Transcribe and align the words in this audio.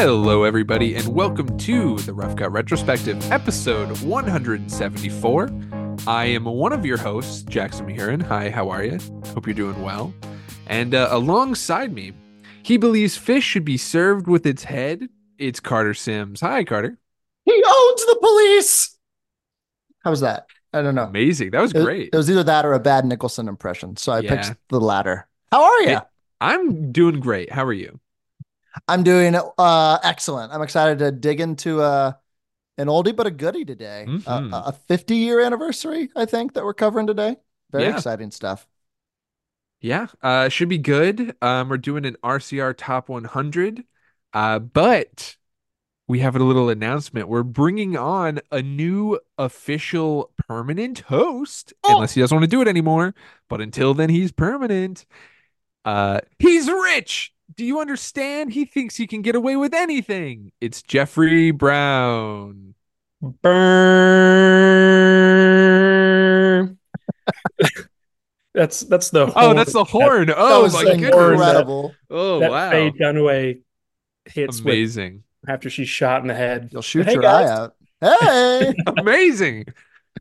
Hello, 0.00 0.44
everybody, 0.44 0.94
and 0.94 1.06
welcome 1.08 1.58
to 1.58 1.98
the 1.98 2.14
Rough 2.14 2.34
Cut 2.34 2.50
Retrospective, 2.52 3.30
episode 3.30 4.00
174. 4.00 5.50
I 6.06 6.24
am 6.24 6.46
one 6.46 6.72
of 6.72 6.86
your 6.86 6.96
hosts, 6.96 7.42
Jackson 7.42 7.86
Mahiran. 7.86 8.22
Hi, 8.22 8.48
how 8.48 8.70
are 8.70 8.82
you? 8.82 8.98
Hope 9.34 9.46
you're 9.46 9.52
doing 9.52 9.82
well. 9.82 10.14
And 10.68 10.94
uh, 10.94 11.08
alongside 11.10 11.92
me, 11.92 12.14
he 12.62 12.78
believes 12.78 13.18
fish 13.18 13.44
should 13.44 13.66
be 13.66 13.76
served 13.76 14.26
with 14.26 14.46
its 14.46 14.64
head. 14.64 15.06
It's 15.36 15.60
Carter 15.60 15.92
Sims. 15.92 16.40
Hi, 16.40 16.64
Carter. 16.64 16.96
He 17.44 17.52
owns 17.52 18.06
the 18.06 18.18
police. 18.22 18.96
How 20.02 20.12
was 20.12 20.20
that? 20.20 20.46
I 20.72 20.80
don't 20.80 20.94
know. 20.94 21.04
Amazing. 21.04 21.50
That 21.50 21.60
was 21.60 21.74
It- 21.74 21.84
great. 21.84 22.08
It, 22.10 22.16
was 22.16 22.30
either 22.30 22.44
that 22.44 22.64
or 22.64 22.72
a 22.72 22.80
bad 22.80 23.04
Nicholson 23.04 23.48
impression. 23.48 23.98
So 23.98 24.12
I 24.12 24.20
Yeah. 24.20 24.48
picked 24.48 24.58
the 24.70 24.80
latter. 24.80 25.28
How 25.52 25.62
are 25.62 25.82
you? 25.82 25.98
I'm 26.40 26.90
doing 26.90 27.20
great. 27.20 27.52
How 27.52 27.66
are 27.66 27.72
you? 27.74 28.00
I'm 28.88 29.02
doing 29.02 29.34
uh 29.36 29.98
excellent. 30.02 30.52
I'm 30.52 30.62
excited 30.62 30.98
to 31.00 31.12
dig 31.12 31.40
into 31.40 31.80
uh 31.82 32.12
an 32.78 32.88
oldie 32.88 33.14
but 33.16 33.26
a 33.26 33.30
goodie 33.30 33.64
today. 33.64 34.04
Uh, 34.26 34.40
Mhm. 34.40 34.50
a 34.68 34.72
50 34.72 35.16
year 35.16 35.40
anniversary, 35.40 36.10
I 36.16 36.26
think, 36.26 36.54
that 36.54 36.64
we're 36.64 36.74
covering 36.74 37.06
today. 37.06 37.36
Very 37.70 37.84
Yeah. 37.84 37.90
exciting 37.90 38.30
stuff. 38.30 38.66
Yeah, 39.80 40.08
uh, 40.22 40.48
should 40.50 40.68
be 40.68 40.78
good. 40.78 41.34
Um, 41.40 41.68
we're 41.70 41.78
doing 41.78 42.04
an 42.04 42.16
RCR 42.22 42.74
Top 42.74 43.08
100, 43.08 43.84
uh, 44.34 44.58
but 44.58 45.36
we 46.08 46.20
have 46.20 46.36
a 46.36 46.38
little 46.40 46.68
announcement. 46.68 47.28
We're 47.28 47.42
bringing 47.44 47.96
on 47.96 48.40
a 48.50 48.62
new 48.62 49.20
official 49.38 50.32
permanent 50.48 51.00
host, 51.00 51.72
Oh! 51.84 51.94
unless 51.96 52.12
he 52.14 52.20
doesn't 52.20 52.34
want 52.36 52.44
to 52.44 52.50
do 52.56 52.60
it 52.62 52.68
anymore. 52.68 53.14
But 53.48 53.60
until 53.62 53.94
then, 53.94 54.10
he's 54.10 54.32
permanent. 54.32 55.06
Uh, 55.84 56.20
he's 56.38 56.68
rich. 56.68 57.32
Do 57.60 57.66
you 57.66 57.78
understand? 57.78 58.54
He 58.54 58.64
thinks 58.64 58.96
he 58.96 59.06
can 59.06 59.20
get 59.20 59.34
away 59.34 59.54
with 59.54 59.74
anything. 59.74 60.50
It's 60.62 60.80
Jeffrey 60.80 61.50
Brown. 61.50 62.74
Burn. 63.20 63.38
that's 68.54 68.80
that's 68.80 69.10
the 69.10 69.30
Oh, 69.36 69.52
that's 69.52 69.74
the 69.74 69.84
horn. 69.84 70.28
that 70.28 70.36
Oh 70.38 70.62
was 70.62 70.72
my 70.72 70.84
like 70.84 71.00
goodness. 71.00 71.14
horn. 71.14 71.32
incredible. 71.34 71.94
Oh 72.08 72.40
that 72.40 72.50
wow. 72.50 72.70
Faye 72.70 72.92
Dunaway 72.92 73.60
hits 74.24 74.56
with 74.64 74.66
Amazing. 74.74 75.24
after 75.46 75.68
she's 75.68 75.90
shot 75.90 76.22
in 76.22 76.28
the 76.28 76.34
head. 76.34 76.70
You'll 76.72 76.80
shoot 76.80 77.04
Hey, 77.04 77.12
your 77.12 77.20
guys. 77.22 77.50
eye 77.50 77.52
out. 77.52 77.74
Hey. 78.00 78.72
Amazing. 78.96 79.66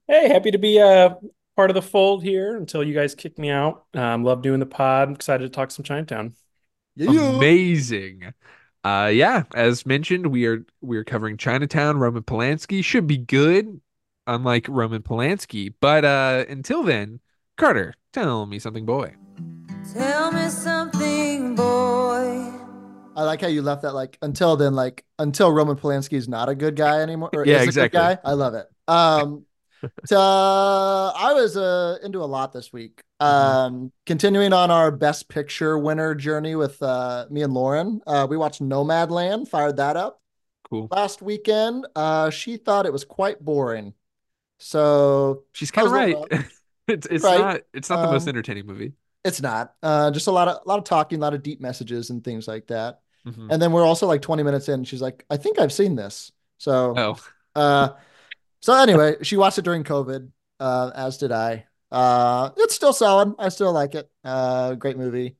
Hey, 0.07 0.27
happy 0.27 0.51
to 0.51 0.57
be 0.57 0.81
uh 0.81 1.11
part 1.55 1.69
of 1.69 1.75
the 1.75 1.81
fold 1.81 2.21
here 2.21 2.57
until 2.57 2.83
you 2.83 2.93
guys 2.93 3.15
kick 3.15 3.39
me 3.39 3.49
out. 3.49 3.85
Um, 3.93 4.25
love 4.25 4.41
doing 4.41 4.59
the 4.59 4.65
pod. 4.65 5.07
I'm 5.07 5.15
excited 5.15 5.45
to 5.45 5.49
talk 5.49 5.71
some 5.71 5.85
Chinatown. 5.85 6.33
Yeah. 6.95 7.11
Amazing. 7.11 8.33
Uh 8.83 9.11
yeah, 9.13 9.43
as 9.53 9.85
mentioned, 9.85 10.27
we 10.27 10.45
are 10.45 10.65
we 10.81 10.97
are 10.97 11.03
covering 11.03 11.37
Chinatown, 11.37 11.97
Roman 11.97 12.23
Polanski. 12.23 12.83
Should 12.83 13.07
be 13.07 13.17
good, 13.17 13.81
unlike 14.27 14.67
Roman 14.69 15.01
Polanski. 15.03 15.73
But 15.81 16.05
uh 16.05 16.45
until 16.47 16.83
then, 16.83 17.19
Carter, 17.57 17.93
tell 18.13 18.45
me 18.45 18.59
something, 18.59 18.85
boy. 18.85 19.15
Tell 19.93 20.31
me 20.31 20.47
something, 20.49 21.55
boy. 21.55 22.51
I 23.15 23.23
like 23.23 23.41
how 23.41 23.47
you 23.47 23.61
left 23.61 23.81
that 23.81 23.93
like 23.93 24.17
until 24.21 24.55
then, 24.55 24.73
like 24.75 25.03
until 25.17 25.51
Roman 25.51 25.75
Polanski 25.75 26.13
is 26.13 26.29
not 26.29 26.47
a 26.47 26.55
good 26.55 26.75
guy 26.75 27.01
anymore. 27.01 27.29
Or 27.33 27.43
Yeah, 27.43 27.57
is 27.57 27.63
a 27.63 27.65
good 27.65 27.67
exactly. 27.67 27.99
guy. 27.99 28.17
I 28.23 28.33
love 28.33 28.53
it. 28.53 28.67
Um 28.87 29.45
so 30.05 30.17
I 30.19 31.33
was 31.33 31.57
uh 31.57 31.97
into 32.03 32.19
a 32.19 32.25
lot 32.25 32.53
this 32.53 32.71
week. 32.71 33.01
Um 33.19 33.91
continuing 34.05 34.53
on 34.53 34.71
our 34.71 34.91
best 34.91 35.27
picture 35.29 35.77
winner 35.77 36.15
journey 36.15 36.55
with 36.55 36.81
uh 36.81 37.25
me 37.29 37.41
and 37.43 37.53
Lauren. 37.53 38.01
Uh 38.07 38.27
we 38.29 38.37
watched 38.37 38.61
Nomadland, 38.61 39.47
fired 39.49 39.77
that 39.77 39.97
up 39.97 40.21
Cool. 40.69 40.87
last 40.91 41.21
weekend. 41.21 41.87
Uh 41.95 42.29
she 42.29 42.57
thought 42.57 42.85
it 42.85 42.93
was 42.93 43.05
quite 43.05 43.43
boring. 43.43 43.93
So 44.59 45.43
She's 45.53 45.71
kind 45.71 45.87
of 45.87 45.93
right. 45.93 46.15
it's 46.87 47.07
it's 47.07 47.23
Right. 47.23 47.39
not 47.39 47.61
it's 47.73 47.89
not 47.89 48.01
the 48.01 48.07
most 48.07 48.23
Um, 48.23 48.29
entertaining 48.29 48.65
movie. 48.65 48.93
it's 49.23 49.41
not. 49.41 49.75
Uh 49.83 50.11
just 50.11 50.27
a 50.27 50.31
lot 50.31 50.47
of 50.47 50.61
a 50.65 50.67
lot 50.67 50.79
of 50.79 50.85
talking, 50.85 51.19
a 51.19 51.21
lot 51.21 51.33
of 51.33 51.43
deep 51.43 51.61
messages 51.61 52.09
and 52.09 52.23
things 52.23 52.47
like 52.47 52.67
that. 52.67 53.01
Mhm. 53.27 53.47
And 53.51 53.61
then 53.61 53.71
we're 53.71 53.85
also 53.85 54.07
like 54.07 54.21
20 54.21 54.43
minutes 54.43 54.69
in. 54.69 54.83
She's 54.85 55.01
like, 55.01 55.25
I 55.29 55.37
think 55.37 55.59
I've 55.59 55.73
seen 55.73 55.95
this. 55.95 56.31
So 56.57 56.93
Oh, 56.97 57.17
Uh, 57.55 57.89
so 58.61 58.73
anyway, 58.75 59.17
she 59.23 59.37
watched 59.37 59.57
it 59.59 59.63
during 59.65 59.83
COVID, 59.85 60.31
uh, 60.59 60.91
as 60.95 61.17
did 61.19 61.31
I. 61.31 61.65
Uh, 61.91 62.51
it's 62.57 62.75
still 62.75 62.93
solid. 62.93 63.35
I 63.39 63.49
still 63.49 63.73
like 63.73 63.95
it. 63.95 64.09
Uh, 64.23 64.75
great 64.75 64.97
movie. 64.97 65.35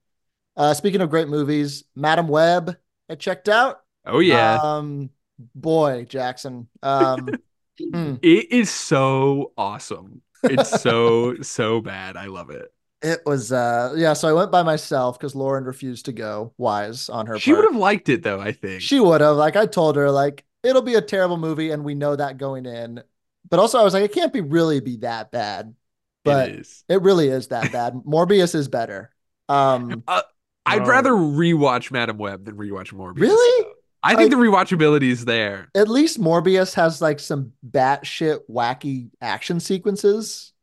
Uh, 0.56 0.74
speaking 0.74 1.02
of 1.02 1.10
great 1.10 1.28
movies, 1.28 1.84
Madame 1.96 2.28
Web, 2.28 2.78
I 3.10 3.16
checked 3.16 3.50
out. 3.50 3.82
oh 4.06 4.20
yeah. 4.20 4.60
Um, 4.62 5.10
boy, 5.56 6.06
Jackson. 6.06 6.68
Um, 6.84 7.30
hmm, 7.94 8.16
it 8.22 8.52
is 8.52 8.70
so 8.70 9.54
awesome. 9.58 10.22
It's 10.44 10.70
so 10.82 11.36
so 11.42 11.82
bad. 11.82 12.18
I 12.18 12.26
love 12.26 12.50
it. 12.50 12.74
it 13.02 13.22
was, 13.26 13.52
uh, 13.52 13.94
yeah. 13.96 14.14
So 14.14 14.28
I 14.28 14.34
went 14.34 14.52
by 14.52 14.64
myself 14.64 15.18
because 15.18 15.36
Lauren 15.36 15.64
refused 15.64 16.06
to 16.06 16.12
go. 16.12 16.54
Wise 16.58 17.10
on 17.10 17.28
her 17.28 17.40
She 17.40 17.54
would 17.54 17.64
have 17.66 17.76
liked 17.76 18.10
it 18.10 18.24
though, 18.24 18.40
I 18.42 18.52
think. 18.52 18.82
She 18.82 19.00
would 19.00 19.22
have. 19.22 19.36
Like 19.38 19.56
I 19.56 19.66
told 19.66 19.96
her, 19.96 20.12
like 20.12 20.46
it'll 20.64 20.82
be 20.82 20.96
a 20.96 21.02
terrible 21.02 21.38
movie, 21.38 21.72
and 21.72 21.84
we 21.86 21.96
know 21.96 22.16
that 22.16 22.38
going 22.38 22.66
in. 22.66 23.02
But 23.50 23.60
also, 23.60 23.80
I 23.80 23.84
was 23.84 23.94
like, 23.94 24.04
it 24.04 24.14
can't 24.14 24.34
be 24.34 24.42
really 24.42 24.80
be 24.80 24.98
that 24.98 25.32
bad. 25.32 25.74
But 26.34 26.50
it 26.50 26.60
is. 26.60 26.84
It 26.90 27.02
really 27.02 27.28
is 27.28 27.48
that 27.50 27.72
bad. 27.72 27.94
Morbius 27.94 28.56
is 28.56 28.68
better. 28.68 29.12
Um, 29.48 30.04
I'd 30.08 30.82
Oh. 30.82 30.86
rather 30.86 31.12
rewatch 31.12 31.92
Madame 31.92 32.18
Web 32.18 32.46
than 32.46 32.56
rewatch 32.56 32.94
Morbius. 32.94 33.20
Really? 33.22 33.64
though. 33.64 33.74
I 34.02 34.16
think 34.16 34.30
the 34.32 34.38
rewatchability 34.38 35.10
is 35.10 35.26
there. 35.26 35.68
at 35.76 35.88
least 35.90 36.22
Morbius 36.22 36.74
has 36.76 37.02
like 37.02 37.20
some 37.20 37.52
batshit 37.70 38.40
wacky 38.50 39.10
action 39.22 39.60
sequences. 39.60 40.54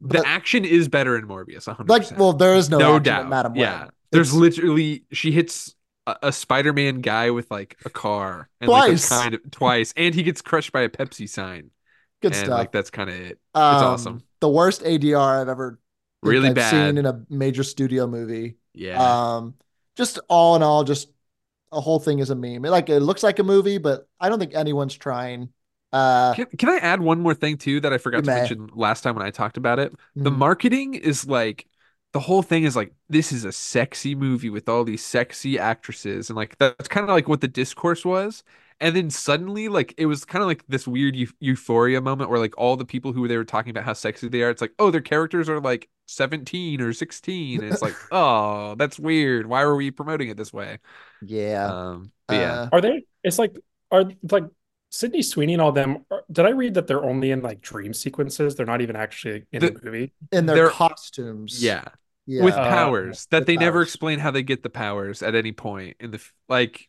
The 0.00 0.18
But- 0.18 0.26
action 0.26 0.64
is 0.64 0.86
better 0.88 1.16
in 1.16 1.26
Morbius, 1.26 1.66
100%. 1.66 1.88
Like, 1.88 2.18
well, 2.18 2.32
there 2.34 2.54
is 2.54 2.68
no, 2.68 2.78
no, 2.78 2.98
doubt. 2.98 3.22
in 3.24 3.28
Madame 3.30 3.54
yeah. 3.56 3.80
Web. 3.84 3.92
There's 4.12 4.28
It's- 4.28 4.40
literally 4.40 5.04
she 5.12 5.32
hits 5.32 5.74
a, 6.06 6.16
a 6.24 6.32
Spider-Man 6.32 7.00
guy 7.00 7.30
with 7.30 7.50
like 7.50 7.76
a 7.84 7.90
car 7.90 8.48
and 8.60 8.68
like, 8.70 8.88
Twice. 8.88 9.08
that's 9.08 9.22
kind 9.22 9.34
of 9.34 9.50
twice 9.50 9.94
and 9.96 10.14
he 10.14 10.22
gets 10.22 10.42
crushed 10.42 10.72
by 10.72 10.82
a 10.82 10.88
Pepsi 10.88 11.28
sign. 11.28 11.70
good 12.20 12.32
and 12.32 12.36
stuff. 12.36 12.48
like 12.50 12.72
that's 12.72 12.90
kind 12.90 13.08
of 13.10 13.16
it. 13.16 13.38
um, 13.54 13.62
awesome. 13.62 14.22
The 14.40 14.48
worst 14.48 14.82
ADR 14.82 15.40
I've 15.40 15.48
ever 15.48 15.78
Really 16.22 16.48
I've 16.48 16.54
bad. 16.56 16.70
seen 16.70 16.98
in 16.98 17.06
a 17.06 17.24
major 17.28 17.62
studio 17.62 18.06
movie. 18.06 18.56
Yeah. 18.74 19.36
Um, 19.36 19.54
just 19.96 20.18
all 20.28 20.56
in 20.56 20.62
all, 20.62 20.84
just 20.84 21.08
a 21.70 21.80
whole 21.80 22.00
thing 22.00 22.18
is 22.18 22.30
a 22.30 22.34
meme. 22.34 22.64
It, 22.64 22.70
like 22.70 22.88
it 22.88 23.00
looks 23.00 23.22
like 23.22 23.38
a 23.38 23.44
movie, 23.44 23.78
but 23.78 24.08
I 24.20 24.28
don't 24.28 24.38
think 24.38 24.54
anyone's 24.54 24.96
trying. 24.96 25.50
Uh, 25.92 26.34
Can, 26.34 26.46
can 26.58 26.68
I 26.68 26.76
add 26.78 27.00
one 27.00 27.20
more 27.20 27.34
thing 27.34 27.56
too 27.56 27.80
that 27.80 27.92
I 27.92 27.98
forgot 27.98 28.24
to 28.24 28.30
may. 28.30 28.40
mention 28.40 28.68
last 28.74 29.02
time 29.02 29.14
when 29.14 29.24
I 29.24 29.30
talked 29.30 29.56
about 29.56 29.78
it? 29.78 29.94
The 30.16 30.30
mhm. 30.30 30.36
marketing 30.36 30.94
is 30.94 31.26
like 31.26 31.66
the 32.12 32.20
whole 32.20 32.42
thing 32.42 32.64
is 32.64 32.76
like 32.76 32.92
this 33.08 33.32
is 33.32 33.44
a 33.44 33.52
sexy 33.52 34.14
movie 34.14 34.50
with 34.50 34.68
all 34.68 34.84
these 34.84 35.04
sexy 35.04 35.58
actresses 35.58 36.30
and 36.30 36.36
like 36.36 36.58
that's 36.58 36.88
kind 36.88 37.04
of 37.04 37.10
like 37.10 37.28
what 37.28 37.40
the 37.40 37.48
discourse 37.48 38.04
was. 38.04 38.42
And 38.80 38.94
then 38.94 39.10
suddenly 39.10 39.68
like 39.68 39.92
it 39.98 40.06
was 40.06 40.24
kind 40.24 40.42
of 40.42 40.46
like 40.46 40.64
this 40.68 40.86
weird 40.86 41.16
eu- 41.16 41.26
euphoria 41.40 42.00
moment 42.00 42.30
where 42.30 42.38
like 42.38 42.56
all 42.56 42.76
the 42.76 42.84
people 42.84 43.12
who 43.12 43.26
they 43.26 43.36
were 43.36 43.44
talking 43.44 43.70
about 43.70 43.84
how 43.84 43.92
sexy 43.92 44.28
they 44.28 44.42
are, 44.42 44.50
it's 44.50 44.60
like, 44.60 44.72
oh, 44.78 44.90
their 44.90 45.00
characters 45.00 45.48
are 45.48 45.60
like 45.60 45.88
17 46.06 46.80
or 46.80 46.92
16. 46.92 47.60
And 47.62 47.72
it's 47.72 47.82
like, 47.82 47.94
oh, 48.12 48.76
that's 48.76 48.98
weird. 48.98 49.46
Why 49.46 49.62
are 49.62 49.74
we 49.74 49.90
promoting 49.90 50.28
it 50.28 50.36
this 50.36 50.52
way? 50.52 50.78
yeah. 51.22 51.66
Um, 51.66 52.12
yeah. 52.30 52.52
Uh, 52.62 52.68
Are 52.72 52.80
they? 52.80 53.04
It's 53.24 53.38
like 53.38 53.56
are 53.90 54.04
like 54.30 54.44
Sydney 54.90 55.22
Sweeney 55.22 55.54
and 55.54 55.62
all 55.62 55.72
them. 55.72 56.04
are- 56.10 56.22
Did 56.30 56.46
I 56.46 56.50
read 56.50 56.74
that 56.74 56.86
they're 56.86 57.04
only 57.04 57.30
in 57.32 57.40
like 57.42 57.60
dream 57.60 57.92
sequences? 57.94 58.54
They're 58.54 58.66
not 58.66 58.80
even 58.80 58.96
actually 58.96 59.44
in 59.50 59.60
the, 59.60 59.70
The- 59.70 59.80
movie. 59.84 60.12
in 60.30 60.46
their 60.46 60.54
they're- 60.56 60.70
costumes. 60.70 61.62
Yeah. 61.62 61.84
Yeah. 62.26 62.44
with 62.44 62.54
Uh, 62.54 62.68
powers 62.68 63.26
that 63.30 63.38
with 63.40 63.46
they 63.46 63.56
never 63.56 63.80
explain 63.82 64.18
how 64.18 64.30
they 64.30 64.42
get 64.42 64.62
the 64.62 64.68
powers 64.70 65.22
at 65.22 65.34
any 65.34 65.52
point 65.52 65.96
in 65.98 66.10
the 66.10 66.20
like 66.48 66.88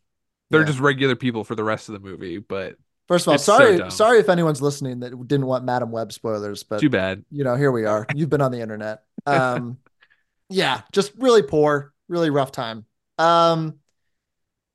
they're 0.49 0.61
Yeah. 0.61 0.67
just 0.67 0.79
regular 0.79 1.15
people 1.15 1.43
for 1.43 1.55
the 1.55 1.63
rest 1.63 1.89
of 1.89 1.93
the 1.93 1.99
movie 1.99 2.37
but 2.39 2.75
First 3.07 3.25
of 3.25 3.29
all, 3.29 3.35
It's 3.35 3.43
so 3.43 3.57
sorry, 3.57 3.91
sorry 3.91 4.19
if 4.19 4.29
anyone's 4.29 4.61
listening 4.61 4.99
that 4.99 5.09
didn't 5.27 5.47
want 5.47 5.65
Madame 5.65 5.91
Web 5.91 6.11
spoilers, 6.13 6.61
but 6.61 6.79
too 6.79 6.91
bad 6.91 7.25
you 7.31 7.43
know, 7.43 7.55
here 7.55 7.71
we 7.71 7.85
are. 7.85 8.05
You've 8.15 8.29
been 8.29 8.41
on 8.41 8.51
the 8.51 8.61
internet. 8.61 9.03
Um, 9.25 9.77
yeah, 10.49 10.81
just 10.91 11.13
really 11.17 11.41
poor, 11.41 11.93
really 12.07 12.29
rough 12.29 12.51
time. 12.51 12.85
Um, 13.17 13.79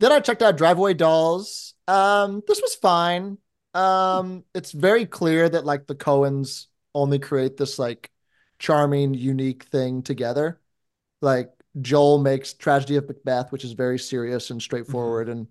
then 0.00 0.12
I 0.12 0.20
checked 0.20 0.42
out 0.42 0.56
Drive-Away 0.56 0.94
Dolls. 0.94 1.74
Um, 1.86 2.42
this 2.46 2.60
was 2.60 2.74
fine. 2.74 3.38
Um, 3.72 4.44
it's 4.54 4.72
very 4.72 5.06
clear 5.06 5.48
that 5.48 5.64
like 5.64 5.86
the 5.86 5.94
Coens 5.94 6.66
only 6.94 7.18
create 7.18 7.56
this 7.56 7.78
like 7.78 8.10
charming, 8.58 9.14
unique 9.14 9.64
thing 9.64 10.02
together. 10.02 10.60
Like 11.20 11.52
Joel 11.80 12.18
makes 12.18 12.52
Tragedy 12.52 12.96
of 12.96 13.08
Macbeth, 13.08 13.50
which 13.50 13.64
is 13.64 13.72
very 13.72 13.98
serious 13.98 14.50
and 14.50 14.60
straightforward 14.60 15.28
and, 15.28 15.46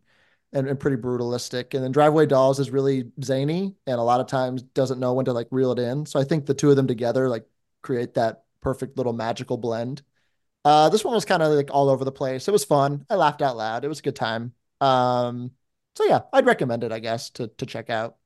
and 0.54 0.68
and 0.68 0.80
pretty 0.80 0.98
brutalistic. 0.98 1.74
And 1.74 1.84
then 1.84 1.92
Drive-Away 1.92 2.28
Dolls 2.28 2.60
is 2.60 2.72
really 2.72 3.12
zany 3.24 3.76
and 3.88 4.00
a 4.00 4.04
lot 4.04 4.22
of 4.22 4.28
times 4.28 4.62
doesn't 4.64 5.00
know 5.00 5.14
when 5.14 5.26
to 5.26 5.34
like 5.34 5.48
reel 5.52 5.72
it 5.72 5.80
in. 5.80 6.06
So 6.06 6.20
I 6.20 6.24
think 6.24 6.46
the 6.46 6.54
two 6.54 6.70
of 6.70 6.76
them 6.76 6.88
together 6.88 7.30
like 7.30 7.46
create 7.82 8.14
that 8.16 8.44
perfect 8.62 8.98
little 8.98 9.14
magical 9.14 9.58
blend. 9.58 10.04
Uh, 10.66 10.90
this 10.90 11.04
one 11.06 11.14
was 11.14 11.26
kind 11.26 11.44
of 11.44 11.52
like 11.54 11.70
all 11.72 11.90
over 11.90 12.06
the 12.06 12.12
place. 12.12 12.48
It 12.48 12.52
was 12.52 12.66
fun. 12.66 13.06
I 13.10 13.16
laughed 13.16 13.42
out 13.42 13.58
loud. 13.58 13.86
It 13.86 13.90
was 13.90 14.00
a 14.00 14.04
good 14.04 14.16
time. 14.16 14.54
Um, 14.82 15.52
so 15.96 16.06
yeah, 16.06 16.22
I'd 16.32 16.46
recommend 16.46 16.84
it, 16.84 16.92
I 16.92 17.00
guess, 17.00 17.30
to 17.32 17.48
to 17.48 17.66
check 17.66 17.90
out. 17.90 18.18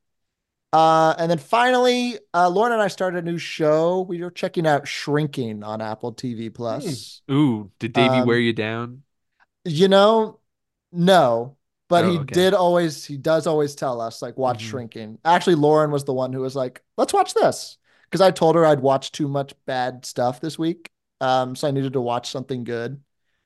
Uh, 0.72 1.14
and 1.18 1.30
then 1.30 1.38
finally, 1.38 2.18
uh, 2.34 2.48
Lauren 2.48 2.72
and 2.74 2.82
I 2.82 2.88
started 2.88 3.24
a 3.24 3.30
new 3.30 3.38
show. 3.38 4.02
We 4.02 4.20
were 4.22 4.30
checking 4.30 4.66
out 4.66 4.86
Shrinking 4.86 5.64
on 5.64 5.80
Apple 5.80 6.12
TV 6.12 6.50
Plus. 6.50 7.22
Ooh, 7.30 7.70
did 7.78 7.94
Davey 7.94 8.20
Um, 8.20 8.26
wear 8.26 8.38
you 8.38 8.52
down? 8.52 9.02
You 9.64 9.88
know, 9.88 10.40
no, 10.92 11.57
but 11.88 12.04
Oh, 12.04 12.10
he 12.10 12.18
okay. 12.18 12.34
did 12.34 12.54
always, 12.54 13.04
he 13.04 13.16
does 13.16 13.46
always 13.46 13.74
tell 13.74 14.00
us, 14.00 14.22
like, 14.22 14.36
watch 14.36 14.62
Mhm. 14.62 14.68
Shrinking. 14.68 15.18
Actually, 15.24 15.56
Lauren 15.56 15.90
was 15.90 16.04
the 16.04 16.14
one 16.14 16.32
who 16.32 16.40
was 16.40 16.54
like, 16.54 16.82
let's 16.96 17.12
watch 17.12 17.34
this. 17.34 17.78
Because 18.04 18.20
I 18.20 18.30
told 18.30 18.54
her 18.56 18.64
I'd 18.64 18.80
watched 18.80 19.14
too 19.14 19.28
much 19.28 19.52
bad 19.66 20.06
stuff 20.06 20.40
this 20.40 20.58
week. 20.58 20.90
Um, 21.20 21.54
so 21.56 21.68
I 21.68 21.72
needed 21.72 21.92
to 21.94 22.00
watch 22.00 22.30
something 22.30 22.64
good. 22.64 23.00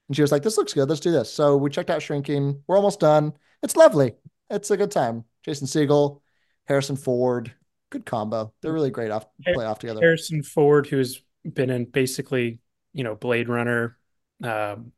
And 0.08 0.16
she 0.16 0.22
was 0.22 0.30
like, 0.30 0.42
this 0.42 0.56
looks 0.56 0.72
good. 0.72 0.88
Let's 0.88 1.00
do 1.00 1.10
this. 1.10 1.32
So 1.32 1.56
we 1.56 1.70
checked 1.70 1.90
out 1.90 2.02
Shrinking. 2.02 2.62
We're 2.66 2.76
almost 2.76 3.00
done. 3.00 3.32
It's 3.62 3.76
lovely. 3.76 4.14
It's 4.50 4.70
a 4.70 4.76
good 4.76 4.90
time. 4.90 5.24
Jason 5.44 5.66
Segel, 5.66 6.20
Harrison 6.66 6.96
Ford, 6.96 7.52
good 7.90 8.06
combo. 8.06 8.52
They're 8.60 8.72
really 8.72 8.90
great 8.90 9.10
off 9.10 9.26
play 9.42 9.64
off 9.64 9.78
together. 9.78 10.00
Harrison 10.00 10.42
Ford, 10.42 10.86
who's 10.86 11.22
been 11.44 11.70
in 11.70 11.86
basically, 11.86 12.60
you 12.92 13.02
know, 13.02 13.14
Blade 13.14 13.48
Runner, 13.48 13.96
um, 14.44 14.92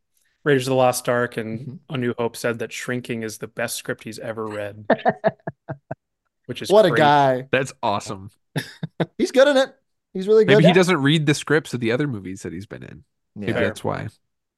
Raiders 0.44 0.66
of 0.66 0.72
the 0.72 0.76
Lost 0.76 1.08
Ark, 1.08 1.36
and 1.36 1.60
Mhm. 1.60 1.78
A 1.90 1.96
New 1.96 2.14
Hope 2.18 2.36
said 2.36 2.58
that 2.60 2.72
Shrinking 2.72 3.22
is 3.22 3.38
the 3.38 3.48
best 3.48 3.76
script 3.76 4.04
he's 4.04 4.18
ever 4.18 4.46
read, 4.46 4.84
which 6.46 6.62
is 6.62 6.70
What 6.70 6.86
a 6.86 6.90
guy. 6.90 7.48
That's 7.50 7.72
awesome. 7.82 8.30
He's 9.18 9.32
good 9.32 9.48
in 9.48 9.56
it. 9.56 9.74
He's 10.12 10.28
really 10.28 10.44
good. 10.44 10.58
Maybe 10.58 10.68
he 10.68 10.72
doesn't 10.72 10.98
read 11.02 11.26
the 11.26 11.34
scripts 11.34 11.74
of 11.74 11.80
the 11.80 11.90
other 11.90 12.06
movies 12.06 12.42
that 12.42 12.52
he's 12.52 12.66
been 12.66 12.84
in. 12.84 13.02
Maybe 13.34 13.52
that's 13.52 13.82
why. 13.82 14.06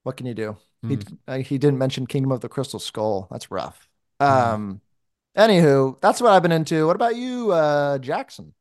What 0.02 0.18
can 0.18 0.26
you 0.26 0.34
do? 0.34 0.56
Hmm. 0.82 0.90
He 0.90 0.98
uh, 1.26 1.38
he 1.38 1.56
didn't 1.56 1.78
mention 1.78 2.06
Kingdom 2.06 2.30
of 2.32 2.42
the 2.42 2.48
Crystal 2.50 2.78
Skull. 2.78 3.26
That's 3.30 3.50
rough. 3.50 3.88
Hmm. 4.20 4.26
Um, 4.26 4.80
anywho, 5.36 5.98
that's 6.02 6.20
what 6.20 6.32
I've 6.32 6.42
been 6.42 6.52
into. 6.52 6.86
What 6.86 6.96
about 6.96 7.16
you, 7.16 7.52
uh, 7.52 7.98
Jackson? 7.98 8.52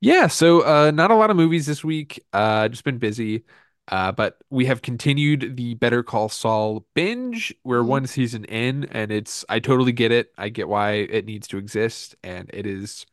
Yeah, 0.00 0.26
so 0.26 0.60
uh 0.62 0.90
not 0.90 1.10
a 1.10 1.14
lot 1.14 1.30
of 1.30 1.36
movies 1.36 1.66
this 1.66 1.84
week. 1.84 2.22
Uh 2.32 2.68
just 2.68 2.84
been 2.84 2.98
busy. 2.98 3.44
Uh 3.88 4.12
but 4.12 4.38
we 4.50 4.64
have 4.66 4.82
continued 4.82 5.56
the 5.56 5.74
Better 5.74 6.02
Call 6.02 6.28
Saul 6.28 6.86
binge. 6.94 7.54
We're 7.64 7.82
Mhm. 7.82 7.84
one 7.84 8.06
season 8.06 8.44
in 8.46 8.84
and 8.84 9.12
it's 9.12 9.44
I 9.48 9.60
totally 9.60 9.92
get 9.92 10.10
it. 10.12 10.32
I 10.38 10.48
get 10.48 10.68
why 10.68 10.92
it 10.92 11.26
needs 11.26 11.46
to 11.48 11.58
exist 11.58 12.16
and 12.24 12.50
it 12.52 12.66
is 12.66 13.04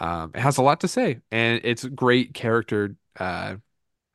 um 0.00 0.32
it 0.34 0.40
has 0.40 0.58
a 0.58 0.62
lot 0.62 0.80
to 0.82 0.88
say 0.88 1.20
and 1.32 1.60
it's 1.64 1.84
great 1.86 2.34
character 2.34 2.96
uh 3.20 3.56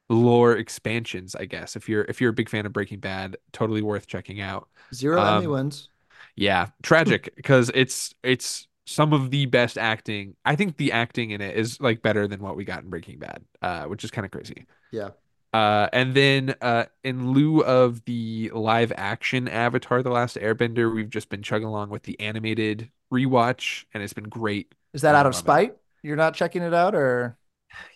lore 0.10 0.58
expansions, 0.58 1.36
I 1.36 1.46
guess. 1.46 1.76
If 1.76 1.90
you're 1.90 2.04
if 2.06 2.22
you're 2.22 2.32
a 2.32 2.34
big 2.34 2.50
fan 2.50 2.66
of 2.68 2.74
Breaking 2.74 3.00
Bad, 3.00 3.38
totally 3.54 3.82
worth 3.84 4.08
checking 4.08 4.42
out. 4.42 4.70
Zero 4.94 5.24
Emmy 5.24 5.48
Um, 5.48 5.48
wins. 5.48 5.90
Yeah, 6.36 6.68
tragic 6.84 7.34
because 7.36 7.72
it's 7.76 8.14
it's 8.24 8.68
some 8.88 9.14
of 9.14 9.32
the 9.32 9.46
best 9.48 9.78
acting. 9.78 10.36
I 10.46 10.56
think 10.56 10.78
the 10.78 10.92
acting 10.94 11.32
in 11.32 11.42
it 11.42 11.58
is 11.58 11.80
like 11.82 12.02
better 12.02 12.28
than 12.28 12.42
what 12.42 12.56
we 12.58 12.66
got 12.66 12.84
in 12.84 12.90
Breaking 12.90 13.20
Bad, 13.20 13.44
uh, 13.62 13.86
which 13.86 14.04
is 14.04 14.12
kind 14.12 14.26
of 14.26 14.32
crazy. 14.32 14.66
Yeah. 14.92 15.12
Uh, 15.52 15.88
and 15.94 16.14
then 16.14 16.56
uh, 16.62 16.86
in 17.04 17.32
lieu 17.32 17.62
of 17.62 18.06
the 18.06 18.52
live 18.54 18.92
action 18.96 19.48
Avatar: 19.48 20.04
The 20.04 20.12
Last 20.12 20.38
Airbender, 20.38 20.94
we've 20.94 21.10
just 21.10 21.30
been 21.30 21.42
chugging 21.42 21.68
along 21.68 21.90
with 21.90 22.04
the 22.04 22.20
animated 22.20 22.92
rewatch, 23.12 23.86
and 23.94 24.04
it's 24.04 24.14
been 24.14 24.30
great. 24.30 24.74
Is 24.94 25.02
that 25.02 25.16
out 25.16 25.26
of 25.26 25.34
it. 25.34 25.38
spite? 25.38 25.76
You're 26.04 26.16
not 26.16 26.36
checking 26.36 26.62
it 26.62 26.74
out, 26.74 26.96
or 26.96 27.38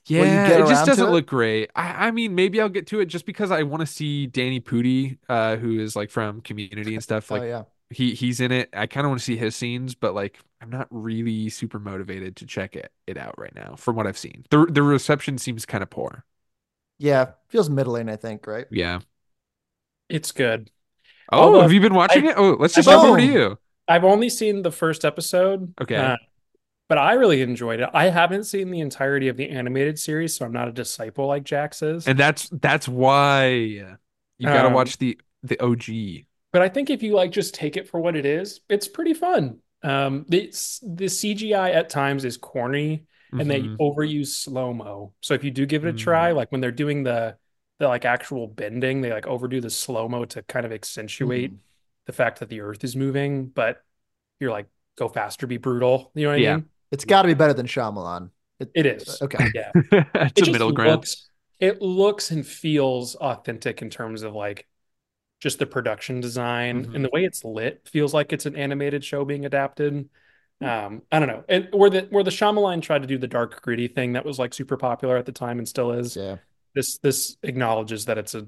Yeah, 0.06 0.48
it 0.48 0.68
just 0.68 0.86
doesn't 0.86 1.08
it? 1.08 1.12
look 1.12 1.28
great. 1.28 1.70
I, 1.76 2.08
I 2.08 2.12
mean, 2.12 2.36
maybe 2.36 2.60
I'll 2.60 2.70
get 2.70 2.88
to 2.88 3.00
it 3.00 3.06
just 3.06 3.26
because 3.26 3.52
I 3.52 3.64
want 3.64 3.82
to 3.82 3.88
see 3.88 4.28
Danny 4.28 4.60
Pudi, 4.60 5.18
uh, 5.30 5.56
who 5.58 5.80
is 5.80 5.96
like 5.96 6.10
from 6.10 6.42
Community 6.42 6.96
and 6.96 7.04
stuff. 7.04 7.32
Like 7.32 7.44
oh 7.44 7.46
yeah, 7.46 7.64
he 7.90 8.14
he's 8.14 8.40
in 8.40 8.52
it. 8.52 8.70
I 8.74 8.88
kind 8.88 9.06
of 9.06 9.12
want 9.12 9.20
to 9.20 9.26
see 9.26 9.38
his 9.38 9.56
scenes, 9.56 9.96
but 9.96 10.14
like 10.14 10.40
I'm 10.62 10.70
not 10.70 10.88
really 10.90 11.50
super 11.50 11.80
motivated 11.80 12.36
to 12.38 12.46
check 12.46 12.76
it 12.76 12.92
it 13.08 13.18
out 13.18 13.36
right 13.38 13.54
now 13.56 13.76
from 13.76 13.96
what 13.96 14.08
I've 14.08 14.18
seen. 14.18 14.46
The 14.50 14.66
the 14.66 14.84
reception 14.84 15.38
seems 15.38 15.66
kind 15.66 15.84
of 15.84 15.90
poor. 15.90 16.26
Yeah, 16.98 17.32
feels 17.50 17.70
middling. 17.70 18.10
I 18.10 18.16
think, 18.16 18.48
right? 18.48 18.66
Yeah. 18.72 19.00
It's 20.10 20.32
good. 20.32 20.70
Oh, 21.32 21.40
Although 21.44 21.62
have 21.62 21.74
you 21.74 21.80
been 21.82 21.94
watching 21.96 22.26
it? 22.26 22.36
Oh, 22.38 22.58
let's 22.60 22.76
just 22.76 22.88
I've 22.88 22.96
jump 22.96 23.06
over 23.08 23.18
to 23.18 23.24
only- 23.24 23.34
you. 23.34 23.58
I've 23.88 24.04
only 24.06 24.30
seen 24.30 24.62
the 24.62 24.72
first 24.72 25.04
episode. 25.04 25.74
Okay. 25.82 25.96
uh, 25.96 26.16
but 26.88 26.98
I 26.98 27.14
really 27.14 27.42
enjoyed 27.42 27.80
it. 27.80 27.90
I 27.94 28.10
haven't 28.10 28.44
seen 28.46 28.70
the 28.72 28.80
entirety 28.82 29.28
of 29.28 29.36
the 29.38 29.50
animated 29.50 29.98
series, 30.00 30.36
so 30.36 30.46
I'm 30.46 30.52
not 30.54 30.68
a 30.68 30.72
disciple 30.72 31.28
like 31.28 31.44
Jax 31.44 31.82
is. 31.82 32.08
And 32.08 32.18
that's 32.20 32.50
that's 32.50 32.88
why 32.88 33.48
you 33.48 33.96
got 34.42 34.62
to 34.62 34.68
Um, 34.68 34.74
watch 34.74 34.98
the 35.00 35.20
the 35.42 35.60
OG. 35.60 36.26
But 36.52 36.62
I 36.62 36.70
think 36.70 36.90
if 36.92 37.02
you 37.04 37.14
like 37.16 37.32
just 37.32 37.56
take 37.56 37.76
it 37.78 37.88
for 37.90 38.00
what 38.00 38.16
it 38.16 38.26
is, 38.26 38.62
it's 38.70 38.88
pretty 38.88 39.14
fun. 39.14 39.58
Um, 39.82 40.26
the 40.30 40.48
the 40.84 41.06
CGI 41.06 41.74
at 41.74 41.90
times 41.90 42.24
is 42.26 42.38
corny 42.38 43.04
and 43.40 43.50
they 43.50 43.62
Mhm. 43.62 43.78
overuse 43.80 44.28
slow-mo. 44.28 45.14
So 45.22 45.34
if 45.34 45.44
you 45.44 45.52
do 45.52 45.66
give 45.66 45.86
it 45.86 45.90
a 45.90 45.94
Mm. 45.94 45.98
try, 45.98 46.32
like 46.32 46.52
when 46.52 46.62
they're 46.62 46.72
doing 46.72 47.04
the 47.04 47.38
the 47.80 47.88
like 47.88 48.06
actual 48.06 48.48
bending, 48.48 49.02
they 49.02 49.12
like 49.12 49.26
overdo 49.28 49.60
the 49.60 49.70
slow-mo 49.70 50.26
to 50.26 50.44
kind 50.44 50.66
of 50.66 50.72
accentuate 50.72 51.52
Mhm. 51.52 51.58
the 52.06 52.14
fact 52.14 52.40
that 52.40 52.50
the 52.50 52.62
earth 52.62 52.84
is 52.84 52.96
moving, 52.96 53.48
but 53.48 53.84
you're 54.40 54.52
like 54.52 54.68
go 54.98 55.08
faster, 55.10 55.48
be 55.48 55.58
brutal. 55.58 56.12
You 56.16 56.24
know 56.26 56.30
what 56.30 56.36
I 56.36 56.42
Yeah. 56.42 56.56
mean? 56.58 56.70
It's 56.92 57.06
got 57.06 57.24
to 57.24 57.28
be 57.28 57.34
better 57.34 57.54
than 57.54 57.66
Shyamalan. 57.66 58.30
It 58.74 58.86
is. 58.86 59.22
Okay. 59.22 59.52
Yeah. 59.54 59.72
it's 59.92 60.42
It 60.42 60.48
a 60.48 60.52
middle 60.52 60.72
ground. 60.72 60.92
looks 61.00 61.30
it 61.60 61.82
looks 61.82 62.32
and 62.32 62.46
feels 62.46 63.16
authentic 63.16 63.82
in 63.82 63.90
terms 63.90 64.22
of 64.24 64.34
like 64.34 64.68
just 65.40 65.60
the 65.60 65.66
production 65.66 66.22
design 66.22 66.86
Mhm. 66.86 66.96
and 66.96 67.06
the 67.06 67.10
way 67.12 67.26
it's 67.26 67.44
lit 67.44 67.88
feels 67.88 68.14
like 68.14 68.34
it's 68.34 68.46
an 68.46 68.56
animated 68.56 69.04
show 69.04 69.26
being 69.26 69.46
adapted. 69.46 70.10
Um, 70.62 71.02
I 71.12 71.20
don't 71.20 71.28
know. 71.28 71.44
And 71.50 71.68
where 71.74 71.90
the 71.90 72.08
where 72.10 72.24
the 72.24 72.32
Shyamalan 72.32 72.82
tried 72.82 73.02
to 73.02 73.08
do 73.08 73.18
the 73.18 73.28
dark 73.28 73.62
gritty 73.62 73.88
thing 73.88 74.14
that 74.14 74.26
was 74.26 74.40
like 74.40 74.54
super 74.54 74.78
popular 74.78 75.18
at 75.18 75.26
the 75.26 75.32
time 75.32 75.58
and 75.60 75.68
still 75.68 75.92
is. 75.92 76.16
Yeah. 76.16 76.38
This 76.74 76.98
this 77.00 77.38
acknowledges 77.44 78.06
that 78.06 78.18
it's 78.18 78.34
a 78.34 78.48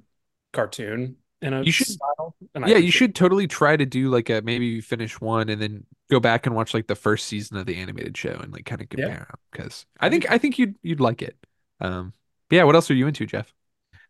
cartoon 0.54 1.18
in 1.42 1.54
a 1.54 1.62
You 1.64 1.72
should- 1.72 1.88
style. 1.88 2.36
And 2.54 2.64
Yeah, 2.64 2.70
you 2.70 2.76
appreciate 2.76 2.92
should 2.94 3.16
totally 3.16 3.48
try 3.48 3.76
to 3.76 3.86
do 3.86 4.10
like 4.10 4.30
a 4.30 4.42
maybe 4.42 4.66
you 4.68 4.82
finish 4.82 5.20
one 5.20 5.50
and 5.50 5.62
then 5.62 5.86
go 6.10 6.20
back 6.20 6.46
and 6.46 6.56
watch 6.56 6.74
like 6.74 6.88
the 6.88 6.96
first 6.96 7.28
season 7.28 7.58
of 7.58 7.66
the 7.66 7.76
animated 7.76 8.16
show 8.18 8.40
and 8.42 8.54
like 8.54 8.66
kind 8.66 8.82
of 8.82 8.88
compare 8.90 9.10
them 9.30 9.40
because 9.52 9.86
I 10.00 10.10
think 10.10 10.32
I 10.32 10.38
think 10.38 10.58
you'd 10.58 10.76
you'd 10.82 11.02
like 11.02 11.22
it. 11.22 11.36
Um, 11.82 12.14
but 12.50 12.56
yeah. 12.58 12.64
What 12.64 12.76
else 12.76 12.90
are 12.90 12.96
you 12.96 13.08
into, 13.08 13.26
Jeff? 13.26 13.54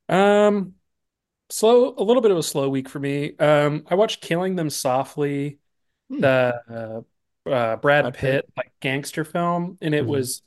Um, 0.08 0.74
slow, 1.50 1.96
a 1.98 2.04
little 2.04 2.22
bit 2.22 2.32
of 2.32 2.38
a 2.38 2.44
slow 2.44 2.70
week 2.70 2.88
for 2.90 3.00
me. 3.00 3.36
Um, 3.38 3.84
I 3.90 3.96
watched 3.96 4.22
Killing 4.22 4.56
Them 4.56 4.70
Softly, 4.70 5.58
Hmm. 6.12 6.20
the 6.22 6.62
uh, 6.70 7.02
uh, 7.46 7.76
Brad 7.78 7.80
Brad 8.04 8.14
Pitt. 8.14 8.46
Pitt 8.46 8.54
like 8.58 8.72
gangster 8.82 9.24
film, 9.24 9.78
and 9.82 9.94
it 9.96 10.06
Mhm. 10.06 10.08
was 10.08 10.42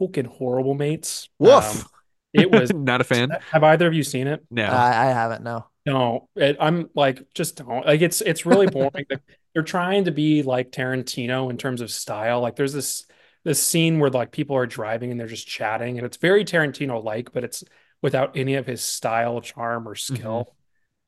fucking 0.00 0.26
horrible, 0.26 0.74
mates. 0.74 1.28
Woof. 1.38 1.82
Um, 1.84 1.90
it 2.32 2.50
was. 2.50 2.72
Not 2.74 3.00
a 3.00 3.04
fan. 3.04 3.30
Have 3.52 3.64
either 3.64 3.86
of 3.86 3.94
you 3.94 4.02
seen 4.02 4.26
it? 4.26 4.44
No. 4.50 4.64
I, 4.64 4.88
I 4.88 5.06
haven't. 5.06 5.42
No. 5.44 5.66
No, 5.84 6.28
it, 6.36 6.56
I'm 6.60 6.90
like 6.94 7.22
just 7.34 7.56
don't 7.56 7.84
like 7.84 8.02
it's 8.02 8.20
it's 8.20 8.46
really 8.46 8.66
boring. 8.68 8.90
Like, 9.10 9.20
They're 9.52 9.62
trying 9.64 10.04
to 10.04 10.12
be 10.12 10.42
like 10.42 10.70
Tarantino 10.70 11.50
in 11.50 11.58
terms 11.58 11.80
of 11.80 11.90
style. 11.90 12.40
Like 12.40 12.54
there's 12.56 12.72
this 12.72 13.04
this 13.44 13.60
scene 13.62 13.98
where 13.98 14.08
like 14.10 14.30
people 14.30 14.54
are 14.56 14.66
driving 14.66 15.10
and 15.10 15.18
they're 15.18 15.26
just 15.26 15.48
chatting, 15.48 15.98
and 15.98 16.06
it's 16.06 16.16
very 16.18 16.44
Tarantino 16.44 17.02
like, 17.02 17.32
but 17.32 17.42
it's 17.44 17.64
without 18.00 18.36
any 18.36 18.54
of 18.54 18.66
his 18.66 18.80
style, 18.82 19.40
charm, 19.40 19.88
or 19.88 19.94
skill. 19.96 20.54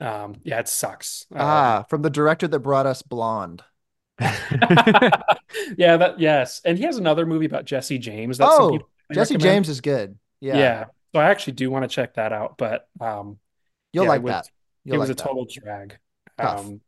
Um, 0.01 0.35
yeah, 0.43 0.59
it 0.59 0.67
sucks. 0.69 1.27
Um, 1.33 1.41
Ah, 1.41 1.85
from 1.89 2.03
the 2.03 2.11
director 2.11 2.49
that 2.49 2.59
brought 2.59 2.87
us 2.87 3.01
Blonde. 3.03 3.63
yeah, 5.77 5.97
that 5.97 6.19
yes, 6.19 6.61
and 6.65 6.79
he 6.79 6.85
has 6.85 6.97
another 6.99 7.27
movie 7.27 7.47
about 7.47 7.65
Jesse 7.65 7.99
James. 7.99 8.39
That 8.39 8.49
Oh, 8.51 8.79
Jesse 9.13 9.35
recommend. 9.35 9.43
James 9.43 9.69
is 9.69 9.81
good. 9.81 10.19
Yeah. 10.41 10.57
Yeah. 10.59 10.85
so 11.13 11.21
I 11.21 11.31
actually 11.31 11.55
do 11.55 11.71
want 11.71 11.83
to 11.85 11.89
check 11.89 12.15
that 12.15 12.33
out, 12.33 12.57
but 12.59 12.89
um, 13.01 13.39
You'll 13.93 14.05
Yeah, 14.05 14.11
like 14.11 14.21
it 14.21 14.25
was- 14.25 14.33
that. 14.33 14.49
You'll 14.87 14.97
it 14.97 14.99
was 14.99 15.09
like 15.09 15.15
a 15.15 15.17
that. 15.17 15.23
total 15.29 15.47
drag. 15.51 15.99
Tough. 16.39 16.61
Um, 16.67 16.81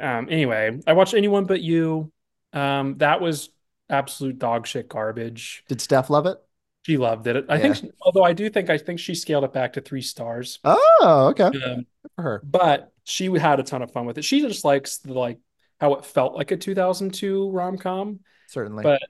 um, 0.00 0.26
anyway, 0.28 0.80
I 0.86 0.94
watched 0.94 1.14
Anyone 1.14 1.44
But 1.44 1.60
You. 1.60 2.10
Um, 2.52 2.98
that 2.98 3.20
was 3.20 3.50
absolute 3.88 4.38
dog 4.40 4.66
shit 4.66 4.88
garbage. 4.88 5.62
Did 5.68 5.80
Steph 5.80 6.10
love 6.10 6.26
it? 6.26 6.38
She 6.82 6.96
loved 6.96 7.26
it. 7.28 7.44
I 7.48 7.58
think, 7.58 7.76
she- 7.76 7.90
although 8.02 8.24
I 8.24 8.32
do 8.32 8.50
think 8.50 8.68
I 8.68 8.78
think 8.78 8.98
she 8.98 9.14
scaled 9.14 9.44
it 9.44 9.52
back 9.52 9.74
to 9.74 9.80
three 9.80 10.02
stars. 10.02 10.58
Oh, 10.64 11.28
okay. 11.30 11.44
Um, 11.44 11.86
for 12.16 12.22
her. 12.22 12.42
but 12.44 12.92
she 13.04 13.26
had 13.38 13.60
a 13.60 13.62
ton 13.62 13.82
of 13.82 13.92
fun 13.92 14.06
with 14.06 14.18
it. 14.18 14.24
She 14.24 14.40
just 14.40 14.64
likes 14.64 14.98
the 14.98 15.12
like 15.14 15.38
how 15.84 15.94
it 15.94 16.04
felt 16.06 16.34
like 16.34 16.50
a 16.50 16.56
2002 16.56 17.50
rom 17.50 17.76
com. 17.76 18.20
Certainly. 18.46 18.84
But 18.84 19.02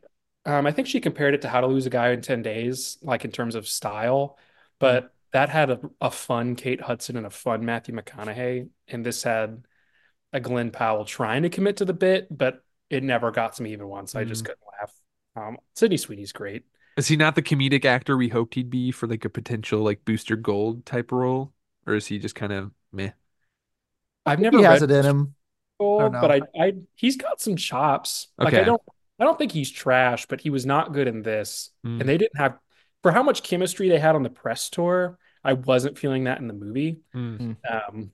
um, 0.44 0.66
I 0.66 0.72
think 0.72 0.88
she 0.88 1.00
compared 1.00 1.34
it 1.34 1.42
to 1.42 1.48
How 1.48 1.60
to 1.60 1.68
Lose 1.68 1.86
a 1.86 1.90
Guy 1.90 2.10
in 2.10 2.20
10 2.20 2.42
Days, 2.42 2.98
like 3.00 3.24
in 3.24 3.30
terms 3.30 3.54
of 3.54 3.68
style. 3.68 4.36
But 4.80 5.12
that 5.32 5.48
had 5.48 5.70
a, 5.70 5.80
a 6.00 6.10
fun 6.10 6.56
Kate 6.56 6.80
Hudson 6.80 7.16
and 7.16 7.26
a 7.26 7.30
fun 7.30 7.64
Matthew 7.64 7.94
McConaughey. 7.94 8.68
And 8.88 9.06
this 9.06 9.22
had 9.22 9.64
a 10.32 10.40
Glen 10.40 10.72
Powell 10.72 11.04
trying 11.04 11.44
to 11.44 11.48
commit 11.48 11.76
to 11.76 11.84
the 11.84 11.92
bit, 11.92 12.26
but 12.36 12.64
it 12.90 13.04
never 13.04 13.30
got 13.30 13.54
to 13.54 13.62
me 13.62 13.72
even 13.72 13.86
once. 13.86 14.16
I 14.16 14.24
just 14.24 14.42
Mm. 14.42 14.46
couldn't 14.46 14.60
laugh. 14.80 14.92
Um, 15.36 15.58
Sydney 15.76 15.96
Sweeney's 15.96 16.32
great. 16.32 16.64
Is 16.96 17.08
he 17.08 17.16
not 17.16 17.34
the 17.34 17.42
comedic 17.42 17.84
actor 17.84 18.16
we 18.16 18.28
hoped 18.28 18.54
he'd 18.54 18.70
be 18.70 18.90
for 18.90 19.06
like 19.06 19.24
a 19.24 19.30
potential 19.30 19.80
like 19.82 20.04
Booster 20.04 20.36
Gold 20.36 20.86
type 20.86 21.10
role, 21.12 21.52
or 21.86 21.94
is 21.94 22.06
he 22.06 22.18
just 22.18 22.34
kind 22.34 22.52
of 22.52 22.72
meh? 22.92 23.12
I've 24.26 24.40
never 24.40 24.58
He 24.58 24.64
has 24.64 24.82
it 24.82 24.90
in 24.90 25.04
him. 25.04 25.34
Gold, 25.78 26.12
know. 26.12 26.20
but 26.20 26.30
I, 26.30 26.40
I, 26.58 26.72
he's 26.94 27.16
got 27.16 27.40
some 27.40 27.56
chops. 27.56 28.28
Like 28.38 28.54
I 28.54 28.62
don't, 28.64 28.82
I 29.18 29.24
don't 29.24 29.38
think 29.38 29.52
he's 29.52 29.70
trash, 29.70 30.26
but 30.26 30.40
he 30.40 30.50
was 30.50 30.66
not 30.66 30.92
good 30.92 31.08
in 31.08 31.22
this, 31.22 31.70
Hmm. 31.82 32.00
and 32.00 32.08
they 32.08 32.18
didn't 32.18 32.36
have 32.36 32.58
for 33.02 33.12
how 33.12 33.22
much 33.22 33.42
chemistry 33.42 33.88
they 33.88 33.98
had 33.98 34.14
on 34.14 34.22
the 34.22 34.30
press 34.30 34.70
tour. 34.70 35.18
I 35.42 35.52
wasn't 35.52 35.98
feeling 35.98 36.24
that 36.24 36.40
in 36.40 36.48
the 36.48 36.54
movie. 36.54 37.00
Mm. 37.14 37.56
Um, 37.70 38.12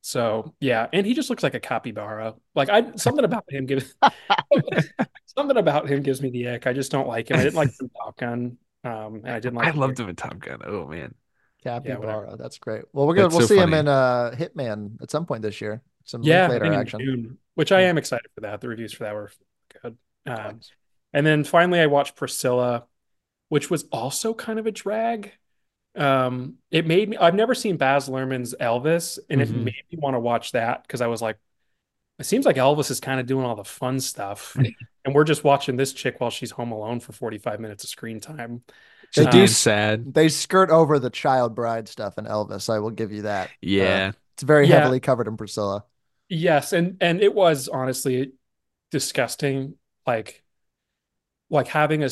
so 0.00 0.54
yeah, 0.58 0.86
and 0.92 1.04
he 1.04 1.12
just 1.12 1.28
looks 1.28 1.42
like 1.42 1.54
a 1.54 1.60
capybara. 1.60 2.34
Like 2.54 2.70
I, 2.70 2.94
something 2.96 3.24
about 3.24 3.44
him 3.50 3.66
gives, 3.66 3.94
something 5.26 5.56
about 5.56 5.88
him 5.88 6.02
gives 6.02 6.22
me 6.22 6.30
the 6.30 6.48
ick. 6.48 6.66
I 6.66 6.72
just 6.72 6.90
don't 6.90 7.08
like 7.08 7.30
him. 7.30 7.38
I 7.38 7.42
didn't 7.42 7.56
like 7.56 7.78
him 7.78 7.90
Top 7.94 8.16
Gun. 8.16 8.56
Um, 8.84 9.16
and 9.16 9.30
I 9.30 9.40
didn't 9.40 9.56
like. 9.56 9.68
I 9.68 9.76
loved 9.76 9.98
him 10.00 10.08
in 10.08 10.16
Top 10.16 10.38
Gun. 10.38 10.60
Oh 10.64 10.86
man, 10.86 11.14
Capybara. 11.62 12.36
That's 12.38 12.58
great. 12.58 12.84
Well, 12.92 13.06
we're 13.06 13.14
gonna 13.14 13.28
That's 13.28 13.36
we'll 13.36 13.48
so 13.48 13.54
see 13.54 13.60
him 13.60 13.74
in 13.74 13.88
uh 13.88 14.30
Hitman 14.34 15.02
at 15.02 15.10
some 15.10 15.26
point 15.26 15.42
this 15.42 15.60
year. 15.60 15.82
Some 16.06 16.22
Yeah, 16.22 16.48
I 16.48 16.48
later 16.48 16.72
in 16.72 16.74
action. 16.74 17.06
June, 17.06 17.38
which 17.54 17.72
I 17.72 17.82
am 17.82 17.98
excited 17.98 18.30
for 18.34 18.40
that. 18.42 18.60
The 18.60 18.68
reviews 18.68 18.92
for 18.92 19.04
that 19.04 19.14
were 19.14 19.30
good. 19.82 19.98
Um, 20.26 20.60
and 21.12 21.26
then 21.26 21.44
finally, 21.44 21.80
I 21.80 21.86
watched 21.86 22.16
Priscilla, 22.16 22.86
which 23.48 23.70
was 23.70 23.84
also 23.92 24.34
kind 24.34 24.58
of 24.58 24.66
a 24.66 24.72
drag. 24.72 25.32
Um, 25.96 26.56
it 26.70 26.86
made 26.86 27.10
me, 27.10 27.16
I've 27.18 27.34
never 27.34 27.54
seen 27.54 27.76
Baz 27.78 28.08
Luhrmann's 28.08 28.54
Elvis, 28.60 29.18
and 29.30 29.40
it 29.42 29.50
Mhm. 29.50 29.54
made 29.54 29.74
me 29.92 29.98
want 29.98 30.14
to 30.14 30.20
watch 30.20 30.52
that 30.52 30.82
because 30.82 31.00
I 31.02 31.08
was 31.08 31.22
like, 31.22 31.38
it 32.18 32.24
seems 32.26 32.46
like 32.46 32.56
Elvis 32.56 32.90
is 32.90 33.00
kind 33.00 33.20
of 33.20 33.26
doing 33.26 33.44
all 33.46 33.56
the 33.56 33.64
fun 33.64 34.00
stuff. 34.00 34.60
and 35.04 35.14
we're 35.14 35.24
just 35.24 35.44
watching 35.44 35.76
this 35.76 35.92
chick 35.92 36.20
while 36.20 36.30
she's 36.30 36.50
home 36.52 36.72
alone 36.72 37.00
for 37.00 37.12
45 37.12 37.60
minutes 37.60 37.84
of 37.84 37.90
screen 37.90 38.20
time. 38.20 38.62
They 39.14 39.22
just 39.22 39.30
Um, 39.30 39.46
do 39.46 39.46
sad. 39.46 40.12
They 40.14 40.28
skirt 40.28 40.70
over 40.70 40.98
the 40.98 41.10
child 41.10 41.54
bride 41.54 41.88
stuff 41.88 42.18
in 42.18 42.26
Elvis. 42.26 42.68
I 42.72 42.78
will 42.80 42.90
give 42.90 43.12
you 43.12 43.22
that. 43.22 43.54
Yeah, 43.60 44.02
Uh, 44.02 44.12
it's 44.34 44.42
very 44.42 44.66
Yeah. 44.66 44.68
heavily 44.68 45.00
covered 45.00 45.28
in 45.28 45.36
Priscilla. 45.36 45.84
Yes, 46.28 46.72
and 46.72 46.96
and 47.00 47.20
it 47.20 47.34
was 47.34 47.68
honestly 47.68 48.32
disgusting. 48.90 49.76
Like, 50.06 50.44
like 51.50 51.68
having 51.68 52.02
a, 52.04 52.08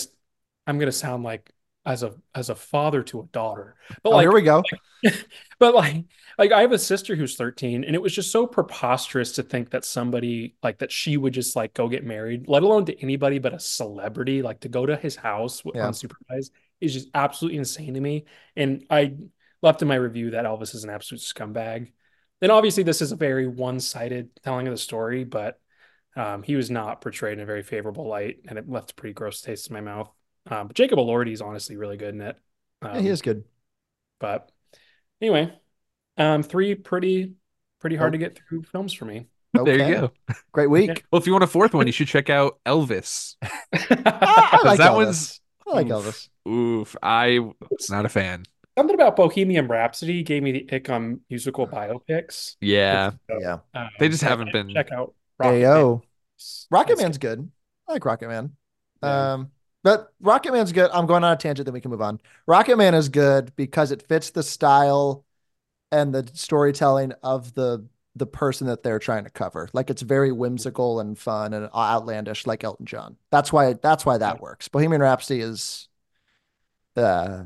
I'm 0.66 0.78
gonna 0.78 0.92
sound 0.92 1.24
like 1.24 1.50
as 1.86 2.02
a 2.02 2.14
as 2.34 2.50
a 2.50 2.54
father 2.54 3.02
to 3.04 3.20
a 3.20 3.26
daughter, 3.26 3.76
but 4.02 4.10
Oh, 4.10 4.18
like, 4.18 4.20
here 4.20 4.32
we 4.32 4.42
go. 4.42 4.64
but 5.58 5.74
like, 5.74 6.04
like 6.38 6.52
I 6.52 6.62
have 6.62 6.72
a 6.72 6.78
sister 6.78 7.14
who's 7.16 7.36
13, 7.36 7.84
and 7.84 7.94
it 7.94 8.02
was 8.02 8.14
just 8.14 8.30
so 8.32 8.46
preposterous 8.46 9.32
to 9.32 9.42
think 9.42 9.70
that 9.70 9.84
somebody 9.84 10.56
like 10.62 10.78
that 10.78 10.92
she 10.92 11.16
would 11.16 11.34
just 11.34 11.56
like 11.56 11.74
go 11.74 11.88
get 11.88 12.04
married, 12.04 12.48
let 12.48 12.62
alone 12.62 12.86
to 12.86 13.02
anybody 13.02 13.38
but 13.38 13.54
a 13.54 13.60
celebrity, 13.60 14.42
like 14.42 14.60
to 14.60 14.68
go 14.68 14.86
to 14.86 14.96
his 14.96 15.16
house 15.16 15.62
Yeah. 15.72 15.92
unsupervised 15.92 16.50
is 16.80 16.92
just 16.94 17.08
absolutely 17.14 17.58
insane 17.58 17.94
to 17.94 18.00
me. 18.00 18.24
And 18.56 18.84
I 18.90 19.14
left 19.62 19.82
in 19.82 19.88
my 19.88 19.94
review 19.96 20.30
that 20.32 20.44
Elvis 20.44 20.74
is 20.74 20.84
an 20.84 20.90
absolute 20.90 21.20
scumbag. 21.22 21.92
And 22.44 22.52
obviously, 22.52 22.82
this 22.82 23.00
is 23.00 23.10
a 23.10 23.16
very 23.16 23.46
one-sided 23.46 24.28
telling 24.42 24.66
of 24.68 24.74
the 24.74 24.78
story, 24.78 25.24
but 25.24 25.58
um, 26.14 26.42
he 26.42 26.56
was 26.56 26.70
not 26.70 27.00
portrayed 27.00 27.38
in 27.38 27.42
a 27.42 27.46
very 27.46 27.62
favorable 27.62 28.06
light, 28.06 28.40
and 28.46 28.58
it 28.58 28.68
left 28.68 28.90
a 28.90 28.94
pretty 28.94 29.14
gross 29.14 29.40
taste 29.40 29.68
in 29.68 29.72
my 29.72 29.80
mouth. 29.80 30.10
Um, 30.50 30.66
but 30.66 30.76
Jacob 30.76 30.98
Elordi 30.98 31.32
is 31.32 31.40
honestly 31.40 31.78
really 31.78 31.96
good 31.96 32.14
in 32.14 32.20
it. 32.20 32.36
Yeah, 32.82 32.92
he 33.00 33.06
Um, 33.08 33.12
is 33.14 33.22
good. 33.22 33.44
But 34.20 34.52
anyway, 35.22 35.58
um, 36.18 36.42
three 36.42 36.74
pretty 36.74 37.32
pretty 37.80 37.96
hard 37.96 38.10
Oh. 38.10 38.12
to 38.12 38.18
get 38.18 38.36
through 38.38 38.64
films 38.64 38.92
for 38.92 39.06
me. 39.06 39.26
there 39.54 39.78
you 39.88 39.94
go. 39.94 40.12
Great 40.52 40.68
week. 40.68 41.02
Well, 41.10 41.20
if 41.22 41.26
you 41.26 41.32
want 41.32 41.44
a 41.44 41.46
fourth 41.46 41.72
one, 41.72 41.86
you 41.86 41.94
should 41.94 42.08
check 42.08 42.28
out 42.28 42.58
Elvis. 42.66 43.36
Ah, 43.42 44.58
I 44.60 44.60
like 44.66 44.78
that 44.78 44.90
Elvis. 44.90 44.94
one's- 44.94 45.40
I 45.66 45.70
like 45.72 45.86
Oof. 45.86 45.92
Elvis. 45.92 46.28
Oof, 46.46 46.96
I 47.02 47.38
was 47.38 47.88
not 47.88 48.04
a 48.04 48.10
fan. 48.10 48.44
Something 48.76 48.94
about 48.94 49.14
Bohemian 49.16 49.68
Rhapsody 49.68 50.22
gave 50.22 50.42
me 50.42 50.52
the 50.52 50.68
ick 50.76 50.90
on 50.90 51.20
musical 51.30 51.66
biopics. 51.68 52.56
Yeah, 52.60 53.10
So, 53.30 53.38
Yeah. 53.40 53.58
um, 53.74 53.88
They 54.00 54.08
just 54.08 54.22
haven't 54.22 54.52
been- 54.52 54.70
check 54.70 54.90
out 54.92 55.14
Rocket 55.38 55.54
Ayo. 55.62 55.90
Man. 56.00 56.02
Rocket 56.70 56.98
Man's 56.98 57.18
good. 57.18 57.50
I 57.88 57.92
like 57.92 58.04
Rocket 58.04 58.28
Man. 58.28 58.52
Yeah. 59.02 59.32
Um, 59.34 59.50
but 59.82 60.08
Rocket 60.20 60.52
Man's 60.52 60.72
good. 60.72 60.90
I'm 60.92 61.06
going 61.06 61.22
on 61.24 61.32
a 61.32 61.36
tangent, 61.36 61.66
then 61.66 61.74
we 61.74 61.80
can 61.80 61.90
move 61.90 62.00
on. 62.02 62.20
Rocket 62.46 62.76
Man 62.76 62.94
is 62.94 63.08
good 63.08 63.54
because 63.56 63.92
it 63.92 64.02
fits 64.08 64.30
the 64.30 64.42
style 64.42 65.24
and 65.92 66.14
the 66.14 66.28
storytelling 66.34 67.12
of 67.22 67.54
the 67.54 67.86
the 68.16 68.26
person 68.26 68.68
that 68.68 68.84
they're 68.84 69.00
trying 69.00 69.24
to 69.24 69.30
cover. 69.30 69.68
Like 69.72 69.90
it's 69.90 70.00
very 70.02 70.30
whimsical 70.30 71.00
and 71.00 71.18
fun 71.18 71.52
and 71.52 71.68
outlandish, 71.74 72.46
like 72.46 72.62
Elton 72.62 72.86
John. 72.86 73.16
That's 73.32 73.52
why 73.52 73.72
that's 73.74 74.06
why 74.06 74.18
that 74.18 74.40
works. 74.40 74.68
Bohemian 74.68 75.02
Rhapsody 75.02 75.40
is 75.40 75.88
uh 76.96 77.44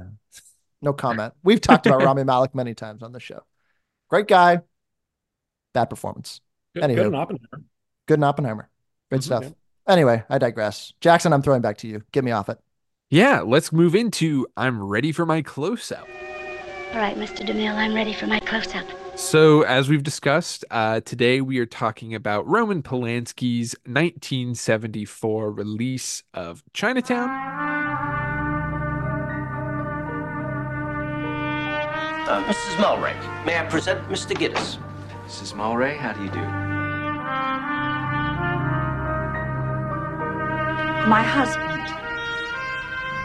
no 0.82 0.92
comment. 1.04 1.35
We've 1.42 1.61
talked 1.61 1.87
about 1.87 2.02
Rami 2.02 2.25
Malek 2.25 2.54
many 2.54 2.75
times 2.75 3.02
on 3.02 3.12
the 3.12 3.20
show. 3.20 3.42
Great 4.11 4.26
guy, 4.28 4.61
bad 5.75 5.87
performance. 5.90 6.40
Good, 6.75 6.85
Anywho. 6.85 6.94
good 6.97 7.06
in 7.06 7.14
Oppenheimer. 7.14 7.64
Good 8.06 8.18
in 8.18 8.25
Oppenheimer. 8.25 8.68
Great 9.11 9.20
Mhm. 9.20 9.25
stuff. 9.25 9.44
Yeah. 9.44 9.50
Anyway, 9.92 10.23
I 10.28 10.38
digress. 10.38 10.92
Jackson, 11.00 11.32
I'm 11.32 11.42
throwing 11.42 11.62
back 11.62 11.78
to 11.78 11.88
you. 11.88 12.02
Get 12.12 12.25
me 12.25 12.30
off 12.30 12.49
it. 12.49 12.58
yeah. 13.11 13.40
Let's 13.40 13.73
move 13.73 13.94
into. 13.94 14.47
I'm 14.56 14.82
ready 14.82 15.12
for 15.12 15.25
my 15.25 15.40
close 15.42 15.90
up. 15.90 16.06
All 16.92 16.99
right, 17.00 17.16
Mr. 17.16 17.47
DeMille, 17.47 17.75
I'm 17.75 17.94
ready 17.94 18.12
for 18.14 18.26
my 18.26 18.38
close 18.40 18.75
up. 18.75 18.87
So, 19.14 19.62
as 19.62 19.88
we've 19.88 20.02
discussed, 20.02 20.64
uh, 20.70 21.00
today 21.00 21.40
we 21.40 21.58
are 21.58 21.66
talking 21.66 22.14
about 22.14 22.47
Roman 22.47 22.82
Polanski's 22.82 23.75
1974 23.85 25.50
release 25.52 26.23
of 26.35 26.62
Chinatown. 26.73 27.28
Uh, 32.28 32.44
Mrs. 32.44 32.76
Mulwray, 32.76 33.16
may 33.47 33.58
I 33.58 33.64
present 33.64 34.06
Mr. 34.11 34.37
Gittes? 34.37 34.76
Mrs. 35.25 35.54
Mulwray, 35.54 35.97
how 35.97 36.12
do 36.12 36.23
you 36.23 36.28
do? 36.28 36.42
My 41.08 41.23
husband, 41.23 41.88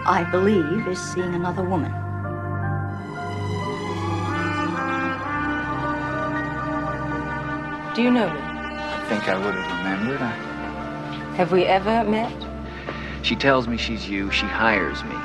I 0.07 0.25
believe, 0.31 0.87
is 0.87 1.01
seeing 1.01 1.35
another 1.35 1.63
woman. 1.63 1.91
Do 7.93 8.03
you 8.03 8.09
know 8.09 8.33
me? 8.33 8.39
I 8.39 9.05
think 9.09 9.27
I 9.27 9.35
would 9.35 9.53
have 9.53 9.79
remembered. 9.79 10.21
I... 10.21 10.31
Have 11.35 11.51
we 11.51 11.65
ever 11.65 12.05
met? 12.05 12.31
She 13.21 13.35
tells 13.35 13.67
me 13.67 13.75
she's 13.75 14.07
you. 14.07 14.31
She 14.31 14.45
hires 14.45 15.03
me. 15.03 15.15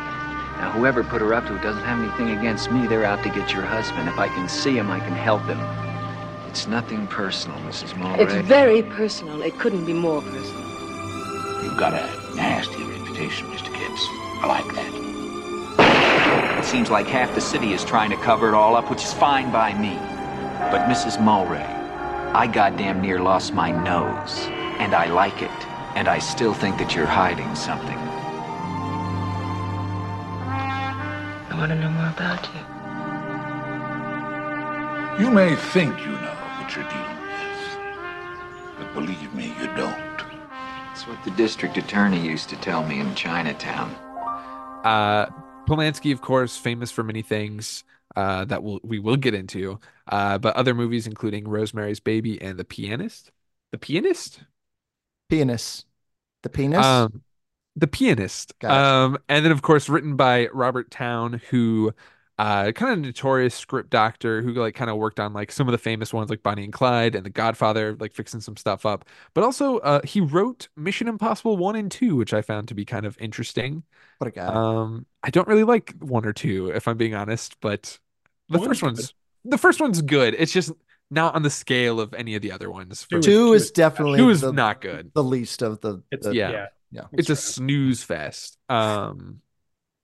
Now, 0.59 0.73
whoever 0.73 1.05
put 1.05 1.21
her 1.21 1.33
up 1.35 1.47
to 1.47 1.55
it 1.55 1.63
doesn't 1.63 1.85
have 1.85 2.01
anything 2.01 2.37
against 2.37 2.71
me. 2.73 2.89
They're 2.89 3.05
out 3.05 3.23
to 3.23 3.31
get 3.31 3.53
your 3.53 3.63
husband. 3.63 4.09
If 4.09 4.19
I 4.19 4.27
can 4.27 4.49
see 4.49 4.77
him, 4.77 4.91
I 4.91 4.99
can 4.99 5.13
help 5.13 5.43
him. 5.43 5.61
It's 6.49 6.67
nothing 6.67 7.07
personal, 7.07 7.57
Mrs. 7.59 7.95
Mulwray. 7.95 8.19
It's 8.19 8.35
very 8.49 8.83
personal. 8.83 9.43
It 9.43 9.57
couldn't 9.59 9.85
be 9.85 9.93
more 9.93 10.21
personal. 10.21 10.65
You've 11.63 11.79
got 11.79 11.95
a 11.95 12.35
nasty 12.35 12.83
reputation, 12.83 13.47
Mr. 13.49 13.73
Gittes. 13.73 14.05
I 14.43 14.47
like 14.49 14.75
that. 14.75 16.59
It 16.59 16.65
seems 16.65 16.91
like 16.91 17.07
half 17.07 17.33
the 17.37 17.41
city 17.41 17.73
is 17.73 17.85
trying 17.85 18.11
to 18.11 18.17
cover 18.17 18.49
it 18.49 18.55
all 18.55 18.75
up, 18.75 18.91
which 18.91 19.05
is 19.05 19.13
fine 19.13 19.53
by 19.53 19.79
me. 19.79 19.95
But 20.73 20.89
Mrs. 20.89 21.19
Mulwray, 21.19 21.65
I 22.35 22.49
goddamn 22.49 23.01
near 23.01 23.21
lost 23.21 23.55
my 23.55 23.71
nose. 23.71 24.49
And 24.81 24.93
I 24.95 25.07
like 25.07 25.41
it. 25.41 25.67
And 25.95 26.09
I 26.09 26.19
still 26.19 26.55
think 26.55 26.79
that 26.79 26.95
you're 26.97 27.07
hiding 27.07 27.55
something. 27.55 28.08
Want 31.59 31.73
to 31.73 31.79
know 31.81 31.91
more 31.91 32.09
about 32.11 32.47
you. 32.55 32.61
You 35.25 35.31
may 35.33 35.57
think 35.57 35.99
you 35.99 36.13
know 36.13 36.37
what 36.57 36.77
you're 36.77 36.89
dealing 36.89 37.21
with, 37.27 37.79
but 38.79 38.95
believe 38.95 39.35
me, 39.35 39.49
you 39.61 39.67
don't. 39.75 39.99
That's 40.89 41.05
what 41.09 41.23
the 41.25 41.33
district 41.33 41.77
attorney 41.77 42.25
used 42.25 42.49
to 42.51 42.57
tell 42.57 42.85
me 42.85 43.01
in 43.01 43.13
Chinatown. 43.17 43.91
Uh, 44.85 45.27
Polanski, 45.67 46.13
of 46.13 46.21
course, 46.21 46.57
famous 46.57 46.93
for 46.93 47.03
many 47.03 47.23
things 47.23 47.83
uh, 48.15 48.45
that 48.45 48.63
we'll, 48.63 48.79
we 48.85 49.01
will 49.01 49.17
get 49.17 49.35
into, 49.35 49.81
uh, 50.07 50.39
but 50.39 50.55
other 50.55 50.75
movies 50.75 51.09
including 51.09 51.49
Rosemary's 51.49 51.99
Baby 51.99 52.41
and 52.41 52.57
The 52.57 52.65
Pianist. 52.65 53.33
The 53.73 53.79
Pianist? 53.79 54.41
Pianist. 55.29 55.87
The 56.43 56.49
penis? 56.51 56.87
Um, 56.87 57.23
The 57.79 57.87
Pianist. 57.87 58.53
Um, 58.65 59.19
and 59.29 59.45
then 59.45 59.53
of 59.53 59.63
course 59.63 59.89
written 59.89 60.17
by 60.17 60.49
Robert 60.53 60.91
Towne, 60.91 61.41
who 61.51 61.93
uh 62.39 62.71
kind 62.71 62.93
of 62.93 62.99
notorious 63.01 63.53
script 63.55 63.91
doctor 63.91 64.43
who 64.43 64.53
like 64.53 64.75
kind 64.77 64.89
of 64.91 64.97
worked 64.97 65.19
on 65.19 65.33
like 65.33 65.51
some 65.51 65.67
of 65.67 65.73
the 65.73 65.79
famous 65.79 66.13
ones 66.13 66.31
like 66.31 66.41
Bonnie 66.43 66.63
and 66.65 66.73
Clyde 66.73 67.15
and 67.17 67.27
The 67.27 67.31
Godfather, 67.31 67.97
like 67.99 68.15
fixing 68.15 68.41
some 68.41 68.57
stuff 68.57 68.87
up. 68.87 69.05
But 69.35 69.43
also 69.45 69.79
uh 69.79 70.01
he 70.05 70.21
wrote 70.21 70.69
Mission 70.77 71.09
Impossible 71.09 71.57
1 71.57 71.75
and 71.77 71.91
2, 71.91 72.15
which 72.17 72.33
I 72.33 72.43
found 72.43 72.69
to 72.69 72.75
be 72.75 72.85
kind 72.85 73.07
of 73.07 73.17
interesting. 73.21 73.83
what 74.19 74.29
a 74.29 74.31
guy. 74.31 74.47
Um, 74.47 75.05
I 75.23 75.31
don't 75.31 75.49
really 75.49 75.65
like 75.65 75.95
one 76.01 76.25
or 76.25 76.33
two, 76.33 76.69
if 76.75 76.87
I'm 76.87 76.97
being 76.97 77.15
honest, 77.15 77.57
but 77.61 77.99
the 78.49 78.59
One's 78.59 78.69
first 78.69 78.81
good. 78.83 78.87
one's 78.87 79.15
the 79.45 79.59
first 79.59 79.81
one's 79.81 80.01
good. 80.03 80.35
It's 80.39 80.53
just 80.53 80.71
not 81.11 81.35
on 81.35 81.43
the 81.43 81.51
scale 81.51 82.01
of 82.01 82.13
any 82.15 82.35
of 82.37 82.43
the 82.43 82.53
other 82.53 82.71
ones. 82.71 83.03
For 83.03 83.19
Two 83.19 83.19
me. 83.19 83.19
is- 83.19 83.25
Two 83.25 83.33
two 83.49 83.53
is 83.55 83.63
is- 83.65 83.71
definitely 83.73 84.19
Two 84.19 84.29
is 84.31 84.41
the, 84.43 84.53
not 84.53 84.81
good. 84.81 85.11
the 85.15 85.25
least 85.25 85.63
of 85.63 85.81
the, 85.81 86.03
It's 86.13 86.27
the- 86.27 86.35
Yeah. 86.35 86.51
yeah. 86.51 86.67
Yeah. 86.91 87.07
It's 87.17 87.31
a 87.31 87.33
right. 87.33 87.39
snooze 87.39 88.03
fest. 88.03 88.59
Um, 88.69 89.41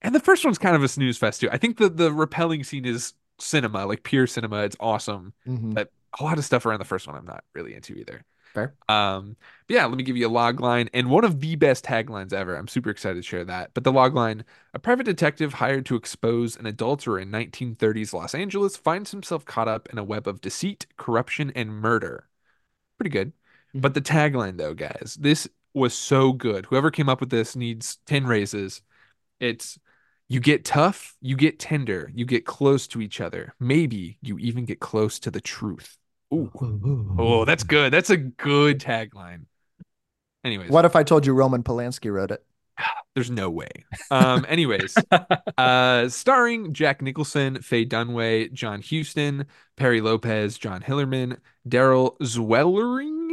And 0.01 0.13
the 0.13 0.19
first 0.19 0.45
one's 0.45 0.57
kind 0.57 0.75
of 0.75 0.83
a 0.83 0.87
snooze 0.87 1.17
fest 1.17 1.41
too. 1.41 1.49
I 1.51 1.57
think 1.57 1.77
the 1.77 1.89
the 1.89 2.11
repelling 2.13 2.63
scene 2.63 2.85
is 2.85 3.13
cinema, 3.39 3.85
like 3.85 4.03
pure 4.03 4.27
cinema. 4.27 4.63
It's 4.63 4.77
awesome. 4.79 5.33
Mhm. 5.47 5.73
But 5.73 5.91
a 6.19 6.23
lot 6.23 6.37
of 6.37 6.45
stuff 6.45 6.65
around 6.65 6.79
the 6.79 6.85
first 6.85 7.07
one 7.07 7.15
I'm 7.15 7.25
not 7.25 7.43
really 7.53 7.73
into 7.73 7.93
either. 7.95 8.23
Fair. 8.53 8.75
Um, 8.87 9.35
but 9.67 9.75
yeah, 9.75 9.85
let 9.85 9.97
me 9.97 10.03
give 10.03 10.15
you 10.15 10.27
a 10.27 10.29
log 10.29 10.61
line 10.61 10.89
and 10.93 11.09
one 11.09 11.25
of 11.25 11.41
the 11.41 11.55
best 11.55 11.83
taglines 11.85 12.31
ever. 12.33 12.55
I'm 12.55 12.67
super 12.67 12.89
excited 12.89 13.15
to 13.15 13.21
share 13.27 13.43
that. 13.45 13.71
But 13.73 13.83
the 13.83 13.91
log 13.91 14.15
line, 14.15 14.45
a 14.73 14.79
private 14.79 15.05
detective 15.05 15.55
hired 15.55 15.85
to 15.87 15.95
expose 15.95 16.55
an 16.55 16.65
adulterer 16.65 17.19
in 17.19 17.31
1930s 17.31 18.13
Los 18.13 18.33
Angeles 18.35 18.77
finds 18.77 19.11
himself 19.11 19.43
caught 19.45 19.67
up 19.67 19.89
in 19.91 19.97
a 19.97 20.03
web 20.03 20.27
of 20.27 20.39
deceit, 20.41 20.85
corruption, 20.97 21.51
and 21.55 21.69
murder. 21.71 22.29
Pretty 22.97 23.09
good. 23.11 23.33
But 23.73 23.93
the 23.93 24.01
tagline 24.01 24.57
though, 24.57 24.73
guys, 24.73 25.17
this 25.19 25.47
was 25.75 25.93
so 25.93 26.33
good. 26.33 26.65
Whoever 26.67 26.91
came 26.91 27.09
up 27.09 27.19
with 27.19 27.29
this 27.29 27.55
needs 27.55 27.97
10 28.05 28.25
raises. 28.25 28.81
It's 29.39 29.77
you 30.27 30.39
get 30.39 30.65
tough, 30.65 31.15
you 31.21 31.35
get 31.35 31.59
tender, 31.59 32.11
you 32.13 32.25
get 32.25 32.45
close 32.45 32.87
to 32.87 33.01
each 33.01 33.21
other. 33.21 33.53
Maybe 33.59 34.17
you 34.21 34.37
even 34.39 34.65
get 34.65 34.79
close 34.79 35.19
to 35.19 35.31
the 35.31 35.41
truth. 35.41 35.97
Ooh. 36.33 36.51
Oh, 37.19 37.45
that's 37.45 37.63
good. 37.63 37.93
That's 37.93 38.09
a 38.09 38.17
good 38.17 38.79
tagline. 38.79 39.45
Anyways, 40.43 40.69
What 40.69 40.85
if 40.85 40.95
I 40.95 41.03
told 41.03 41.25
you 41.25 41.33
Roman 41.33 41.63
Polanski 41.63 42.11
wrote 42.11 42.31
it? 42.31 42.43
there's 43.15 43.31
no 43.31 43.49
way. 43.49 43.69
Um, 44.11 44.45
anyways, 44.47 44.95
uh, 45.57 46.09
starring 46.09 46.73
Jack 46.73 47.01
Nicholson, 47.01 47.61
Faye 47.61 47.85
Dunaway, 47.85 48.51
John 48.53 48.81
Huston, 48.81 49.45
Perry 49.75 50.01
Lopez, 50.01 50.57
John 50.57 50.81
Hillerman, 50.81 51.37
Darrell 51.67 52.17
Zwerling, 52.21 53.24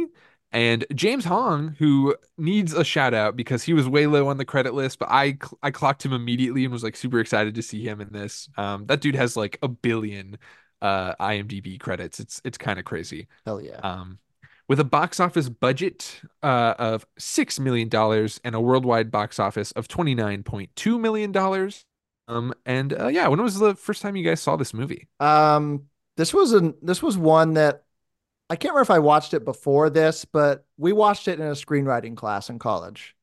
and 0.53 0.85
James 0.93 1.25
Hong, 1.25 1.75
who 1.79 2.15
needs 2.37 2.73
a 2.73 2.83
shout 2.83 3.13
out 3.13 3.35
because 3.35 3.63
he 3.63 3.73
was 3.73 3.89
way 3.89 4.05
low 4.07 4.27
on 4.27 4.37
the 4.37 4.45
credit 4.45 4.73
list, 4.73 4.99
but 4.99 5.09
I 5.09 5.37
I 5.61 5.71
clocked 5.71 6.05
him 6.05 6.13
immediately 6.13 6.63
and 6.63 6.71
was 6.71 6.83
like 6.83 6.95
super 6.95 7.19
excited 7.19 7.55
to 7.55 7.61
see 7.61 7.83
him 7.83 7.99
in 7.99 8.13
this. 8.13 8.47
Um, 8.55 8.85
that 8.85 9.01
dude 9.01 9.15
has 9.15 9.35
like 9.35 9.57
a 9.63 9.67
billion 9.67 10.37
uh 10.81 11.15
IMDb 11.15 11.79
credits. 11.79 12.19
It's 12.19 12.39
it's 12.45 12.57
kind 12.57 12.77
of 12.77 12.85
crazy. 12.85 13.27
Hell 13.45 13.59
yeah. 13.59 13.79
Um, 13.83 14.19
with 14.69 14.79
a 14.79 14.85
box 14.85 15.19
office 15.19 15.49
budget 15.49 16.21
uh, 16.41 16.73
of 16.79 17.05
$6 17.19 17.59
million 17.59 17.89
and 18.45 18.55
a 18.55 18.61
worldwide 18.61 19.11
box 19.11 19.37
office 19.37 19.71
of 19.73 19.89
$29.2 19.89 20.99
million. 20.99 21.71
Um, 22.27 22.53
and 22.65 22.99
uh, 22.99 23.07
yeah, 23.07 23.27
when 23.27 23.41
was 23.41 23.59
the 23.59 23.75
first 23.75 24.01
time 24.01 24.15
you 24.15 24.23
guys 24.23 24.39
saw 24.39 24.55
this 24.55 24.73
movie? 24.73 25.09
Um, 25.19 25.83
this 26.15 26.33
was 26.33 26.53
an 26.53 26.75
this 26.81 27.01
was 27.01 27.17
one 27.17 27.55
that 27.55 27.83
I 28.53 28.55
can't 28.55 28.75
remember 28.75 28.83
if 28.83 28.91
I 28.91 28.99
watched 28.99 29.33
it 29.33 29.45
before 29.45 29.89
this, 29.89 30.25
but 30.25 30.63
we 30.77 30.93
watched 30.93 31.27
it 31.27 31.39
in 31.39 31.47
a 31.47 31.53
screenwriting 31.53 32.15
class 32.15 32.51
in 32.51 32.59
college. 32.59 33.15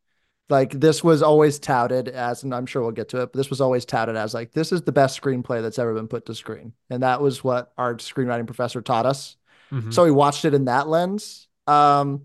Like 0.48 0.72
this 0.72 1.04
was 1.04 1.22
always 1.22 1.60
touted 1.60 2.08
as, 2.08 2.42
and 2.42 2.52
I'm 2.52 2.66
sure 2.66 2.82
we'll 2.82 2.90
get 2.90 3.10
to 3.10 3.22
it, 3.22 3.26
but 3.32 3.34
this 3.34 3.48
was 3.48 3.60
always 3.60 3.84
touted 3.84 4.16
as 4.16 4.34
like 4.34 4.50
this 4.50 4.72
is 4.72 4.82
the 4.82 4.90
best 4.90 5.22
screenplay 5.22 5.62
that's 5.62 5.78
ever 5.78 5.94
been 5.94 6.08
put 6.08 6.26
to 6.26 6.34
screen, 6.34 6.72
and 6.90 7.04
that 7.04 7.20
was 7.20 7.44
what 7.44 7.72
our 7.78 7.94
screenwriting 7.94 8.46
professor 8.46 8.82
taught 8.82 9.06
us. 9.06 9.36
Mhm. 9.70 9.94
So 9.94 10.02
we 10.02 10.10
watched 10.10 10.44
it 10.44 10.52
in 10.52 10.64
that 10.64 10.88
lens. 10.88 11.46
Um, 11.68 12.22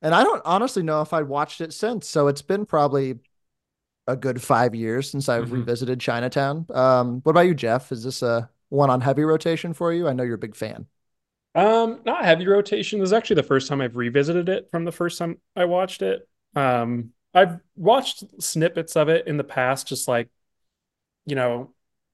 and 0.00 0.14
I 0.14 0.24
don't 0.24 0.40
honestly 0.46 0.82
know 0.82 1.02
if 1.02 1.12
I 1.12 1.24
watched 1.24 1.60
it 1.60 1.74
since. 1.74 2.08
So 2.08 2.28
it's 2.28 2.40
been 2.40 2.64
probably 2.64 3.18
a 4.06 4.16
good 4.16 4.40
five 4.40 4.74
years 4.74 5.10
since 5.10 5.28
I've 5.28 5.48
Mhm. 5.48 5.52
revisited 5.58 6.00
Chinatown. 6.00 6.64
Um, 6.72 7.20
what 7.20 7.32
about 7.32 7.48
you, 7.48 7.54
Jeff? 7.54 7.92
Is 7.92 8.02
this 8.02 8.22
a 8.22 8.48
one 8.70 8.88
on 8.88 9.02
heavy 9.02 9.24
rotation 9.24 9.74
for 9.74 9.92
you? 9.92 10.08
I 10.08 10.14
know 10.14 10.22
you're 10.22 10.36
a 10.36 10.38
big 10.38 10.56
fan. 10.56 10.86
Um, 11.54 12.00
not 12.04 12.24
heavy 12.24 12.46
rotation. 12.46 12.98
This 12.98 13.08
is 13.08 13.12
actually 13.12 13.36
the 13.36 13.44
first 13.44 13.68
time 13.68 13.80
I've 13.80 13.96
revisited 13.96 14.48
it 14.48 14.68
from 14.70 14.84
the 14.84 14.92
first 14.92 15.18
time 15.18 15.38
I 15.54 15.66
watched 15.66 16.02
it. 16.02 16.28
Um, 16.56 17.10
I've 17.32 17.58
watched 17.76 18.24
snippets 18.42 18.96
of 18.96 19.08
it 19.08 19.26
in 19.26 19.36
the 19.36 19.44
past, 19.44 19.86
just 19.86 20.08
like, 20.08 20.28
you 21.26 21.36
know, 21.36 21.72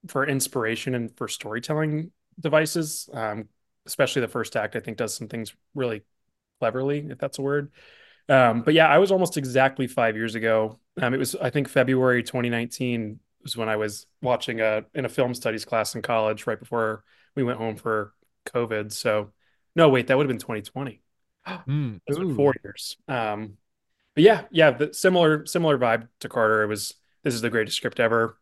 for 0.09 0.27
inspiration 0.27 0.95
and 0.95 1.17
for 1.17 1.29
storytelling 1.29 2.11
devices. 2.39 3.09
Um, 3.13 3.49
especially 3.87 4.21
the 4.23 4.29
first 4.29 4.57
act, 4.57 4.77
I 4.77 4.81
think 4.81 4.99
does 4.99 5.15
some 5.15 5.29
things 5.29 5.55
really 5.75 6.03
cleverly, 6.59 7.07
if 7.09 7.19
that's 7.19 7.39
a 7.39 7.43
word. 7.43 7.73
Um, 8.29 8.63
but 8.63 8.75
yeah, 8.75 8.89
I 8.89 8.99
was 8.99 9.11
almost 9.11 9.37
exactly 9.37 9.87
five 9.87 10.17
years 10.17 10.35
ago. 10.35 10.79
Um, 11.01 11.15
it 11.15 11.19
was, 11.19 11.35
I 11.35 11.51
think, 11.51 11.69
February 11.69 12.23
2019 12.23 13.21
was 13.43 13.57
when 13.57 13.69
I 13.69 13.77
was 13.77 14.07
watching 14.23 14.61
a 14.61 14.85
in 14.95 15.07
a 15.07 15.09
film 15.09 15.35
studies 15.35 15.65
class 15.65 15.95
in 15.95 16.03
college 16.03 16.47
right 16.47 16.59
before 16.59 17.05
we 17.35 17.43
went 17.43 17.59
home 17.59 17.77
for 17.77 18.13
COVID. 18.47 18.93
So, 18.93 19.33
no, 19.75 19.89
wait, 19.89 20.07
that 20.09 20.17
would 20.17 20.25
have 20.25 20.29
been 20.29 20.39
2020. 20.39 21.01
Hmm. 21.45 21.97
That's 22.07 22.19
been 22.19 22.35
four 22.35 22.55
years. 22.63 22.97
Um, 23.09 23.57
but 24.15 24.25
yeah, 24.25 24.43
yeah, 24.51 24.71
the 24.73 24.93
similar 24.93 25.47
similar 25.47 25.79
vibe 25.79 26.09
to 26.21 26.29
Carter. 26.29 26.63
It 26.63 26.67
was 26.67 26.95
this 27.23 27.35
is 27.35 27.41
the 27.41 27.51
greatest 27.51 27.77
script 27.77 28.01
ever. 28.01 28.37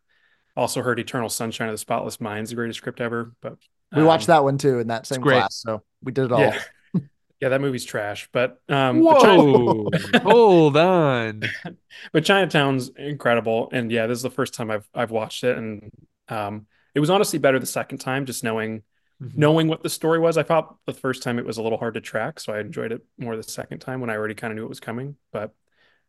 Also 0.56 0.82
heard 0.82 0.98
Eternal 0.98 1.28
Sunshine 1.28 1.68
of 1.68 1.74
the 1.74 1.78
Spotless 1.78 2.20
Mind's 2.20 2.50
the 2.50 2.56
greatest 2.56 2.78
script 2.78 3.00
ever. 3.00 3.32
But 3.40 3.58
We 3.94 4.00
um, 4.00 4.06
watched 4.06 4.26
that 4.28 4.42
one 4.44 4.58
too 4.58 4.78
in 4.78 4.88
that 4.88 5.06
same 5.06 5.22
class. 5.22 5.56
So 5.56 5.82
we 6.02 6.12
did 6.12 6.26
it 6.26 6.32
all. 6.32 6.40
Yeah, 6.40 6.58
yeah, 7.40 7.50
that 7.50 7.60
movie's 7.60 7.84
trash. 7.84 8.28
But 8.32 8.60
um, 8.68 9.04
but 9.04 9.20
China- 9.20 9.42
Whoa, 9.44 9.88
hold 10.22 10.76
on. 10.76 11.42
but 12.12 12.24
Chinatown's 12.24 12.88
incredible, 12.96 13.68
and 13.72 13.92
yeah, 13.92 14.06
this 14.06 14.16
is 14.16 14.22
the 14.22 14.30
first 14.30 14.54
time 14.54 14.70
I've 14.70 14.88
I've 14.94 15.10
watched 15.10 15.44
it, 15.44 15.56
and 15.56 15.90
um, 16.28 16.66
it 16.94 17.00
was 17.00 17.10
honestly 17.10 17.38
better 17.38 17.58
the 17.58 17.66
second 17.66 17.98
time, 17.98 18.26
just 18.26 18.42
knowing 18.42 18.82
Mhm. 19.22 19.36
knowing 19.36 19.68
what 19.68 19.82
the 19.82 19.88
story 19.90 20.18
was. 20.18 20.38
I 20.38 20.42
thought 20.44 20.76
the 20.86 20.92
first 20.94 21.22
time 21.22 21.38
it 21.38 21.44
was 21.44 21.58
a 21.58 21.62
little 21.62 21.78
hard 21.78 21.94
to 21.94 22.00
track, 22.00 22.38
so 22.40 22.52
I 22.52 22.60
enjoyed 22.60 22.92
it 22.92 23.04
more 23.18 23.36
the 23.36 23.42
second 23.42 23.80
time 23.80 24.00
when 24.00 24.10
I 24.10 24.16
already 24.16 24.34
kind 24.34 24.52
of 24.52 24.56
knew 24.56 24.64
it 24.64 24.68
was 24.68 24.80
coming. 24.80 25.16
But 25.32 25.54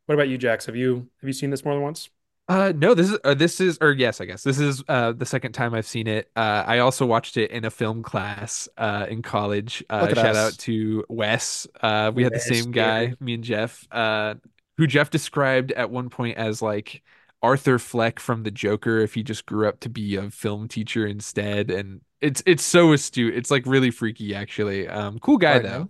what 0.06 0.16
about 0.16 0.30
you, 0.30 0.38
Jax? 0.38 0.66
Have 0.68 0.76
you 0.76 1.10
have 1.22 1.28
you 1.28 1.34
seen 1.34 1.50
this 1.50 1.66
more 1.66 1.74
than 1.74 1.84
once? 1.84 2.10
Uh, 2.48 2.74
no, 2.76 2.96
this 2.96 3.12
is 3.12 3.20
uh, 3.24 3.36
this 3.36 3.62
is 3.62 3.78
or 3.80 3.92
yes, 3.92 4.20
I 4.20 4.26
guess 4.26 4.42
this 4.44 4.60
is 4.60 4.84
uh 4.88 5.12
the 5.12 5.26
second 5.26 5.52
time 5.54 5.76
I've 5.76 5.86
seen 5.86 6.08
it. 6.08 6.32
Uh, 6.36 6.64
I 6.66 6.80
also 6.80 7.06
watched 7.06 7.38
it 7.38 7.52
in 7.52 7.64
a 7.64 7.70
film 7.70 8.02
class 8.02 8.68
uh 8.78 9.06
in 9.08 9.22
college. 9.22 9.84
Uh, 9.90 10.08
shout 10.08 10.36
us. 10.36 10.36
out 10.36 10.58
to 10.60 11.06
Wes. 11.10 11.68
Uh, 11.80 12.12
we 12.14 12.24
had 12.24 12.34
the 12.34 12.40
same 12.40 12.72
guy, 12.72 13.02
yeah. 13.02 13.14
me 13.20 13.36
and 13.36 13.44
Jeff. 13.44 13.88
Uh, 13.92 14.36
who 14.78 14.88
Jeff 14.88 15.10
described 15.12 15.72
at 15.74 15.92
one 15.92 16.10
point 16.10 16.38
as 16.38 16.62
like 16.62 17.04
Arthur 17.42 17.78
Fleck 17.80 18.20
from 18.20 18.44
The 18.44 18.52
Joker 18.52 18.98
if 19.00 19.14
he 19.14 19.24
just 19.24 19.46
grew 19.46 19.68
up 19.68 19.80
to 19.82 19.90
be 19.90 20.16
a 20.16 20.32
film 20.32 20.68
teacher 20.68 21.06
instead. 21.06 21.70
And 21.70 22.02
it's 22.22 22.44
it's 22.46 22.64
so 22.64 22.94
astute. 22.94 23.36
It's 23.36 23.52
like 23.52 23.66
really 23.66 23.92
freaky 23.92 24.36
actually. 24.36 24.88
Um, 24.88 25.20
cool 25.20 25.38
guy 25.38 25.60
though. 25.60 25.90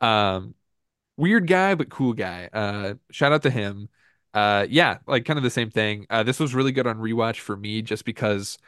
Um, 0.00 0.54
weird 1.16 1.46
guy 1.46 1.74
but 1.74 1.90
cool 1.90 2.12
guy. 2.12 2.48
Uh, 2.52 2.94
shout 3.10 3.32
out 3.32 3.42
to 3.42 3.50
him. 3.50 3.88
Uh, 4.32 4.66
yeah, 4.68 4.98
like 5.06 5.24
kind 5.24 5.38
of 5.38 5.44
the 5.44 5.50
same 5.50 5.70
thing. 5.70 6.06
Uh, 6.10 6.22
this 6.22 6.40
was 6.40 6.54
really 6.54 6.72
good 6.72 6.86
on 6.86 6.98
rewatch 6.98 7.38
for 7.38 7.56
me 7.56 7.82
just 7.82 8.04
because 8.04 8.58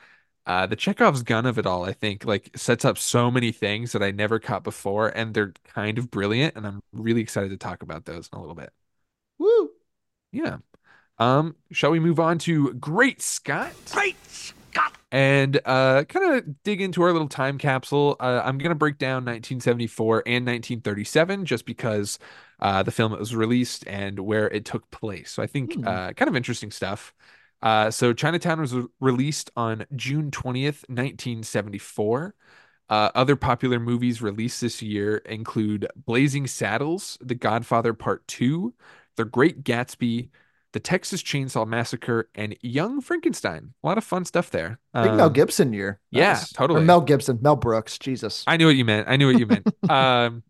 uh, 0.46 0.64
the 0.64 0.76
Chekhov's 0.76 1.24
gun 1.24 1.44
of 1.44 1.58
it 1.58 1.66
all, 1.66 1.84
I 1.84 1.92
think, 1.92 2.24
like 2.24 2.56
sets 2.56 2.84
up 2.84 2.98
so 2.98 3.32
many 3.32 3.50
things 3.50 3.90
that 3.92 4.02
I 4.02 4.12
never 4.12 4.38
caught 4.38 4.62
before, 4.62 5.08
and 5.08 5.34
they're 5.34 5.52
kind 5.64 5.98
of 5.98 6.08
brilliant, 6.08 6.54
and 6.56 6.64
I'm 6.64 6.82
really 6.92 7.20
excited 7.20 7.50
to 7.50 7.56
talk 7.56 7.82
about 7.82 8.04
those 8.04 8.28
in 8.32 8.38
a 8.38 8.40
little 8.40 8.54
bit. 8.54 8.72
Woo. 9.38 9.70
Yeah. 10.30 10.58
Um, 11.18 11.56
shall 11.72 11.90
we 11.90 11.98
move 11.98 12.20
on 12.20 12.38
to 12.40 12.74
Great 12.74 13.20
Scott? 13.22 13.72
Great 13.90 14.16
Scott. 14.16 14.25
And 15.12 15.60
uh 15.64 16.04
kind 16.08 16.34
of 16.34 16.62
dig 16.64 16.80
into 16.80 17.00
our 17.02 17.12
little 17.12 17.28
time 17.28 17.58
capsule. 17.58 18.16
Uh, 18.18 18.42
I'm 18.44 18.58
gonna 18.58 18.74
break 18.74 18.98
down 18.98 19.24
1974 19.24 20.24
and 20.26 20.44
1937 20.44 21.44
just 21.46 21.64
because 21.64 22.18
uh 22.60 22.82
the 22.82 22.90
film 22.90 23.12
was 23.12 23.34
released 23.34 23.86
and 23.86 24.18
where 24.20 24.48
it 24.50 24.64
took 24.64 24.90
place. 24.90 25.30
So 25.30 25.42
I 25.42 25.46
think 25.46 25.76
Hmm. 25.76 25.82
uh 25.84 26.12
kind 26.14 26.28
of 26.28 26.34
interesting 26.36 26.70
stuff. 26.72 27.14
Uh 27.62 27.90
so 27.90 28.12
Chinatown 28.12 28.60
was 28.60 28.74
re- 28.74 28.86
released 29.00 29.50
on 29.56 29.86
June 29.94 30.84
20th, 30.88 31.42
1974. 31.42 32.34
Uh, 32.88 33.10
other 33.16 33.34
popular 33.34 33.80
movies 33.80 34.22
released 34.22 34.60
this 34.60 34.80
year 34.80 35.16
include 35.18 35.88
Blazing 35.96 36.46
Saddles, 36.46 37.18
The 37.20 37.34
Godfather 37.34 37.92
Part 37.94 38.26
2, 38.28 38.74
The 39.16 39.24
Great 39.24 39.64
Gatsby, 39.64 40.28
The 40.76 40.80
Texas 40.80 41.22
Chainsaw 41.22 41.66
Massacre, 41.66 42.28
and 42.34 42.54
Young 42.60 43.00
Frankenstein. 43.00 43.72
A 43.82 43.86
lot 43.86 43.96
of 43.96 44.04
fun 44.04 44.26
stuff 44.26 44.50
there. 44.50 44.78
Big 44.92 45.14
Mel 45.14 45.28
Um, 45.28 45.32
Gibson 45.32 45.72
year. 45.72 46.00
yeah, 46.10 46.34
Nice. 46.34 46.52
totally. 46.52 46.84
Mel 46.84 47.00
Gibson, 47.00 47.38
Mel 47.40 47.56
Brooks. 47.56 47.96
Jesus. 47.98 48.44
I 48.46 48.58
knew 48.58 48.66
what 48.66 48.76
you 48.76 48.84
meant. 48.84 49.08
I 49.08 49.16
knew 49.16 49.26
what 49.32 49.38
you 49.40 49.46
meant. 49.46 49.66
um, 49.90 50.42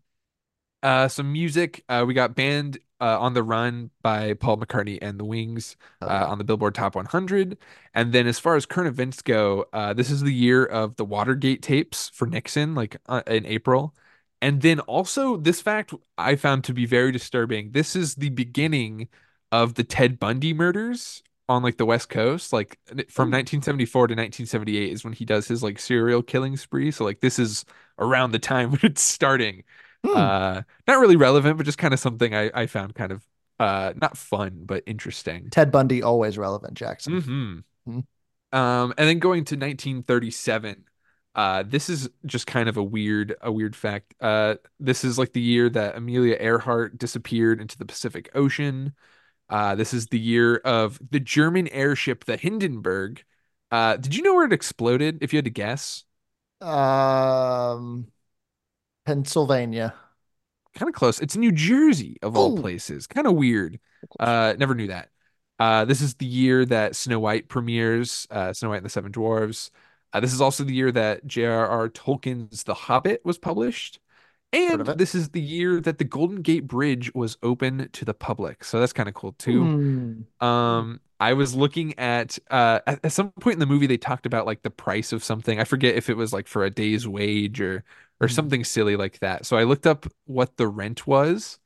uh, 0.83 1.07
some 1.07 1.31
music. 1.31 1.81
Uh, 1.87 2.03
we 2.05 2.13
got 2.13 2.35
Band 2.35 2.77
uh, 2.99 3.17
on 3.21 3.35
the 3.35 3.41
Run 3.41 3.89
by 4.01 4.33
Paul 4.33 4.57
McCartney 4.57 4.99
and 5.01 5.17
the 5.17 5.23
Wings 5.23 5.77
Oh, 6.01 6.07
uh, 6.07 6.25
on 6.27 6.39
the 6.39 6.43
Billboard 6.43 6.75
Top 6.75 6.95
100. 6.95 7.57
And 7.93 8.11
then 8.11 8.27
as 8.27 8.37
far 8.37 8.57
as 8.57 8.65
current 8.65 8.89
events 8.89 9.21
go, 9.21 9.65
uh, 9.71 9.93
this 9.93 10.09
is 10.11 10.19
the 10.23 10.33
year 10.33 10.65
of 10.65 10.97
the 10.97 11.05
Watergate 11.05 11.61
tapes 11.61 12.09
for 12.09 12.27
Nixon, 12.27 12.75
like 12.75 12.97
uh, 13.05 13.21
in 13.27 13.45
April. 13.45 13.95
And 14.41 14.61
then 14.61 14.81
also 14.81 15.37
this 15.37 15.61
fact 15.61 15.93
I 16.17 16.35
found 16.35 16.65
to 16.65 16.73
be 16.73 16.85
very 16.85 17.13
disturbing. 17.13 17.71
This 17.71 17.95
is 17.95 18.15
the 18.15 18.29
beginning 18.29 19.07
of 19.51 19.75
the 19.75 19.83
Ted 19.83 20.19
Bundy 20.19 20.53
murders 20.53 21.23
on 21.49 21.63
like 21.63 21.77
the 21.77 21.85
West 21.85 22.09
Coast. 22.09 22.53
Like 22.53 22.79
from 23.09 23.29
1974 23.31 24.07
to 24.07 24.15
1978 24.15 24.91
is 24.91 25.03
when 25.03 25.13
he 25.13 25.25
does 25.25 25.47
his 25.47 25.63
like 25.63 25.79
serial 25.79 26.21
killing 26.23 26.57
spree. 26.57 26.91
So 26.91 27.03
like 27.03 27.21
this 27.21 27.39
is 27.39 27.65
around 27.99 28.31
the 28.31 28.39
time 28.39 28.71
when 28.71 28.79
it's 28.83 29.01
starting. 29.01 29.63
Hmm. 30.05 30.15
Uh, 30.15 30.61
not 30.87 30.99
really 30.99 31.15
relevant, 31.15 31.57
but 31.57 31.65
just 31.65 31.77
kind 31.77 31.93
of 31.93 31.99
something 31.99 32.35
I, 32.35 32.51
I 32.53 32.67
found 32.67 32.95
kind 32.95 33.11
of 33.11 33.25
uh 33.59 33.91
not 33.99 34.15
fun 34.17 34.61
but 34.65 34.83
interesting. 34.85 35.49
Ted 35.49 35.71
Bundy 35.71 36.03
always 36.03 36.37
relevant, 36.37 36.75
Jackson. 36.75 37.21
hmm 37.21 37.59
Mhm. 37.89 38.03
Um, 38.51 38.93
and 38.97 39.07
then 39.07 39.19
going 39.19 39.45
to 39.45 39.55
1937. 39.55 40.85
Uh, 41.35 41.63
this 41.63 41.89
is 41.89 42.09
just 42.25 42.47
kind 42.47 42.67
of 42.67 42.77
a 42.77 42.83
weird, 42.83 43.35
a 43.41 43.51
weird 43.51 43.75
fact. 43.75 44.15
Uh, 44.19 44.55
this 44.79 45.03
is 45.03 45.17
like 45.19 45.33
the 45.33 45.41
year 45.41 45.69
that 45.69 45.95
Amelia 45.95 46.35
Earhart 46.39 46.97
disappeared 46.97 47.61
into 47.61 47.77
the 47.77 47.85
Pacific 47.85 48.29
Ocean. 48.33 48.93
Uh, 49.49 49.75
this 49.75 49.93
is 49.93 50.07
the 50.07 50.19
year 50.19 50.57
of 50.57 50.99
the 51.11 51.19
German 51.19 51.67
airship, 51.69 52.25
the 52.25 52.37
Hindenburg. 52.37 53.23
Uh, 53.71 53.97
did 53.97 54.15
you 54.15 54.23
know 54.23 54.35
where 54.35 54.45
it 54.45 54.53
exploded? 54.53 55.19
If 55.21 55.33
you 55.33 55.37
had 55.37 55.45
to 55.45 55.51
guess, 55.51 56.03
Um, 56.61 58.11
Pennsylvania. 59.05 59.95
kind 60.75 60.89
of 60.89 60.95
close. 60.95 61.19
It's 61.19 61.35
New 61.35 61.51
Jersey 61.51 62.17
of 62.21 62.37
all 62.37 62.51
Ooh. 62.51 62.53
places. 62.53 63.07
Kind 63.07 63.27
of 63.27 63.33
weird. 63.33 63.79
Uh, 64.19 64.53
never 64.57 64.75
knew 64.75 64.87
that. 64.87 65.09
Uh, 65.59 65.85
this 65.85 66.01
is 66.01 66.15
the 66.15 66.25
year 66.25 66.65
that 66.65 66.95
Snow 66.95 67.19
White 67.19 67.47
premieres, 67.49 68.27
uh, 68.29 68.53
Snow 68.53 68.69
White 68.69 68.77
and 68.77 68.85
the 68.85 68.89
Seven 68.89 69.11
Dwarfs. 69.11 69.71
Uh, 70.13 70.19
this 70.19 70.33
is 70.33 70.41
also 70.41 70.63
the 70.63 70.73
year 70.73 70.91
that 70.91 71.25
J.R.R. 71.25 71.89
Tolkien's 71.89 72.63
The 72.63 72.73
Hobbit 72.75 73.21
was 73.25 73.37
published. 73.37 73.99
And 74.53 74.85
this 74.95 75.13
is 75.13 75.29
the 75.29 75.41
year 75.41 75.81
that 75.81 75.97
the 75.97 76.03
Golden 76.05 76.41
Gate 76.41 76.67
Bridge 76.67 77.13
was 77.13 77.37
open 77.43 77.89
to 77.91 78.05
the 78.05 78.13
public. 78.13 78.63
So 78.63 78.79
that's 78.79 78.93
kind 78.93 79.09
of 79.09 79.15
cool 79.15 79.33
too. 79.33 79.69
Hmm. 79.69 80.21
Um, 80.41 81.01
I 81.19 81.33
was 81.33 81.55
looking 81.55 81.97
at 81.99 82.39
uh 82.51 82.79
at, 82.87 83.05
at 83.05 83.11
some 83.13 83.31
point 83.33 83.55
in 83.55 83.59
the 83.59 83.65
movie 83.67 83.87
they 83.87 83.97
talked 83.97 84.25
about 84.27 84.45
like 84.47 84.63
the 84.63 84.69
price 84.71 85.13
of 85.13 85.23
something. 85.23 85.59
I 85.59 85.65
forget 85.65 85.95
if 85.95 86.09
it 86.09 86.17
was 86.17 86.33
like 86.33 86.47
for 86.47 86.65
a 86.65 86.69
day's 86.71 87.07
wage 87.07 87.61
or 87.61 87.83
or 88.21 88.27
Mhm. 88.27 88.31
something 88.33 88.63
silly 88.65 88.95
like 88.97 89.19
that. 89.19 89.45
So 89.45 89.57
I 89.57 89.63
looked 89.63 89.87
up 89.87 90.07
what 90.25 90.57
the 90.57 90.67
rent 90.67 91.07
was 91.07 91.59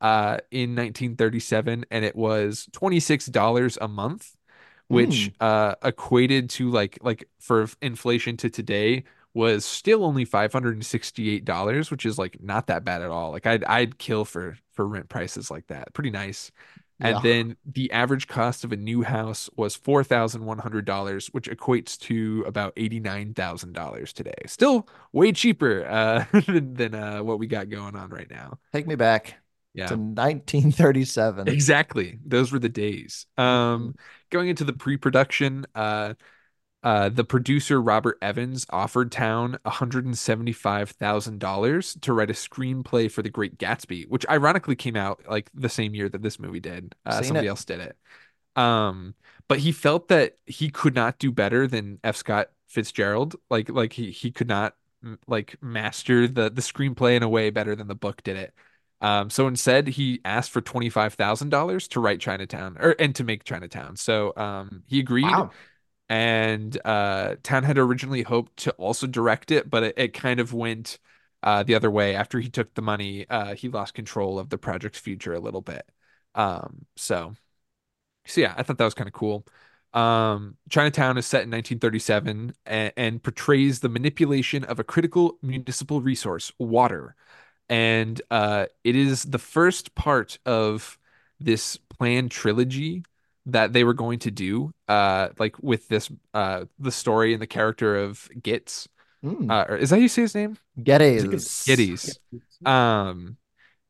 uh 0.00 0.38
in 0.50 0.74
1937 0.74 1.86
and 1.90 2.04
it 2.04 2.16
was 2.16 2.68
$26 2.72 3.78
a 3.80 3.88
month, 3.88 4.36
which 4.88 5.30
uh 5.40 5.74
equated 5.84 6.50
to 6.50 6.70
like 6.70 6.98
like 7.02 7.28
for 7.40 7.68
inflation 7.82 8.36
to 8.38 8.50
today 8.50 9.04
was 9.38 9.64
still 9.64 10.04
only 10.04 10.24
$568, 10.24 11.90
which 11.90 12.06
is 12.06 12.18
like 12.18 12.42
not 12.42 12.66
that 12.68 12.84
bad 12.84 13.02
at 13.02 13.10
all. 13.10 13.30
Like 13.32 13.46
I'd 13.46 13.64
I'd 13.64 13.98
kill 13.98 14.24
for 14.24 14.56
for 14.72 14.86
rent 14.86 15.08
prices 15.08 15.50
like 15.50 15.66
that. 15.68 15.92
Pretty 15.94 16.10
nice. 16.10 16.50
And 17.00 17.22
Yeah. 17.22 17.22
then 17.22 17.56
the 17.64 17.92
average 17.92 18.26
cost 18.26 18.64
of 18.64 18.72
a 18.72 18.76
new 18.76 19.02
house 19.02 19.48
was 19.56 19.76
$4,100, 19.76 21.28
which 21.28 21.48
equates 21.48 21.96
to 22.00 22.44
about 22.46 22.72
$89,000 22.76 24.12
today. 24.12 24.34
Still 24.46 24.88
way 25.12 25.30
cheaper 25.32 25.86
uh, 25.86 26.24
than, 26.46 26.74
than 26.74 26.94
uh, 26.94 27.22
what 27.22 27.38
we 27.38 27.46
got 27.46 27.68
going 27.70 27.94
on 27.94 28.10
right 28.10 28.28
now. 28.30 28.58
Take 28.72 28.86
me 28.86 28.96
back 28.96 29.36
Yeah. 29.74 29.86
to 29.88 29.96
1937. 29.96 31.48
Exactly. 31.48 32.18
Those 32.26 32.52
were 32.52 32.58
the 32.58 32.68
days. 32.68 33.26
Um, 33.36 33.94
going 34.30 34.48
into 34.48 34.64
the 34.64 34.72
pre-production, 34.72 35.66
uh, 35.74 36.14
uh, 36.88 37.08
the 37.10 37.22
producer 37.22 37.82
Robert 37.82 38.16
Evans 38.22 38.64
offered 38.70 39.12
Towne 39.12 39.58
$175,000 39.66 42.00
to 42.00 42.12
write 42.14 42.30
a 42.30 42.32
screenplay 42.32 43.12
for 43.12 43.20
The 43.20 43.28
Great 43.28 43.58
Gatsby, 43.58 44.08
which 44.08 44.24
ironically 44.26 44.74
came 44.74 44.96
out 44.96 45.20
like 45.28 45.50
the 45.52 45.68
same 45.68 45.94
year 45.94 46.08
that 46.08 46.22
this 46.22 46.38
movie 46.38 46.60
did. 46.60 46.94
Uh, 47.04 47.20
somebody 47.20 47.46
it. 47.46 47.50
else 47.50 47.66
did 47.66 47.80
it. 47.80 47.94
Um, 48.56 49.14
but 49.48 49.58
he 49.58 49.70
felt 49.70 50.08
that 50.08 50.38
he 50.46 50.70
could 50.70 50.94
not 50.94 51.18
do 51.18 51.30
better 51.30 51.66
than 51.66 52.00
F. 52.02 52.16
Scott 52.16 52.52
Fitzgerald. 52.68 53.36
Like, 53.50 53.68
like 53.68 53.92
he 53.92 54.10
he 54.10 54.30
could 54.30 54.48
not 54.48 54.74
like 55.26 55.62
master 55.62 56.26
the 56.26 56.48
the 56.48 56.62
screenplay 56.62 57.18
in 57.18 57.22
a 57.22 57.28
way 57.28 57.50
better 57.50 57.76
than 57.76 57.88
the 57.88 57.94
book 57.94 58.22
did 58.22 58.38
it. 58.38 58.54
Um, 59.02 59.28
so 59.28 59.46
instead, 59.46 59.88
he 59.88 60.22
asked 60.24 60.52
for 60.52 60.62
twenty 60.62 60.88
five 60.88 61.12
thousand 61.12 61.50
dollars 61.50 61.86
to 61.88 62.00
write 62.00 62.20
Chinatown 62.20 62.78
or 62.80 62.96
and 62.98 63.14
to 63.16 63.24
make 63.24 63.44
Chinatown. 63.44 63.96
So 63.96 64.32
um, 64.38 64.84
he 64.86 65.00
agreed 65.00 65.24
Wow. 65.24 65.50
And 66.08 66.78
uh 66.86 67.36
Towne 67.42 67.64
had 67.64 67.78
originally 67.78 68.22
hoped 68.22 68.56
to 68.58 68.72
also 68.72 69.06
direct 69.06 69.50
it, 69.50 69.68
but 69.70 69.82
it, 69.82 69.94
it 69.98 70.14
kind 70.14 70.40
of 70.40 70.52
went 70.54 70.98
uh 71.42 71.62
the 71.62 71.74
other 71.74 71.90
way. 71.90 72.14
After 72.16 72.40
he 72.40 72.48
took 72.50 72.74
the 72.74 72.82
money, 72.82 73.26
uh 73.28 73.54
he 73.54 73.68
lost 73.68 73.94
control 73.94 74.38
of 74.38 74.48
the 74.50 74.58
project's 74.58 74.98
future 74.98 75.34
a 75.34 75.40
little 75.40 75.60
bit. 75.62 75.88
Um 76.34 76.86
so 76.96 77.34
so 78.26 78.40
yeah, 78.40 78.54
I 78.56 78.62
thought 78.62 78.78
that 78.78 78.84
was 78.84 78.94
kind 78.94 79.08
of 79.08 79.14
cool. 79.14 79.46
Um 79.94 80.56
Chinatown 80.70 81.18
is 81.18 81.26
set 81.26 81.44
in 81.44 81.50
1937 81.50 82.52
and, 82.66 82.92
and 82.96 83.22
portrays 83.22 83.80
the 83.80 83.88
manipulation 83.88 84.64
of 84.64 84.78
a 84.78 84.84
critical 84.84 85.38
municipal 85.42 86.00
resource, 86.02 86.52
water. 86.58 87.16
And 87.68 88.20
uh 88.30 88.66
it 88.84 88.96
is 88.96 89.24
the 89.24 89.38
first 89.38 89.94
part 89.94 90.38
of 90.46 90.98
this 91.40 91.76
planned 91.76 92.30
trilogy 92.30 93.04
that 93.48 93.72
they 93.72 93.84
were 93.84 93.94
going 93.94 94.18
to 94.20 94.30
do 94.30 94.72
uh 94.88 95.30
like 95.38 95.56
with 95.62 95.88
this 95.88 96.10
uh 96.34 96.64
the 96.78 96.92
story 96.92 97.32
and 97.32 97.42
the 97.42 97.46
character 97.46 97.96
of 97.96 98.28
Gitz. 98.40 98.88
Hmm. 99.22 99.50
Uh 99.50 99.64
or 99.68 99.76
is 99.76 99.90
that 99.90 99.96
how 99.96 100.02
you 100.02 100.08
say 100.08 100.22
his 100.22 100.34
name? 100.34 100.58
Geddes. 100.82 101.64
Geddes. 101.66 102.18
Um 102.64 103.36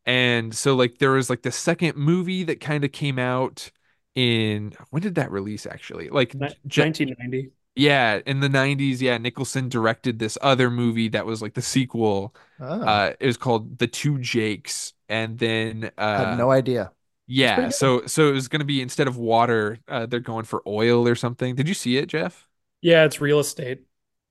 and 0.07 0.55
so 0.55 0.75
like 0.77 0.99
there 0.99 1.13
was 1.13 1.31
like 1.31 1.43
the 1.43 1.53
second 1.53 1.97
movie 1.97 2.45
that 2.45 2.61
kind 2.61 2.85
of 2.85 2.93
came 2.93 3.19
out 3.19 3.71
in 4.15 4.73
when 4.91 5.03
did 5.03 5.17
that 5.17 5.31
release 5.31 5.67
actually? 5.67 6.09
Like 6.11 6.35
Ni- 6.35 6.49
J- 6.67 6.83
1990. 6.83 7.53
yeah, 7.77 8.21
in 8.27 8.41
the 8.41 8.49
90s, 8.49 9.01
yeah, 9.01 9.19
Nicholson 9.19 9.69
directed 9.69 10.19
this 10.19 10.39
other 10.43 10.71
movie 10.71 11.09
that 11.11 11.27
was 11.27 11.43
like 11.43 11.55
the 11.55 11.63
sequel. 11.63 12.35
Oh, 12.61 12.83
Uh 12.83 13.15
it 13.21 13.27
was 13.27 13.37
called 13.37 13.79
The 13.79 13.87
Two 13.89 14.19
Jakes 14.19 14.95
and 15.09 15.39
then 15.39 15.91
uh 15.99 16.01
I 16.01 16.19
had 16.31 16.39
no 16.39 16.51
idea. 16.51 16.93
Yeah, 17.31 17.69
so 17.69 18.07
so 18.07 18.29
it 18.29 18.33
was 18.33 18.49
going 18.49 18.61
to 18.61 18.65
be 18.67 18.81
instead 18.81 19.07
of 19.07 19.17
water, 19.19 19.79
uh, 19.87 20.07
they're 20.07 20.19
going 20.21 20.45
for 20.47 20.63
oil 20.67 21.07
or 21.07 21.15
something. 21.15 21.55
Did 21.55 21.69
you 21.69 21.75
see 21.75 21.99
it, 21.99 22.07
Jeff? 22.07 22.49
Yeah, 22.81 23.05
it's 23.05 23.21
real 23.21 23.39
estate, 23.39 23.83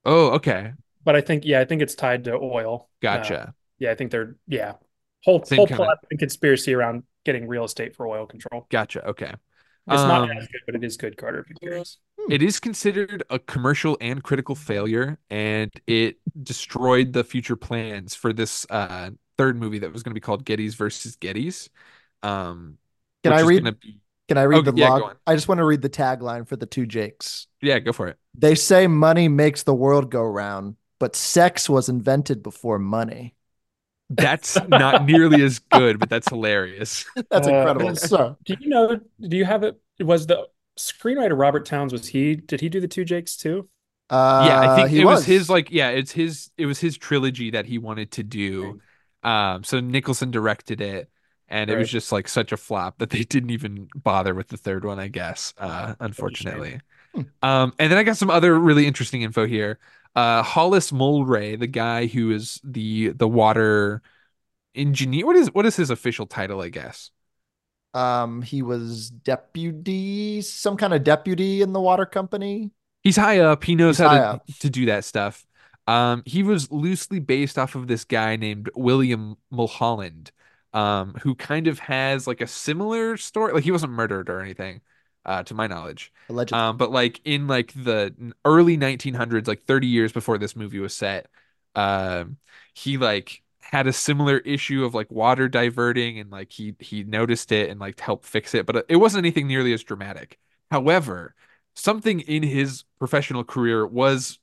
Oh, 0.04 0.32
okay. 0.32 0.74
but 1.04 1.16
I 1.16 1.22
think 1.22 1.46
yeah, 1.46 1.60
I 1.60 1.66
think 1.66 1.82
it's 1.84 1.94
tied 1.96 2.24
to 2.26 2.34
oil. 2.34 2.90
Uh, 2.90 2.94
Gotcha. 3.02 3.54
yeah, 3.78 3.92
I 3.92 3.96
think 3.96 4.10
they're 4.12 4.36
yeah. 4.48 4.74
Whole 5.24 5.44
Same 5.46 5.58
whole 5.58 5.68
kinda- 5.68 5.84
plot 5.84 5.98
and 6.10 6.20
conspiracy 6.20 6.74
around 6.74 7.04
getting 7.24 7.48
real 7.48 7.66
estate 7.66 7.96
for 7.96 8.08
oil 8.08 8.26
control. 8.26 8.66
Gotcha. 8.70 9.06
Okay. 9.10 9.32
It's 9.90 10.02
not 10.04 10.30
Um, 10.30 10.38
as 10.38 10.48
good, 10.48 10.62
but 10.66 10.76
it 10.76 10.84
is 10.84 10.98
good, 10.98 11.16
Carter. 11.18 11.40
if 11.40 11.50
you're 11.50 11.58
curious. 11.60 11.98
It 12.30 12.42
is 12.42 12.60
considered 12.60 13.24
a 13.30 13.40
commercial 13.40 13.98
and 14.02 14.22
critical 14.22 14.54
failure, 14.56 15.18
and 15.30 15.72
it 15.88 16.18
destroyed 16.44 17.14
the 17.14 17.24
future 17.24 17.56
plans 17.56 18.14
for 18.16 18.34
this 18.34 18.66
uh, 18.70 19.12
third 19.38 19.56
movie 19.58 19.80
that 19.80 19.94
was 19.94 20.04
going 20.04 20.12
to 20.12 20.16
be 20.16 20.20
called 20.22 20.44
Gittes 20.46 20.76
versus 20.76 21.16
Gittes. 21.16 21.70
Um, 22.22 22.78
Can 23.24 23.34
I 23.34 23.40
read? 23.42 23.70
be- 23.80 24.02
Can 24.28 24.38
I 24.38 24.44
read 24.44 24.64
Okay, 24.64 24.66
the 24.66 24.72
yeah, 24.76 24.90
go 24.92 25.04
log? 25.04 25.18
I 25.26 25.36
just 25.36 25.48
want 25.48 25.60
to 25.60 25.66
read 25.66 25.82
the 25.82 25.90
tagline 25.90 26.48
for 26.48 26.56
the 26.56 26.66
two 26.66 26.86
Jakes. 26.86 27.48
Yeah, 27.62 27.80
go 27.80 27.92
for 27.94 28.08
it. 28.08 28.18
They 28.36 28.56
say 28.56 28.88
money 28.88 29.28
makes 29.30 29.64
the 29.64 29.76
world 29.76 30.12
go 30.12 30.24
round, 30.24 30.78
but 31.00 31.16
sex 31.16 31.70
was 31.70 31.90
invented 31.90 32.44
before 32.44 32.80
money. 32.80 33.36
That's 34.10 34.62
not 34.68 35.02
nearly 35.02 35.42
as 35.42 35.60
good, 35.60 36.00
but 36.00 36.10
that's 36.10 36.30
hilarious. 36.30 37.06
That's 37.32 37.48
Uh, 37.48 37.48
incredible. 37.48 37.96
So, 37.96 38.38
Do 38.44 38.56
you 38.60 38.70
know? 38.70 39.00
Do 39.20 39.38
you 39.38 39.46
have 39.46 39.64
it? 39.64 39.80
Was 40.00 40.28
the 40.28 40.48
screenwriter 40.78 41.38
Robert 41.38 41.66
Towns? 41.66 41.92
Was 41.92 42.08
he? 42.08 42.36
Did 42.36 42.62
he 42.62 42.70
do 42.70 42.80
the 42.80 42.88
two 42.88 43.06
Jakes 43.06 43.36
too? 43.38 43.70
uh, 44.10 44.14
yeah, 44.38 44.60
I 44.60 44.68
think 44.68 44.90
he 44.90 45.00
it 45.00 45.06
was. 45.06 45.26
his 45.26 45.50
like 45.50 45.72
yeah, 45.72 45.90
it's 45.90 46.12
his 46.12 46.52
it 46.58 46.66
was 46.66 46.80
his 46.80 46.98
trilogy 46.98 47.52
that 47.52 47.66
he 47.66 47.78
wanted 47.78 48.12
to 48.14 48.24
do. 48.24 48.78
Um, 49.24 49.64
so 49.64 49.80
Nicholson 49.80 50.32
directed 50.32 50.80
it, 50.82 51.10
and 51.50 51.70
it 51.70 51.78
was 51.78 51.90
just 51.90 52.12
like 52.12 52.28
such 52.28 52.52
a 52.52 52.58
flop 52.58 52.98
that 53.00 53.10
they 53.10 53.24
didn't 53.24 53.52
even 53.52 53.90
bother 53.96 54.34
with 54.36 54.50
the 54.50 54.58
third 54.58 54.86
one, 54.86 55.00
I 55.00 55.08
guess. 55.08 55.54
Uh, 55.58 55.96
unfortunately. 56.00 56.80
Hmm. 57.16 57.22
Um, 57.42 57.74
and 57.80 57.92
then 57.92 57.98
I 57.98 58.04
got 58.04 58.18
some 58.18 58.30
other 58.30 58.58
really 58.60 58.88
interesting 58.88 59.22
info 59.22 59.46
here. 59.48 59.80
Uh, 60.16 60.44
Hollis 60.44 60.92
Mulwray, 60.92 61.60
the 61.60 61.68
guy 61.68 62.08
who 62.08 62.32
is 62.32 62.60
the 62.64 63.10
the 63.10 63.28
water 63.28 64.02
engineer. 64.76 65.26
What 65.26 65.36
is 65.38 65.54
what 65.54 65.66
is 65.66 65.76
his 65.78 65.90
official 65.92 66.28
title? 66.28 66.62
I 66.62 66.70
guess. 66.70 67.12
um 67.94 68.42
he 68.42 68.62
was 68.62 69.10
deputy, 69.10 70.42
some 70.42 70.78
kind 70.78 70.94
of 70.94 71.04
deputy 71.04 71.62
in 71.62 71.74
the 71.74 71.82
water 71.82 72.06
company. 72.06 72.72
He's 73.04 73.16
high 73.16 73.40
up. 73.40 73.64
He 73.64 73.76
knows 73.76 73.98
He's 73.98 74.08
how 74.08 74.10
to, 74.14 74.24
up. 74.26 74.46
to 74.60 74.70
do 74.70 74.86
that 74.88 75.06
stuff. 75.06 75.46
Um, 75.88 76.24
he 76.26 76.44
was 76.44 76.72
loosely 76.72 77.20
based 77.20 77.58
off 77.58 77.76
of 77.76 77.88
this 77.88 78.04
guy 78.04 78.36
named 78.36 78.70
William 78.76 79.38
Mulholland, 79.50 80.32
um, 80.74 81.14
who 81.22 81.36
kind 81.36 81.68
of 81.68 81.80
has 81.80 82.28
like 82.28 82.42
a 82.42 82.48
similar 82.48 83.18
story. 83.18 83.54
Like 83.54 83.64
he 83.64 83.72
wasn't 83.72 83.94
murdered 83.94 84.30
or 84.30 84.42
anything, 84.42 84.82
uh, 85.26 85.44
to 85.44 85.54
my 85.54 85.68
knowledge. 85.68 86.12
Allegedly. 86.30 86.60
Um, 86.60 86.78
but 86.78 86.92
like 86.92 87.22
in 87.26 87.48
like 87.48 87.74
the 87.74 88.14
early 88.46 88.78
1900s, 88.78 89.48
like 89.48 89.64
30 89.64 89.88
years 89.88 90.12
before 90.12 90.38
this 90.38 90.56
movie 90.56 90.80
was 90.80 90.94
set, 90.94 91.28
um, 91.76 92.38
he 92.74 92.98
like 92.98 93.44
had 93.62 93.88
a 93.88 93.94
similar 93.94 94.38
issue 94.40 94.86
of 94.86 94.94
like 94.94 95.12
water 95.12 95.50
diverting 95.50 96.20
and 96.20 96.32
like 96.32 96.52
he 96.52 96.76
he 96.80 97.04
noticed 97.04 97.52
it 97.52 97.70
and 97.70 97.80
like 97.80 98.00
helped 98.00 98.26
fix 98.26 98.54
it, 98.56 98.66
but 98.66 98.86
it 98.90 98.96
wasn't 98.98 99.26
anything 99.26 99.48
nearly 99.48 99.74
as 99.74 99.84
dramatic. 99.84 100.38
However, 100.72 101.36
something 101.76 102.22
in 102.22 102.44
his 102.44 102.84
professional 103.00 103.44
career 103.44 103.86
was 103.86 104.40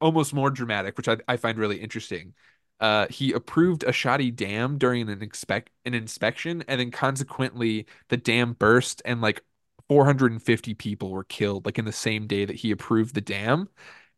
almost 0.00 0.34
more 0.34 0.50
dramatic, 0.50 0.96
which 0.96 1.08
I, 1.08 1.18
I 1.28 1.36
find 1.36 1.58
really 1.58 1.78
interesting. 1.78 2.34
Uh, 2.80 3.06
he 3.08 3.32
approved 3.32 3.84
a 3.84 3.92
shoddy 3.92 4.30
dam 4.30 4.78
during 4.78 5.08
an 5.08 5.22
expect 5.22 5.70
an 5.84 5.94
inspection, 5.94 6.62
and 6.68 6.80
then 6.80 6.90
consequently 6.90 7.86
the 8.08 8.16
dam 8.16 8.52
burst 8.54 9.02
and 9.04 9.20
like 9.20 9.42
450 9.88 10.74
people 10.74 11.10
were 11.10 11.24
killed 11.24 11.64
like 11.66 11.78
in 11.78 11.84
the 11.86 11.92
same 11.92 12.26
day 12.26 12.44
that 12.44 12.56
he 12.56 12.70
approved 12.70 13.14
the 13.14 13.20
dam. 13.20 13.68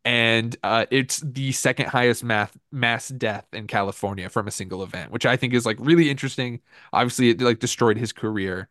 And 0.05 0.57
uh, 0.63 0.87
it's 0.91 1.21
the 1.21 1.53
second 1.53 1.87
highest 1.89 2.25
math 2.25 2.57
mass 2.73 3.09
death 3.09 3.47
in 3.53 3.67
California 3.67 4.29
from 4.31 4.49
a 4.49 4.51
single 4.51 4.83
event, 4.83 5.11
which 5.13 5.27
I 5.27 5.37
think 5.37 5.53
is 5.55 5.67
like 5.67 5.77
really 5.81 6.09
interesting. 6.11 6.61
Obviously, 6.93 7.31
it 7.31 7.41
like 7.41 7.59
destroyed 7.59 7.99
his 7.99 8.13
career. 8.13 8.69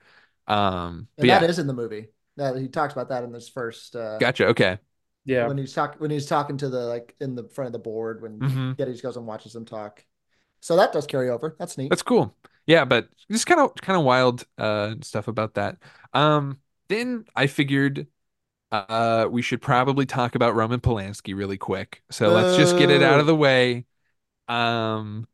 Um, 0.48 1.08
but 1.18 1.28
that 1.28 1.44
yeah, 1.44 1.44
is 1.44 1.60
in 1.60 1.68
the 1.68 1.74
movie. 1.74 2.10
That 2.38 2.56
he 2.58 2.68
talks 2.68 2.94
about 2.94 3.10
that 3.10 3.24
in 3.24 3.32
this 3.32 3.50
first 3.50 3.96
uh 3.96 4.22
gotcha. 4.22 4.46
Okay. 4.48 4.80
Yeah. 5.28 5.48
when 5.48 5.58
he's 5.58 5.74
talking 5.74 6.00
when 6.00 6.12
he's 6.12 6.26
talking 6.26 6.58
to 6.58 6.70
the 6.70 6.86
like 6.86 7.16
in 7.20 7.36
the 7.36 7.44
front 7.50 7.68
of 7.68 7.74
the 7.74 7.80
board 7.80 8.22
when 8.22 8.40
Mhm. 8.40 8.78
Geddes 8.78 9.02
goes 9.02 9.18
and 9.18 9.28
watches 9.28 9.54
them 9.54 9.66
talk. 9.66 10.04
So 10.62 10.76
that 10.78 10.92
does 10.94 11.06
carry 11.06 11.30
over. 11.30 11.56
That's 11.60 11.78
neat. 11.78 11.90
That's 11.90 12.02
cool. 12.02 12.36
Yeah, 12.66 12.86
but 12.86 13.10
just 13.32 13.46
kind 13.46 13.60
of 13.62 13.76
kind 13.76 13.98
of 13.98 14.04
wild 14.06 14.46
uh 14.58 14.96
stuff 15.02 15.28
about 15.28 15.54
that. 15.56 15.78
Um 16.14 16.60
then 16.90 17.26
I 17.36 17.48
figured 17.48 18.08
uh 18.72 19.28
we 19.30 19.42
should 19.42 19.62
probably 19.62 20.06
talk 20.06 20.36
about 20.36 20.56
Roman 20.56 20.80
Polanski 20.80 21.36
really 21.36 21.58
quick. 21.58 22.04
So 22.12 22.30
let's 22.30 22.58
just 22.58 22.78
get 22.78 22.90
it 22.90 23.04
out 23.04 23.20
of 23.20 23.28
the 23.28 23.36
way. 23.36 23.86
Um 24.48 25.28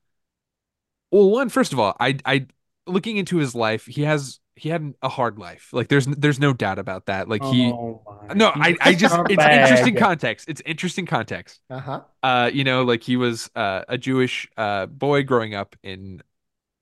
well, 1.12 1.29
one 1.29 1.49
first 1.49 1.73
of 1.73 1.79
all, 1.79 1.95
I 1.99 2.17
I 2.25 2.47
looking 2.87 3.17
into 3.17 3.37
his 3.37 3.55
life, 3.55 3.85
he 3.85 4.03
has 4.03 4.39
he 4.55 4.69
had 4.69 4.93
a 5.01 5.09
hard 5.09 5.37
life. 5.39 5.69
Like 5.73 5.87
there's 5.87 6.05
there's 6.05 6.39
no 6.39 6.53
doubt 6.53 6.79
about 6.79 7.07
that. 7.07 7.27
Like 7.29 7.43
he 7.43 7.73
Oh. 7.73 8.01
No, 8.33 8.49
I 8.59 8.75
I 8.81 8.93
just 8.95 9.21
it's 9.29 9.45
Scumbag. 9.45 9.53
interesting 9.53 9.95
context. 9.95 10.47
It's 10.49 10.61
interesting 10.65 11.05
context 11.05 11.61
Uh-huh. 11.69 12.01
uh 12.23 12.49
you 12.53 12.63
know 12.63 12.83
like 12.83 13.03
he 13.03 13.17
was 13.17 13.49
uh, 13.55 13.83
a 13.87 13.97
Jewish 13.97 14.47
uh 14.57 14.85
boy 14.87 15.23
growing 15.23 15.55
up 15.55 15.75
in 15.83 16.21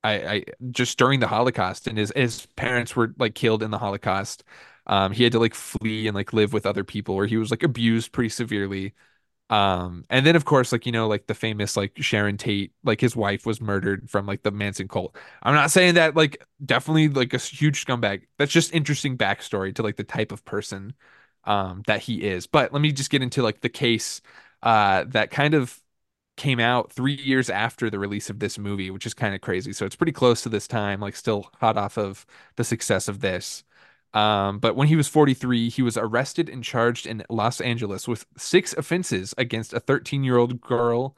I 0.04 0.12
I 0.34 0.44
just 0.70 0.98
during 0.98 1.20
the 1.20 1.28
Holocaust 1.28 1.86
and 1.88 1.98
his 1.98 2.12
his 2.16 2.46
parents 2.56 2.96
were 2.96 3.14
like 3.18 3.34
killed 3.34 3.62
in 3.62 3.70
the 3.70 3.78
Holocaust 3.78 4.44
um 4.86 5.12
he 5.12 5.24
had 5.24 5.32
to 5.32 5.38
like 5.40 5.54
flee 5.54 6.08
and 6.08 6.14
like 6.16 6.32
live 6.32 6.52
with 6.52 6.66
other 6.66 6.84
people 6.84 7.16
where 7.16 7.26
he 7.26 7.36
was 7.36 7.50
like 7.50 7.62
abused 7.62 8.12
pretty 8.12 8.30
severely 8.30 8.94
um 9.52 10.04
and 10.10 10.24
then 10.24 10.36
of 10.36 10.44
course 10.46 10.72
like 10.72 10.86
you 10.86 10.92
know 10.92 11.06
like 11.08 11.26
the 11.26 11.34
famous 11.34 11.76
like 11.76 11.92
Sharon 11.98 12.36
Tate 12.38 12.72
like 12.84 13.00
his 13.00 13.14
wife 13.16 13.44
was 13.46 13.60
murdered 13.60 14.08
from 14.10 14.26
like 14.26 14.42
the 14.42 14.50
Manson 14.50 14.88
cult 14.88 15.16
I'm 15.42 15.54
not 15.54 15.70
saying 15.70 15.94
that 15.94 16.16
like 16.16 16.42
definitely 16.64 17.08
like 17.08 17.34
a 17.34 17.38
huge 17.38 17.84
scumbag 17.84 18.22
that's 18.38 18.52
just 18.52 18.72
interesting 18.74 19.18
backstory 19.18 19.74
to 19.76 19.82
like 19.82 19.96
the 19.96 20.04
type 20.04 20.32
of 20.32 20.44
person 20.44 20.94
um 21.44 21.82
that 21.86 22.00
he 22.02 22.22
is 22.22 22.46
but 22.46 22.72
let 22.72 22.80
me 22.82 22.92
just 22.92 23.10
get 23.10 23.22
into 23.22 23.42
like 23.42 23.60
the 23.60 23.68
case 23.68 24.22
uh 24.62 25.04
that 25.08 25.30
kind 25.30 25.54
of 25.54 25.78
came 26.36 26.60
out 26.60 26.92
three 26.92 27.14
years 27.14 27.50
after 27.50 27.90
the 27.90 27.98
release 27.98 28.30
of 28.30 28.38
this 28.38 28.58
movie, 28.58 28.90
which 28.90 29.06
is 29.06 29.14
kind 29.14 29.34
of 29.34 29.40
crazy. 29.40 29.72
So 29.72 29.84
it's 29.86 29.96
pretty 29.96 30.12
close 30.12 30.42
to 30.42 30.48
this 30.48 30.66
time, 30.66 31.00
like 31.00 31.14
still 31.16 31.50
hot 31.60 31.76
off 31.76 31.98
of 31.98 32.26
the 32.56 32.64
success 32.64 33.06
of 33.08 33.20
this. 33.20 33.64
Um, 34.14 34.58
but 34.58 34.76
when 34.76 34.88
he 34.88 34.96
was 34.96 35.08
43, 35.08 35.70
he 35.70 35.82
was 35.82 35.96
arrested 35.96 36.48
and 36.48 36.62
charged 36.62 37.06
in 37.06 37.24
Los 37.30 37.60
Angeles 37.60 38.06
with 38.06 38.26
six 38.36 38.72
offenses 38.74 39.34
against 39.38 39.72
a 39.72 39.80
13 39.80 40.22
year 40.24 40.36
old 40.36 40.60
girl, 40.60 41.16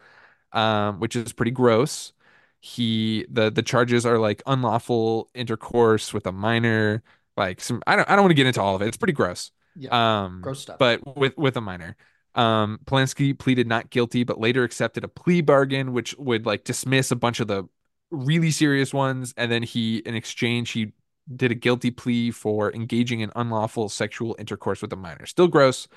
um, 0.52 1.00
which 1.00 1.16
is 1.16 1.32
pretty 1.32 1.50
gross. 1.50 2.12
He 2.60 3.26
the 3.28 3.50
the 3.50 3.62
charges 3.62 4.06
are 4.06 4.18
like 4.18 4.42
unlawful 4.46 5.30
intercourse 5.34 6.14
with 6.14 6.26
a 6.26 6.32
minor, 6.32 7.02
like 7.36 7.60
some 7.60 7.82
I 7.86 7.96
don't 7.96 8.08
I 8.08 8.14
don't 8.16 8.22
want 8.24 8.30
to 8.30 8.36
get 8.36 8.46
into 8.46 8.62
all 8.62 8.76
of 8.76 8.82
it. 8.82 8.88
It's 8.88 8.96
pretty 8.96 9.12
gross. 9.12 9.50
Yeah. 9.76 10.24
Um, 10.24 10.40
Gross 10.40 10.60
stuff. 10.60 10.78
but 10.78 11.16
with 11.16 11.36
with 11.36 11.56
a 11.56 11.60
minor. 11.60 11.96
Um, 12.34 12.80
Polanski 12.84 13.38
pleaded 13.38 13.68
not 13.68 13.90
guilty, 13.90 14.24
but 14.24 14.40
later 14.40 14.64
accepted 14.64 15.04
a 15.04 15.08
plea 15.08 15.40
bargain, 15.40 15.92
which 15.92 16.16
would 16.18 16.46
like 16.46 16.64
dismiss 16.64 17.10
a 17.10 17.16
bunch 17.16 17.40
of 17.40 17.46
the 17.48 17.64
really 18.10 18.50
serious 18.50 18.92
ones, 18.92 19.34
and 19.36 19.50
then 19.50 19.62
he, 19.62 19.98
in 19.98 20.14
exchange, 20.14 20.70
he 20.72 20.92
did 21.34 21.50
a 21.50 21.54
guilty 21.54 21.90
plea 21.90 22.30
for 22.30 22.72
engaging 22.74 23.20
in 23.20 23.30
unlawful 23.36 23.88
sexual 23.88 24.36
intercourse 24.38 24.82
with 24.82 24.92
a 24.92 24.96
minor. 24.96 25.26
Still 25.26 25.48
gross. 25.48 25.88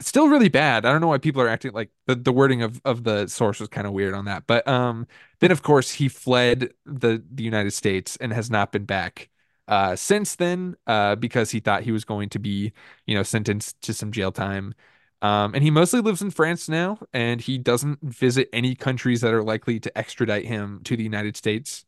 Still 0.00 0.28
really 0.28 0.48
bad. 0.48 0.86
I 0.86 0.92
don't 0.92 1.02
know 1.02 1.08
why 1.08 1.18
people 1.18 1.42
are 1.42 1.48
acting 1.48 1.72
like 1.72 1.90
the, 2.06 2.14
the 2.14 2.32
wording 2.32 2.62
of, 2.62 2.80
of 2.86 3.04
the 3.04 3.26
source 3.28 3.60
was 3.60 3.68
kind 3.68 3.86
of 3.86 3.92
weird 3.92 4.14
on 4.14 4.24
that. 4.26 4.46
But 4.46 4.66
um 4.66 5.06
then 5.40 5.50
of 5.50 5.62
course 5.62 5.90
he 5.90 6.08
fled 6.08 6.72
the 6.86 7.22
the 7.30 7.42
United 7.42 7.72
States 7.72 8.16
and 8.16 8.32
has 8.32 8.50
not 8.50 8.72
been 8.72 8.84
back 8.86 9.28
uh 9.68 9.96
since 9.96 10.36
then 10.36 10.74
uh 10.86 11.16
because 11.16 11.50
he 11.50 11.60
thought 11.60 11.82
he 11.82 11.92
was 11.92 12.04
going 12.06 12.30
to 12.30 12.38
be, 12.38 12.72
you 13.06 13.14
know, 13.14 13.22
sentenced 13.22 13.80
to 13.82 13.92
some 13.94 14.10
jail 14.10 14.32
time. 14.32 14.74
Um 15.20 15.54
and 15.54 15.62
he 15.62 15.70
mostly 15.70 16.00
lives 16.00 16.22
in 16.22 16.30
France 16.30 16.66
now 16.68 16.98
and 17.12 17.40
he 17.40 17.58
doesn't 17.58 17.98
visit 18.02 18.48
any 18.54 18.74
countries 18.74 19.20
that 19.20 19.34
are 19.34 19.42
likely 19.42 19.80
to 19.80 19.98
extradite 19.98 20.46
him 20.46 20.80
to 20.84 20.96
the 20.96 21.02
United 21.02 21.36
States. 21.36 21.84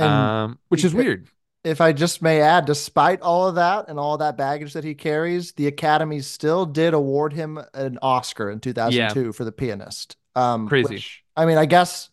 Um 0.00 0.58
which 0.70 0.84
is 0.84 0.94
weird. 0.94 1.28
If 1.64 1.80
I 1.80 1.92
just 1.92 2.22
may 2.22 2.40
add, 2.40 2.64
despite 2.66 3.20
all 3.20 3.46
of 3.48 3.54
that 3.54 3.88
and 3.88 3.98
all 3.98 4.18
that 4.18 4.36
baggage 4.36 4.72
that 4.72 4.84
he 4.84 4.94
carries, 4.94 5.52
the 5.52 5.68
Academy 5.68 6.20
still 6.20 6.66
did 6.66 6.92
award 6.94 7.32
him 7.32 7.58
an 7.74 7.98
Oscar 8.02 8.50
in 8.50 8.60
2002 8.60 9.32
for 9.32 9.44
The 9.44 9.52
Pianist. 9.52 10.16
Um, 10.34 10.66
Crazy. 10.66 10.94
which, 10.94 11.22
I 11.36 11.46
mean, 11.46 11.58
I 11.58 11.66
guess 11.66 12.10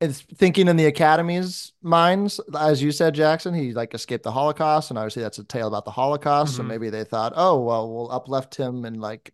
it's 0.00 0.20
thinking 0.20 0.68
in 0.68 0.76
the 0.76 0.86
Academy's 0.86 1.72
minds, 1.82 2.38
as 2.58 2.82
you 2.82 2.92
said, 2.92 3.14
Jackson, 3.14 3.54
he 3.54 3.72
like 3.72 3.94
escaped 3.94 4.24
the 4.24 4.32
Holocaust, 4.32 4.90
and 4.90 4.98
obviously 4.98 5.22
that's 5.22 5.38
a 5.38 5.44
tale 5.44 5.68
about 5.68 5.84
the 5.86 5.90
Holocaust. 5.90 6.56
So 6.56 6.62
Mhm. 6.62 6.66
maybe 6.66 6.90
they 6.90 7.04
thought, 7.04 7.32
oh, 7.36 7.60
well, 7.60 7.90
we'll 7.92 8.10
uplift 8.12 8.56
him 8.56 8.84
and 8.84 9.00
like 9.00 9.32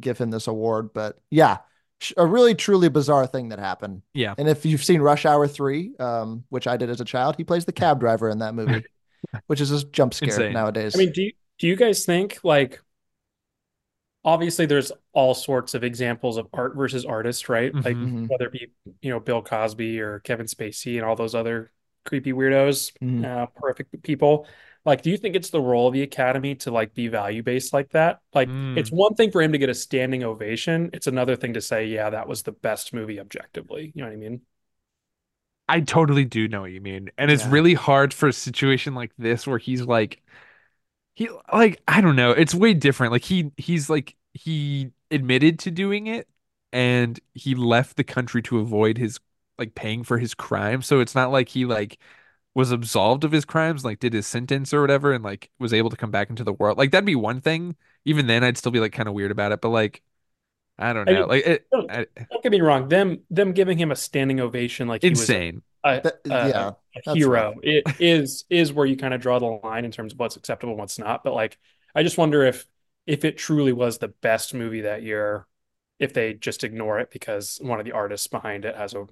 give 0.00 0.18
him 0.18 0.30
this 0.30 0.48
award. 0.48 0.92
But 0.92 1.18
yeah, 1.30 1.58
a 2.16 2.26
really 2.26 2.54
truly 2.54 2.88
bizarre 2.88 3.26
thing 3.26 3.50
that 3.50 3.58
happened. 3.58 4.02
Yeah. 4.14 4.34
And 4.38 4.48
if 4.48 4.64
you've 4.64 4.82
seen 4.82 5.00
Rush 5.02 5.26
Hour 5.26 5.46
3, 5.46 5.92
um, 5.98 6.44
which 6.48 6.66
I 6.66 6.76
did 6.76 6.90
as 6.90 7.00
a 7.00 7.04
child, 7.04 7.36
he 7.36 7.44
plays 7.44 7.64
the 7.64 7.72
cab 7.72 8.00
driver 8.00 8.28
in 8.30 8.38
that 8.38 8.54
movie, 8.54 8.84
which 9.46 9.60
is 9.60 9.70
a 9.70 9.84
jump 9.86 10.14
scare 10.14 10.28
Insane. 10.30 10.52
nowadays. 10.52 10.94
I 10.94 10.98
mean, 10.98 11.12
do 11.12 11.22
you, 11.22 11.32
do 11.58 11.66
you 11.68 11.76
guys 11.76 12.04
think 12.04 12.38
like 12.42 12.80
obviously 14.24 14.66
there's 14.66 14.92
all 15.12 15.34
sorts 15.34 15.74
of 15.74 15.82
examples 15.84 16.36
of 16.36 16.46
art 16.52 16.76
versus 16.76 17.04
artist, 17.04 17.48
right? 17.48 17.74
Like 17.74 17.96
Mhm. 17.96 18.28
whether 18.28 18.46
it 18.46 18.52
be, 18.52 18.68
you 19.00 19.10
know, 19.10 19.20
Bill 19.20 19.42
Cosby 19.42 20.00
or 20.00 20.20
Kevin 20.20 20.46
Spacey 20.46 20.96
and 20.96 21.04
all 21.04 21.16
those 21.16 21.34
other 21.34 21.72
creepy 22.04 22.32
weirdos, 22.32 22.92
Mhm. 23.02 23.24
uh, 23.24 23.46
perfect 23.46 24.02
people. 24.02 24.46
Like, 24.84 25.02
do 25.02 25.10
you 25.10 25.16
think 25.16 25.36
it's 25.36 25.50
the 25.50 25.60
role 25.60 25.88
of 25.88 25.94
the 25.94 26.02
Academy 26.02 26.56
to 26.56 26.70
like 26.72 26.94
be 26.94 27.08
value 27.08 27.42
based 27.42 27.72
like 27.72 27.90
that? 27.90 28.20
Like, 28.34 28.48
Mm. 28.48 28.76
it's 28.76 28.90
one 28.90 29.14
thing 29.14 29.30
for 29.30 29.40
him 29.42 29.52
to 29.52 29.58
get 29.58 29.68
a 29.70 29.74
standing 29.74 30.24
ovation. 30.24 30.90
It's 30.92 31.06
another 31.06 31.36
thing 31.36 31.54
to 31.54 31.60
say, 31.60 31.86
yeah, 31.86 32.10
that 32.10 32.26
was 32.28 32.42
the 32.42 32.52
best 32.52 32.92
movie 32.92 33.20
objectively. 33.20 33.92
You 33.94 34.02
know 34.02 34.08
what 34.08 34.14
I 34.14 34.16
mean? 34.16 34.42
I 35.68 35.80
totally 35.80 36.24
do 36.24 36.48
know 36.48 36.62
what 36.62 36.72
you 36.72 36.80
mean. 36.80 37.10
And 37.18 37.30
it's 37.30 37.46
really 37.46 37.74
hard 37.74 38.12
for 38.12 38.28
a 38.28 38.32
situation 38.32 38.94
like 38.94 39.12
this 39.18 39.46
where 39.46 39.58
he's 39.58 39.82
like 39.82 40.22
he 41.14 41.28
like 41.52 41.82
I 41.88 42.00
don't 42.00 42.16
know, 42.16 42.32
it's 42.32 42.54
way 42.54 42.74
different. 42.74 43.12
Like 43.12 43.24
he 43.24 43.52
he's 43.58 43.90
like 43.90 44.16
he 44.34 44.92
admitted 45.10 45.60
to 45.60 45.72
doing 45.72 46.08
it 46.08 46.28
and 46.72 47.20
he 47.34 47.54
left 47.54 47.96
the 47.96 48.04
country 48.04 48.42
to 48.44 48.60
avoid 48.60 48.98
his 48.98 49.20
like 49.58 49.74
paying 49.74 50.04
for 50.04 50.18
his 50.18 50.34
crime. 50.34 50.82
So 50.82 51.00
it's 51.00 51.14
not 51.14 51.32
like 51.32 51.48
he 51.50 51.66
like 51.66 51.98
was 52.54 52.70
absolved 52.72 53.24
of 53.24 53.32
his 53.32 53.44
crimes, 53.44 53.84
like 53.84 53.98
did 54.00 54.12
his 54.12 54.26
sentence 54.26 54.74
or 54.74 54.80
whatever 54.80 55.12
and 55.12 55.24
like 55.24 55.50
was 55.58 55.72
able 55.72 55.90
to 55.90 55.96
come 55.96 56.10
back 56.10 56.30
into 56.30 56.44
the 56.44 56.52
world. 56.52 56.78
Like 56.78 56.90
that'd 56.92 57.06
be 57.06 57.16
one 57.16 57.40
thing. 57.40 57.76
Even 58.04 58.26
then 58.26 58.44
I'd 58.44 58.58
still 58.58 58.72
be 58.72 58.80
like 58.80 58.92
kind 58.92 59.08
of 59.08 59.14
weird 59.14 59.30
about 59.30 59.52
it, 59.52 59.60
but 59.60 59.70
like 59.70 60.02
I 60.78 60.92
don't 60.92 61.08
I 61.08 61.12
know. 61.12 61.26
mean, 61.26 61.28
like 61.28 61.46
it, 61.46 61.66
don't- 61.72 61.90
I, 61.90 62.06
Don't 62.30 62.42
get 62.42 62.52
me 62.52 62.60
wrong. 62.60 62.88
Them 62.88 63.20
them 63.30 63.52
giving 63.52 63.78
him 63.78 63.90
a 63.90 63.96
standing 63.96 64.40
ovation 64.40 64.88
like 64.88 65.04
he 65.04 65.14
was 65.14 65.30
a- 65.30 65.36
insane. 65.36 65.62
a, 65.84 66.02
That- 66.02 66.20
a- 66.30 66.34
yeah, 66.40 66.72
a 66.96 67.00
that's 67.04 67.12
hero 67.12 67.26
rough. 67.26 67.56
it 67.62 67.90
is 67.98 68.44
is 68.50 68.72
where 68.72 68.86
you 68.86 68.96
kind 68.96 69.14
of 69.14 69.20
draw 69.20 69.38
the 69.38 69.46
line 69.46 69.84
in 69.84 69.90
terms 69.90 70.12
of 70.12 70.18
what's 70.18 70.36
acceptable 70.36 70.72
and 70.74 70.80
what's 70.80 70.98
not 70.98 71.24
but 71.24 71.34
like 71.34 71.58
i 71.94 72.02
just 72.02 72.18
wonder 72.18 72.44
if 72.44 72.66
if 73.06 73.24
it 73.24 73.38
truly 73.38 73.72
was 73.72 73.98
the 73.98 74.08
best 74.08 74.54
movie 74.54 74.82
that 74.82 75.02
year 75.02 75.46
if 75.98 76.12
they 76.12 76.34
just 76.34 76.64
ignore 76.64 77.00
it 77.00 77.10
because 77.10 77.58
one 77.62 77.78
of 77.80 77.86
the 77.86 77.92
artists 77.92 78.26
behind 78.26 78.64
it 78.66 78.76
has 78.76 78.94
a 78.94 79.06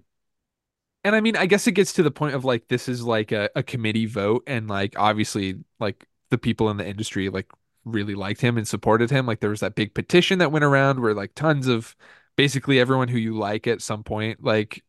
And 1.05 1.17
I 1.17 1.21
mean, 1.21 1.37
I 1.37 1.47
guess 1.47 1.67
it 1.67 1.73
gets 1.73 1.95
to 1.95 2.03
the 2.03 2.11
point 2.11 2.35
of 2.35 2.45
like 2.45 2.69
this 2.69 2.89
is 2.89 3.03
like 3.03 3.33
a, 3.33 3.49
a 3.57 3.63
committee 3.63 4.07
vote, 4.07 4.45
and 4.47 4.69
like 4.69 4.99
obviously, 4.99 5.57
like 5.79 6.07
the 6.31 6.39
people 6.39 6.71
in 6.71 6.77
the 6.77 6.87
industry 6.87 7.29
like 7.31 7.51
really 7.85 8.15
liked 8.15 8.41
him 8.41 8.59
and 8.59 8.69
supported 8.69 9.11
him. 9.11 9.27
Like 9.27 9.41
there 9.41 9.51
was 9.51 9.61
that 9.61 9.75
big 9.75 9.95
petition 9.95 10.39
that 10.41 10.53
went 10.53 10.65
around 10.65 11.01
where 11.01 11.15
like 11.15 11.35
tons 11.35 11.67
of 11.69 11.97
basically 12.37 12.79
everyone 12.81 13.09
who 13.09 13.19
you 13.19 13.37
like 13.37 13.67
at 13.67 13.83
some 13.83 14.05
point 14.05 14.43
like 14.45 14.85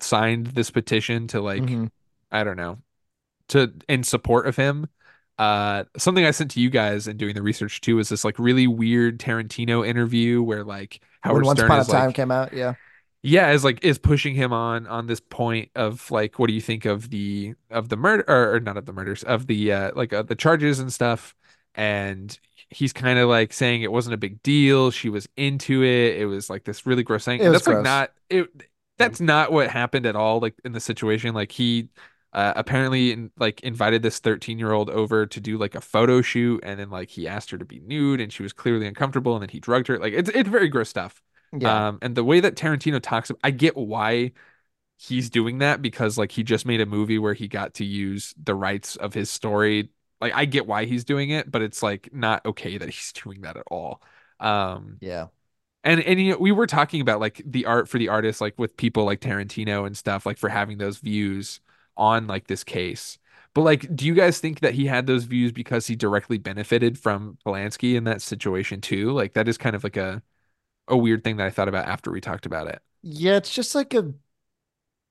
signed 0.00 0.48
this 0.48 0.70
petition 0.70 1.26
to 1.28 1.40
like 1.40 1.62
Mhm. 1.62 1.90
I 2.30 2.44
don't 2.44 2.56
know 2.56 2.78
to 3.48 3.72
in 3.88 4.02
support 4.04 4.46
of 4.46 4.56
him. 4.56 4.88
Uh, 5.38 5.84
something 5.98 6.24
I 6.24 6.30
sent 6.30 6.52
to 6.52 6.60
you 6.60 6.70
guys 6.70 7.06
and 7.08 7.18
doing 7.18 7.34
the 7.34 7.42
research 7.42 7.80
too 7.82 7.98
is 7.98 8.08
this 8.08 8.24
like 8.24 8.38
really 8.38 8.66
weird 8.66 9.18
Tarantino 9.20 9.86
interview 9.86 10.42
where 10.42 10.64
like 10.64 11.00
when 11.28 11.30
Howard 11.30 11.44
Once 11.44 11.60
Stern 11.60 11.66
Upon 11.66 11.80
a 11.80 11.84
Time 11.84 12.12
like 12.12 12.14
came 12.14 12.30
out, 12.30 12.52
yeah. 12.52 12.74
Yeah 13.26 13.50
is 13.50 13.64
like 13.64 13.84
is 13.84 13.98
pushing 13.98 14.34
him 14.36 14.52
on 14.52 14.86
on 14.86 15.08
this 15.08 15.18
point 15.18 15.68
of 15.74 16.08
like 16.12 16.38
what 16.38 16.46
do 16.46 16.54
you 16.54 16.60
think 16.60 16.84
of 16.84 17.10
the 17.10 17.54
of 17.70 17.88
the 17.88 17.96
murder 17.96 18.24
or, 18.28 18.54
or 18.54 18.60
not 18.60 18.76
of 18.76 18.86
the 18.86 18.92
murders 18.92 19.24
of 19.24 19.48
the 19.48 19.72
uh 19.72 19.90
like 19.96 20.12
uh, 20.12 20.22
the 20.22 20.36
charges 20.36 20.78
and 20.78 20.92
stuff. 20.92 21.34
And 21.74 22.38
he's 22.70 22.92
kind 22.92 23.18
of 23.18 23.28
like 23.28 23.52
saying 23.52 23.82
it 23.82 23.92
wasn't 23.92 24.14
a 24.14 24.16
big 24.16 24.42
deal. 24.42 24.90
She 24.90 25.10
was 25.10 25.28
into 25.36 25.82
it. 25.82 26.16
It 26.16 26.26
was 26.26 26.48
like 26.48 26.64
this 26.64 26.86
really 26.86 27.02
gross 27.02 27.24
thing. 27.24 27.40
It 27.40 27.44
and 27.44 27.52
was 27.52 27.62
that's 27.64 27.74
like 27.74 27.84
not 27.84 28.12
it 28.30 28.48
that's 28.96 29.20
not 29.20 29.52
what 29.52 29.68
happened 29.70 30.06
at 30.06 30.14
all 30.16 30.38
like 30.38 30.54
in 30.64 30.72
the 30.72 30.80
situation. 30.80 31.34
Like 31.34 31.50
he 31.50 31.88
uh, 32.32 32.52
apparently 32.54 33.12
in, 33.12 33.30
like 33.38 33.60
invited 33.60 34.02
this 34.02 34.20
13 34.20 34.58
year 34.58 34.72
old 34.72 34.88
over 34.88 35.26
to 35.26 35.40
do 35.40 35.58
like 35.58 35.74
a 35.74 35.80
photo 35.80 36.22
shoot. 36.22 36.60
And 36.62 36.78
then 36.78 36.90
like 36.90 37.10
he 37.10 37.26
asked 37.26 37.50
her 37.50 37.58
to 37.58 37.64
be 37.64 37.80
nude 37.80 38.20
and 38.20 38.32
she 38.32 38.44
was 38.44 38.52
clearly 38.52 38.86
uncomfortable. 38.86 39.34
And 39.34 39.42
then 39.42 39.48
he 39.48 39.58
drugged 39.58 39.88
her. 39.88 39.98
Like 39.98 40.12
it's 40.12 40.30
it's 40.30 40.48
very 40.48 40.68
gross 40.68 40.88
stuff 40.88 41.22
Yeah. 41.60 41.88
um 41.88 41.98
and 42.02 42.14
the 42.16 42.24
way 42.24 42.40
that 42.40 42.56
Tarantino 42.56 43.00
talks 43.02 43.30
I 43.42 43.50
get 43.50 43.76
why 43.76 44.32
he's 44.98 45.30
doing 45.30 45.58
that 45.58 45.82
because 45.82 46.18
like 46.18 46.32
he 46.32 46.42
just 46.42 46.66
made 46.66 46.80
a 46.80 46.86
movie 46.86 47.18
where 47.18 47.34
he 47.34 47.48
got 47.48 47.74
to 47.74 47.84
use 47.84 48.34
the 48.42 48.54
rights 48.54 48.96
of 48.96 49.14
his 49.14 49.30
story 49.30 49.90
like 50.20 50.34
I 50.34 50.46
get 50.46 50.66
why 50.66 50.86
he's 50.86 51.04
doing 51.04 51.30
it 51.30 51.50
but 51.50 51.62
it's 51.62 51.82
like 51.82 52.10
not 52.12 52.44
okay 52.46 52.78
that 52.78 52.88
he's 52.90 53.12
doing 53.24 53.42
that 53.42 53.56
at 53.56 53.64
all 53.70 54.02
um 54.40 55.00
yeah. 55.00 55.28
and 55.84 56.00
and 56.02 56.20
you 56.20 56.32
know, 56.32 56.38
we 56.38 56.52
were 56.52 56.66
talking 56.66 57.00
about 57.00 57.20
like 57.20 57.42
the 57.44 57.66
art 57.66 57.88
for 57.88 57.98
the 57.98 58.08
artist, 58.08 58.40
like 58.40 58.58
with 58.58 58.76
people 58.76 59.04
like 59.04 59.20
Tarantino 59.20 59.86
and 59.86 59.96
stuff, 59.96 60.26
like 60.26 60.38
for 60.38 60.48
having 60.48 60.78
those 60.78 60.98
views 60.98 61.60
on 61.96 62.26
like 62.26 62.46
this 62.48 62.64
case. 62.64 63.18
But 63.54 63.62
like, 63.62 63.94
do 63.96 64.06
you 64.06 64.14
guys 64.14 64.38
think 64.38 64.60
that 64.60 64.74
he 64.74 64.86
had 64.86 65.06
those 65.06 65.24
views 65.24 65.52
because 65.52 65.86
he 65.86 65.96
directly 65.96 66.38
benefited 66.38 66.98
from 66.98 67.38
Polanski 67.46 67.94
in 67.96 68.04
that 68.04 68.22
situation 68.22 68.80
too? 68.80 69.12
Like 69.12 69.34
that 69.34 69.48
is 69.48 69.58
kind 69.58 69.76
of 69.76 69.84
like 69.84 69.96
a 69.96 70.22
a 70.88 70.96
weird 70.96 71.24
thing 71.24 71.36
that 71.38 71.46
I 71.46 71.50
thought 71.50 71.68
about 71.68 71.86
after 71.88 72.10
we 72.10 72.20
talked 72.20 72.46
about 72.46 72.68
it. 72.68 72.80
Yeah, 73.02 73.36
it's 73.36 73.52
just 73.54 73.74
like 73.74 73.94
a 73.94 74.12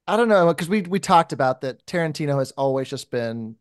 I 0.07 0.17
don't 0.17 0.27
know, 0.29 0.47
because 0.49 0.69
we 0.69 0.81
we 0.83 0.99
talked 0.99 1.33
about 1.33 1.61
that 1.61 1.85
Tarantino 1.87 2.37
has 2.39 2.51
always 2.51 2.89
just 2.89 3.09
been 3.09 3.55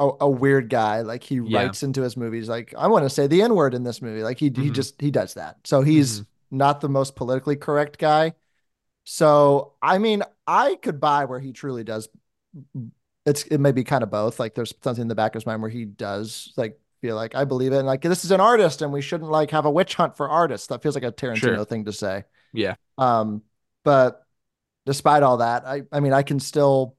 a, 0.00 0.10
a 0.22 0.30
weird 0.30 0.70
guy. 0.70 1.02
Like 1.02 1.24
he 1.24 1.40
Yeah. 1.42 1.50
writes 1.50 1.82
into 1.82 2.02
his 2.02 2.16
movies, 2.16 2.48
like, 2.48 2.74
I 2.78 2.88
want 2.88 3.04
to 3.06 3.10
say 3.10 3.26
the 3.28 3.42
N-word 3.42 3.74
in 3.74 3.84
this 3.84 4.02
movie. 4.02 4.22
Like 4.24 4.38
he 4.38 4.52
he 4.56 4.70
Mhm. 4.70 4.72
just 4.72 5.00
he 5.00 5.10
does 5.10 5.34
that. 5.34 5.58
So 5.66 5.82
he's 5.82 6.22
Mhm. 6.22 6.26
not 6.50 6.80
the 6.82 6.88
most 6.90 7.16
politically 7.16 7.56
correct 7.56 7.98
guy. 7.98 8.34
So 9.04 9.74
I 9.82 9.98
mean, 9.98 10.24
I 10.46 10.76
could 10.76 11.00
buy 11.00 11.26
where 11.26 11.40
he 11.40 11.52
truly 11.52 11.84
does 11.84 12.08
it's 13.26 13.42
it 13.44 13.58
may 13.58 13.72
be 13.72 13.84
kind 13.84 14.02
of 14.02 14.10
both. 14.10 14.38
Like 14.40 14.54
there's 14.54 14.74
something 14.82 15.02
in 15.02 15.08
the 15.08 15.14
back 15.14 15.32
of 15.34 15.40
his 15.40 15.46
mind 15.46 15.62
where 15.62 15.70
he 15.70 15.84
does 15.84 16.52
like 16.56 16.80
feel 17.00 17.16
like 17.16 17.34
I 17.34 17.44
believe 17.44 17.72
it 17.72 17.78
and 17.78 17.86
like 17.86 18.02
this 18.02 18.24
is 18.24 18.30
an 18.30 18.40
artist 18.40 18.82
and 18.82 18.92
we 18.92 19.00
shouldn't 19.02 19.30
like 19.30 19.50
have 19.52 19.64
a 19.64 19.70
witch 19.70 19.94
hunt 19.94 20.16
for 20.16 20.28
artists. 20.28 20.68
That 20.68 20.82
feels 20.82 20.94
like 20.94 21.04
a 21.04 21.12
Tarantino 21.12 21.38
Sure. 21.38 21.64
thing 21.64 21.84
to 21.86 21.92
say. 21.92 22.24
Yeah. 22.52 22.74
Um, 22.98 23.42
but 23.84 24.22
despite 24.86 25.22
all 25.22 25.38
that, 25.38 25.66
I 25.66 25.82
I 25.92 26.00
mean 26.00 26.12
I 26.12 26.22
can 26.22 26.40
still 26.40 26.96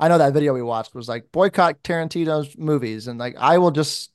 I 0.00 0.08
know 0.08 0.18
that 0.18 0.32
video 0.32 0.54
we 0.54 0.62
watched 0.62 0.94
was 0.94 1.08
like 1.08 1.32
boycott 1.32 1.82
Tarantino's 1.82 2.56
movies 2.56 3.08
and 3.08 3.18
like 3.18 3.36
I 3.38 3.58
will 3.58 3.70
just 3.70 4.10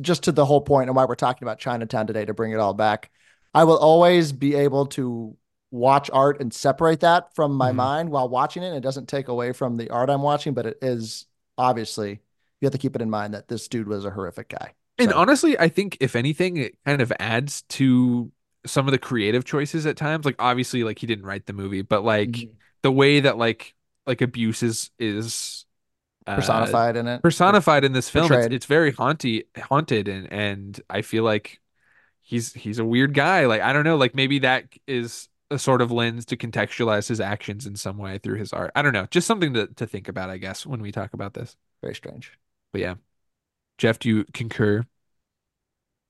just 0.00 0.24
to 0.24 0.32
the 0.32 0.44
whole 0.44 0.60
point 0.60 0.88
and 0.88 0.96
why 0.96 1.04
we're 1.04 1.14
talking 1.14 1.46
about 1.46 1.58
Chinatown 1.58 2.06
today 2.06 2.24
to 2.24 2.34
bring 2.34 2.52
it 2.52 2.58
all 2.58 2.74
back. 2.74 3.10
I 3.54 3.64
will 3.64 3.78
always 3.78 4.32
be 4.32 4.54
able 4.54 4.86
to 4.86 5.36
watch 5.70 6.10
art 6.12 6.40
and 6.40 6.52
separate 6.52 7.00
that 7.00 7.34
from 7.34 7.52
my 7.52 7.72
Mhm. 7.72 7.76
mind 7.76 8.10
while 8.10 8.28
watching 8.28 8.62
it. 8.62 8.74
It 8.74 8.80
doesn't 8.80 9.06
take 9.08 9.28
away 9.28 9.52
from 9.52 9.76
the 9.76 9.90
art 9.90 10.10
I'm 10.10 10.22
watching, 10.22 10.54
but 10.54 10.66
it 10.66 10.78
is 10.82 11.26
obviously 11.56 12.20
you 12.60 12.66
have 12.66 12.72
to 12.72 12.78
keep 12.78 12.94
it 12.96 13.02
in 13.02 13.10
mind 13.10 13.34
that 13.34 13.48
this 13.48 13.68
dude 13.68 13.88
was 13.88 14.04
a 14.04 14.10
horrific 14.10 14.48
guy. 14.48 14.74
And 14.98 15.10
So- 15.10 15.16
honestly, 15.18 15.58
I 15.58 15.68
think 15.68 15.96
if 16.00 16.16
anything, 16.16 16.56
it 16.56 16.76
kind 16.84 17.00
of 17.00 17.12
adds 17.20 17.62
to 17.70 18.30
some 18.66 18.86
of 18.88 18.92
the 18.92 18.98
creative 18.98 19.44
choices 19.44 19.86
at 19.86 19.96
times. 19.96 20.24
Like 20.26 20.36
obviously, 20.38 20.82
like 20.84 20.98
he 20.98 21.06
didn't 21.06 21.24
write 21.24 21.46
the 21.46 21.52
movie, 21.52 21.82
but 21.82 22.04
like 22.04 22.30
Mhm. 22.30 22.50
the 22.82 22.92
way 22.92 23.20
that 23.20 23.38
like 23.38 23.74
like 24.06 24.20
abuse 24.22 24.62
is 24.62 24.90
is 24.98 25.64
uh, 26.26 26.34
personified 26.36 26.96
in 26.96 27.06
it. 27.06 27.22
personified 27.22 27.84
in 27.84 27.92
this 27.92 28.08
film. 28.10 28.30
It's, 28.32 28.46
it's 28.54 28.66
very 28.66 28.92
haunty 28.92 29.44
haunted 29.70 30.08
and 30.08 30.30
and 30.32 30.80
I 30.90 31.02
feel 31.02 31.22
like 31.24 31.60
he's 32.20 32.52
he's 32.54 32.78
a 32.78 32.84
weird 32.84 33.14
guy. 33.14 33.46
Like 33.46 33.62
I 33.62 33.72
don't 33.72 33.84
know, 33.84 33.96
like 33.96 34.14
maybe 34.14 34.40
that 34.40 34.64
is 34.86 35.28
a 35.50 35.58
sort 35.58 35.80
of 35.80 35.90
lens 35.90 36.26
to 36.26 36.36
contextualize 36.36 37.08
his 37.08 37.20
actions 37.20 37.66
in 37.66 37.76
some 37.76 37.96
way 37.96 38.18
through 38.18 38.36
his 38.38 38.52
art. 38.52 38.70
I 38.74 38.82
don't 38.82 38.92
know, 38.92 39.06
just 39.10 39.26
something 39.26 39.54
to 39.54 39.68
to 39.68 39.86
think 39.86 40.08
about, 40.08 40.28
I 40.28 40.36
guess, 40.38 40.66
when 40.66 40.82
we 40.82 40.90
talk 40.92 41.14
about 41.14 41.34
this. 41.34 41.56
Very 41.82 41.94
strange. 41.94 42.32
But 42.72 42.80
yeah. 42.80 42.94
Jeff, 43.78 43.98
do 43.98 44.08
you 44.08 44.24
concur? 44.32 44.84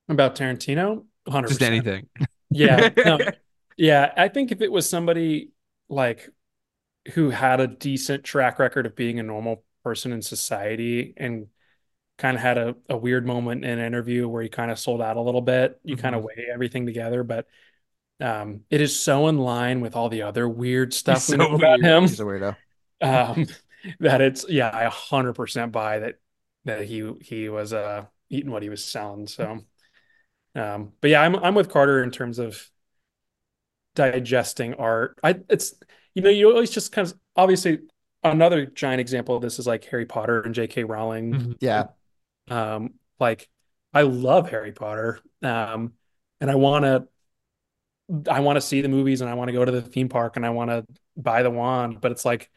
About 0.08 0.36
Tarantino, 0.36 1.04
100%. 1.24 1.58
Just 1.60 1.62
anything. 1.62 2.08
Yeah. 2.50 2.90
no, 3.04 3.18
yeah. 3.76 4.12
I 4.16 4.28
think 4.28 4.52
if 4.52 4.62
it 4.62 4.72
was 4.72 4.88
somebody 4.88 5.50
like 5.88 6.28
who 7.14 7.30
had 7.30 7.60
a 7.60 7.66
decent 7.68 8.24
track 8.24 8.58
record 8.58 8.86
of 8.86 8.96
being 8.96 9.18
a 9.20 9.22
normal 9.22 9.64
person 9.84 10.12
in 10.12 10.22
society 10.22 11.14
and 11.16 11.48
kind 12.18 12.36
of 12.36 12.42
had 12.42 12.58
a, 12.58 12.76
a 12.88 12.96
weird 12.96 13.26
moment 13.26 13.64
in 13.64 13.78
an 13.78 13.84
interview 13.86 14.28
where 14.28 14.42
he 14.42 14.48
kind 14.50 14.70
of 14.70 14.78
sold 14.78 15.02
out 15.02 15.16
a 15.16 15.22
little 15.22 15.42
bit, 15.42 15.80
you 15.84 15.96
kind 15.96 16.14
of 16.16 16.22
Mhm. 16.22 16.26
weigh 16.26 16.48
everything 16.52 16.86
together. 16.86 17.24
But 17.24 17.46
um, 18.20 18.62
it 18.70 18.80
is 18.80 18.98
so 18.98 19.28
in 19.28 19.38
line 19.38 19.80
with 19.80 19.96
all 19.96 20.08
the 20.08 20.22
other 20.22 20.48
weird 20.48 20.94
stuff 20.94 21.26
He's 21.26 21.28
we 21.28 21.36
so 21.36 21.38
know 21.38 21.54
about 21.54 21.80
weird. 21.80 21.84
him 21.84 22.04
He's 22.06 22.20
a 22.20 22.24
weirdo. 22.24 22.56
um, 23.00 23.46
that 24.00 24.20
it's 24.20 24.46
yeah, 24.48 24.70
I 24.72 24.84
100% 24.84 25.72
buy 25.72 26.00
that 26.00 26.16
that 26.68 26.84
he 26.84 27.12
he 27.20 27.48
was 27.48 27.72
uh 27.72 28.06
eating 28.30 28.50
what 28.50 28.62
he 28.62 28.68
was 28.68 28.84
selling. 28.84 29.26
So, 29.26 29.60
um, 30.54 30.92
but 31.00 31.10
yeah, 31.10 31.22
I'm 31.22 31.36
I'm 31.36 31.54
with 31.54 31.70
Carter 31.70 32.02
in 32.02 32.10
terms 32.10 32.38
of 32.38 32.70
digesting 33.94 34.74
art. 34.74 35.18
I 35.22 35.40
it's 35.48 35.74
you 36.14 36.22
know 36.22 36.30
you 36.30 36.50
always 36.50 36.70
just 36.70 36.92
kind 36.92 37.06
of 37.08 37.14
obviously 37.36 37.80
another 38.22 38.66
giant 38.66 39.00
example 39.00 39.36
of 39.36 39.42
this 39.42 39.58
is 39.58 39.66
like 39.66 39.84
Harry 39.86 40.06
Potter 40.06 40.40
and 40.40 40.54
J.K. 40.54 40.84
Rowling. 40.84 41.34
Mhm. 41.34 41.56
Yeah. 41.60 41.86
Um, 42.48 42.94
like 43.20 43.48
I 43.92 44.02
love 44.02 44.50
Harry 44.50 44.72
Potter. 44.72 45.20
Um, 45.42 45.94
and 46.40 46.50
I 46.50 46.54
want 46.56 46.84
to 46.84 47.08
I 48.30 48.40
want 48.40 48.56
to 48.56 48.60
see 48.60 48.80
the 48.80 48.88
movies 48.88 49.20
and 49.20 49.28
I 49.28 49.34
want 49.34 49.48
to 49.48 49.52
go 49.52 49.64
to 49.64 49.72
the 49.72 49.82
theme 49.82 50.08
park 50.08 50.36
and 50.36 50.46
I 50.46 50.50
want 50.50 50.70
to 50.70 50.86
buy 51.16 51.42
the 51.42 51.50
wand, 51.50 52.00
but 52.00 52.10
it's 52.10 52.24
like 52.24 52.50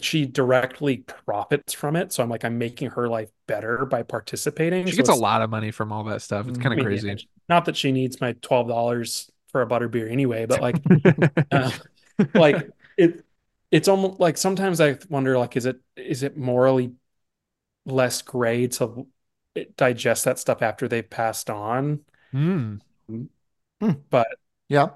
she 0.00 0.26
directly 0.26 0.98
profits 0.98 1.72
from 1.72 1.96
it. 1.96 2.12
So 2.12 2.22
I'm 2.22 2.28
like, 2.30 2.44
I'm 2.44 2.58
making 2.58 2.90
her 2.90 3.08
life 3.08 3.30
better 3.46 3.86
by 3.86 4.02
participating. 4.02 4.86
She 4.86 4.92
So 4.92 5.02
gets 5.02 5.08
a 5.08 5.14
lot 5.14 5.42
of 5.42 5.50
money 5.50 5.70
from 5.70 5.92
all 5.92 6.04
that 6.04 6.22
stuff. 6.22 6.48
It's 6.48 6.58
kind 6.58 6.72
of 6.72 6.78
mean, 6.78 6.86
crazy. 6.86 7.08
yeah, 7.08 7.14
not 7.48 7.64
that 7.66 7.76
she 7.76 7.92
needs 7.92 8.20
my 8.20 8.32
twelve 8.34 8.68
dollars 8.68 9.30
for 9.48 9.62
a 9.62 9.66
butter 9.66 9.88
beer 9.88 10.08
anyway, 10.08 10.46
but 10.46 10.60
like, 10.60 10.82
uh, 11.50 11.70
like 12.34 12.70
it, 12.96 13.24
it's 13.70 13.88
almost 13.88 14.20
like 14.20 14.36
sometimes 14.38 14.80
I 14.80 14.98
wonder, 15.08 15.38
like, 15.38 15.56
is 15.56 15.66
it 15.66 15.80
is 15.96 16.22
it 16.22 16.36
morally 16.36 16.94
less 17.86 18.22
gray 18.22 18.68
to 18.68 19.06
digest 19.76 20.24
that 20.26 20.38
stuff 20.38 20.62
after 20.62 20.88
they've 20.88 21.08
passed 21.08 21.50
on? 21.50 22.00
Hmm. 22.32 22.76
But 24.10 24.28
Yeah. 24.68 24.90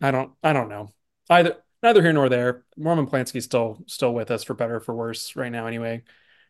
I 0.00 0.10
don't, 0.10 0.32
I 0.42 0.52
don't 0.52 0.68
know. 0.68 0.92
Either 1.28 1.62
neither 1.86 2.02
here 2.02 2.12
nor 2.12 2.28
there. 2.28 2.64
Roman 2.76 3.06
Polanski's 3.06 3.44
still 3.44 3.82
still 3.86 4.12
with 4.14 4.30
us 4.30 4.44
for 4.44 4.54
better 4.54 4.76
or 4.76 4.80
for 4.80 4.94
worse 4.94 5.36
right 5.36 5.50
now, 5.52 5.66
anyway. 5.66 6.02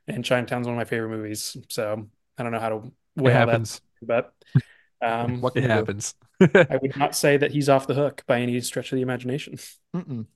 And 0.08 0.24
Chinatown's 0.24 0.66
one 0.66 0.74
of 0.74 0.78
my 0.78 0.84
favorite 0.84 1.10
movies, 1.10 1.56
so 1.68 2.06
I 2.38 2.42
don't 2.42 2.52
know 2.52 2.60
how 2.60 2.68
to 2.70 2.76
It 2.76 2.92
weigh 3.22 3.32
all 3.34 3.40
that, 3.46 3.48
happens. 3.48 3.80
but 4.02 4.32
um, 5.02 5.40
What 5.42 5.56
It 5.56 5.60
can 5.62 5.70
you 5.70 5.76
happens. 5.76 6.14
I 6.40 6.78
would 6.80 6.96
not 6.96 7.14
say 7.16 7.36
that 7.38 7.50
he's 7.50 7.68
off 7.68 7.86
the 7.86 7.94
hook 7.94 8.22
by 8.26 8.40
any 8.40 8.60
stretch 8.60 8.92
of 8.92 8.96
the 8.96 9.02
imagination. 9.02 9.56
Mm-mm. 9.94 10.26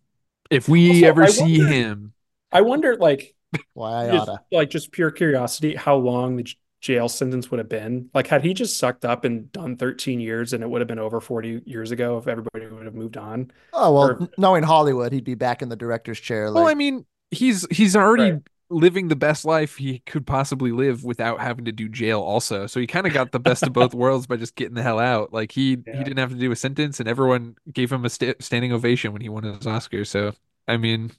if 0.51 0.69
we 0.69 0.91
Also, 1.05 1.07
ever 1.07 1.23
I 1.25 1.27
see 1.29 1.59
wonder- 1.61 1.67
him, 1.75 2.13
I 2.53 2.61
wonder, 2.63 2.97
like, 2.97 3.35
Why 3.75 4.09
I 4.09 4.13
just, 4.13 4.29
oughta. 4.29 4.43
like 4.51 4.71
just 4.71 4.91
pure 4.93 5.11
curiosity, 5.11 5.77
how 5.77 5.97
long 5.97 6.37
the 6.37 6.43
j- 6.45 6.57
jail 6.81 7.09
sentence 7.09 7.51
would 7.51 7.59
have 7.59 7.69
been. 7.69 8.11
Like, 8.15 8.27
had 8.27 8.43
he 8.45 8.55
just 8.55 8.79
sucked 8.79 9.05
up 9.05 9.25
and 9.25 9.51
done 9.53 9.77
13 9.77 10.21
years, 10.21 10.53
and 10.53 10.63
it 10.63 10.71
would 10.71 10.81
have 10.81 10.89
been 10.89 10.99
over 10.99 11.21
40 11.21 11.63
years 11.67 11.91
ago 11.91 12.17
if 12.19 12.27
everybody 12.27 12.67
would 12.67 12.85
have 12.87 12.95
moved 12.95 13.17
on. 13.17 13.51
Oh 13.73 13.93
well, 13.93 14.11
Or- 14.23 14.29
knowing 14.39 14.63
Hollywood, 14.63 15.13
he'd 15.13 15.25
be 15.25 15.35
back 15.35 15.63
in 15.63 15.69
the 15.69 15.77
director's 15.77 16.19
chair. 16.21 16.53
well, 16.53 16.67
I 16.69 16.75
mean, 16.75 17.05
he's 17.31 17.67
he's 17.71 17.95
already 17.95 18.33
Right. 18.33 18.43
living 18.71 19.09
the 19.09 19.17
best 19.17 19.45
life 19.45 19.77
he 19.77 19.99
could 20.01 20.27
possibly 20.27 20.73
live 20.73 21.05
without 21.05 21.41
having 21.41 21.65
to 21.67 21.73
do 21.73 21.89
jail 21.89 22.21
also. 22.21 22.67
So 22.67 22.81
he 22.81 22.87
kind 22.87 23.07
of 23.07 23.13
got 23.13 23.33
the 23.33 23.41
best 23.41 23.63
of 23.65 23.73
both 23.73 23.93
worlds 24.03 24.27
by 24.27 24.37
just 24.37 24.55
getting 24.55 24.75
the 24.75 24.83
hell 24.83 24.99
out. 24.99 25.33
Like 25.33 25.53
he 25.53 25.77
Yeah. 25.87 25.99
he 25.99 26.05
didn't 26.05 26.19
have 26.19 26.31
to 26.31 26.37
do 26.37 26.51
a 26.53 26.57
sentence 26.57 26.99
and 27.01 27.09
everyone 27.09 27.57
gave 27.73 27.93
him 27.93 28.05
a 28.05 28.09
sta 28.11 28.35
standing 28.41 28.73
ovation 28.73 29.13
when 29.13 29.23
he 29.23 29.29
won 29.29 29.43
his 29.45 29.67
Oscar. 29.67 30.05
So, 30.05 30.33
I 30.69 30.77
mean, 30.77 31.11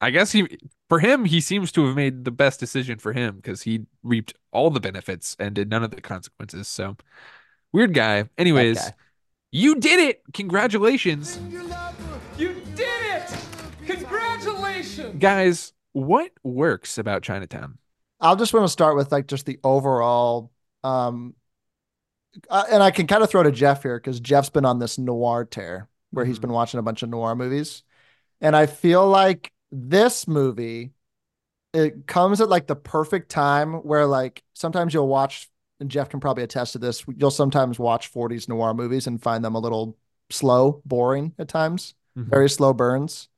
I 0.00 0.10
guess 0.10 0.30
he 0.32 0.46
for 0.88 1.00
him 1.00 1.24
he 1.24 1.40
seems 1.40 1.72
to 1.72 1.86
have 1.86 1.96
made 1.96 2.24
the 2.24 2.30
best 2.30 2.60
decision 2.60 2.98
for 2.98 3.12
him 3.12 3.36
because 3.36 3.62
he 3.62 3.86
reaped 4.02 4.34
all 4.52 4.70
the 4.70 4.80
benefits 4.80 5.36
and 5.38 5.54
did 5.54 5.68
none 5.70 5.82
of 5.82 5.90
the 5.90 6.00
consequences. 6.00 6.68
So, 6.68 6.96
weird 7.72 7.92
guy. 7.94 8.28
Anyways, 8.38 8.78
guy. 8.78 8.94
you 9.52 9.74
did 9.76 10.00
it. 10.00 10.22
Congratulations. 10.32 11.38
You 12.38 12.54
did 12.74 12.88
it! 13.14 13.36
Congratulations! 13.86 15.16
Guys, 15.18 15.72
what 15.92 16.30
works 16.42 16.98
about 16.98 17.22
Chinatown? 17.22 17.78
I'll 18.20 18.36
just 18.36 18.52
want 18.52 18.64
to 18.64 18.68
start 18.68 18.96
with 18.96 19.10
like 19.12 19.26
just 19.26 19.46
the 19.46 19.58
overall, 19.64 20.50
um, 20.84 21.34
uh, 22.50 22.64
and 22.70 22.82
I 22.82 22.90
can 22.90 23.06
kind 23.06 23.22
of 23.22 23.30
throw 23.30 23.42
to 23.42 23.50
Jeff 23.50 23.82
here 23.82 23.98
because 23.98 24.20
Jeff's 24.20 24.50
been 24.50 24.64
on 24.66 24.78
this 24.78 24.98
noir 24.98 25.44
tear 25.44 25.88
where 26.10 26.24
he's 26.24 26.38
Mhm. 26.38 26.42
been 26.42 26.52
watching 26.52 26.78
a 26.78 26.82
bunch 26.82 27.02
of 27.02 27.08
noir 27.08 27.34
movies, 27.34 27.82
and 28.40 28.54
I 28.54 28.66
feel 28.66 29.06
like 29.08 29.52
this 29.70 30.28
movie, 30.28 30.92
it 31.74 32.06
comes 32.06 32.40
at 32.40 32.48
like 32.48 32.66
the 32.66 32.76
perfect 32.76 33.30
time 33.30 33.74
where 33.74 34.06
like 34.06 34.42
sometimes 34.54 34.94
you'll 34.94 35.08
watch, 35.08 35.48
and 35.80 35.90
Jeff 35.90 36.08
can 36.08 36.20
probably 36.20 36.44
attest 36.44 36.72
to 36.72 36.78
this. 36.78 37.04
You'll 37.16 37.30
sometimes 37.30 37.78
watch 37.78 38.08
40s 38.08 38.48
noir 38.48 38.74
movies 38.74 39.06
and 39.06 39.22
find 39.22 39.44
them 39.44 39.54
a 39.54 39.60
little 39.60 39.96
slow, 40.30 40.82
boring 40.84 41.34
at 41.38 41.48
times, 41.48 41.94
Mhm. 42.16 42.30
very 42.30 42.48
slow 42.50 42.72
burns. 42.72 43.28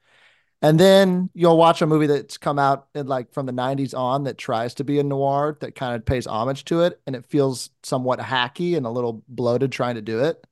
And 0.60 0.78
then 0.78 1.30
you'll 1.34 1.56
watch 1.56 1.82
a 1.82 1.86
movie 1.86 2.08
that's 2.08 2.36
come 2.36 2.58
out 2.58 2.88
in 2.94 3.06
like 3.06 3.32
from 3.32 3.46
the 3.46 3.52
90s 3.52 3.94
on 3.94 4.24
that 4.24 4.38
tries 4.38 4.74
to 4.74 4.84
be 4.84 4.98
a 4.98 5.04
noir 5.04 5.56
that 5.60 5.76
kind 5.76 5.94
of 5.94 6.04
pays 6.04 6.26
homage 6.26 6.64
to 6.66 6.82
it 6.82 7.00
and 7.06 7.14
it 7.14 7.26
feels 7.26 7.70
somewhat 7.84 8.18
hacky 8.18 8.76
and 8.76 8.84
a 8.84 8.90
little 8.90 9.22
bloated 9.28 9.70
trying 9.70 9.94
to 9.94 10.02
do 10.02 10.24
it. 10.24 10.44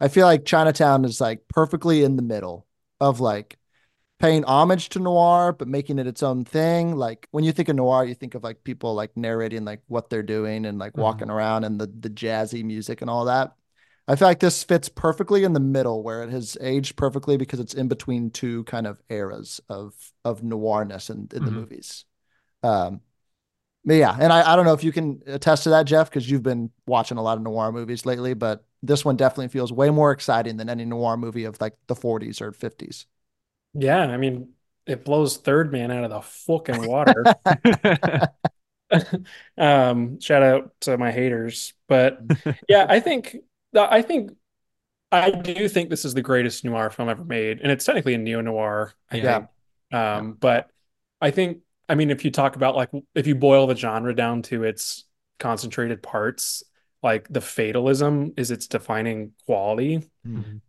I 0.00 0.08
feel 0.08 0.26
like 0.26 0.44
Chinatown 0.44 1.04
is 1.04 1.20
like 1.20 1.48
perfectly 1.48 2.04
in 2.04 2.14
the 2.16 2.22
middle 2.22 2.66
of 3.00 3.18
like 3.20 3.57
paying 4.18 4.44
homage 4.44 4.88
to 4.90 4.98
noir 4.98 5.52
but 5.52 5.68
making 5.68 5.98
it 5.98 6.06
its 6.06 6.22
own 6.22 6.44
thing. 6.44 6.96
Like 6.96 7.28
when 7.30 7.44
you 7.44 7.52
think 7.52 7.68
of 7.68 7.76
noir, 7.76 8.04
you 8.04 8.14
think 8.14 8.34
of 8.34 8.42
like 8.44 8.64
people 8.64 8.94
like 8.94 9.16
narrating 9.16 9.64
like 9.64 9.82
what 9.88 10.10
they're 10.10 10.22
doing 10.22 10.66
and 10.66 10.78
like 10.78 10.96
walking 10.98 11.30
around 11.30 11.64
and 11.64 11.80
the 11.80 11.86
the 11.86 12.10
jazzy 12.10 12.64
music 12.64 13.00
and 13.02 13.10
all 13.10 13.26
that. 13.26 13.54
I 14.08 14.16
feel 14.16 14.26
like 14.28 14.40
this 14.40 14.64
fits 14.64 14.88
perfectly 14.88 15.44
in 15.44 15.52
the 15.52 15.60
middle 15.60 16.02
where 16.02 16.22
it 16.22 16.30
has 16.30 16.56
aged 16.60 16.96
perfectly 16.96 17.36
because 17.36 17.60
it's 17.60 17.74
in 17.74 17.88
between 17.88 18.30
two 18.30 18.64
kind 18.64 18.86
of 18.86 19.00
eras 19.10 19.60
of 19.68 19.94
of 20.24 20.42
noirness 20.42 21.10
in, 21.10 21.28
in 21.34 21.44
the 21.44 21.50
Mhm. 21.50 21.60
movies. 21.60 22.04
Um, 22.62 23.02
but 23.84 23.94
yeah, 23.94 24.16
and 24.20 24.32
I, 24.32 24.52
I 24.52 24.56
don't 24.56 24.64
know 24.66 24.74
if 24.74 24.84
you 24.84 24.92
can 24.92 25.22
attest 25.26 25.64
to 25.64 25.70
that, 25.70 25.84
Jeff, 25.86 26.10
because 26.10 26.30
you've 26.30 26.42
been 26.42 26.70
watching 26.86 27.16
a 27.18 27.22
lot 27.22 27.38
of 27.38 27.44
noir 27.44 27.72
movies 27.72 28.04
lately, 28.04 28.34
but 28.34 28.64
this 28.82 29.04
one 29.04 29.16
definitely 29.16 29.48
feels 29.48 29.72
way 29.72 29.90
more 29.90 30.12
exciting 30.12 30.56
than 30.58 30.68
any 30.68 30.84
noir 30.84 31.16
movie 31.16 31.44
of 31.44 31.60
like 31.60 31.74
the 31.86 31.94
40s 31.96 32.40
or 32.40 32.52
50s. 32.52 33.06
Yeah, 33.74 34.00
I 34.00 34.16
mean, 34.16 34.50
it 34.86 35.04
blows 35.04 35.36
Third 35.36 35.72
Man 35.72 35.90
out 35.90 36.04
of 36.04 36.10
the 36.10 36.20
fucking 36.20 36.86
water. 36.86 37.24
Um, 39.58 40.20
shout 40.20 40.42
out 40.42 40.72
to 40.82 40.96
my 40.96 41.10
haters. 41.10 41.74
But 41.88 42.20
yeah, 42.68 42.86
I 42.88 43.00
think 43.00 43.36
I 43.74 44.02
think 44.02 44.32
I 45.12 45.30
do 45.30 45.68
think 45.68 45.90
this 45.90 46.04
is 46.04 46.14
the 46.14 46.22
greatest 46.22 46.64
noir 46.64 46.90
film 46.90 47.08
ever 47.08 47.24
made, 47.24 47.60
and 47.60 47.70
it's 47.70 47.84
technically 47.84 48.14
a 48.14 48.18
neo-noir, 48.18 48.94
Yeah. 49.12 49.46
think. 49.90 50.00
Um, 50.00 50.32
but 50.34 50.70
I 51.20 51.30
think, 51.30 51.58
I 51.88 51.94
mean, 51.94 52.10
if 52.10 52.24
you 52.24 52.30
talk 52.30 52.56
about 52.56 52.76
like 52.76 52.90
if 53.14 53.26
you 53.26 53.34
boil 53.34 53.66
the 53.66 53.76
genre 53.76 54.14
down 54.14 54.42
to 54.42 54.64
its 54.64 55.04
concentrated 55.38 56.02
parts, 56.02 56.62
like 57.02 57.26
the 57.28 57.40
fatalism 57.40 58.32
is 58.36 58.50
its 58.50 58.66
defining 58.66 59.32
quality. 59.46 60.08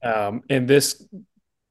Um, 0.04 0.42
and 0.50 0.68
this 0.68 1.06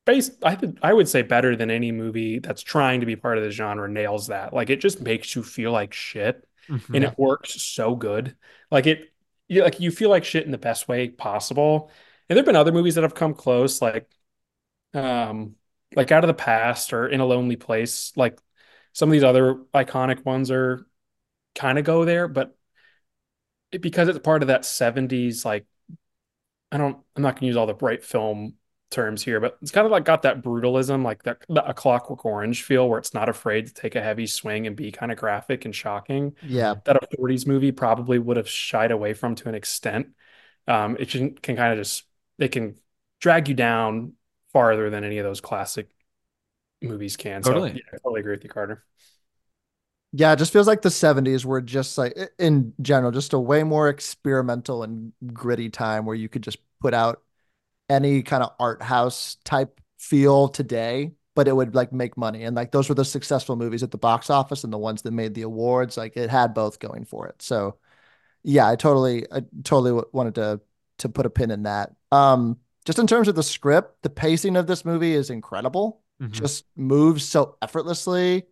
base, 0.08 0.30
I 0.42 0.54
think 0.56 0.78
I 0.82 0.92
would 0.92 1.08
say 1.08 1.22
better 1.22 1.54
than 1.56 1.70
any 1.70 1.92
movie 1.92 2.40
that's 2.40 2.62
trying 2.62 3.00
to 3.00 3.06
be 3.06 3.16
part 3.16 3.38
of 3.38 3.44
the 3.44 3.50
genre 3.50 3.88
nails 3.88 4.28
that. 4.28 4.52
Like 4.54 4.70
it 4.70 4.80
just 4.80 5.00
makes 5.00 5.36
you 5.36 5.42
feel 5.42 5.72
like 5.72 5.92
shit, 5.94 6.46
Mhm. 6.68 6.94
and 6.94 7.04
it 7.04 7.18
works 7.18 7.62
so 7.62 7.94
good. 7.94 8.36
Like 8.70 8.86
it, 8.86 9.12
you 9.48 9.62
like 9.62 9.80
you 9.80 9.90
feel 9.90 10.10
like 10.10 10.24
shit 10.24 10.44
in 10.46 10.52
the 10.52 10.58
best 10.58 10.88
way 10.88 11.08
possible. 11.08 11.90
And 12.28 12.36
there've 12.36 12.46
been 12.46 12.56
other 12.56 12.72
movies 12.72 12.96
that 12.96 13.02
have 13.04 13.14
come 13.14 13.34
close, 13.34 13.80
like, 13.80 14.08
um, 14.94 15.56
like 15.96 16.12
Out 16.12 16.24
of 16.24 16.28
the 16.28 16.34
Past 16.34 16.92
or 16.92 17.08
In 17.08 17.20
a 17.20 17.26
Lonely 17.26 17.56
Place. 17.56 18.12
Like 18.16 18.38
some 18.92 19.08
of 19.08 19.12
these 19.12 19.24
other 19.24 19.56
iconic 19.74 20.24
ones 20.24 20.50
are 20.50 20.86
kind 21.54 21.78
of 21.78 21.84
go 21.84 22.04
there, 22.04 22.28
but 22.28 22.56
it, 23.72 23.82
because 23.82 24.08
it's 24.08 24.18
part 24.18 24.42
of 24.42 24.48
that 24.48 24.64
70s 24.64 25.44
like 25.44 25.66
I 26.70 26.78
don't 26.78 26.98
I'm 27.16 27.22
not 27.22 27.36
gonna 27.36 27.46
use 27.46 27.56
all 27.56 27.66
the 27.66 27.74
bright 27.74 28.04
film 28.04 28.54
terms 28.90 29.22
here, 29.22 29.40
but 29.40 29.58
it's 29.62 29.70
kind 29.70 29.84
of 29.84 29.90
like 29.90 30.04
got 30.04 30.22
that 30.22 30.42
brutalism, 30.42 31.04
like 31.04 31.22
that, 31.24 31.44
that 31.48 31.68
a 31.68 31.74
clockwork 31.74 32.24
orange 32.24 32.62
feel 32.62 32.88
where 32.88 32.98
it's 32.98 33.14
not 33.14 33.28
afraid 33.28 33.66
to 33.66 33.74
take 33.74 33.94
a 33.94 34.02
heavy 34.02 34.26
swing 34.26 34.66
and 34.66 34.76
be 34.76 34.90
kind 34.90 35.12
of 35.12 35.18
graphic 35.18 35.64
and 35.64 35.74
shocking. 35.74 36.34
Yeah. 36.42 36.76
That 36.84 36.96
a 36.96 37.16
40s 37.16 37.46
movie 37.46 37.72
probably 37.72 38.18
would 38.18 38.36
have 38.36 38.48
shied 38.48 38.90
away 38.90 39.14
from 39.14 39.34
to 39.36 39.48
an 39.48 39.54
extent. 39.54 40.08
Um, 40.66 40.96
it 40.98 41.10
can, 41.10 41.34
can 41.34 41.56
kind 41.56 41.72
of 41.72 41.78
just 41.78 42.04
it 42.38 42.48
can 42.48 42.76
drag 43.20 43.48
you 43.48 43.54
down 43.54 44.12
farther 44.52 44.90
than 44.90 45.04
any 45.04 45.18
of 45.18 45.24
those 45.24 45.40
classic 45.40 45.90
movies 46.80 47.16
can. 47.16 47.42
So 47.42 47.50
Totally. 47.50 47.72
yeah, 47.72 47.82
I 47.92 47.96
totally 47.98 48.20
agree 48.20 48.34
with 48.34 48.44
you, 48.44 48.50
Carter. 48.50 48.84
Yeah, 50.12 50.32
it 50.32 50.36
just 50.36 50.52
feels 50.52 50.66
like 50.66 50.80
the 50.80 50.90
70s 50.90 51.44
were 51.44 51.60
just 51.60 51.98
like 51.98 52.16
in 52.38 52.72
general, 52.80 53.12
just 53.12 53.34
a 53.34 53.38
way 53.38 53.62
more 53.62 53.88
experimental 53.88 54.82
and 54.82 55.12
gritty 55.32 55.68
time 55.68 56.06
where 56.06 56.14
you 56.16 56.28
could 56.30 56.42
just 56.42 56.58
put 56.80 56.94
out 56.94 57.22
any 57.88 58.22
kind 58.22 58.42
of 58.42 58.52
art 58.58 58.82
house 58.82 59.36
type 59.44 59.80
feel 59.98 60.48
today, 60.48 61.12
but 61.34 61.48
it 61.48 61.56
would 61.56 61.74
like 61.74 61.92
make 61.92 62.16
money. 62.16 62.44
And 62.44 62.56
like 62.56 62.72
those 62.72 62.88
were 62.88 62.94
the 62.94 63.04
successful 63.04 63.56
movies 63.56 63.82
at 63.82 63.90
the 63.90 63.98
box 63.98 64.30
office 64.30 64.64
and 64.64 64.72
the 64.72 64.78
ones 64.78 65.02
that 65.02 65.12
made 65.12 65.34
the 65.34 65.42
awards. 65.42 65.96
Like 65.96 66.16
it 66.16 66.30
had 66.30 66.54
both 66.54 66.78
going 66.78 67.04
for 67.04 67.28
it. 67.28 67.42
So 67.42 67.76
yeah, 68.42 68.68
I 68.68 68.76
totally, 68.76 69.26
I 69.32 69.42
totally 69.64 70.02
wanted 70.12 70.36
to 70.36 70.60
to 70.98 71.08
put 71.08 71.26
a 71.26 71.30
pin 71.30 71.50
in 71.50 71.62
that. 71.62 71.92
Um, 72.10 72.58
just 72.84 72.98
in 72.98 73.06
terms 73.06 73.28
of 73.28 73.34
the 73.36 73.42
script, 73.42 74.02
the 74.02 74.10
pacing 74.10 74.56
of 74.56 74.66
this 74.66 74.84
movie 74.84 75.14
is 75.14 75.30
incredible. 75.30 76.00
Mhm. 76.20 76.32
Just 76.32 76.64
moves 76.74 77.24
so 77.24 77.56
effortlessly 77.62 78.46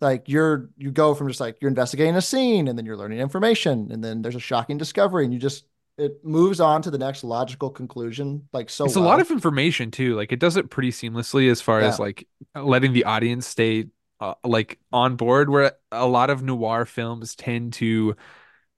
like 0.00 0.28
you're 0.28 0.70
you 0.76 0.90
go 0.90 1.14
from 1.14 1.28
just 1.28 1.40
like 1.40 1.58
you're 1.60 1.68
investigating 1.68 2.16
a 2.16 2.22
scene 2.22 2.68
and 2.68 2.78
then 2.78 2.86
you're 2.86 2.96
learning 2.96 3.18
information 3.18 3.90
and 3.90 4.02
then 4.02 4.22
there's 4.22 4.34
a 4.36 4.40
shocking 4.40 4.78
discovery 4.78 5.24
and 5.24 5.32
you 5.32 5.38
just 5.38 5.64
it 6.00 6.24
moves 6.24 6.60
on 6.60 6.80
to 6.82 6.90
the 6.90 6.98
next 6.98 7.22
logical 7.22 7.68
conclusion 7.68 8.48
like 8.54 8.70
so 8.70 8.86
it's 8.86 8.96
a 8.96 9.00
lot 9.00 9.20
of 9.20 9.30
information 9.30 9.90
too. 9.90 10.16
Like 10.16 10.32
it 10.32 10.38
does 10.38 10.56
it 10.56 10.70
pretty 10.70 10.90
seamlessly 10.90 11.50
as 11.50 11.60
far 11.60 11.80
as 11.80 11.98
like 11.98 12.26
letting 12.54 12.92
the 12.92 13.04
audience 13.04 13.46
stay 13.46 13.86
uh, 14.20 14.34
like 14.42 14.78
on 14.92 15.16
board. 15.16 15.50
Where 15.50 15.72
a 15.92 16.06
lot 16.06 16.30
of 16.30 16.42
noir 16.42 16.86
films 16.86 17.34
tend 17.34 17.74
to 17.74 18.16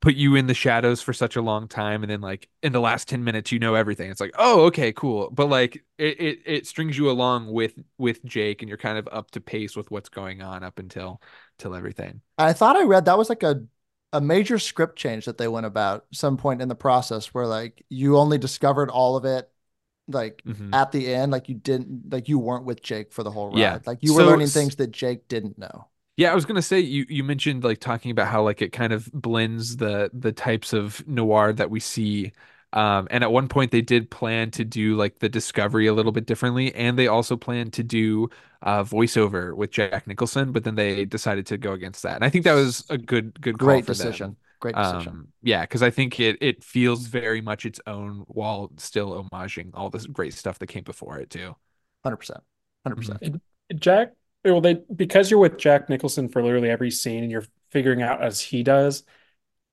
put 0.00 0.16
you 0.16 0.34
in 0.34 0.48
the 0.48 0.54
shadows 0.54 1.00
for 1.00 1.12
such 1.12 1.36
a 1.36 1.42
long 1.42 1.68
time, 1.68 2.02
and 2.02 2.10
then 2.10 2.20
like 2.20 2.48
in 2.62 2.72
the 2.72 2.80
last 2.80 3.08
ten 3.08 3.22
minutes, 3.22 3.52
you 3.52 3.58
know 3.60 3.74
everything. 3.74 4.10
It's 4.10 4.20
like, 4.20 4.34
oh, 4.36 4.64
okay, 4.66 4.92
cool. 4.92 5.30
But 5.30 5.46
like 5.46 5.84
it 5.98 6.20
it, 6.20 6.38
it 6.44 6.66
strings 6.66 6.98
you 6.98 7.08
along 7.08 7.52
with 7.52 7.74
with 7.98 8.22
Jake, 8.24 8.62
and 8.62 8.68
you're 8.68 8.78
kind 8.78 8.98
of 8.98 9.08
up 9.12 9.30
to 9.30 9.40
pace 9.40 9.76
with 9.76 9.90
what's 9.90 10.08
going 10.08 10.42
on 10.42 10.64
up 10.64 10.78
until 10.78 11.22
till 11.58 11.74
everything. 11.74 12.20
I 12.36 12.52
thought 12.52 12.76
I 12.76 12.82
read 12.82 13.04
that 13.04 13.16
was 13.16 13.28
like 13.28 13.44
a 13.44 13.62
a 14.12 14.20
major 14.20 14.58
script 14.58 14.96
change 14.96 15.24
that 15.24 15.38
they 15.38 15.48
went 15.48 15.66
about 15.66 16.06
some 16.12 16.36
point 16.36 16.60
in 16.62 16.68
the 16.68 16.74
process 16.74 17.28
where 17.28 17.46
like 17.46 17.84
you 17.88 18.18
only 18.18 18.38
discovered 18.38 18.90
all 18.90 19.16
of 19.16 19.24
it 19.24 19.50
like 20.08 20.42
Mhm. 20.46 20.74
at 20.74 20.92
the 20.92 21.14
end 21.14 21.32
like 21.32 21.48
you 21.48 21.54
didn't 21.54 22.12
like 22.12 22.28
you 22.28 22.38
weren't 22.38 22.64
with 22.64 22.82
Jake 22.82 23.12
for 23.12 23.22
the 23.22 23.30
whole 23.30 23.48
ride 23.50 23.58
Yeah. 23.58 23.78
like 23.86 23.98
you 24.02 24.12
were 24.14 24.22
So- 24.22 24.26
learning 24.26 24.48
things 24.48 24.76
that 24.76 24.90
Jake 24.90 25.28
didn't 25.28 25.58
know 25.58 25.86
Yeah, 26.16 26.30
I 26.30 26.34
was 26.34 26.44
gonna 26.44 26.60
say 26.62 26.78
you 26.80 27.06
you 27.08 27.24
mentioned 27.24 27.64
like 27.64 27.78
talking 27.80 28.10
about 28.10 28.28
how 28.28 28.42
like 28.42 28.60
it 28.60 28.70
kind 28.72 28.92
of 28.92 29.10
blends 29.12 29.76
the 29.78 30.10
the 30.12 30.32
types 30.32 30.72
of 30.74 31.06
noir 31.08 31.52
that 31.54 31.70
we 31.70 31.80
see. 31.80 32.32
Um, 32.72 33.06
and 33.10 33.22
at 33.22 33.30
one 33.32 33.48
point 33.48 33.70
they 33.70 33.82
did 33.82 34.10
plan 34.10 34.50
to 34.52 34.64
do 34.64 34.96
like 34.96 35.18
the 35.18 35.28
discovery 35.28 35.86
a 35.86 35.92
little 35.92 36.12
bit 36.12 36.26
differently, 36.26 36.74
and 36.74 36.98
they 36.98 37.06
also 37.06 37.36
planned 37.36 37.72
to 37.74 37.82
do 37.82 38.30
uh 38.62 38.84
voiceover 38.84 39.54
with 39.54 39.70
Jack 39.70 40.06
Nicholson, 40.06 40.52
but 40.52 40.64
then 40.64 40.74
they 40.74 41.04
decided 41.04 41.46
to 41.46 41.58
go 41.58 41.72
against 41.72 42.02
that. 42.02 42.16
And 42.16 42.24
I 42.24 42.30
think 42.30 42.44
that 42.44 42.54
was 42.54 42.84
a 42.88 42.98
good 42.98 43.40
good 43.40 43.58
call 43.58 43.80
great 43.80 43.82
for 43.82 43.94
them. 43.94 44.06
decision 44.06 44.36
great 44.60 44.76
decision 44.76 45.12
Um, 45.12 45.28
yeah, 45.42 45.62
because 45.62 45.82
I 45.82 45.90
think 45.90 46.18
it 46.20 46.38
it 46.40 46.64
feels 46.64 47.06
very 47.06 47.40
much 47.40 47.66
its 47.66 47.80
own 47.86 48.24
while 48.28 48.70
still 48.78 49.24
homaging 49.24 49.70
all 49.74 49.90
this 49.90 50.06
great 50.06 50.34
stuff 50.34 50.58
that 50.60 50.68
came 50.68 50.84
before 50.84 51.18
it 51.18 51.30
too. 51.30 51.54
100% 52.02 52.42
100% 52.84 53.40
Jack, 53.74 54.12
well, 54.44 54.60
they 54.60 54.74
because 54.74 55.30
you're 55.30 55.40
with 55.40 55.56
Jack 55.58 55.88
Nicholson 55.88 56.28
for 56.28 56.42
literally 56.42 56.70
every 56.70 56.90
scene 56.90 57.22
and 57.22 57.32
you're 57.32 57.44
figuring 57.70 58.02
out 58.02 58.22
as 58.22 58.40
he 58.40 58.62
does, 58.62 59.04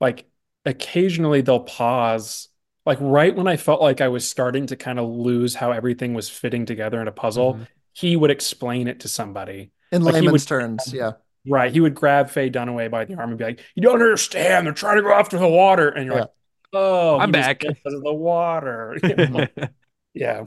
like 0.01 0.29
occasionally 0.65 1.41
they'll 1.41 1.61
pause, 1.61 2.49
like 2.89 2.97
right 3.01 3.35
when 3.35 3.47
I 3.47 3.55
felt 3.57 3.81
like 3.81 4.01
I 4.01 4.09
was 4.09 4.29
starting 4.29 4.65
to 4.67 4.75
kind 4.75 4.99
of 4.99 5.07
lose 5.09 5.55
how 5.55 5.71
everything 5.71 6.13
was 6.13 6.27
fitting 6.27 6.65
together 6.65 7.01
in 7.01 7.07
a 7.07 7.11
puzzle, 7.11 7.53
Mhm. 7.55 7.67
he 7.93 8.15
would 8.15 8.31
explain 8.31 8.87
it 8.87 8.99
to 9.01 9.07
somebody. 9.07 9.71
in 9.91 10.03
Like, 10.03 10.15
he 10.15 10.21
layman's 10.21 10.43
would- 10.43 10.47
terms 10.47 10.93
yeah 10.93 11.11
Right. 11.47 11.71
He 11.71 11.79
would 11.79 11.95
grab 11.95 12.29
Faye 12.29 12.49
Dunaway 12.51 12.91
by 12.91 13.05
the 13.05 13.15
arm 13.15 13.29
and 13.29 13.37
be 13.39 13.45
like, 13.45 13.61
You 13.73 13.81
don't 13.81 14.01
understand. 14.01 14.67
They're 14.67 14.73
trying 14.73 14.97
to 14.97 15.01
go 15.03 15.11
after 15.13 15.39
the 15.39 15.47
water. 15.47 15.87
And 15.89 16.05
you're 16.05 16.15
Yeah. 16.15 16.21
like, 16.21 16.29
Oh, 16.73 17.17
I'm 17.17 17.31
back." 17.31 17.59
because 17.61 17.93
of 17.93 18.03
the 18.03 18.13
water. 18.13 18.97
Yeah. 20.13 20.45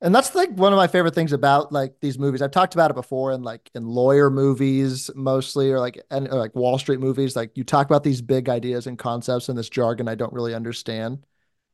And 0.00 0.14
that's 0.14 0.34
like 0.34 0.50
one 0.56 0.72
of 0.72 0.76
my 0.78 0.86
favorite 0.86 1.14
things 1.14 1.32
about 1.34 1.72
like 1.72 1.92
these 2.00 2.18
movies. 2.18 2.40
I've 2.42 2.50
talked 2.52 2.72
about 2.74 2.90
it 2.90 2.94
before 2.94 3.32
in 3.32 3.42
like 3.42 3.70
in 3.74 3.86
lawyer 3.86 4.30
movies 4.30 5.10
mostly, 5.14 5.70
or 5.70 5.78
like 5.78 6.02
and 6.10 6.26
or 6.28 6.38
like 6.38 6.54
Wall 6.54 6.78
Street 6.78 7.00
movies. 7.00 7.36
Like 7.36 7.50
you 7.56 7.62
talk 7.64 7.86
about 7.86 8.02
these 8.02 8.22
big 8.22 8.48
ideas 8.48 8.86
and 8.86 8.98
concepts 8.98 9.48
and 9.50 9.58
this 9.58 9.68
jargon 9.68 10.08
I 10.08 10.14
don't 10.14 10.32
really 10.32 10.54
understand, 10.54 11.18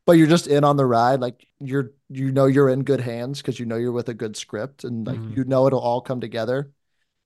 but 0.06 0.12
you're 0.14 0.26
just 0.28 0.46
in 0.48 0.64
on 0.64 0.76
the 0.76 0.86
ride. 0.86 1.20
Like 1.20 1.46
you're 1.60 1.92
you 2.10 2.32
know 2.32 2.46
you're 2.46 2.68
in 2.70 2.84
good 2.84 3.00
hands 3.00 3.42
because 3.42 3.60
you 3.60 3.66
know 3.66 3.76
you're 3.76 3.92
with 3.92 4.08
a 4.08 4.14
good 4.14 4.36
script 4.36 4.84
and 4.84 5.06
like 5.06 5.18
Mhm. 5.18 5.36
you 5.36 5.44
know 5.44 5.66
it'll 5.66 5.80
all 5.80 6.00
come 6.02 6.20
together, 6.20 6.72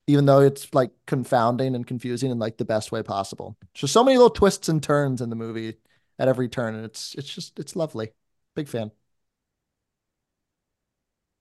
even 0.07 0.25
though 0.25 0.41
it's 0.41 0.73
like 0.73 0.91
confounding 1.07 1.75
and 1.75 1.87
confusing 1.87 2.31
in 2.31 2.39
like 2.39 2.57
the 2.57 2.65
best 2.65 2.91
way 2.91 3.03
possible. 3.03 3.57
There's 3.81 3.91
so 3.91 4.03
many 4.03 4.17
little 4.17 4.31
twists 4.31 4.69
and 4.69 4.83
turns 4.83 5.21
in 5.21 5.29
the 5.31 5.35
movie 5.37 5.77
at 6.19 6.27
every 6.29 6.49
turn, 6.49 6.75
and 6.75 6.85
it's 6.85 7.15
it's 7.15 7.29
just 7.33 7.59
it's 7.59 7.75
lovely. 7.75 8.11
Big 8.55 8.67
fan. 8.69 8.91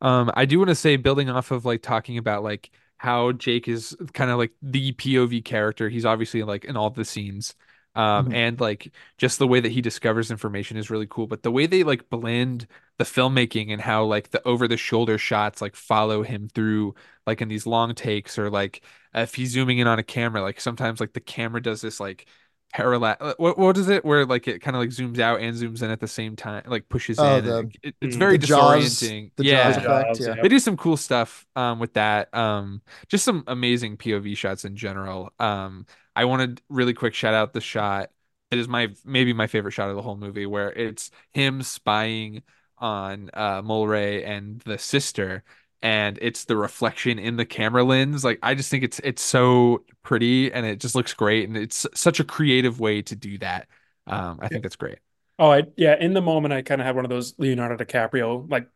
Um, 0.01 0.31
I 0.35 0.47
do 0.47 0.59
want 0.59 0.71
to 0.71 0.75
say, 0.75 0.97
building 0.97 1.29
off 1.29 1.51
of 1.51 1.65
like 1.65 1.83
talking 1.83 2.17
about 2.19 2.43
like 2.43 2.71
how 2.97 3.33
Jake 3.33 3.69
is 3.69 3.97
kind 4.15 4.31
of 4.31 4.39
like 4.39 4.53
the 4.63 4.93
POV 4.93 5.43
character. 5.43 5.89
He's 5.89 6.05
obviously 6.07 6.43
like 6.43 6.65
in 6.65 6.77
all 6.77 6.91
the 6.91 7.05
scenes. 7.05 7.55
Um, 7.97 8.29
Mhm. 8.29 8.35
and 8.35 8.61
like 8.61 8.93
just 9.19 9.39
the 9.41 9.49
way 9.49 9.59
that 9.61 9.73
he 9.73 9.81
discovers 9.81 10.31
information 10.31 10.77
is 10.77 10.91
really 10.91 11.09
cool. 11.09 11.27
But 11.27 11.43
the 11.43 11.51
way 11.51 11.67
they 11.67 11.83
like 11.83 12.09
blend 12.09 12.67
the 12.99 13.05
filmmaking 13.05 13.73
and 13.73 13.81
how 13.81 14.05
like 14.05 14.31
the 14.31 14.47
over 14.47 14.69
the 14.69 14.77
shoulder 14.77 15.19
shots 15.19 15.61
like 15.61 15.75
follow 15.75 16.23
him 16.23 16.49
through 16.55 16.95
like 17.27 17.41
in 17.41 17.49
these 17.49 17.67
long 17.67 17.95
takes 17.95 18.39
or 18.39 18.49
like 18.51 18.85
if 19.15 19.35
he's 19.35 19.51
zooming 19.51 19.79
in 19.79 19.87
on 19.89 19.99
a 19.99 20.05
camera, 20.05 20.41
like 20.43 20.61
sometimes 20.61 21.01
like 21.01 21.15
the 21.15 21.21
camera 21.21 21.61
does 21.61 21.81
this 21.81 21.99
like 21.99 22.27
parallel 22.73 23.17
what 23.39 23.59
what 23.59 23.77
is 23.77 23.89
it 23.89 24.05
where 24.05 24.25
like 24.25 24.47
it 24.47 24.61
kind 24.61 24.77
of 24.77 24.81
like 24.81 24.91
zooms 24.91 25.19
out 25.19 25.41
and 25.41 25.57
zooms 25.57 25.83
in 25.83 25.91
at 25.91 25.99
the 25.99 26.07
same 26.07 26.37
time 26.37 26.63
like 26.69 26.89
pushes 26.89 27.19
Oh, 27.19 27.39
in 27.39 27.45
the- 27.45 27.71
it, 27.83 27.97
it's 28.01 28.15
Mm. 28.15 28.19
very 28.21 28.37
The 28.39 28.47
Jaws- 28.47 28.85
disorienting 28.85 29.33
the 29.35 29.45
yeah 29.45 29.73
Jaws 29.73 29.77
effect, 29.79 30.21
yeah. 30.21 30.35
yeah. 30.37 30.43
they 30.43 30.49
do 30.49 30.61
some 30.61 30.77
cool 30.77 30.97
stuff 30.97 31.45
um 31.57 31.81
with 31.81 31.95
that 31.95 32.33
um 32.33 32.81
just 33.09 33.25
some 33.25 33.43
amazing 33.49 33.97
POV 33.97 34.37
shots 34.37 34.65
in 34.65 34.77
general 34.77 35.33
um 35.41 35.85
I 36.21 36.27
wanted 36.27 36.61
really 36.69 36.93
quick 36.93 37.15
shout 37.15 37.33
out 37.33 37.55
the 37.55 37.63
shot. 37.63 38.11
It 38.51 38.59
is 38.59 38.69
my 38.69 38.89
maybe 39.07 39.33
my 39.33 39.47
favorite 39.47 39.73
shot 39.73 39.89
of 39.89 39.97
the 39.97 40.03
whole 40.03 40.19
movie 40.19 40.45
where 40.45 40.71
it's 40.71 41.11
him 41.33 41.63
spying 41.63 42.43
on 42.77 43.31
uh 43.33 43.63
Mulwray 43.63 44.27
and 44.27 44.61
the 44.61 44.77
sister 44.77 45.43
and 45.81 46.19
it's 46.21 46.45
the 46.45 46.59
reflection 46.59 47.19
in 47.19 47.37
the 47.37 47.47
camera 47.47 47.83
lens. 47.85 48.23
Like 48.23 48.39
I 48.43 48.55
just 48.55 48.71
think 48.71 48.85
it's 48.85 49.01
it's 49.03 49.23
so 49.23 49.87
pretty 50.03 50.53
and 50.53 50.67
it 50.67 50.79
just 50.79 50.95
looks 50.95 51.15
great 51.15 51.49
and 51.49 51.57
it's 51.57 51.87
such 51.95 52.21
a 52.21 52.25
creative 52.25 52.81
way 52.81 53.01
to 53.01 53.17
do 53.17 53.39
that. 53.39 53.67
Um 54.07 54.41
I 54.43 54.49
think 54.49 54.67
it's 54.67 54.77
great. 54.77 54.99
Oh, 55.39 55.51
I 55.51 55.63
yeah, 55.79 55.97
in 55.99 56.13
the 56.13 56.21
moment 56.21 56.53
I 56.53 56.61
kind 56.61 56.83
of 56.83 56.87
had 56.87 56.97
one 56.97 57.07
of 57.07 57.09
those 57.09 57.33
Leonardo 57.39 57.83
DiCaprio 57.83 58.51
like 58.51 58.69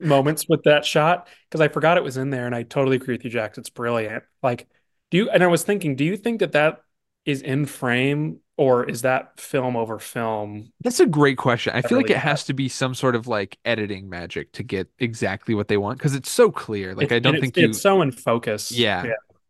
moments 0.00 0.48
with 0.48 0.64
that 0.64 0.84
shot 0.84 1.28
because 1.48 1.60
I 1.60 1.68
forgot 1.68 1.98
it 1.98 2.02
was 2.02 2.16
in 2.16 2.30
there 2.30 2.46
and 2.46 2.54
I 2.54 2.64
totally 2.64 2.96
agree 2.96 3.14
with 3.14 3.24
you, 3.24 3.30
Jack. 3.30 3.56
It's 3.58 3.70
brilliant. 3.70 4.24
Like, 4.42 4.66
do 5.14 5.18
you, 5.18 5.30
and 5.30 5.44
I 5.44 5.46
was 5.46 5.62
thinking, 5.62 5.94
do 5.94 6.04
you 6.04 6.16
think 6.16 6.40
that 6.40 6.50
that 6.52 6.82
is 7.24 7.40
in 7.40 7.66
frame 7.66 8.40
or 8.56 8.84
is 8.88 9.02
that 9.02 9.38
film 9.38 9.76
over 9.76 10.00
film? 10.00 10.72
That's 10.82 10.98
a 10.98 11.06
great 11.06 11.38
question. 11.38 11.72
I 11.74 11.82
feel 11.82 11.98
like 11.98 12.10
it 12.10 12.16
has 12.16 12.42
to 12.46 12.52
be 12.52 12.68
some 12.68 12.94
sort 12.96 13.14
of 13.14 13.28
like 13.28 13.56
editing 13.64 14.08
magic 14.08 14.50
to 14.52 14.64
get 14.64 14.88
exactly 14.98 15.54
what 15.54 15.68
they 15.68 15.76
want 15.76 15.98
because 15.98 16.16
it's 16.16 16.30
so 16.30 16.50
clear. 16.50 16.96
Like 16.96 17.12
It- 17.12 17.14
I 17.14 17.18
don't 17.20 17.34
think 17.40 17.56
it's, 17.56 17.62
you 17.62 17.68
it's 17.68 17.80
so 17.80 18.02
in 18.02 18.10
focus. 18.10 18.72
Yeah. 18.72 19.06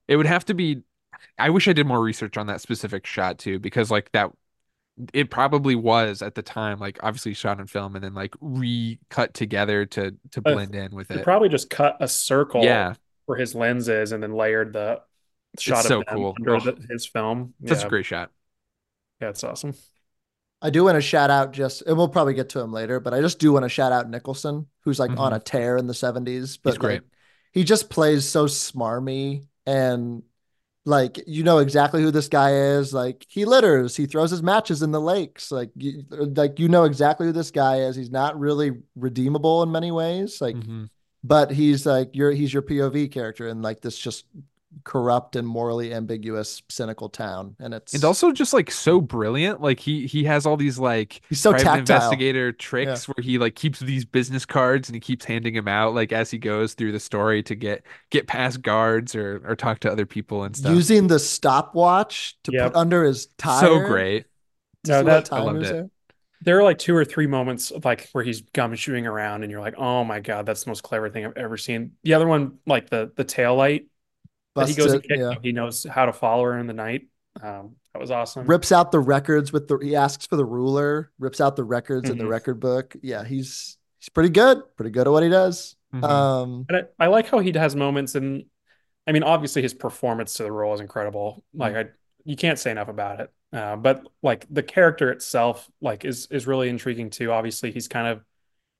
It 0.06 0.16
would 0.16 0.26
have 0.26 0.44
to 0.46 0.54
be 0.54 0.82
I 1.38 1.48
wish 1.48 1.66
I 1.66 1.72
did 1.72 1.86
more 1.86 2.00
research 2.02 2.36
on 2.36 2.46
that 2.48 2.60
specific 2.60 3.06
shot 3.06 3.38
too 3.38 3.58
because 3.58 3.90
like 3.90 4.12
that 4.12 4.30
it 5.14 5.30
probably 5.30 5.74
was 5.74 6.20
at 6.22 6.34
the 6.34 6.42
time 6.42 6.78
like 6.78 6.98
obviously 7.02 7.32
shot 7.34 7.58
in 7.58 7.66
film 7.66 7.96
and 7.96 8.04
then 8.04 8.12
like 8.14 8.34
recut 8.40 9.32
together 9.32 9.86
to 9.86 10.10
to 10.32 10.40
Uh, 10.44 10.52
blend 10.52 10.74
in 10.74 10.94
with 10.94 11.10
it. 11.10 11.24
probably 11.24 11.48
just 11.48 11.70
cut 11.70 11.96
a 12.00 12.06
circle 12.06 12.62
Yeah. 12.62 12.94
for 13.26 13.36
his 13.36 13.54
lenses 13.54 14.12
and 14.12 14.22
then 14.22 14.34
layered 14.34 14.72
the 14.74 15.00
shot 15.58 15.84
so 15.84 16.00
of 16.00 16.06
them 16.06 16.16
cool. 16.16 16.34
under 16.38 16.56
Oh. 16.56 16.60
the, 16.60 16.86
his 16.90 17.06
film. 17.06 17.54
That's 17.60 17.80
yeah. 17.82 17.86
a 17.86 17.90
great 17.90 18.06
shot. 18.06 18.30
Yeah, 19.20 19.28
it's 19.30 19.44
awesome. 19.44 19.74
I 20.62 20.70
do 20.70 20.84
want 20.84 20.96
to 20.96 21.00
shout 21.02 21.30
out 21.30 21.52
just, 21.52 21.82
and 21.82 21.96
we'll 21.96 22.08
probably 22.08 22.34
get 22.34 22.48
to 22.50 22.60
him 22.60 22.72
later, 22.72 22.98
but 23.00 23.12
I 23.12 23.20
just 23.20 23.38
do 23.38 23.52
want 23.52 23.64
to 23.64 23.68
shout 23.68 23.92
out 23.92 24.08
Nicholson, 24.08 24.66
who's 24.80 24.98
like 24.98 25.10
on 25.18 25.32
Mhm. 25.32 25.36
a 25.36 25.40
tear 25.40 25.76
in 25.76 25.86
the 25.86 25.92
70s. 25.94 26.56
But 26.56 26.70
He's 26.70 26.78
great. 26.78 27.02
like, 27.02 27.10
he 27.52 27.64
just 27.64 27.90
plays 27.90 28.24
so 28.26 28.46
smarmy 28.46 29.46
and 29.66 30.22
like 30.86 31.22
you 31.26 31.42
know 31.44 31.58
exactly 31.58 32.02
who 32.02 32.10
this 32.10 32.28
guy 32.28 32.52
is. 32.52 32.92
Like 32.92 33.24
he 33.28 33.44
litters, 33.44 33.96
he 33.96 34.06
throws 34.06 34.30
his 34.30 34.42
matches 34.42 34.82
in 34.82 34.90
the 34.90 35.00
lakes. 35.00 35.50
Like 35.52 35.70
you, 35.76 36.04
like 36.10 36.58
you 36.58 36.68
know 36.68 36.84
exactly 36.84 37.26
who 37.26 37.32
this 37.32 37.50
guy 37.50 37.80
is. 37.80 37.96
He's 37.96 38.10
not 38.10 38.38
really 38.38 38.72
redeemable 38.96 39.62
in 39.62 39.70
many 39.72 39.90
ways. 39.92 40.40
Like, 40.40 40.56
Mhm. 40.56 40.88
but 41.22 41.50
he's 41.50 41.86
like 41.86 42.14
your 42.16 42.32
he's 42.32 42.52
your 42.52 42.62
POV 42.62 43.10
character 43.10 43.48
and 43.48 43.62
like 43.62 43.80
this 43.80 43.96
just 43.96 44.24
corrupt 44.84 45.36
and 45.36 45.46
morally 45.46 45.94
ambiguous, 45.94 46.62
cynical 46.68 47.08
town. 47.08 47.54
And 47.60 47.72
it's 47.72 47.94
And 47.94 48.02
also 48.04 48.32
just 48.32 48.52
like 48.52 48.70
so 48.70 49.00
brilliant. 49.00 49.60
Like 49.60 49.78
he 49.80 50.06
he 50.06 50.24
has 50.24 50.46
all 50.46 50.56
these 50.56 50.78
like 50.78 51.20
He's 51.28 51.40
so 51.40 51.50
private 51.50 51.64
tactile. 51.64 51.80
investigator 51.80 52.50
tricks 52.52 53.06
where 53.06 53.22
he 53.22 53.38
like 53.38 53.54
keeps 53.54 53.78
these 53.80 54.04
business 54.04 54.44
cards 54.44 54.88
and 54.88 54.94
he 54.96 55.00
keeps 55.00 55.24
handing 55.24 55.54
them 55.54 55.68
out 55.68 55.94
like 55.94 56.12
as 56.12 56.30
he 56.30 56.38
goes 56.38 56.74
through 56.74 56.92
the 56.92 57.00
story 57.00 57.42
to 57.44 57.54
get 57.54 57.84
get 58.10 58.26
past 58.26 58.62
guards 58.62 59.14
or 59.14 59.40
or 59.46 59.54
talk 59.56 59.78
to 59.80 59.92
other 59.92 60.06
people 60.06 60.44
and 60.44 60.56
stuff. 60.56 60.74
using 60.74 61.06
the 61.06 61.18
stopwatch 61.18 62.36
to 62.44 62.52
Yep. 62.52 62.72
put 62.72 62.76
under 62.78 63.04
his 63.04 63.26
tire. 63.38 63.60
so 63.60 63.86
great. 63.86 64.26
No, 64.86 65.02
that- 65.02 65.32
I 65.32 65.40
loved 65.40 65.62
it. 65.62 65.72
there. 65.72 65.90
There 66.42 66.58
are 66.58 66.62
like 66.62 66.76
two 66.76 66.94
or 66.94 67.06
three 67.06 67.26
moments 67.26 67.70
of 67.70 67.86
like 67.86 68.10
where 68.12 68.22
he's 68.22 68.42
gumshoeing 68.42 69.06
around 69.06 69.44
and 69.44 69.50
you're 69.50 69.62
like, 69.62 69.76
oh 69.78 70.04
my 70.04 70.20
God, 70.20 70.44
that's 70.44 70.64
the 70.64 70.70
most 70.70 70.82
clever 70.82 71.08
thing 71.08 71.24
I've 71.24 71.36
ever 71.38 71.56
seen. 71.56 71.92
The 72.02 72.12
other 72.12 72.26
one, 72.26 72.58
like 72.66 72.90
the 72.90 73.10
the 73.16 73.24
tail 73.24 73.54
light 73.56 73.86
that 74.56 74.66
he 74.68 74.74
Busts 74.74 74.78
goes 74.78 74.92
and 74.92 75.04
it, 75.04 75.08
kicks, 75.08 75.20
yeah. 75.20 75.34
he 75.42 75.52
knows 75.52 75.84
how 75.84 76.06
to 76.06 76.12
follow 76.12 76.44
her 76.44 76.58
in 76.58 76.66
the 76.66 76.72
night. 76.74 77.08
Um, 77.42 77.76
that 77.92 78.00
was 78.00 78.10
awesome. 78.10 78.46
rips 78.46 78.72
out 78.72 78.92
the 78.92 79.00
records 79.00 79.52
with 79.52 79.68
the 79.68 79.78
he 79.78 79.96
asks 79.96 80.26
for 80.26 80.36
the 80.36 80.44
ruler, 80.44 81.10
rips 81.18 81.40
out 81.40 81.56
the 81.56 81.64
records 81.64 82.10
in 82.10 82.18
the 82.18 82.24
Mhm. 82.24 82.28
record 82.30 82.60
book. 82.60 82.96
Yeah, 83.02 83.24
he's 83.24 83.76
he's 83.98 84.08
pretty 84.08 84.30
good, 84.30 84.62
pretty 84.76 84.90
good 84.90 85.06
at 85.06 85.10
what 85.10 85.22
he 85.22 85.28
does. 85.28 85.76
Mhm. 85.94 86.04
Um, 86.04 86.66
And 86.68 86.78
I, 86.78 87.04
I 87.04 87.06
like 87.08 87.26
how 87.28 87.38
he 87.40 87.52
has 87.52 87.74
moments 87.76 88.14
and 88.14 88.44
I 89.06 89.12
mean, 89.12 89.22
obviously 89.22 89.62
his 89.62 89.74
performance 89.74 90.34
to 90.34 90.44
the 90.44 90.52
role 90.52 90.74
is 90.74 90.80
incredible. 90.80 91.44
Like 91.52 91.74
I 91.76 91.86
you 92.24 92.36
can't 92.36 92.58
say 92.58 92.70
enough 92.70 92.88
about 92.88 93.20
it. 93.20 93.30
Uh, 93.52 93.76
but 93.76 94.06
like 94.22 94.46
the 94.50 94.62
character 94.62 95.10
itself, 95.12 95.70
like 95.80 96.04
is 96.04 96.26
is 96.30 96.46
really 96.46 96.68
intriguing 96.68 97.10
too. 97.10 97.30
Obviously, 97.32 97.70
he's 97.72 97.88
kind 97.88 98.08
of 98.08 98.24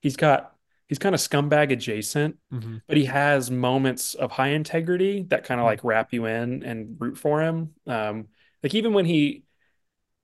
he's 0.00 0.16
got 0.16 0.53
he's 0.88 0.98
kind 0.98 1.14
of 1.14 1.20
scumbag 1.20 1.72
adjacent, 1.72 2.36
Mhm. 2.52 2.82
but 2.86 2.96
he 2.96 3.06
has 3.06 3.50
moments 3.50 4.14
of 4.14 4.30
high 4.30 4.48
integrity 4.50 5.22
that 5.28 5.44
kind 5.44 5.60
of 5.60 5.64
like 5.64 5.82
wrap 5.84 6.12
you 6.12 6.26
in 6.26 6.62
and 6.62 6.96
root 7.00 7.16
for 7.16 7.42
him. 7.42 7.74
Um, 7.86 8.28
like 8.62 8.74
even 8.74 8.92
when 8.92 9.04
he 9.04 9.44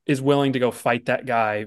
is 0.06 0.20
willing 0.20 0.52
to 0.54 0.58
go 0.58 0.70
fight 0.70 1.06
that 1.06 1.26
guy 1.26 1.66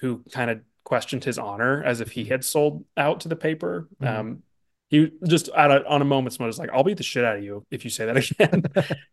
who 0.00 0.22
kind 0.32 0.50
of 0.50 0.60
questioned 0.84 1.24
his 1.24 1.38
honor 1.38 1.82
as 1.82 2.00
if 2.00 2.10
he 2.12 2.24
had 2.24 2.44
sold 2.44 2.84
out 2.96 3.20
to 3.20 3.28
the 3.28 3.36
paper. 3.36 3.88
Mhm. 4.02 4.06
Um, 4.06 4.42
he 4.90 5.10
just 5.26 5.48
out 5.56 5.70
of, 5.70 5.86
on 5.86 6.02
a 6.02 6.04
moment's 6.04 6.38
notice, 6.38 6.58
like, 6.58 6.70
I'll 6.72 6.84
beat 6.84 6.98
the 6.98 7.02
shit 7.02 7.24
out 7.24 7.38
of 7.38 7.42
you 7.42 7.64
if 7.70 7.84
you 7.84 7.90
say 7.90 8.04
that 8.06 8.16
again. 8.16 8.62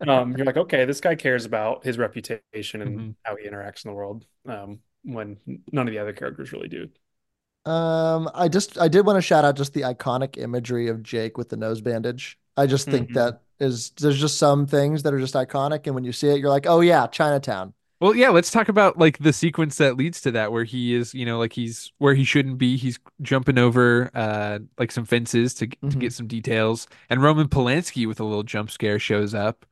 um, 0.07 0.35
you're 0.35 0.45
like, 0.45 0.57
okay, 0.57 0.83
this 0.85 0.99
guy 0.99 1.15
cares 1.15 1.45
about 1.45 1.85
his 1.85 1.97
reputation 1.97 2.81
and 2.81 2.99
Mhm. 2.99 3.15
how 3.23 3.35
he 3.37 3.47
interacts 3.47 3.85
in 3.85 3.91
the 3.91 3.95
world. 3.95 4.25
Um, 4.45 4.79
when 5.03 5.37
none 5.71 5.87
of 5.87 5.93
the 5.93 5.99
other 5.99 6.13
characters 6.13 6.51
really 6.51 6.67
do. 6.67 6.89
Um, 7.65 8.29
I 8.33 8.47
just 8.47 8.79
I 8.79 8.87
did 8.87 9.05
want 9.05 9.17
to 9.17 9.21
shout 9.21 9.45
out 9.45 9.55
just 9.55 9.73
the 9.73 9.81
iconic 9.81 10.37
imagery 10.37 10.87
of 10.87 11.03
Jake 11.03 11.37
with 11.37 11.49
the 11.49 11.57
nose 11.57 11.81
bandage. 11.81 12.37
I 12.57 12.65
just 12.67 12.87
think 12.89 13.09
Mhm. 13.09 13.13
that 13.15 13.41
is 13.59 13.91
there's 13.91 14.19
just 14.19 14.37
some 14.37 14.65
things 14.65 15.03
that 15.03 15.13
are 15.13 15.19
just 15.19 15.35
iconic, 15.35 15.85
and 15.85 15.95
when 15.95 16.03
you 16.03 16.11
see 16.11 16.29
it, 16.29 16.39
you're 16.39 16.49
like, 16.49 16.65
oh 16.67 16.81
yeah, 16.81 17.07
Chinatown. 17.07 17.73
Well, 17.99 18.15
yeah, 18.15 18.29
let's 18.29 18.49
talk 18.49 18.67
about 18.67 18.97
like 18.97 19.19
the 19.19 19.31
sequence 19.31 19.77
that 19.77 19.95
leads 19.95 20.21
to 20.21 20.31
that 20.31 20.51
where 20.51 20.63
he 20.63 20.95
is, 20.95 21.13
you 21.13 21.23
know, 21.23 21.37
like 21.37 21.53
he's 21.53 21.91
where 21.99 22.15
he 22.15 22.23
shouldn't 22.23 22.57
be. 22.57 22.75
He's 22.75 22.97
jumping 23.21 23.59
over 23.59 24.09
uh 24.15 24.57
like 24.79 24.91
some 24.91 25.05
fences 25.05 25.53
to 25.55 25.67
to 25.67 25.75
Mhm. 25.83 25.99
get 25.99 26.13
some 26.13 26.25
details. 26.27 26.87
And 27.11 27.21
Roman 27.21 27.47
Polanski 27.47 28.07
with 28.07 28.19
a 28.19 28.23
little 28.23 28.41
jump 28.43 28.71
scare 28.71 28.97
shows 28.97 29.35
up. 29.35 29.67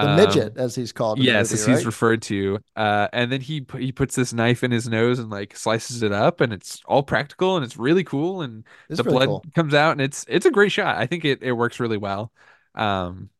The 0.00 0.08
Um, 0.08 0.08
midget, 0.08 0.56
as 0.56 0.74
he's 0.74 0.92
called. 0.92 1.20
Yes, 1.20 1.50
movie, 1.50 1.52
as 1.52 1.64
he's 1.66 1.84
referred 1.86 2.22
to. 2.22 2.60
Uh, 2.76 3.08
and 3.12 3.32
then 3.32 3.40
he 3.42 3.66
he 3.78 3.92
puts 3.92 4.14
this 4.16 4.32
knife 4.32 4.64
in 4.64 4.70
his 4.70 4.88
nose 4.88 5.18
and 5.18 5.30
like 5.30 5.56
slices 5.56 6.02
it 6.02 6.12
up, 6.12 6.40
and 6.40 6.52
it's 6.52 6.80
all 6.86 7.02
practical 7.02 7.56
and 7.56 7.64
it's 7.64 7.76
really 7.76 8.04
cool. 8.04 8.42
And 8.42 8.64
It's 8.88 9.00
the 9.00 9.04
really 9.04 9.18
blood 9.18 9.20
cool. 9.20 9.48
comes 9.54 9.74
out, 9.74 9.92
and 9.92 10.00
it's 10.02 10.24
it's 10.28 10.46
a 10.46 10.50
great 10.52 10.72
shot. 10.72 10.96
I 10.98 11.06
think 11.06 11.24
it 11.26 11.42
it 11.42 11.52
works 11.52 11.80
really 11.80 11.98
well. 11.98 12.32
Um, 12.76 13.30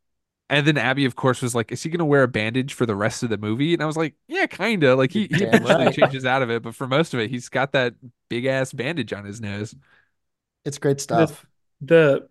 and 0.50 0.66
then 0.66 0.78
Abby, 0.78 1.06
of 1.06 1.16
course, 1.16 1.42
was 1.42 1.54
like, 1.54 1.72
"Is 1.72 1.82
he 1.82 1.90
gonna 1.90 2.04
wear 2.06 2.24
a 2.24 2.28
bandage 2.28 2.74
for 2.74 2.86
the 2.86 2.96
rest 2.96 3.22
of 3.22 3.30
the 3.30 3.38
movie?" 3.38 3.74
And 3.74 3.82
I 3.82 3.86
was 3.86 3.96
like, 3.96 4.14
"Yeah, 4.28 4.46
kinda." 4.46 4.96
Like 4.96 5.12
he, 5.12 5.28
he 5.28 5.36
Damn 5.36 5.52
eventually 5.52 5.88
right. 5.88 5.90
changes 5.90 6.24
out 6.26 6.42
of 6.42 6.50
it, 6.50 6.62
but 6.62 6.74
for 6.76 6.86
most 6.88 7.14
of 7.14 7.20
it, 7.20 7.30
he's 7.30 7.48
got 7.50 7.72
that 7.72 7.94
big 8.30 8.46
ass 8.46 8.72
bandage 8.72 9.12
on 9.14 9.24
his 9.24 9.40
nose. 9.40 9.74
It's 10.64 10.78
great 10.78 11.00
stuff. 11.00 11.46
The 11.80 12.28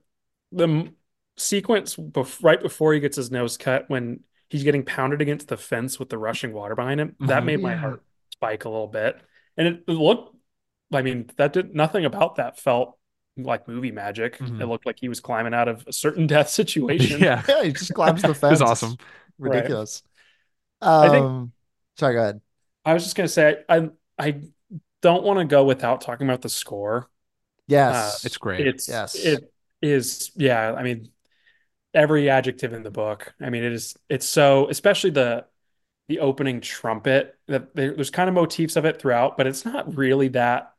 the 0.51 0.63
m- 0.65 0.95
sequence 1.37 1.95
bef 1.95 2.43
right 2.43 2.61
before 2.61 2.93
he 2.93 2.99
gets 2.99 3.15
his 3.15 3.31
nose 3.31 3.57
cut 3.57 3.85
when 3.89 4.21
he's 4.49 4.63
getting 4.63 4.83
pounded 4.83 5.21
against 5.21 5.47
the 5.47 5.57
fence 5.57 5.97
with 5.99 6.09
the 6.09 6.17
rushing 6.17 6.53
water 6.53 6.75
behind 6.75 6.99
him, 6.99 7.15
that 7.21 7.43
Mhm. 7.43 7.45
made 7.45 7.61
my 7.61 7.75
heart 7.75 8.03
spike 8.31 8.65
a 8.65 8.69
little 8.69 8.87
bit. 8.87 9.17
And 9.57 9.67
it 9.67 9.87
looked, 9.87 10.35
I 10.93 11.01
mean, 11.01 11.29
that 11.37 11.53
did 11.53 11.73
nothing 11.73 12.03
about 12.05 12.35
that 12.35 12.59
felt 12.59 12.97
like 13.37 13.67
movie 13.67 13.91
magic. 13.91 14.37
Mhm. 14.39 14.59
It 14.61 14.65
looked 14.65 14.85
like 14.85 14.99
he 14.99 15.07
was 15.07 15.21
climbing 15.21 15.53
out 15.53 15.67
of 15.69 15.85
a 15.87 15.93
certain 15.93 16.27
death 16.35 16.49
situation. 16.49 17.21
yeah, 17.21 17.43
yeah, 17.49 17.63
he 17.63 17.71
just 17.71 17.93
climbs 17.93 18.21
the 18.21 18.31
it 18.31 18.33
fence. 18.37 18.59
was 18.59 18.61
awesome. 18.61 18.97
Right. 19.39 19.55
Ridiculous. 19.55 20.03
I 20.81 21.09
think- 21.09 21.25
Um, 21.25 21.51
sorry, 21.97 22.15
go 22.15 22.21
ahead. 22.21 22.41
I 22.83 22.93
was 22.93 23.03
just 23.03 23.15
gonna 23.15 23.27
say 23.29 23.63
I 23.69 23.89
I 24.17 24.41
don't 25.01 25.23
want 25.23 25.39
to 25.39 25.45
go 25.45 25.63
without 25.63 26.01
talking 26.01 26.27
about 26.27 26.41
the 26.41 26.49
score. 26.49 27.09
Yes, 27.67 27.95
Uh, 27.95 28.27
It's 28.27 28.37
great. 28.37 28.67
It's 28.67 28.87
Yes. 28.89 29.15
it 29.15 29.51
is 29.81 30.31
yeah, 30.35 30.73
I 30.73 30.83
mean 30.83 31.09
every 31.93 32.29
adjective 32.29 32.73
in 32.73 32.83
the 32.83 32.91
book. 32.91 33.33
I 33.41 33.49
mean 33.49 33.63
it 33.63 33.73
is 33.73 33.97
it's 34.09 34.25
so 34.27 34.69
especially 34.69 35.11
the 35.11 35.45
the 36.07 36.19
opening 36.19 36.61
trumpet 36.61 37.37
that 37.47 37.75
there, 37.75 37.95
there's 37.95 38.09
kind 38.11 38.29
of 38.29 38.35
motifs 38.35 38.75
of 38.75 38.85
it 38.85 38.99
throughout, 39.01 39.37
but 39.37 39.47
it's 39.47 39.65
not 39.65 39.95
really 39.97 40.29
that 40.29 40.73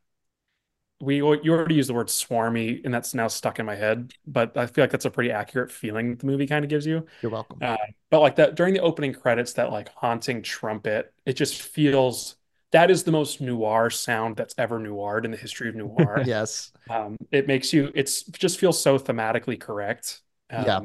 we 0.99 1.17
you 1.17 1.25
already 1.25 1.75
used 1.75 1.89
the 1.89 1.93
word 1.93 2.07
swarmy, 2.07 2.83
and 2.85 2.93
that's 2.93 3.13
now 3.13 3.27
stuck 3.27 3.59
in 3.59 3.65
my 3.65 3.75
head. 3.75 4.13
But 4.25 4.57
I 4.57 4.67
feel 4.67 4.83
like 4.83 4.91
that's 4.91 5.05
a 5.05 5.11
pretty 5.11 5.31
accurate 5.31 5.71
feeling 5.71 6.15
the 6.15 6.25
movie 6.25 6.47
kind 6.47 6.63
of 6.63 6.69
gives 6.69 6.85
you. 6.85 7.05
You're 7.21 7.31
welcome. 7.31 7.59
Uh, 7.61 7.77
but 8.09 8.19
like 8.21 8.37
that 8.37 8.55
during 8.55 8.73
the 8.73 8.81
opening 8.81 9.13
credits, 9.13 9.53
that 9.53 9.71
like 9.71 9.89
haunting 9.89 10.41
trumpet, 10.41 11.13
it 11.25 11.33
just 11.33 11.61
feels 11.61 12.35
that 12.71 12.89
is 12.89 13.03
the 13.03 13.11
most 13.11 13.41
noir 13.41 13.89
sound 13.89 14.35
that's 14.35 14.55
ever 14.57 14.79
noired 14.79 15.25
in 15.25 15.31
the 15.31 15.37
history 15.37 15.69
of 15.69 15.75
noir. 15.75 16.23
yes. 16.25 16.71
Um, 16.89 17.17
it 17.31 17.47
makes 17.47 17.73
you 17.73 17.91
it's 17.95 18.23
just 18.23 18.59
feels 18.59 18.81
so 18.81 18.97
thematically 18.97 19.59
correct. 19.59 20.21
Um, 20.49 20.65
Yeah. 20.65 20.79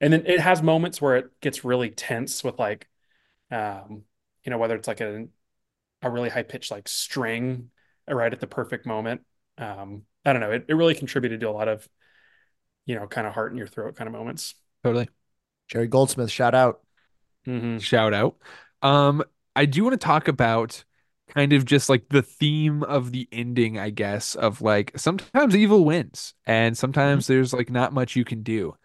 And 0.00 0.12
then 0.12 0.26
it 0.26 0.40
has 0.40 0.62
moments 0.62 1.00
where 1.00 1.16
it 1.16 1.40
gets 1.40 1.64
really 1.64 1.90
tense 1.90 2.44
with 2.44 2.58
like, 2.58 2.88
um, 3.50 4.04
you 4.44 4.50
know, 4.50 4.58
whether 4.58 4.76
it's 4.76 4.88
like 4.88 5.00
a 5.00 5.26
a 6.02 6.10
really 6.10 6.28
high 6.28 6.42
pitched 6.42 6.70
like 6.70 6.88
string 6.88 7.70
right 8.08 8.32
at 8.32 8.40
the 8.40 8.46
perfect 8.46 8.86
moment. 8.86 9.22
Um, 9.58 10.02
I 10.24 10.32
don't 10.32 10.40
know. 10.40 10.52
It, 10.52 10.66
it 10.68 10.74
really 10.74 10.94
contributed 10.94 11.40
to 11.40 11.48
a 11.48 11.52
lot 11.52 11.68
of, 11.68 11.88
you 12.86 12.94
know, 12.94 13.06
kind 13.06 13.26
of 13.26 13.34
heart 13.34 13.52
in 13.52 13.58
your 13.58 13.66
throat 13.66 13.96
kind 13.96 14.08
of 14.08 14.12
moments. 14.14 14.54
Totally. 14.82 15.08
Jerry 15.68 15.88
Goldsmith, 15.88 16.30
shout 16.30 16.54
out. 16.54 16.80
Mhm. 17.46 17.80
Shout 17.80 18.14
out. 18.14 18.36
Um, 18.82 19.22
I 19.56 19.66
do 19.66 19.84
want 19.84 19.94
to 19.94 20.04
talk 20.04 20.28
about 20.28 20.84
kind 21.28 21.52
of 21.52 21.64
just 21.64 21.88
like 21.88 22.08
the 22.08 22.22
theme 22.22 22.82
of 22.82 23.12
the 23.12 23.28
ending, 23.32 23.78
I 23.78 23.90
guess, 23.90 24.34
of 24.34 24.60
like 24.62 24.92
sometimes 24.98 25.56
evil 25.56 25.84
wins 25.84 26.34
and 26.46 26.76
sometimes 26.76 27.26
there's 27.26 27.52
like 27.52 27.70
not 27.70 27.92
much 27.92 28.16
you 28.16 28.24
can 28.24 28.42
do. 28.42 28.76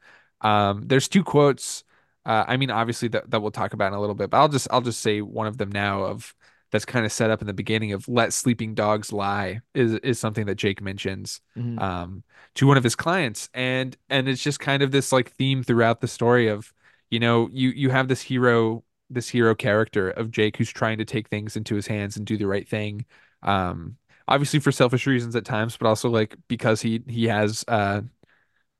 Um, 0.41 0.83
there's 0.87 1.07
two 1.07 1.23
quotes. 1.23 1.83
Uh, 2.25 2.45
I 2.47 2.57
mean, 2.57 2.71
obviously 2.71 3.07
that, 3.09 3.29
that 3.31 3.41
we'll 3.41 3.51
talk 3.51 3.73
about 3.73 3.87
in 3.87 3.93
a 3.93 3.99
little 3.99 4.15
bit, 4.15 4.29
but 4.29 4.37
I'll 4.37 4.49
just 4.49 4.67
I'll 4.71 4.81
just 4.81 5.01
say 5.01 5.21
one 5.21 5.47
of 5.47 5.57
them 5.57 5.71
now 5.71 6.03
of 6.03 6.33
that's 6.71 6.85
kind 6.85 7.05
of 7.05 7.11
set 7.11 7.31
up 7.31 7.41
in 7.41 7.47
the 7.47 7.53
beginning 7.53 7.93
of 7.93 8.07
let 8.07 8.31
sleeping 8.33 8.75
dogs 8.75 9.11
lie 9.11 9.61
is 9.73 9.93
is 9.95 10.19
something 10.19 10.45
that 10.45 10.55
Jake 10.55 10.81
mentions 10.81 11.41
Mhm. 11.55 11.81
um 11.81 12.23
to 12.55 12.67
one 12.67 12.77
of 12.77 12.83
his 12.83 12.95
clients 12.95 13.49
and 13.53 13.97
and 14.09 14.27
it's 14.29 14.43
just 14.43 14.59
kind 14.59 14.83
of 14.83 14.91
this 14.91 15.11
like 15.11 15.31
theme 15.31 15.63
throughout 15.63 16.01
the 16.01 16.07
story 16.07 16.47
of 16.47 16.71
you 17.09 17.19
know 17.19 17.49
you 17.51 17.69
you 17.69 17.89
have 17.89 18.07
this 18.07 18.21
hero 18.21 18.83
this 19.09 19.29
hero 19.29 19.55
character 19.55 20.09
of 20.11 20.31
Jake 20.31 20.57
who's 20.57 20.71
trying 20.71 20.97
to 20.99 21.05
take 21.05 21.29
things 21.29 21.55
into 21.55 21.75
his 21.75 21.87
hands 21.87 22.17
and 22.17 22.25
do 22.25 22.37
the 22.37 22.47
right 22.47 22.67
thing. 22.67 23.05
Um 23.43 23.97
obviously 24.27 24.59
for 24.59 24.71
selfish 24.71 25.07
reasons 25.07 25.35
at 25.35 25.45
times 25.45 25.75
but 25.77 25.87
also 25.87 26.09
like 26.09 26.35
because 26.47 26.81
he 26.81 27.01
he 27.07 27.27
has 27.27 27.65
uh 27.67 28.01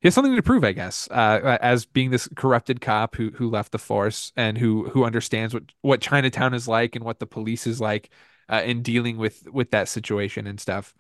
he 0.01 0.07
has 0.07 0.15
something 0.15 0.35
to 0.35 0.43
prove 0.43 0.63
I 0.63 0.71
guess 0.73 1.09
uh 1.11 1.57
as 1.61 1.85
being 1.85 2.11
this 2.11 2.29
corrupted 2.35 2.81
cop 2.81 3.15
who 3.15 3.31
who 3.31 3.49
left 3.49 3.71
the 3.71 3.79
force 3.79 4.31
and 4.35 4.57
who 4.57 4.89
who 4.89 5.03
understands 5.05 5.53
what 5.53 5.63
what 5.81 6.01
Chinatown 6.01 6.53
is 6.53 6.67
like 6.67 6.95
and 6.95 7.03
what 7.05 7.19
the 7.19 7.27
police 7.27 7.67
is 7.67 7.81
like 7.81 8.09
uh, 8.49 8.61
in 8.65 8.81
dealing 8.81 9.17
with 9.17 9.47
with 9.51 9.71
that 9.71 9.87
situation 9.89 10.47
and 10.47 10.59
stuff. 10.59 10.93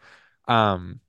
Um 0.47 0.99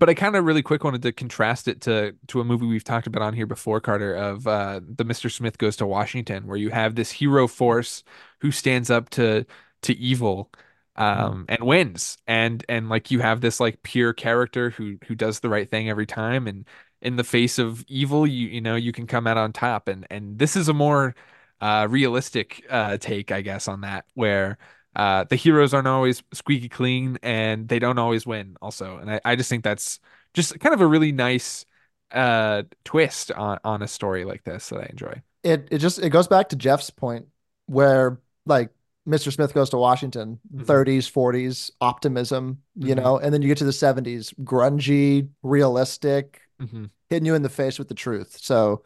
but 0.00 0.08
I 0.08 0.14
kind 0.14 0.34
of 0.36 0.44
really 0.46 0.62
quick 0.62 0.82
wanted 0.82 1.02
to 1.02 1.12
contrast 1.12 1.68
it 1.68 1.82
to 1.82 2.16
to 2.28 2.40
a 2.40 2.44
movie 2.44 2.66
we've 2.66 2.84
talked 2.84 3.06
about 3.06 3.22
on 3.22 3.34
here 3.34 3.46
before, 3.46 3.80
Carter, 3.80 4.14
of 4.14 4.46
uh, 4.46 4.80
the 4.82 5.04
Mr. 5.04 5.30
Smith 5.30 5.58
Goes 5.58 5.76
to 5.76 5.86
Washington, 5.86 6.46
where 6.46 6.56
you 6.56 6.70
have 6.70 6.94
this 6.96 7.12
hero 7.12 7.46
force 7.46 8.02
who 8.40 8.50
stands 8.50 8.90
up 8.90 9.10
to 9.10 9.46
to 9.82 9.96
evil 9.96 10.50
um 10.96 11.44
and 11.48 11.62
wins. 11.62 12.18
And 12.26 12.64
and 12.68 12.88
like 12.88 13.10
you 13.10 13.20
have 13.20 13.40
this 13.42 13.60
like 13.60 13.82
pure 13.82 14.12
character 14.14 14.70
who 14.70 14.98
who 15.06 15.14
does 15.14 15.40
the 15.40 15.48
right 15.50 15.68
thing 15.70 15.88
every 15.90 16.06
time. 16.06 16.46
And 16.48 16.66
in 17.02 17.16
the 17.16 17.24
face 17.24 17.58
of 17.58 17.84
evil 17.88 18.26
you 18.26 18.48
you 18.48 18.60
know 18.60 18.76
you 18.76 18.92
can 18.92 19.06
come 19.06 19.26
out 19.26 19.36
on 19.38 19.52
top. 19.52 19.88
And 19.88 20.06
and 20.10 20.38
this 20.38 20.56
is 20.56 20.68
a 20.68 20.74
more 20.74 21.14
uh 21.60 21.86
realistic 21.90 22.64
uh 22.70 22.96
take 22.98 23.30
I 23.32 23.42
guess 23.42 23.68
on 23.68 23.82
that 23.82 24.06
where 24.14 24.58
uh 24.96 25.24
the 25.24 25.36
heroes 25.36 25.72
aren't 25.74 25.86
always 25.88 26.22
squeaky 26.32 26.68
clean 26.68 27.18
and 27.22 27.68
they 27.68 27.78
don't 27.78 27.98
always 27.98 28.26
win 28.26 28.56
also 28.62 28.98
and 28.98 29.10
I, 29.12 29.20
I 29.24 29.36
just 29.36 29.48
think 29.48 29.64
that's 29.64 30.00
just 30.34 30.58
kind 30.60 30.74
of 30.74 30.80
a 30.80 30.86
really 30.86 31.12
nice 31.12 31.64
uh 32.12 32.64
twist 32.84 33.30
on 33.32 33.58
on 33.64 33.82
a 33.82 33.88
story 33.88 34.24
like 34.24 34.44
this 34.44 34.68
that 34.70 34.80
I 34.80 34.86
enjoy 34.90 35.22
It 35.42 35.68
it 35.70 35.78
just 35.78 35.98
it 35.98 36.10
goes 36.10 36.28
back 36.28 36.48
to 36.50 36.56
Jeff's 36.56 36.90
point 36.90 37.26
where 37.66 38.20
like 38.46 38.70
Mr. 39.06 39.30
Smith 39.30 39.54
goes 39.54 39.70
to 39.70 39.78
Washington, 39.78 40.38
Mhm. 40.56 40.64
30s, 40.64 41.08
40s, 41.08 41.70
optimism, 41.80 42.62
you 42.76 42.94
Mhm. 42.94 43.02
know, 43.02 43.18
and 43.18 43.32
then 43.32 43.40
you 43.42 43.48
get 43.48 43.58
to 43.58 43.64
the 43.64 43.72
70s, 43.72 44.32
grungy, 44.42 45.28
realistic, 45.42 46.42
hmm 46.60 46.84
hitting 47.10 47.26
you 47.26 47.34
in 47.34 47.42
the 47.42 47.48
face 47.50 47.78
with 47.78 47.88
the 47.88 47.94
truth. 47.94 48.38
So 48.40 48.84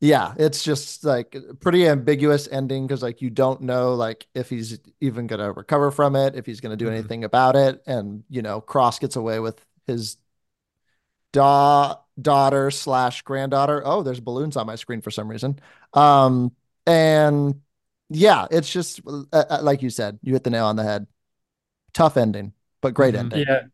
yeah, 0.00 0.34
it's 0.38 0.62
just 0.62 1.04
like 1.04 1.36
pretty 1.60 1.86
ambiguous 1.88 2.48
ending 2.48 2.86
because 2.86 3.02
like 3.02 3.22
you 3.22 3.30
don't 3.30 3.62
know 3.62 3.94
like 3.94 4.26
if 4.34 4.50
he's 4.50 4.78
even 5.00 5.26
gonna 5.26 5.52
recover 5.52 5.90
from 5.90 6.16
it, 6.16 6.34
if 6.34 6.46
he's 6.46 6.60
gonna 6.60 6.76
do 6.76 6.86
Mhm. 6.86 6.92
anything 6.92 7.24
about 7.24 7.56
it, 7.56 7.82
and 7.86 8.24
you 8.28 8.42
know, 8.42 8.60
Cross 8.60 8.98
gets 8.98 9.16
away 9.16 9.40
with 9.40 9.64
his 9.86 10.18
da 11.32 11.96
daughter 12.20 12.70
slash 12.70 13.22
granddaughter. 13.22 13.82
Oh, 13.84 14.02
there's 14.02 14.20
balloons 14.20 14.56
on 14.56 14.66
my 14.66 14.76
screen 14.76 15.00
for 15.00 15.10
some 15.10 15.28
reason. 15.28 15.58
Um, 15.92 16.52
and 16.86 17.60
yeah, 18.08 18.46
it's 18.50 18.70
just 18.72 19.00
uh, 19.06 19.24
uh, 19.32 19.58
like 19.62 19.82
you 19.82 19.90
said, 19.90 20.18
you 20.22 20.32
hit 20.32 20.44
the 20.44 20.50
nail 20.50 20.66
on 20.66 20.76
the 20.76 20.84
head. 20.84 21.06
Tough 21.94 22.16
ending, 22.16 22.54
but 22.82 22.94
great 22.94 23.14
Mhm. 23.14 23.20
ending. 23.20 23.48
Yeah. 23.48 23.66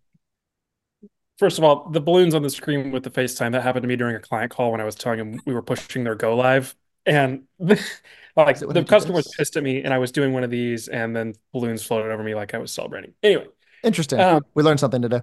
First 1.43 1.59
of 1.59 1.64
all, 1.64 1.88
the 1.90 2.01
balloons 2.01 2.36
on 2.36 2.43
the 2.43 2.51
screen 2.51 2.93
with 2.93 3.03
the 3.03 3.11
FaceTime 3.11 3.51
that 3.51 3.64
happened 3.64 3.82
to 3.82 3.88
me 3.88 3.97
during 3.97 4.14
a 4.14 4.20
client 4.20 4.53
call 4.53 4.70
when 4.70 4.80
I 4.80 4.84
was 4.84 4.95
telling 4.95 5.18
him 5.18 5.40
we 5.45 5.53
were 5.53 5.61
pushing 5.61 6.05
their 6.05 6.14
go 6.14 6.36
live, 6.36 6.76
and 7.05 7.43
like 7.59 8.62
it 8.62 8.64
when 8.64 8.74
the 8.74 8.84
customer 8.84 9.16
was 9.16 9.26
pissed 9.36 9.57
at 9.57 9.64
me, 9.64 9.82
and 9.82 9.93
I 9.93 9.99
was 9.99 10.12
doing 10.12 10.32
one 10.32 10.45
of 10.45 10.51
these, 10.51 10.86
and 10.86 11.16
then 11.16 11.34
balloons 11.53 11.82
floated 11.82 12.12
over 12.12 12.22
me 12.22 12.36
like 12.36 12.55
I 12.55 12.59
was 12.59 12.70
celebrating. 12.70 13.14
Anyway, 13.24 13.47
Interesting. 13.82 14.20
Um, 14.20 14.45
we 14.55 14.62
learned 14.62 14.78
something 14.78 15.03
today. 15.03 15.22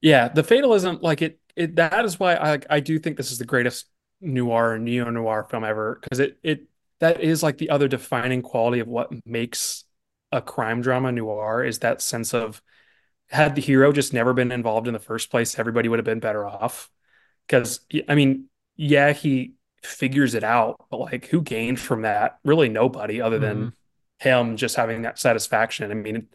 yeah, 0.00 0.28
the 0.28 0.44
fatalism, 0.44 1.00
like 1.02 1.20
it, 1.20 1.40
it 1.56 1.74
that 1.74 2.04
is 2.04 2.20
why 2.20 2.36
I 2.36 2.60
I 2.70 2.78
do 2.78 3.00
think 3.00 3.16
this 3.16 3.32
is 3.32 3.38
the 3.38 3.44
greatest 3.44 3.86
noir 4.20 4.78
neo 4.78 5.10
noir 5.10 5.48
film 5.50 5.64
ever 5.64 5.98
because 6.00 6.20
it 6.20 6.38
it 6.44 6.68
that 7.00 7.20
is 7.22 7.42
like 7.42 7.58
the 7.58 7.70
other 7.70 7.88
defining 7.88 8.40
quality 8.40 8.78
of 8.78 8.86
what 8.86 9.10
makes 9.26 9.82
a 10.30 10.40
crime 10.40 10.80
drama 10.80 11.10
noir 11.10 11.64
is 11.64 11.80
that 11.80 12.00
sense 12.00 12.34
of 12.34 12.62
had 13.30 13.54
the 13.54 13.60
hero 13.60 13.92
just 13.92 14.12
never 14.12 14.32
been 14.32 14.52
involved 14.52 14.86
in 14.86 14.92
the 14.92 14.98
first 14.98 15.30
place, 15.30 15.58
everybody 15.58 15.88
would 15.88 15.98
have 15.98 16.04
been 16.04 16.20
better 16.20 16.46
off. 16.46 16.90
Because 17.46 17.80
I 18.08 18.14
mean, 18.14 18.46
yeah, 18.76 19.12
he 19.12 19.54
figures 19.82 20.34
it 20.34 20.44
out, 20.44 20.84
but 20.90 20.98
like 20.98 21.26
who 21.26 21.40
gained 21.40 21.80
from 21.80 22.02
that? 22.02 22.38
Really 22.44 22.68
nobody 22.68 23.20
other 23.20 23.38
than 23.38 23.56
mm-hmm. 23.56 24.28
him 24.28 24.56
just 24.56 24.76
having 24.76 25.02
that 25.02 25.18
satisfaction. 25.18 25.90
I 25.90 25.94
mean, 25.94 26.26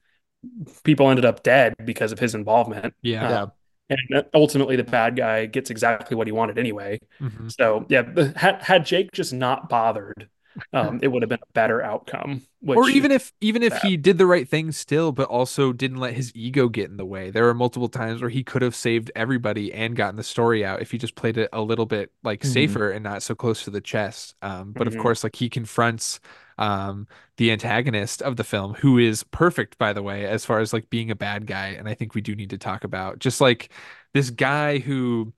people 0.83 1.09
ended 1.09 1.25
up 1.25 1.43
dead 1.43 1.75
because 1.83 2.11
of 2.11 2.19
his 2.19 2.35
involvement. 2.35 2.93
yeah 3.01 3.25
um, 3.25 3.31
Yeah. 3.31 3.45
And 3.87 4.17
uh, 4.17 4.23
ultimately, 4.33 4.77
the 4.77 4.83
bad 4.83 5.15
guy 5.15 5.45
gets 5.45 5.69
exactly 5.69 6.17
what 6.17 6.25
he 6.25 6.31
wanted 6.31 6.57
anyway. 6.57 6.99
Mhm. 7.21 7.51
So 7.51 7.85
yeah, 7.87 8.31
had 8.35 8.63
had 8.63 8.83
Jake 8.83 9.11
just 9.11 9.31
not 9.31 9.69
bothered, 9.69 10.27
um, 10.73 10.99
it 11.03 11.07
would 11.07 11.21
have 11.21 11.29
been 11.29 11.39
a 11.41 11.53
better 11.53 11.81
outcome. 11.81 12.43
Which 12.61 12.79
or 12.79 12.89
even 12.89 13.11
if 13.11 13.31
even 13.41 13.63
if 13.63 13.77
he 13.77 13.95
did 13.97 14.17
the 14.17 14.25
right 14.25 14.47
thing 14.47 14.71
still 14.71 15.11
but 15.11 15.27
also 15.29 15.71
didn't 15.71 15.97
let 15.97 16.13
his 16.13 16.31
ego 16.35 16.67
get 16.67 16.89
in 16.89 16.97
the 16.97 17.05
way 17.05 17.29
there 17.31 17.43
were 17.43 17.53
multiple 17.53 17.87
times 17.87 18.21
where 18.21 18.29
he 18.29 18.43
could 18.43 18.61
have 18.61 18.75
saved 18.75 19.11
everybody 19.15 19.71
and 19.73 19.95
gotten 19.95 20.15
the 20.17 20.23
story 20.23 20.65
out 20.65 20.81
if 20.81 20.91
he 20.91 20.97
just 20.97 21.15
played 21.15 21.37
it 21.37 21.49
a 21.53 21.61
little 21.61 21.85
bit 21.85 22.11
like 22.23 22.43
Mhm. 22.43 22.51
safer 22.51 22.91
and 22.91 23.03
not 23.03 23.23
so 23.23 23.35
close 23.35 23.63
to 23.63 23.69
the 23.69 23.81
chest 23.81 24.35
um 24.41 24.73
but 24.77 24.87
of 24.87 24.93
Mhm. 24.93 24.99
course 25.01 25.23
like 25.23 25.35
he 25.35 25.49
confronts 25.49 26.19
um 26.57 27.07
the 27.37 27.51
antagonist 27.51 28.21
of 28.21 28.35
the 28.35 28.43
film 28.43 28.73
who 28.75 28.97
is 28.97 29.23
perfect 29.23 29.77
by 29.77 29.93
the 29.93 30.03
way 30.03 30.25
as 30.25 30.45
far 30.45 30.59
as 30.59 30.73
like 30.73 30.89
being 30.89 31.11
a 31.11 31.15
bad 31.15 31.45
guy 31.47 31.67
and 31.69 31.87
i 31.87 31.93
think 31.93 32.13
we 32.13 32.21
do 32.21 32.35
need 32.35 32.49
to 32.49 32.57
talk 32.57 32.83
about 32.83 33.19
just 33.19 33.39
like 33.41 33.69
this 34.13 34.29
guy 34.29 34.79
who 34.79 35.33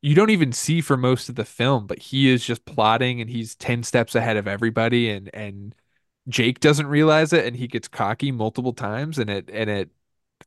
you 0.00 0.14
don't 0.14 0.30
even 0.30 0.52
see 0.52 0.80
for 0.80 0.96
most 0.96 1.28
of 1.28 1.34
the 1.34 1.44
film, 1.44 1.86
but 1.86 1.98
he 1.98 2.28
is 2.30 2.44
just 2.44 2.64
plotting 2.64 3.20
and 3.20 3.28
he's 3.30 3.54
10 3.56 3.82
steps 3.82 4.14
ahead 4.14 4.36
of 4.36 4.46
everybody 4.48 5.10
and 5.10 5.30
and 5.34 5.74
Jake 6.28 6.60
doesn't 6.60 6.86
realize 6.86 7.32
it 7.32 7.46
and 7.46 7.56
he 7.56 7.66
gets 7.66 7.88
cocky 7.88 8.30
multiple 8.32 8.72
times 8.72 9.18
and 9.18 9.30
it 9.30 9.50
and 9.52 9.70
it 9.70 9.90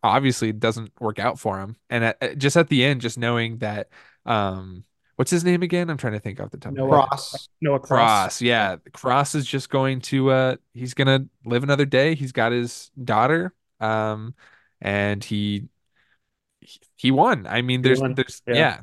obviously 0.04 0.52
doesn't 0.52 0.92
work 1.00 1.20
out 1.20 1.40
for 1.40 1.60
him. 1.60 1.76
And 1.90 2.04
at, 2.06 2.18
at- 2.22 2.38
just 2.38 2.58
at 2.58 2.70
the 2.70 2.84
end 2.84 3.02
just 3.02 3.18
knowing 3.18 3.58
that 3.60 3.90
um 4.26 4.86
what's 5.16 5.32
his 5.32 5.44
name 5.44 5.64
again? 5.64 5.90
I'm 5.90 5.98
trying 5.98 6.14
to 6.14 6.20
think 6.20 6.40
off 6.40 6.52
the 6.52 6.58
top 6.58 6.72
of 6.74 6.78
my 6.78 6.84
Noah 6.86 7.02
head. 7.02 7.08
Cross. 7.10 7.50
Noah 7.62 7.80
Cross, 7.80 7.88
Cross, 7.90 8.42
yeah. 8.42 8.78
Cross 8.94 9.36
is 9.36 9.46
just 9.46 9.70
going 9.70 10.02
to 10.02 10.30
uh 10.32 10.56
he's 10.74 10.94
gonna 10.94 11.26
live 11.46 11.64
another 11.64 11.86
day. 11.86 12.16
He's 12.16 12.32
got 12.32 12.52
his 12.52 12.92
daughter. 13.04 13.54
Um 13.80 14.34
and 14.80 15.24
he 15.24 15.68
he- 16.60 16.80
he 16.96 17.12
won. 17.12 17.48
I 17.48 17.62
mean, 17.62 17.82
there's 17.82 18.00
there's 18.16 18.42
yeah. 18.48 18.54
yeah. 18.56 18.80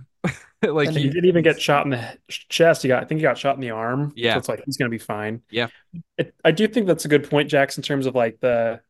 Like 0.63 0.89
And 0.89 0.97
he 0.97 1.05
he 1.05 1.09
didn't 1.11 1.27
even 1.27 1.45
get 1.45 1.61
shot 1.61 1.85
in 1.85 1.91
the 1.91 2.19
chest. 2.29 2.83
He 2.83 2.89
got, 2.89 3.03
I 3.03 3.07
think 3.07 3.19
he 3.19 3.23
got 3.23 3.39
shot 3.39 3.55
in 3.55 3.61
the 3.61 3.71
arm. 3.71 4.13
Yeah. 4.17 4.35
So 4.35 4.39
it's 4.39 4.49
like 4.49 4.63
he's 4.65 4.77
gonna 4.77 4.91
be 4.91 4.99
fine. 4.99 5.43
Yeah. 5.51 5.69
It, 6.17 6.35
I 6.45 6.51
do 6.51 6.67
think 6.67 6.87
that's 6.87 7.05
a 7.05 7.09
good 7.09 7.29
point, 7.31 7.49
Jax, 7.49 7.77
in 7.77 7.83
terms 7.83 8.07
of 8.07 8.15
like 8.15 8.41
the 8.41 8.81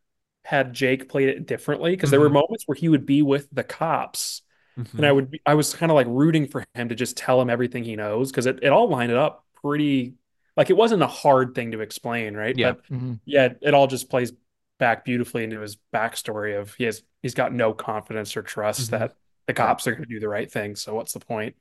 had 0.44 0.72
Jake 0.72 1.08
played 1.10 1.28
it 1.28 1.46
differently 1.46 1.90
because 1.90 2.10
there 2.10 2.20
were 2.20 2.30
Mhm. 2.30 2.34
moments 2.34 2.64
where 2.66 2.74
he 2.74 2.88
would 2.88 3.04
be 3.04 3.20
with 3.20 3.48
the 3.52 3.64
cops, 3.64 4.40
Mhm. 4.78 4.94
and 4.94 5.06
I 5.06 5.12
would 5.12 5.30
be, 5.30 5.40
I 5.44 5.54
was 5.54 5.74
kind 5.74 5.92
of 5.92 5.96
like 5.96 6.06
rooting 6.08 6.46
for 6.46 6.64
him 6.74 6.88
to 6.88 6.94
just 6.94 7.18
tell 7.18 7.38
him 7.40 7.50
everything 7.50 7.84
he 7.84 7.96
knows 7.96 8.30
because 8.30 8.46
it, 8.46 8.60
it 8.62 8.68
all 8.72 8.88
lined 8.88 9.12
up 9.12 9.44
pretty 9.62 10.14
like 10.56 10.70
it 10.70 10.76
wasn't 10.76 11.02
a 11.02 11.06
hard 11.06 11.54
thing 11.54 11.72
to 11.72 11.80
explain, 11.80 12.34
right? 12.34 12.56
Yeah. 12.56 12.72
But 12.72 12.84
Mhm. 12.86 13.20
yeah, 13.26 13.50
it 13.60 13.74
all 13.74 13.86
just 13.88 14.08
plays 14.08 14.32
back 14.78 15.04
beautifully 15.04 15.44
into 15.44 15.60
his 15.60 15.76
backstory 15.94 16.58
of 16.58 16.72
he 16.74 16.84
has 16.84 17.02
he's 17.20 17.34
got 17.34 17.52
no 17.52 17.74
confidence 17.74 18.36
or 18.36 18.42
trust 18.42 18.88
Mhm. 18.88 18.98
that 18.98 19.16
the 19.49 19.55
cops 19.55 19.88
are 19.88 19.92
going 19.92 20.05
to 20.05 20.09
do 20.14 20.20
the 20.20 20.28
right 20.28 20.51
thing. 20.51 20.76
So 20.76 20.94
what's 20.94 21.14
the 21.14 21.20
point? 21.20 21.57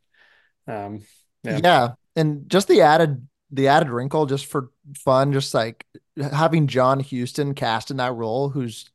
Um, 0.67 1.01
Yeah. 1.43 1.59
yeah. 1.59 1.93
And 2.15 2.49
just 2.49 2.67
the 2.67 2.81
added 2.81 3.27
the 3.51 3.69
added 3.69 3.89
wrinkle 3.89 4.25
just 4.25 4.45
for 4.47 4.71
fun, 4.97 5.31
just 5.31 5.53
like 5.53 5.85
having 6.19 6.67
John 6.67 6.99
Huston 6.99 7.53
cast 7.53 7.91
in 7.91 7.97
that 7.97 8.13
role, 8.13 8.49
who's 8.49 8.89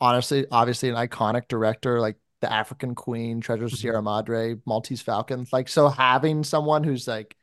honestly 0.00 0.46
obviously 0.50 0.88
an 0.88 0.94
iconic 0.94 1.48
director, 1.48 2.00
like 2.00 2.16
the 2.40 2.52
African 2.52 2.94
Queen, 2.94 3.40
Treasure 3.40 3.64
of 3.64 3.72
Mhm. 3.72 3.76
Sierra 3.76 4.02
Madre, 4.02 4.56
Maltese 4.64 5.02
Falcon. 5.02 5.46
Like 5.52 5.68
so 5.68 5.88
having 5.88 6.44
someone 6.44 6.84
who's 6.84 7.08
like 7.08 7.36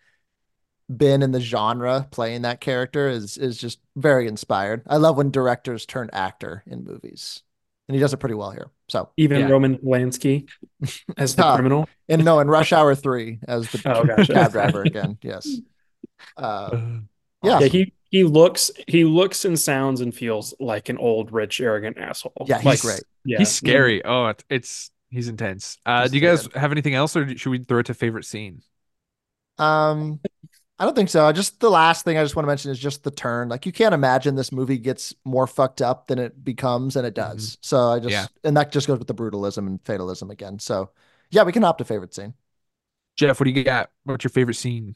been 0.95 1.23
in 1.23 1.31
the 1.31 1.39
genre 1.39 2.07
playing 2.11 2.41
that 2.43 2.61
character 2.61 3.07
is 3.09 3.37
is 3.37 3.57
just 3.57 3.79
very 3.95 4.27
inspired. 4.27 4.83
I 4.87 4.97
love 4.97 5.17
when 5.17 5.31
directors 5.31 5.85
turn 5.85 6.09
actor 6.13 6.63
in 6.67 6.83
movies. 6.83 7.41
And 7.87 7.95
he 7.95 7.99
does 7.99 8.13
it 8.13 8.17
pretty 8.17 8.35
well 8.35 8.51
here. 8.51 8.69
So 8.89 9.09
Even 9.17 9.41
Yeah. 9.41 9.47
Roman 9.49 9.77
Polanski 9.77 10.47
as 11.17 11.35
the 11.35 11.43
Ah. 11.45 11.55
criminal. 11.55 11.89
and 12.07 12.23
no, 12.23 12.39
in 12.39 12.47
Rush 12.47 12.71
Hour 12.71 12.95
3 12.95 13.39
as 13.47 13.69
the 13.71 13.81
Oh, 13.93 14.05
gotcha. 14.05 14.33
cab 14.33 14.51
driver 14.53 14.81
again. 14.83 15.17
Yes. 15.21 15.47
Uh, 16.37 16.69
yeah. 17.43 17.59
Yeah, 17.59 17.67
he 17.67 17.93
he 18.09 18.23
looks 18.23 18.71
he 18.87 19.03
looks 19.03 19.43
and 19.43 19.59
sounds 19.59 19.99
and 19.99 20.13
feels 20.15 20.53
like 20.59 20.87
an 20.89 20.97
old, 20.97 21.33
rich, 21.33 21.59
arrogant 21.59 21.97
asshole. 21.97 22.45
Yeah, 22.47 22.57
he's 22.57 22.65
Like, 22.65 22.79
great. 22.81 23.03
Yeah, 23.25 23.39
He's 23.39 23.51
scary. 23.51 24.03
Oh, 24.05 24.27
it's, 24.27 24.43
it's 24.49 24.91
he's 25.09 25.27
intense. 25.27 25.77
Uh, 25.85 26.03
He's 26.03 26.11
do 26.11 26.17
you 26.17 26.21
guys 26.23 26.47
good. 26.47 26.57
have 26.59 26.71
anything 26.71 26.93
else, 26.93 27.17
or 27.17 27.35
should 27.37 27.49
we 27.49 27.59
throw 27.59 27.79
it 27.79 27.87
to 27.87 27.93
favorite 27.93 28.25
scene? 28.25 28.61
Um, 29.57 30.19
I 30.79 30.85
don't 30.85 30.95
think 30.95 31.09
so. 31.09 31.31
Just 31.31 31.59
the 31.59 31.69
last 31.69 32.03
thing 32.03 32.17
I 32.17 32.23
just 32.23 32.35
want 32.35 32.45
to 32.45 32.47
mention 32.47 32.71
is 32.71 32.79
just 32.79 33.03
the 33.03 33.11
turn. 33.11 33.47
Like 33.49 33.65
you 33.65 33.71
can't 33.71 33.93
imagine 33.93 34.35
this 34.35 34.51
movie 34.51 34.77
gets 34.77 35.13
more 35.23 35.47
fucked 35.47 35.81
up 35.81 36.07
than 36.07 36.19
it 36.19 36.43
becomes, 36.43 36.95
and 36.95 37.05
it 37.05 37.13
does. 37.13 37.57
So 37.61 37.91
I 37.91 37.99
just 37.99 38.11
Yeah. 38.11 38.27
and 38.43 38.57
that 38.57 38.71
just 38.71 38.87
goes 38.87 38.99
with 38.99 39.07
the 39.07 39.13
brutalism 39.13 39.67
and 39.67 39.81
fatalism 39.85 40.31
again. 40.31 40.59
So 40.59 40.91
yeah, 41.29 41.43
we 41.43 41.51
can 41.51 41.63
opt 41.63 41.81
a 41.81 41.85
favorite 41.85 42.13
scene. 42.13 42.33
Jeff, 43.17 43.39
what 43.39 43.45
do 43.45 43.51
you 43.51 43.63
got? 43.63 43.91
What's 44.05 44.23
your 44.23 44.31
favorite 44.31 44.55
scene? 44.55 44.95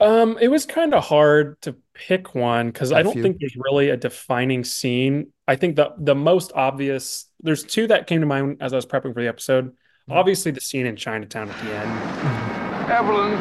Um, 0.00 0.36
it 0.40 0.48
was 0.48 0.66
kind 0.66 0.92
of 0.92 1.04
hard 1.04 1.60
to 1.62 1.76
pick 1.94 2.34
one 2.34 2.66
because 2.68 2.92
I 2.92 3.02
don't 3.02 3.12
few. 3.12 3.22
think 3.22 3.38
there's 3.38 3.56
really 3.56 3.90
a 3.90 3.96
defining 3.96 4.64
scene. 4.64 5.32
I 5.46 5.56
think 5.56 5.76
the 5.76 5.94
the 5.98 6.14
most 6.14 6.52
obvious, 6.54 7.26
there's 7.40 7.62
two 7.62 7.86
that 7.86 8.06
came 8.06 8.20
to 8.20 8.26
mind 8.26 8.58
as 8.60 8.72
I 8.72 8.76
was 8.76 8.86
prepping 8.86 9.14
for 9.14 9.22
the 9.22 9.28
episode. 9.28 9.76
Mm-hmm. 10.08 10.12
Obviously, 10.12 10.50
the 10.50 10.60
scene 10.60 10.86
in 10.86 10.96
Chinatown 10.96 11.48
at 11.48 11.64
the 11.64 11.74
end. 11.74 12.90
Evelyn, 12.90 13.32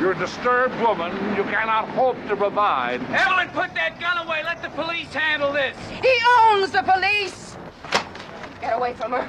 you're 0.00 0.12
a 0.12 0.18
disturbed 0.18 0.78
woman. 0.80 1.12
You 1.36 1.44
cannot 1.44 1.88
hope 1.90 2.16
to 2.28 2.36
provide. 2.36 3.02
Evelyn, 3.10 3.48
put 3.48 3.74
that 3.74 3.98
gun 4.00 4.18
away. 4.26 4.42
Let 4.44 4.62
the 4.62 4.70
police 4.70 5.12
handle 5.12 5.52
this. 5.52 5.76
He 5.88 6.18
owns 6.40 6.70
the 6.70 6.82
police! 6.82 7.56
Get 8.60 8.76
away 8.76 8.94
from 8.94 9.12
her. 9.12 9.28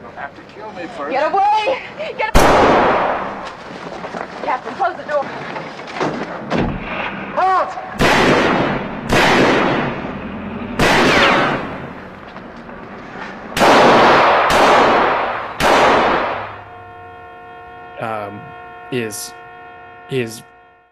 You'll 0.00 0.10
have 0.12 0.34
to 0.36 0.42
kill 0.54 0.72
me 0.72 0.86
first. 0.96 1.12
Get 1.12 1.32
away! 1.32 1.82
Get 2.16 2.36
away! 2.36 3.08
Captain, 4.44 4.74
close 4.74 4.96
the 4.96 5.04
door. 5.04 5.24
um, 18.00 18.40
is 18.92 19.34
is 20.08 20.44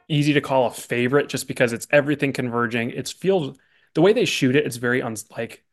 easy 0.09 0.35
to 0.35 0.41
call 0.41 0.67
a 0.67 0.71
favorite 0.71 1.29
just 1.29 1.49
because 1.49 1.73
it's 1.73 1.87
everything 1.91 2.33
converging. 2.33 2.91
It's 2.91 3.12
feels 3.12 3.59
the 3.95 4.03
way 4.03 4.12
they 4.12 4.25
shoot 4.25 4.57
it. 4.57 4.67
It's 4.67 4.77
very 4.77 5.03
uns 5.03 5.27
like 5.31 5.64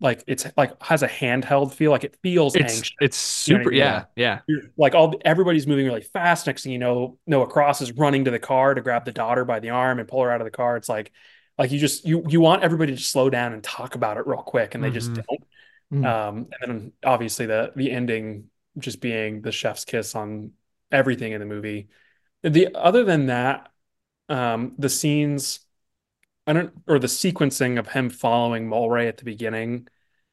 like 0.00 0.24
it's 0.26 0.46
like 0.56 0.80
has 0.82 1.02
a 1.02 1.08
handheld 1.08 1.72
feel. 1.74 1.90
Like 1.90 2.04
it 2.04 2.16
feels 2.22 2.56
It's 2.56 2.58
anxious. 2.58 2.96
it's 3.00 3.16
You 3.46 3.54
know 3.54 3.60
I 3.60 3.64
super. 3.64 3.70
mean? 3.70 3.76
Yeah, 3.78 4.04
yeah. 4.16 4.40
Like 4.76 4.94
all 4.94 5.14
everybody's 5.24 5.66
moving 5.66 5.86
really 5.86 6.02
fast. 6.02 6.46
Next 6.46 6.64
thing 6.64 6.72
you 6.72 6.78
know, 6.78 7.18
Noah 7.26 7.46
Cross 7.46 7.82
is 7.82 7.92
running 7.92 8.24
to 8.24 8.30
the 8.30 8.38
car 8.38 8.74
to 8.74 8.80
grab 8.80 9.04
the 9.04 9.12
daughter 9.12 9.44
by 9.44 9.60
the 9.60 9.70
arm 9.70 9.98
and 9.98 10.08
pull 10.08 10.22
her 10.22 10.30
out 10.30 10.40
of 10.40 10.44
the 10.46 10.50
car. 10.50 10.76
It's 10.76 10.88
like 10.88 11.12
like 11.58 11.70
you 11.70 11.78
just 11.78 12.04
you 12.04 12.24
you 12.28 12.40
want 12.40 12.62
everybody 12.62 12.96
to 12.96 13.02
slow 13.02 13.30
down 13.30 13.52
and 13.52 13.62
talk 13.62 13.94
about 13.94 14.16
it 14.16 14.26
real 14.26 14.42
quick, 14.42 14.74
and 14.74 14.82
they 14.82 14.90
just 14.90 15.14
Mhm. 15.14 15.24
don't. 15.28 15.44
Mhm. 15.92 16.04
Um, 16.06 16.48
and 16.60 16.70
then 16.70 16.92
obviously 17.04 17.46
the 17.46 17.72
the 17.76 17.90
ending 17.90 18.50
just 18.78 19.00
being 19.00 19.42
the 19.42 19.52
chef's 19.52 19.84
kiss 19.84 20.14
on 20.14 20.52
everything 20.90 21.32
in 21.32 21.40
the 21.40 21.46
movie. 21.46 21.88
The 22.42 22.74
other 22.74 23.04
than 23.04 23.26
that, 23.26 23.70
um, 24.28 24.74
the 24.78 24.88
scenes, 24.88 25.60
I 26.46 26.52
don't, 26.54 26.72
or 26.86 26.98
the 26.98 27.06
sequencing 27.06 27.78
of 27.78 27.88
him 27.88 28.10
following 28.10 28.68
Mulwray 28.68 29.08
at 29.08 29.18
the 29.18 29.24
beginning, 29.24 29.88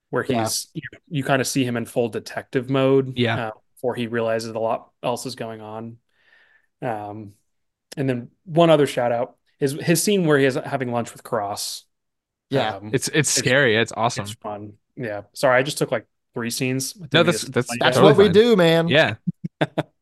where 0.10 0.26
Yeah. 0.28 0.44
he's 0.44 0.68
you, 0.74 0.82
you 1.10 1.24
kind 1.24 1.42
of 1.42 1.48
see 1.48 1.64
him 1.66 1.76
in 1.78 1.86
full 1.86 2.10
detective 2.10 2.70
mode, 2.70 3.18
Yeah. 3.18 3.48
uh, 3.48 3.52
before 3.76 3.96
he 3.96 4.08
realizes 4.08 4.52
a 4.52 4.60
lot 4.60 4.92
else 5.04 5.26
is 5.26 5.36
going 5.36 5.62
on. 5.62 5.98
Um, 6.82 7.34
and 7.98 8.08
then 8.08 8.30
one 8.46 8.70
other 8.70 8.88
shout 8.88 9.12
out 9.12 9.36
is 9.60 9.74
his 9.74 10.02
scene 10.04 10.26
where 10.26 10.38
he 10.38 10.46
is 10.46 10.56
having 10.56 10.92
lunch 10.92 11.12
with 11.12 11.24
Cross. 11.24 11.84
Yeah. 12.50 12.76
Um, 12.78 12.92
It's 12.94 13.10
it's 13.10 13.30
scary. 13.30 13.76
It's 13.76 13.92
awesome. 13.92 14.24
it's 14.24 14.34
fun. 14.36 14.74
Yeah. 14.96 15.24
Sorry, 15.34 15.58
I 15.60 15.64
just 15.64 15.78
took 15.78 15.92
like 15.92 16.06
three 16.34 16.50
scenes. 16.52 16.96
No, 16.96 17.08
didn't 17.08 17.26
that's 17.26 17.42
that's 17.44 17.78
That's 17.80 18.00
what 18.00 18.16
we 18.16 18.30
do, 18.30 18.56
man. 18.56 18.88
Yeah, 18.88 19.16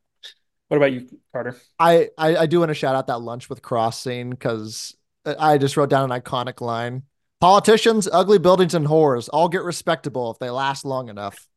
What 0.67 0.77
about 0.77 0.93
you, 0.93 1.07
Carter? 1.31 1.55
I, 1.77 2.09
I 2.17 2.35
I 2.37 2.45
do 2.47 2.59
want 2.59 2.69
to 2.69 2.73
shout 2.73 2.95
out 2.95 3.07
that 3.07 3.19
lunch 3.19 3.49
with 3.49 3.61
Cross 3.61 4.01
scene 4.01 4.31
because 4.31 4.95
I 5.25 5.57
just 5.57 5.77
wrote 5.77 5.89
down 5.89 6.11
an 6.11 6.21
iconic 6.21 6.61
line. 6.61 7.03
Politicians, 7.39 8.07
ugly 8.11 8.39
buildings, 8.39 8.73
and 8.73 8.87
whores 8.87 9.29
all 9.31 9.49
get 9.49 9.63
respectable 9.63 10.31
if 10.31 10.39
they 10.39 10.49
last 10.49 10.85
long 10.85 11.09
enough. 11.09 11.47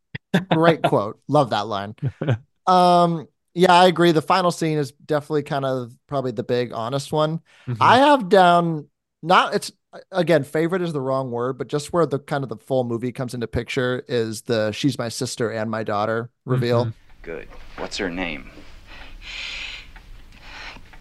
Great 0.51 0.83
quote. 0.85 1.21
Love 1.29 1.51
that 1.51 1.67
line. 1.67 1.95
Um, 2.67 3.27
yeah, 3.55 3.73
I 3.73 3.87
agree. 3.87 4.13
The 4.13 4.21
final 4.21 4.51
scene 4.51 4.77
is 4.77 4.93
definitely 4.93 5.43
kind 5.45 5.65
of 5.65 5.91
probably 6.07 6.33
the 6.33 6.43
big 6.43 6.71
honest 6.75 7.13
one. 7.13 7.41
Mhm. 7.67 7.79
I 7.81 7.97
have 7.97 8.29
down 8.29 8.89
not 9.23 9.55
it's 9.55 9.73
again 10.13 10.45
favorite 10.45 10.83
is 10.83 10.93
the 10.93 11.01
wrong 11.01 11.31
word, 11.31 11.57
but 11.57 11.69
just 11.69 11.95
where 11.95 12.05
the 12.05 12.19
kind 12.19 12.45
of 12.45 12.51
the 12.51 12.59
full 12.59 12.85
movie 12.85 13.11
comes 13.11 13.33
into 13.33 13.47
picture 13.47 14.05
is 14.07 14.43
the 14.43 14.71
she's 14.73 14.99
my 14.99 15.09
sister 15.09 15.51
and 15.51 15.71
my 15.71 15.83
daughter 15.83 16.29
reveal. 16.45 16.85
Mhm. 16.85 16.93
Good. 17.23 17.49
What's 17.79 17.97
her 17.97 18.11
name? 18.11 18.51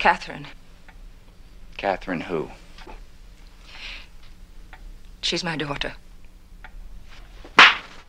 Catherine. 0.07 0.47
Catherine 1.75 2.21
who? 2.21 2.49
She's 5.19 5.43
my 5.43 5.57
daughter. 5.57 5.95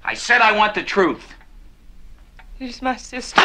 I 0.05 0.15
said 0.15 0.41
I 0.41 0.53
want 0.53 0.77
the 0.77 0.85
truth. 0.85 1.35
She's 2.57 2.81
my 2.81 2.95
sister. 2.95 3.43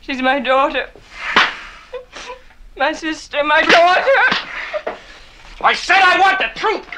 She's 0.00 0.20
my 0.20 0.40
daughter. 0.40 0.90
My 2.76 2.92
sister, 2.92 3.44
my 3.44 3.62
daughter. 3.62 4.98
I 5.60 5.72
said 5.72 6.02
I 6.02 6.18
want 6.18 6.40
the 6.40 6.50
truth. 6.58 6.88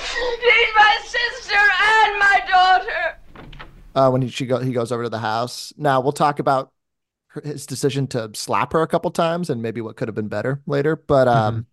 She's 0.00 0.70
my 0.78 0.98
sister 1.04 1.60
and 1.92 2.18
my 2.18 2.40
daughter. 2.48 3.17
Uh, 3.94 4.10
when 4.10 4.22
he 4.22 4.28
she 4.28 4.46
go 4.46 4.58
he 4.58 4.72
goes 4.72 4.92
over 4.92 5.04
to 5.04 5.08
the 5.08 5.18
house. 5.18 5.72
Now 5.76 6.00
we'll 6.00 6.12
talk 6.12 6.38
about 6.38 6.72
her, 7.28 7.42
his 7.44 7.66
decision 7.66 8.06
to 8.08 8.30
slap 8.34 8.72
her 8.72 8.82
a 8.82 8.86
couple 8.88 9.10
times 9.10 9.50
and 9.50 9.62
maybe 9.62 9.80
what 9.80 9.96
could 9.96 10.08
have 10.08 10.14
been 10.14 10.28
better 10.28 10.62
later. 10.66 10.96
But 10.96 11.28
um, 11.28 11.66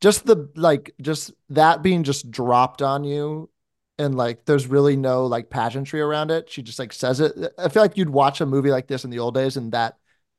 just 0.00 0.26
the 0.26 0.50
like 0.56 0.94
just 1.00 1.32
that 1.50 1.82
being 1.82 2.04
just 2.04 2.30
dropped 2.30 2.82
on 2.82 3.04
you 3.04 3.50
and 3.98 4.16
like 4.16 4.44
there's 4.46 4.66
really 4.66 4.96
no 4.96 5.26
like 5.26 5.50
pageantry 5.50 6.00
around 6.00 6.30
it. 6.30 6.50
She 6.50 6.62
just 6.62 6.78
like 6.78 6.92
says 6.92 7.20
it. 7.20 7.34
I 7.58 7.68
feel 7.68 7.82
like 7.82 7.96
you'd 7.96 8.10
watch 8.10 8.40
a 8.40 8.46
movie 8.46 8.70
like 8.70 8.86
this 8.86 9.04
in 9.04 9.10
the 9.10 9.18
old 9.18 9.34
days 9.34 9.56
and 9.56 9.72
that 9.72 9.96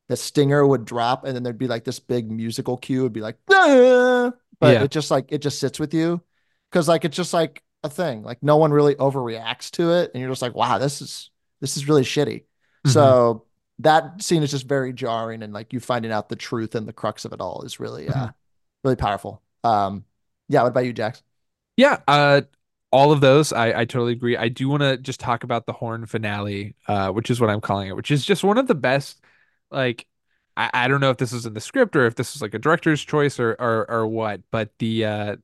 the 0.07 0.17
stinger 0.17 0.65
would 0.65 0.85
drop 0.85 1.23
and 1.25 1.35
then 1.35 1.43
there'd 1.43 1.57
be 1.57 1.67
like 1.67 1.83
this 1.85 1.99
big 1.99 2.29
musical 2.29 2.77
cue 2.77 3.03
would 3.03 3.13
be 3.13 3.21
like 3.21 3.37
"Ah!" 3.51 4.31
but 4.59 4.73
Yeah. 4.73 4.83
it 4.83 4.91
just 4.91 5.11
like 5.11 5.31
it 5.31 5.39
just 5.39 5.59
sits 5.59 5.79
with 5.79 5.93
you 5.93 6.21
because 6.69 6.87
like 6.87 7.05
it's 7.05 7.15
just 7.15 7.33
like 7.33 7.63
a 7.83 7.89
thing. 7.89 8.23
Like 8.23 8.43
no 8.43 8.57
one 8.57 8.71
really 8.71 8.95
overreacts 8.95 9.71
to 9.71 9.91
it 9.93 10.11
and 10.13 10.21
you're 10.21 10.31
just 10.31 10.41
like 10.41 10.55
wow 10.55 10.77
this 10.77 11.01
is 11.01 11.29
this 11.61 11.77
is 11.77 11.87
really 11.87 12.03
shitty. 12.03 12.45
So 12.85 13.45
that 13.79 14.21
scene 14.23 14.43
is 14.43 14.51
just 14.51 14.67
very 14.67 14.93
jarring 14.93 15.43
and 15.43 15.53
like 15.53 15.73
you 15.73 15.79
finding 15.79 16.11
out 16.11 16.29
the 16.29 16.35
truth 16.35 16.75
and 16.75 16.87
the 16.87 16.93
crux 16.93 17.25
of 17.25 17.33
it 17.33 17.41
all 17.41 17.63
is 17.63 17.79
really 17.79 18.09
uh 18.09 18.27
Mhm. 18.27 18.33
really 18.83 18.95
powerful. 18.95 19.41
Um 19.63 20.05
yeah 20.49 20.63
what 20.63 20.69
about 20.69 20.85
you 20.85 20.93
jax? 20.93 21.23
Yeah, 21.77 21.99
uh 22.07 22.41
all 22.91 23.11
of 23.11 23.21
those 23.21 23.53
I 23.53 23.81
I 23.81 23.85
totally 23.85 24.13
agree. 24.13 24.37
I 24.37 24.49
do 24.49 24.69
want 24.69 24.81
to 24.83 24.97
just 24.97 25.19
talk 25.19 25.43
about 25.43 25.65
the 25.65 25.73
horn 25.73 26.05
finale, 26.05 26.75
uh 26.87 27.11
which 27.11 27.29
is 27.29 27.39
what 27.39 27.49
I'm 27.49 27.61
calling 27.61 27.87
it, 27.89 27.95
which 27.95 28.11
is 28.11 28.25
just 28.25 28.43
one 28.43 28.57
of 28.57 28.67
the 28.67 28.75
best 28.75 29.21
like 29.71 30.07
I, 30.57 30.69
I 30.73 30.87
don't 30.87 30.99
know 31.01 31.11
if 31.11 31.17
this 31.17 31.31
is 31.33 31.45
in 31.45 31.53
the 31.53 31.61
script 31.61 31.95
or 31.95 32.05
if 32.05 32.15
this 32.15 32.35
is 32.35 32.41
like 32.41 32.53
a 32.53 32.59
director's 32.59 33.03
choice 33.03 33.39
or 33.39 33.53
or 33.59 33.89
or 33.89 34.07
what, 34.07 34.41
but 34.51 34.71
the 34.79 35.05
uh 35.05 35.35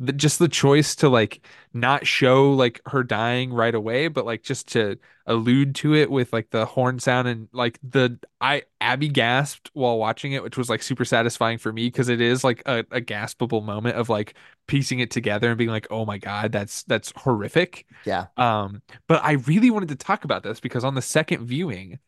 the, 0.00 0.12
just 0.14 0.38
the 0.38 0.48
choice 0.48 0.94
to 0.96 1.08
like 1.10 1.46
not 1.74 2.06
show 2.06 2.52
like 2.52 2.80
her 2.86 3.04
dying 3.04 3.52
right 3.52 3.74
away, 3.74 4.08
but 4.08 4.24
like 4.24 4.42
just 4.42 4.68
to 4.68 4.98
allude 5.26 5.74
to 5.76 5.94
it 5.94 6.10
with 6.10 6.32
like 6.32 6.50
the 6.50 6.64
horn 6.64 6.98
sound 6.98 7.28
and 7.28 7.48
like 7.52 7.78
the 7.82 8.18
I 8.40 8.62
Abby 8.80 9.08
gasped 9.08 9.70
while 9.74 9.98
watching 9.98 10.32
it, 10.32 10.42
which 10.42 10.56
was 10.56 10.70
like 10.70 10.82
super 10.82 11.04
satisfying 11.04 11.58
for 11.58 11.70
me 11.70 11.86
because 11.86 12.08
it 12.08 12.22
is 12.22 12.42
like 12.42 12.62
a, 12.64 12.78
a 12.90 13.00
gaspable 13.02 13.62
moment 13.62 13.96
of 13.96 14.08
like 14.08 14.34
piecing 14.66 15.00
it 15.00 15.10
together 15.10 15.50
and 15.50 15.58
being 15.58 15.70
like, 15.70 15.86
oh 15.90 16.06
my 16.06 16.16
God, 16.16 16.50
that's 16.50 16.82
that's 16.84 17.12
horrific. 17.14 17.86
Yeah. 18.06 18.26
Um, 18.38 18.80
but 19.06 19.22
I 19.22 19.32
really 19.32 19.70
wanted 19.70 19.90
to 19.90 19.96
talk 19.96 20.24
about 20.24 20.42
this 20.42 20.60
because 20.60 20.82
on 20.82 20.94
the 20.94 21.02
second 21.02 21.44
viewing, 21.44 21.98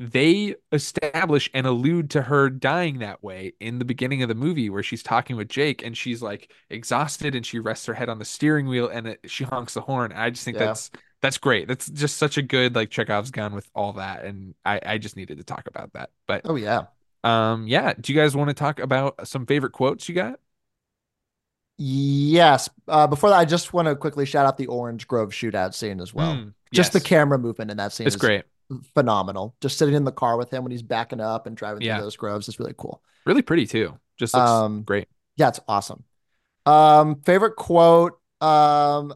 they 0.00 0.56
establish 0.72 1.50
and 1.54 1.66
allude 1.66 2.10
to 2.10 2.22
her 2.22 2.50
dying 2.50 3.00
that 3.00 3.22
way 3.22 3.52
in 3.60 3.78
the 3.78 3.84
beginning 3.84 4.22
of 4.22 4.30
the 4.30 4.34
movie 4.34 4.70
where 4.70 4.82
she's 4.82 5.02
talking 5.02 5.36
with 5.36 5.48
Jake 5.48 5.84
and 5.84 5.96
she's 5.96 6.22
like 6.22 6.52
exhausted 6.70 7.34
and 7.34 7.44
she 7.44 7.58
rests 7.58 7.86
her 7.86 7.94
head 7.94 8.08
on 8.08 8.18
the 8.18 8.24
steering 8.24 8.66
wheel 8.68 8.88
and 8.88 9.08
it, 9.08 9.20
she 9.30 9.44
honks 9.44 9.74
the 9.74 9.82
horn. 9.82 10.12
I 10.12 10.30
just 10.30 10.44
think 10.44 10.58
Yeah. 10.58 10.66
that's 10.66 10.90
that's 11.22 11.38
great. 11.38 11.68
That's 11.68 11.90
just 11.90 12.16
such 12.18 12.38
a 12.38 12.42
good 12.42 12.74
like 12.74 12.90
Chekhov's 12.90 13.30
gun 13.30 13.54
with 13.54 13.68
all 13.74 13.92
that 13.94 14.24
and 14.24 14.54
I 14.64 14.80
I 14.84 14.98
just 14.98 15.16
needed 15.16 15.38
to 15.38 15.44
talk 15.44 15.68
about 15.68 15.92
that. 15.92 16.10
But 16.26 16.44
Oh 16.44 16.56
yeah. 16.56 16.86
um 17.24 17.66
yeah, 17.68 17.92
do 18.00 18.12
you 18.12 18.18
guys 18.18 18.34
want 18.36 18.48
to 18.48 18.54
talk 18.54 18.80
about 18.80 19.28
some 19.28 19.46
favorite 19.46 19.72
quotes 19.72 20.08
you 20.08 20.14
got? 20.14 20.40
Yes. 21.78 22.68
Uh, 22.86 23.06
before 23.06 23.30
that, 23.30 23.38
I 23.38 23.44
just 23.44 23.72
want 23.72 23.88
to 23.88 23.96
quickly 23.96 24.26
shout 24.26 24.46
out 24.46 24.56
the 24.58 24.66
Orange 24.66 25.08
Grove 25.08 25.30
shootout 25.30 25.74
scene 25.74 26.00
as 26.00 26.12
well. 26.12 26.34
Mm, 26.34 26.54
Just 26.72 26.92
the 26.92 27.00
camera 27.00 27.38
movement 27.38 27.70
in 27.70 27.78
that 27.78 27.92
scene 27.92 28.06
It's 28.06 28.16
is 28.16 28.20
great. 28.20 28.44
Phenomenal. 28.94 29.54
Just 29.60 29.78
sitting 29.78 29.94
in 29.94 30.04
the 30.04 30.12
car 30.12 30.36
with 30.36 30.52
him 30.52 30.62
when 30.64 30.70
he's 30.70 30.82
backing 30.82 31.20
up 31.20 31.46
and 31.46 31.56
driving 31.56 31.82
Yeah. 31.82 31.96
through 31.96 32.04
those 32.04 32.16
groves 32.16 32.48
is 32.48 32.58
really 32.58 32.74
cool. 32.76 33.02
Really 33.26 33.42
pretty 33.42 33.66
too. 33.66 33.98
Just 34.18 34.34
looks 34.34 34.48
Um, 34.50 34.82
great. 34.82 35.08
Yeah, 35.36 35.48
it's 35.48 35.60
awesome. 35.68 36.04
Um, 36.66 37.20
favorite 37.22 37.56
quote. 37.56 38.18
Um, 38.40 39.14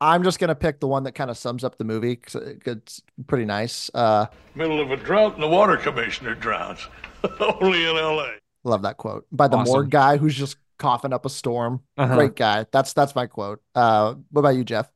I'm 0.00 0.22
just 0.24 0.38
gonna 0.38 0.54
pick 0.54 0.80
the 0.80 0.88
one 0.88 1.04
that 1.04 1.12
kind 1.12 1.30
of 1.30 1.38
sums 1.38 1.64
up 1.64 1.78
the 1.78 1.84
movie 1.84 2.16
'cause 2.16 2.34
it- 2.34 2.62
it's 2.66 3.02
pretty 3.26 3.44
nice. 3.46 3.90
Uh, 3.94 4.26
Middle 4.54 4.80
of 4.80 4.90
a 4.90 4.96
drought 4.96 5.34
and 5.34 5.42
the 5.42 5.48
water 5.48 5.76
commissioner 5.76 6.34
drowns. 6.34 6.86
Only 7.40 7.88
in 7.88 7.96
L.A. 7.96 8.34
love 8.64 8.82
that 8.82 8.96
quote 8.98 9.26
by 9.32 9.48
the 9.48 9.56
Awesome. 9.56 9.72
morgue 9.72 9.90
guy 9.90 10.16
who's 10.18 10.34
just 10.36 10.56
coughing 10.78 11.12
up 11.14 11.24
a 11.24 11.30
storm. 11.30 11.82
Uh-huh. 11.96 12.14
Great 12.14 12.36
guy. 12.36 12.66
That's 12.72 12.92
that's 12.92 13.14
my 13.14 13.26
quote. 13.26 13.62
Uh, 13.74 14.14
what 14.30 14.40
about 14.40 14.56
you, 14.56 14.64
Jeff? 14.64 14.90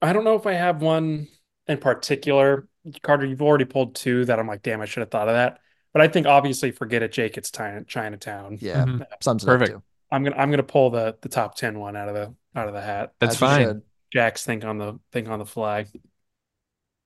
I 0.00 0.12
don't 0.12 0.24
know 0.24 0.36
if 0.36 0.46
I 0.46 0.52
have 0.54 0.80
one 0.80 1.28
in 1.66 1.78
particular. 1.78 2.66
Carter, 3.02 3.24
you've 3.26 3.42
already 3.42 3.64
pulled 3.64 3.94
two 3.94 4.24
that 4.26 4.38
I'm 4.38 4.46
like, 4.46 4.62
damn, 4.62 4.80
I 4.80 4.84
should 4.86 5.00
have 5.00 5.10
thought 5.10 5.28
of 5.28 5.34
that. 5.34 5.58
But 5.92 6.02
I 6.02 6.08
think 6.08 6.26
obviously 6.26 6.70
forget 6.70 7.02
it, 7.02 7.12
Jake. 7.12 7.36
It's 7.38 7.50
China, 7.50 7.84
Chinatown. 7.84 8.58
Yeah, 8.60 8.84
Mhm. 8.84 9.06
sums 9.20 9.44
Perfect. 9.44 9.70
too. 9.70 9.82
I'm 10.10 10.22
gonna 10.24 10.36
I'm 10.36 10.50
gonna 10.50 10.62
pull 10.62 10.90
the 10.90 11.16
the 11.22 11.28
top 11.28 11.54
ten 11.56 11.78
one 11.78 11.96
out 11.96 12.08
of 12.08 12.14
the 12.14 12.34
out 12.58 12.68
of 12.68 12.74
the 12.74 12.80
hat. 12.80 13.12
That's 13.20 13.34
As 13.34 13.38
fine. 13.38 13.64
should. 13.66 13.82
Jack's 14.12 14.44
think 14.44 14.64
on 14.64 14.78
the 14.78 14.98
think 15.12 15.28
on 15.28 15.38
the 15.38 15.46
fly. 15.46 15.86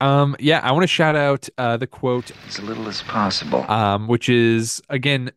Um, 0.00 0.36
yeah, 0.38 0.60
I 0.62 0.70
want 0.72 0.84
to 0.84 0.88
shout 0.88 1.16
out 1.16 1.48
uh, 1.58 1.76
the 1.76 1.86
quote, 1.88 2.30
As 2.46 2.60
little 2.62 2.86
as 2.88 3.02
possible. 3.02 3.68
um, 3.70 4.06
which 4.06 4.28
is 4.28 4.80
again 4.88 5.32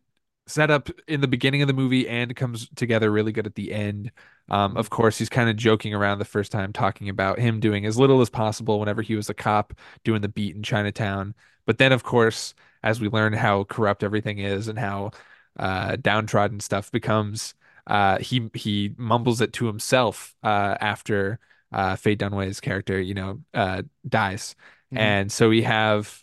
set 0.46 0.70
up 0.70 0.88
in 1.08 1.20
the 1.20 1.28
beginning 1.28 1.62
of 1.62 1.68
the 1.68 1.74
movie 1.74 2.08
and 2.08 2.34
comes 2.36 2.68
together 2.76 3.10
really 3.10 3.32
good 3.32 3.46
at 3.46 3.54
the 3.54 3.72
end. 3.72 4.10
Um, 4.48 4.76
of 4.76 4.90
course, 4.90 5.18
he's 5.18 5.28
kind 5.28 5.48
of 5.48 5.56
joking 5.56 5.94
around 5.94 6.18
the 6.18 6.24
first 6.24 6.52
time, 6.52 6.72
talking 6.72 7.08
about 7.08 7.38
him 7.38 7.60
doing 7.60 7.86
as 7.86 7.98
little 7.98 8.20
as 8.20 8.30
possible 8.30 8.80
whenever 8.80 9.02
he 9.02 9.14
was 9.16 9.30
a 9.30 9.34
cop 9.34 9.72
doing 10.04 10.20
the 10.20 10.28
beat 10.28 10.56
in 10.56 10.62
Chinatown. 10.62 11.34
But 11.64 11.78
then, 11.78 11.92
of 11.92 12.02
course, 12.02 12.54
as 12.82 13.00
we 13.00 13.08
learn 13.08 13.32
how 13.32 13.64
corrupt 13.64 14.02
everything 14.02 14.38
is 14.38 14.68
and 14.68 14.78
how 14.78 15.12
uh, 15.58 15.96
downtrodden 15.96 16.60
stuff 16.60 16.90
becomes, 16.90 17.54
uh, 17.86 18.18
he 18.18 18.50
he 18.54 18.94
mumbles 18.96 19.40
it 19.40 19.52
to 19.54 19.66
himself 19.66 20.34
uh, 20.42 20.76
after 20.80 21.38
uh, 21.72 21.96
Faye 21.96 22.16
Dunaway's 22.16 22.60
character, 22.60 23.00
you 23.00 23.14
know, 23.14 23.40
uh, 23.54 23.82
dies. 24.08 24.54
Mhm. 24.92 24.98
And 24.98 25.32
so 25.32 25.48
we 25.48 25.62
have 25.62 26.22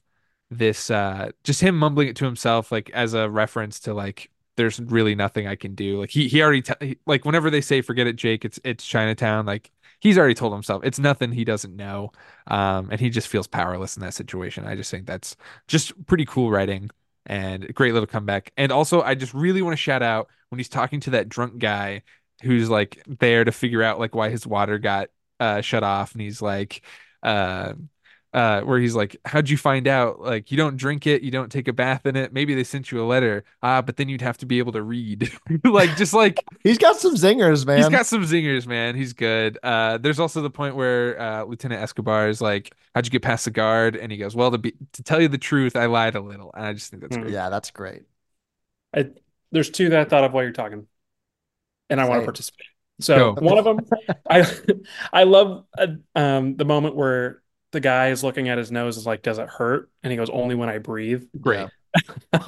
this 0.51 0.89
uh 0.89 1.31
just 1.43 1.61
him 1.61 1.77
mumbling 1.77 2.07
it 2.07 2.15
to 2.17 2.25
himself 2.25 2.71
like 2.71 2.89
as 2.91 3.13
a 3.13 3.29
reference 3.29 3.79
to 3.81 3.93
like 3.93 4.29
there's 4.57 4.79
really 4.79 5.15
nothing 5.15 5.47
I 5.47 5.55
can 5.55 5.73
do. 5.73 5.99
Like 6.01 6.09
he 6.09 6.27
he 6.27 6.41
already 6.41 6.61
t- 6.63 6.97
like 7.05 7.23
whenever 7.23 7.49
they 7.49 7.61
say 7.61 7.81
forget 7.81 8.07
it 8.07 8.15
Jake 8.17 8.43
it's 8.43 8.59
it's 8.63 8.85
Chinatown 8.85 9.45
like 9.45 9.71
he's 9.99 10.17
already 10.17 10.33
told 10.33 10.53
himself 10.53 10.83
it's 10.83 10.99
nothing 10.99 11.31
he 11.31 11.45
doesn't 11.45 11.75
know. 11.75 12.11
Um 12.47 12.89
and 12.91 12.99
he 12.99 13.09
just 13.09 13.27
feels 13.27 13.47
powerless 13.47 13.95
in 13.95 14.01
that 14.03 14.13
situation. 14.13 14.65
I 14.65 14.75
just 14.75 14.91
think 14.91 15.05
that's 15.05 15.35
just 15.67 15.93
pretty 16.07 16.25
cool 16.25 16.51
writing 16.51 16.89
and 17.25 17.73
great 17.75 17.93
little 17.93 18.07
comeback. 18.07 18.51
And 18.57 18.71
also 18.71 19.01
I 19.01 19.15
just 19.15 19.33
really 19.33 19.61
want 19.61 19.73
to 19.73 19.81
shout 19.81 20.01
out 20.01 20.29
when 20.49 20.59
he's 20.59 20.69
talking 20.69 20.99
to 21.01 21.11
that 21.11 21.29
drunk 21.29 21.59
guy 21.59 22.01
who's 22.41 22.69
like 22.69 23.01
there 23.07 23.43
to 23.43 23.51
figure 23.51 23.83
out 23.83 23.99
like 23.99 24.15
why 24.15 24.29
his 24.29 24.47
water 24.47 24.77
got 24.79 25.09
uh 25.39 25.61
shut 25.61 25.83
off 25.83 26.13
and 26.13 26.21
he's 26.21 26.41
like 26.41 26.81
uh 27.23 27.73
uh 28.33 28.61
where 28.61 28.79
he's 28.79 28.95
like 28.95 29.15
how'd 29.25 29.49
you 29.49 29.57
find 29.57 29.87
out 29.87 30.21
like 30.21 30.51
you 30.51 30.57
don't 30.57 30.77
drink 30.77 31.07
it 31.07 31.21
you 31.23 31.31
don't 31.31 31.51
take 31.51 31.67
a 31.67 31.73
bath 31.73 32.05
in 32.05 32.15
it 32.15 32.31
maybe 32.31 32.53
they 32.55 32.63
sent 32.63 32.91
you 32.91 33.01
a 33.01 33.05
letter 33.05 33.43
ah 33.63 33.81
but 33.81 33.97
then 33.97 34.07
you'd 34.09 34.21
have 34.21 34.37
to 34.37 34.45
be 34.45 34.59
able 34.59 34.71
to 34.71 34.83
read 34.83 35.31
like 35.63 35.95
just 35.95 36.13
like 36.13 36.45
He's 36.63 36.77
got 36.77 36.97
some 36.97 37.15
zingers, 37.15 37.65
man. 37.65 37.79
he's 37.79 37.89
got 37.89 38.05
some 38.05 38.23
zingers 38.23 38.67
man 38.67 38.95
he's 38.95 39.13
good 39.13 39.57
uh 39.63 39.97
there's 39.97 40.19
also 40.19 40.41
the 40.41 40.49
point 40.49 40.75
where 40.75 41.19
uh 41.21 41.43
lieutenant 41.43 41.81
escobar 41.81 42.27
is 42.29 42.41
like 42.41 42.73
how'd 42.95 43.05
you 43.05 43.11
get 43.11 43.21
past 43.21 43.45
the 43.45 43.51
guard 43.51 43.95
and 43.95 44.11
he 44.11 44.17
goes 44.17 44.35
well 44.35 44.51
to 44.51 44.57
be 44.57 44.73
to 44.93 45.03
tell 45.03 45.21
you 45.21 45.27
the 45.27 45.37
truth 45.37 45.75
i 45.75 45.85
lied 45.85 46.15
a 46.15 46.21
little 46.21 46.51
and 46.55 46.65
i 46.65 46.73
just 46.73 46.89
think 46.91 47.01
that's 47.01 47.15
Hmm. 47.15 47.21
great 47.21 47.33
yeah, 47.33 47.49
that's 47.49 47.71
great. 47.71 48.03
I, 48.93 49.11
there's 49.51 49.69
two 49.69 49.89
that 49.89 49.99
I 49.99 50.05
thought 50.05 50.23
of 50.23 50.33
while 50.33 50.43
you're 50.43 50.51
talking, 50.51 50.87
and 51.89 51.99
I 51.99 52.05
want 52.05 52.19
to 52.19 52.25
participate. 52.25 52.67
So 53.01 53.19
Go. 53.19 53.33
one 53.37 53.57
of 53.57 53.65
them, 53.65 53.79
I 54.29 54.45
I 55.13 55.23
love 55.23 55.65
uh, 55.77 55.87
um, 56.15 56.55
the 56.57 56.65
moment 56.65 56.95
where 56.95 57.41
the 57.71 57.79
guy 57.79 58.09
is 58.09 58.23
looking 58.23 58.49
at 58.49 58.57
his 58.57 58.71
nose 58.71 58.97
is 58.97 59.05
like, 59.05 59.21
"Does 59.21 59.37
it 59.37 59.47
hurt?" 59.47 59.89
And 60.03 60.11
he 60.11 60.17
goes, 60.17 60.29
"Only 60.29 60.55
when 60.55 60.69
I 60.69 60.77
breathe." 60.77 61.23
great 61.39 61.69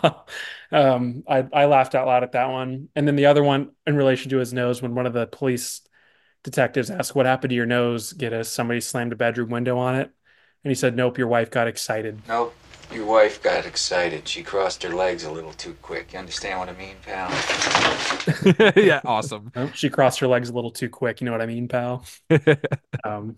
um, 0.71 1.23
I 1.27 1.47
I 1.51 1.65
laughed 1.65 1.95
out 1.95 2.07
loud 2.07 2.23
at 2.23 2.33
that 2.33 2.49
one, 2.49 2.89
and 2.95 3.07
then 3.07 3.15
the 3.15 3.25
other 3.25 3.43
one 3.43 3.71
in 3.87 3.95
relation 3.95 4.29
to 4.31 4.37
his 4.37 4.53
nose 4.53 4.81
when 4.81 4.95
one 4.95 5.05
of 5.05 5.13
the 5.13 5.27
police 5.27 5.81
detectives 6.43 6.89
asked, 6.91 7.15
"What 7.15 7.25
happened 7.25 7.49
to 7.49 7.55
your 7.55 7.65
nose?" 7.65 8.13
Get 8.13 8.33
us 8.33 8.49
somebody 8.49 8.81
slammed 8.81 9.13
a 9.13 9.15
bedroom 9.15 9.49
window 9.49 9.77
on 9.77 9.95
it, 9.95 10.11
and 10.63 10.71
he 10.71 10.75
said, 10.75 10.95
"Nope, 10.95 11.17
your 11.17 11.27
wife 11.27 11.49
got 11.49 11.67
excited." 11.67 12.19
Nope. 12.27 12.53
Your 12.93 13.05
wife 13.05 13.41
got 13.41 13.65
excited. 13.65 14.27
She 14.27 14.43
crossed 14.43 14.83
her 14.83 14.89
legs 14.89 15.23
a 15.23 15.31
little 15.31 15.53
too 15.53 15.77
quick. 15.81 16.11
You 16.11 16.19
understand 16.19 16.59
what 16.59 16.67
I 16.67 16.73
mean, 16.73 16.95
pal? 17.05 17.29
yeah 18.75 18.99
awesome 19.05 19.49
Nope, 19.55 19.71
she 19.75 19.89
crossed 19.89 20.19
her 20.19 20.27
legs 20.27 20.49
a 20.49 20.53
little 20.53 20.71
too 20.71 20.89
quick. 20.89 21.21
You 21.21 21.25
know 21.25 21.31
what 21.31 21.41
I 21.41 21.45
mean, 21.45 21.67
pal? 21.67 22.05
Um, 23.03 23.37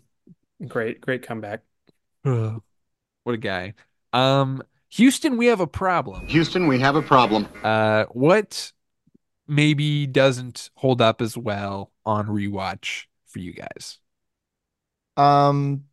great, 0.68 1.00
great 1.00 1.22
comeback. 1.22 1.62
What 2.24 3.34
a 3.34 3.38
guy 3.38 3.74
um 4.14 4.62
houston 4.90 5.38
we 5.38 5.48
have 5.48 5.60
a 5.60 5.68
problem 5.68 6.26
Houston, 6.28 6.68
we 6.68 6.80
have 6.80 6.96
a 6.96 7.02
problem. 7.02 7.48
Uh, 7.64 8.06
what 8.06 8.72
maybe 9.48 10.08
doesn't 10.08 10.70
hold 10.76 11.02
up 11.02 11.22
as 11.22 11.38
well 11.38 11.92
on 12.06 12.28
rewatch 12.28 13.06
for 13.28 13.40
you 13.40 13.54
guys? 13.54 14.00
Um, 15.18 15.86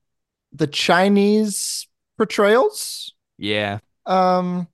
the 0.53 0.66
Chinese 0.66 1.89
portrayals, 2.16 3.12
Yeah, 3.39 3.81
um, 4.07 4.68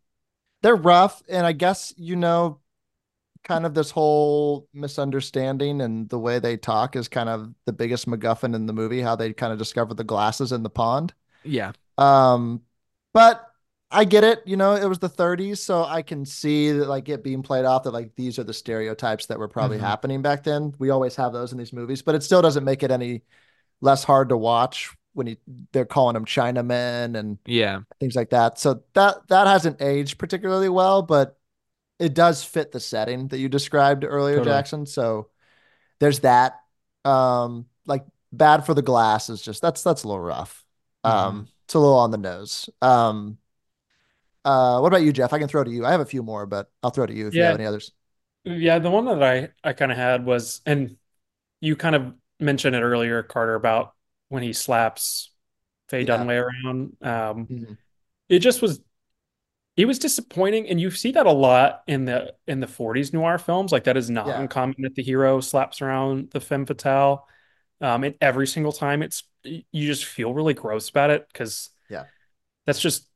they're 0.62 0.76
rough, 0.76 1.22
and 1.28 1.46
I 1.46 1.52
guess 1.52 1.92
you 1.96 2.16
know, 2.16 2.61
kind 3.44 3.66
of 3.66 3.74
this 3.74 3.90
whole 3.90 4.68
misunderstanding 4.72 5.80
and 5.80 6.09
the 6.09 6.18
way 6.18 6.38
they 6.38 6.57
talk 6.57 6.96
is 6.96 7.09
kind 7.09 7.28
of 7.28 7.52
the 7.64 7.72
biggest 7.72 8.09
MacGuffin 8.09 8.54
in 8.54 8.66
the 8.66 8.72
movie. 8.72 9.00
How 9.00 9.16
they 9.16 9.32
kind 9.32 9.52
of 9.52 9.59
discover 9.59 9.94
the 9.94 10.04
glasses 10.04 10.52
in 10.52 10.62
the 10.62 10.70
pond. 10.70 11.14
Yeah, 11.47 11.72
Um, 11.99 12.62
but 13.12 13.47
I 13.90 14.05
get 14.05 14.24
it. 14.24 14.42
You 14.47 14.57
know, 14.57 14.74
it 14.74 14.86
was 14.86 14.99
the 14.99 15.09
30s, 15.09 15.62
so 15.62 15.84
I 15.84 16.03
can 16.03 16.24
see 16.26 16.72
that 16.72 16.88
like 16.88 17.09
it 17.09 17.22
being 17.24 17.42
played 17.42 17.64
off 17.64 17.84
that 17.84 17.92
like 17.92 18.14
these 18.16 18.38
are 18.38 18.44
the 18.44 18.53
stereotypes 18.55 19.26
that 19.26 19.38
were 19.38 19.49
probably 19.49 19.78
Mhm. 19.78 19.82
happening 19.82 20.22
back 20.22 20.42
then. 20.44 20.74
We 20.78 20.90
always 20.90 21.16
have 21.16 21.32
those 21.32 21.53
in 21.53 21.59
these 21.59 21.72
movies, 21.72 22.03
but 22.03 22.14
it 22.14 22.22
still 22.22 22.42
doesn't 22.42 22.64
make 22.64 22.82
it 22.82 22.90
any 22.90 23.22
less 23.80 24.05
hard 24.05 24.30
to 24.30 24.36
watch 24.36 24.94
when 25.14 25.28
you, 25.28 25.36
they're 25.72 25.86
calling 25.86 26.14
them 26.14 26.26
Chinamen 26.26 27.16
and 27.16 27.38
yeah, 27.47 27.80
things 28.01 28.16
like 28.16 28.30
that. 28.30 28.59
So 28.59 28.82
that 28.94 29.28
that 29.28 29.47
hasn't 29.47 29.82
aged 29.82 30.18
particularly 30.18 30.68
well, 30.68 31.03
but 31.03 31.38
it 31.99 32.14
does 32.14 32.44
fit 32.44 32.72
the 32.72 32.80
setting 32.80 33.28
that 33.28 33.38
you 33.38 33.49
described 33.49 34.05
earlier, 34.05 34.38
Totally. 34.38 34.57
Jackson. 34.57 34.86
So 34.86 35.30
there's 36.01 36.20
that. 36.20 36.61
Um, 37.05 37.66
like 37.86 38.05
bad 38.32 38.66
for 38.66 38.74
the 38.74 38.82
glass 38.82 39.30
is 39.30 39.42
just 39.42 39.62
that's 39.62 39.82
that's 39.84 40.05
a 40.05 40.09
little 40.09 40.22
rough. 40.22 40.65
Um, 41.07 41.48
it's 41.64 41.74
a 41.74 41.78
little 41.78 41.96
on 41.98 42.11
the 42.11 42.18
nose. 42.18 42.68
Um, 42.82 43.38
uh, 44.44 44.78
what 44.78 44.88
about 44.88 45.02
you, 45.02 45.12
Jeff? 45.12 45.32
I 45.32 45.38
can 45.38 45.48
throw 45.48 45.64
to 45.64 45.70
you. 45.70 45.84
I 45.84 45.90
have 45.90 46.00
a 46.00 46.04
few 46.07 46.22
more, 46.22 46.46
but 46.46 46.70
I'll 46.82 46.90
throw 46.90 47.07
to 47.07 47.12
you 47.14 47.26
if 47.26 47.36
you 47.36 47.44
have 47.44 47.54
any 47.54 47.66
others. 47.66 47.92
Yeah, 48.44 48.78
the 48.78 48.90
one 48.90 49.07
that 49.07 49.22
I 49.22 49.50
I 49.64 49.72
kind 49.72 49.90
of 49.90 49.98
had 49.98 50.24
was, 50.24 50.61
and 50.66 50.96
you 51.61 51.76
kind 51.76 51.96
of 51.96 52.14
mentioned 52.40 52.76
it 52.76 52.82
earlier, 52.82 53.22
Carter, 53.22 53.54
about 53.57 53.94
when 54.28 54.42
he 54.42 54.52
slaps 54.54 55.32
Faye 55.88 56.04
Yeah. 56.04 56.07
Dunaway 56.07 56.42
around. 56.42 56.96
Um, 57.02 57.50
Mhm. 57.50 57.76
it 58.28 58.40
just 58.40 58.62
was 58.62 58.80
it 59.76 59.86
was 59.86 59.98
disappointing, 59.98 60.68
and 60.68 60.80
you 60.80 60.90
see 60.90 61.12
that 61.12 61.26
a 61.26 61.32
lot 61.32 61.82
in 61.86 62.04
the 62.07 62.34
in 62.46 62.61
the 62.61 62.66
40s 62.68 63.12
noir 63.12 63.38
films. 63.38 63.72
Like 63.72 63.84
that 63.84 63.96
is 63.96 64.11
not 64.11 64.26
Yeah. 64.26 64.40
uncommon 64.40 64.76
that 64.80 64.94
the 64.94 65.02
hero 65.02 65.40
slaps 65.40 65.82
around 65.82 66.30
the 66.32 66.40
femme 66.40 66.66
fatale. 66.66 67.28
Um, 67.81 68.05
and 68.05 68.14
every 68.20 68.47
single 68.47 68.72
time 68.72 69.03
it's 69.03 69.24
you 69.45 69.62
just 69.87 70.05
feel 70.05 70.35
really 70.35 70.55
gross 70.55 70.89
about 70.89 71.11
it 71.11 71.27
because 71.33 71.70
Yeah. 71.89 72.05
that's 72.66 72.81
just 72.81 73.09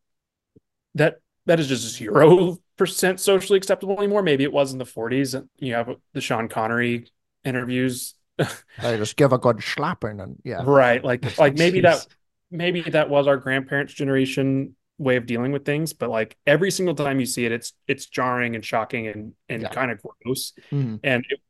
that 0.95 1.17
that 1.47 1.61
is 1.61 1.69
just 1.69 1.97
zero 1.97 2.59
percent 2.77 3.21
socially 3.21 3.57
acceptable 3.57 3.99
anymore. 3.99 4.23
Maybe 4.23 4.45
it 4.45 4.53
was 4.53 4.73
in 4.73 4.79
the 4.79 4.87
40s. 4.87 5.35
and 5.35 5.49
You 5.59 5.75
have 5.75 5.91
the 6.13 6.21
Sean 6.21 6.49
Connery 6.49 7.07
interviews, 7.45 8.15
They 8.79 8.97
just 8.97 9.17
give 9.17 9.33
a 9.33 9.39
good 9.39 9.63
slapping 9.63 10.21
and 10.21 10.37
yeah. 10.45 10.67
right? 10.67 11.03
Like 11.05 11.27
like 11.39 11.55
maybe 11.55 11.81
that 11.83 12.07
maybe 12.51 12.83
that 12.83 13.09
was 13.11 13.27
our 13.27 13.37
grandparents' 13.37 13.95
generation 13.95 14.77
way 14.99 15.17
of 15.17 15.27
dealing 15.27 15.53
with 15.53 15.65
things, 15.65 15.93
but 15.93 16.11
like 16.11 16.37
every 16.47 16.71
single 16.71 16.95
time 16.95 17.21
you 17.21 17.27
see 17.27 17.45
it, 17.47 17.53
it's 17.53 17.73
it's 17.87 18.07
jarring 18.07 18.55
and 18.55 18.65
shocking 18.65 19.07
and 19.09 19.33
and 19.49 19.63
Yeah. 19.63 19.69
kind 19.71 19.91
of 19.91 20.01
gross. 20.03 20.53
Mhm. 20.73 21.01
And 21.03 21.25
it 21.29 21.41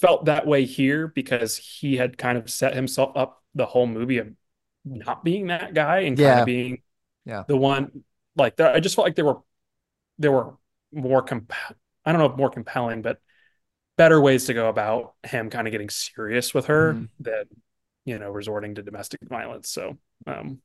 felt 0.00 0.26
that 0.26 0.46
way 0.46 0.64
here 0.64 1.08
because 1.08 1.56
he 1.56 1.96
had 1.96 2.18
kind 2.18 2.38
of 2.38 2.50
set 2.50 2.74
himself 2.74 3.12
up 3.16 3.42
the 3.54 3.66
whole 3.66 3.86
movie 3.86 4.18
of 4.18 4.28
not 4.84 5.24
being 5.24 5.48
that 5.48 5.74
guy 5.74 6.00
and 6.00 6.18
kind 6.18 6.38
of 6.38 6.44
being 6.44 6.82
Yeah. 7.24 7.44
the 7.48 7.56
one 7.56 8.04
like. 8.36 8.60
I 8.60 8.80
just 8.80 8.94
felt 8.96 9.06
like 9.06 9.16
there 9.16 9.24
were 9.24 9.40
there 10.18 10.32
were 10.32 10.56
more 10.92 11.22
comp 11.22 11.52
I 12.04 12.12
don't 12.12 12.20
know 12.20 12.26
if 12.28 12.36
more 12.36 12.50
compelling, 12.50 13.02
but 13.02 13.20
better 13.96 14.20
ways 14.20 14.46
to 14.46 14.54
go 14.54 14.68
about 14.68 15.14
him 15.24 15.50
kind 15.50 15.66
of 15.68 15.72
getting 15.72 15.90
serious 15.90 16.54
with 16.54 16.66
her 16.66 16.92
Mhm. 16.94 17.08
than 17.20 17.44
you 18.04 18.18
know 18.18 18.30
resorting 18.30 18.74
to 18.76 18.82
domestic 18.82 19.20
violence. 19.22 19.70
So 19.70 19.98
um 20.26 20.60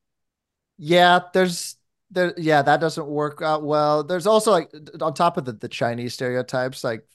Yeah, 0.77 1.19
there's 1.33 1.77
there 2.09 2.33
yeah, 2.37 2.61
that 2.61 2.81
doesn't 2.81 3.07
work 3.07 3.41
out 3.41 3.63
well. 3.63 4.03
There's 4.03 4.27
also 4.27 4.51
like 4.51 4.71
on 5.01 5.13
top 5.13 5.37
of 5.37 5.45
the, 5.45 5.53
the 5.53 5.69
Chinese 5.69 6.13
stereotypes, 6.13 6.83
like 6.83 7.05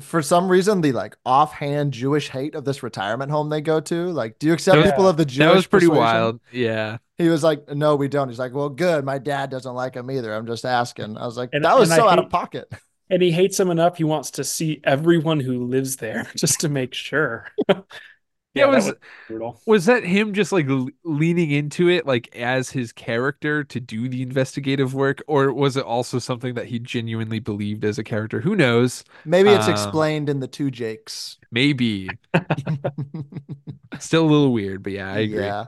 for 0.00 0.22
some 0.22 0.48
reason 0.48 0.80
the 0.80 0.92
like 0.92 1.16
offhand 1.26 1.92
Jewish 1.92 2.28
hate 2.30 2.54
of 2.54 2.64
this 2.64 2.82
retirement 2.82 3.30
home 3.30 3.50
they 3.50 3.60
go 3.60 3.80
to. 3.80 4.06
Like, 4.10 4.38
do 4.38 4.46
you 4.46 4.52
accept 4.54 4.76
That 4.76 4.82
was- 4.82 4.90
people 4.92 5.08
of 5.08 5.16
the 5.16 5.24
Jewish 5.24 5.46
that 5.48 5.54
was 5.54 5.66
pretty 5.66 5.86
persuasion? 5.86 6.02
wild. 6.04 6.40
Yeah. 6.50 6.98
He 7.18 7.28
was 7.28 7.42
like, 7.42 7.68
No, 7.68 7.96
we 7.96 8.08
don't. 8.08 8.28
He's 8.28 8.38
like, 8.38 8.54
Well, 8.54 8.68
good. 8.70 9.04
My 9.04 9.18
dad 9.18 9.50
doesn't 9.50 9.74
like 9.74 9.94
him 9.94 10.10
either. 10.10 10.32
I'm 10.34 10.46
just 10.46 10.64
asking. 10.64 11.16
I 11.18 11.26
was 11.26 11.36
like, 11.36 11.50
And- 11.52 11.64
that 11.64 11.78
was 11.78 11.90
and 11.90 12.00
I 12.00 12.04
so 12.04 12.08
out 12.08 12.18
of 12.18 12.30
pocket. 12.30 12.72
and 13.10 13.20
he 13.22 13.30
hates 13.30 13.60
him 13.60 13.70
enough 13.70 13.96
he 13.98 14.04
wants 14.04 14.30
to 14.32 14.44
see 14.44 14.80
everyone 14.84 15.40
who 15.40 15.66
lives 15.66 15.96
there 15.96 16.26
just 16.36 16.60
to 16.60 16.68
make 16.68 16.94
sure. 16.94 17.48
Yeah, 18.54 18.66
that 18.66 18.72
was- 18.74 18.92
brutal. 19.28 19.60
Was 19.66 19.86
that 19.86 20.04
him 20.04 20.34
just 20.34 20.52
like 20.52 20.66
leaning 21.04 21.50
into 21.50 21.88
it 21.88 22.06
like 22.06 22.34
as 22.36 22.70
his 22.70 22.92
character 22.92 23.64
to 23.64 23.80
do 23.80 24.08
the 24.08 24.22
investigative 24.22 24.94
work 24.94 25.22
or 25.26 25.52
was 25.52 25.76
it 25.76 25.84
also 25.84 26.18
something 26.18 26.54
that 26.54 26.66
he 26.66 26.78
genuinely 26.78 27.38
believed 27.38 27.84
as 27.84 27.98
a 27.98 28.04
character? 28.04 28.40
Who 28.40 28.54
knows? 28.54 29.04
Maybe 29.24 29.50
it's 29.50 29.66
Um, 29.66 29.72
explained 29.72 30.28
in 30.28 30.40
the 30.40 30.48
two 30.48 30.70
Jakes. 30.70 31.38
Maybe. 31.50 32.08
Still 33.98 34.24
a 34.24 34.30
little 34.30 34.52
weird, 34.52 34.82
but 34.82 34.92
yeah, 34.92 35.12
I 35.12 35.18
agree. 35.18 35.38
Yeah. 35.44 35.66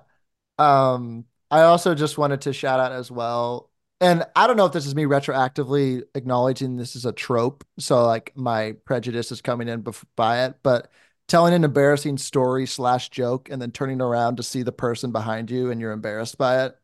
Um, 0.58 1.26
I 1.50 1.62
also 1.62 1.94
just 1.94 2.18
wanted 2.18 2.42
to 2.42 2.52
shout 2.52 2.80
out 2.80 2.92
as 2.92 3.10
well. 3.10 3.70
And 4.00 4.24
I 4.36 4.46
don't 4.46 4.56
know 4.56 4.66
if 4.66 4.72
this 4.72 4.86
is 4.86 4.94
me 4.94 5.04
retroactively 5.04 6.02
acknowledging 6.14 6.76
this 6.76 6.96
is 6.96 7.04
a 7.06 7.12
trope. 7.12 7.64
So 7.78 8.04
like 8.04 8.32
my 8.36 8.72
prejudice 8.84 9.32
is 9.32 9.40
coming 9.40 9.68
in 9.68 9.82
bef- 9.82 10.04
by 10.16 10.44
it, 10.46 10.56
but 10.62 10.90
telling 11.28 11.54
an 11.54 11.64
embarrassing 11.64 12.18
story 12.18 12.66
slash 12.66 13.08
joke 13.10 13.48
and 13.50 13.60
then 13.60 13.70
turning 13.70 14.00
around 14.00 14.36
to 14.36 14.42
see 14.42 14.62
the 14.62 14.72
person 14.72 15.12
behind 15.12 15.50
you 15.50 15.70
and 15.70 15.80
you're 15.80 15.92
embarrassed 15.92 16.38
by 16.38 16.66
it. 16.66 16.76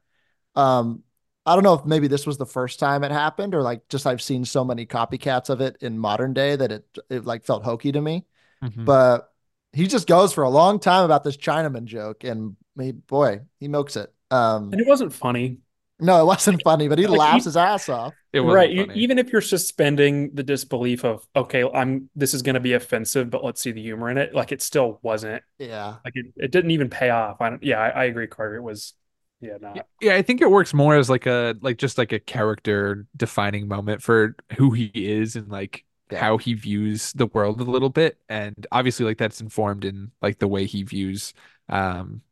Um, 0.55 1.03
I 1.47 1.55
don't 1.55 1.65
know 1.65 1.75
if 1.75 1.85
maybe 1.85 2.09
this 2.09 2.27
was 2.27 2.39
the 2.39 2.47
first 2.47 2.79
time 2.79 3.05
it 3.05 3.13
happened 3.13 3.55
or 3.55 3.63
like 3.63 3.89
just 3.89 4.07
I've 4.07 4.23
seen 4.23 4.45
so 4.45 4.65
many 4.65 4.87
copycats 4.87 5.51
of 5.51 5.61
it 5.61 5.79
in 5.81 5.99
modern 5.99 6.35
day 6.35 6.57
that 6.57 6.73
it 6.73 6.99
it 7.09 7.25
like 7.25 7.45
felt 7.45 7.65
hokey 7.65 7.93
to 7.93 8.01
me 8.01 8.25
Mhm. 8.63 8.85
but 8.85 9.33
he 9.73 9.87
just 9.87 10.07
goes 10.07 10.33
for 10.33 10.45
a 10.45 10.51
long 10.51 10.81
time 10.81 11.05
about 11.05 11.25
this 11.25 11.37
Chinaman 11.37 11.85
joke, 11.85 12.25
and 12.25 12.57
he, 12.79 12.93
boy, 12.93 13.41
he 13.59 13.69
milks 13.69 13.97
it. 13.97 14.13
Um, 14.31 14.71
And 14.73 14.81
it 14.81 14.87
wasn't 14.87 15.13
funny. 15.13 15.59
No, 16.01 16.21
it 16.23 16.27
wasn't 16.27 16.63
funny, 16.63 16.89
but 16.89 16.99
he 16.99 17.07
Like, 17.07 17.23
laughs 17.23 17.45
his 17.45 17.57
ass 17.57 17.89
off. 17.89 18.15
It 18.33 18.41
right. 18.41 18.71
funny. 18.77 18.95
Even 18.95 19.19
if 19.19 19.33
you're 19.33 19.41
suspending 19.41 20.35
the 20.35 20.43
disbelief 20.43 21.05
of, 21.05 21.27
okay, 21.37 21.65
I'm 21.65 22.11
this 22.15 22.35
is 22.35 22.43
gonna 22.43 22.61
be 22.61 22.75
offensive, 22.75 23.31
but 23.31 23.45
let's 23.45 23.61
see 23.61 23.73
the 23.73 23.83
humor 23.83 24.11
in 24.11 24.19
it. 24.19 24.35
Like 24.35 24.53
it 24.53 24.63
still 24.63 25.01
wasn't 25.03 25.43
Yeah, 25.59 26.01
like 26.05 26.17
it, 26.17 26.27
it 26.37 26.53
didn't 26.53 26.73
even 26.73 26.91
pay 26.91 27.11
off. 27.11 27.41
I 27.41 27.51
don't 27.51 27.63
yeah, 27.65 27.81
I, 27.81 27.89
I 27.91 28.05
agree, 28.07 28.29
Carter. 28.29 28.57
It 28.57 28.63
was 28.63 28.95
yeah, 29.41 29.59
not 29.61 29.87
Yeah, 30.01 30.15
I 30.17 30.23
think 30.23 30.41
it 30.41 30.51
works 30.51 30.75
more 30.75 30.97
as 30.97 31.09
like 31.09 31.27
a 31.27 31.57
like 31.61 31.79
just 31.79 31.97
like 31.99 32.13
a 32.13 32.19
character 32.19 33.07
defining 33.17 33.69
moment 33.69 34.03
for 34.03 34.35
who 34.57 34.73
he 34.73 34.91
is 34.95 35.37
and 35.37 35.49
like 35.49 35.85
Yeah. 36.11 36.25
how 36.25 36.39
he 36.39 36.55
views 36.55 37.13
the 37.13 37.27
world 37.27 37.61
a 37.61 37.65
little 37.65 37.89
bit. 37.91 38.19
And 38.29 38.67
obviously 38.73 39.05
like 39.07 39.19
that's 39.19 39.41
informed 39.41 39.85
in 39.85 40.11
like 40.23 40.39
the 40.39 40.49
way 40.49 40.67
he 40.67 40.83
views 40.83 41.35
um 41.69 42.23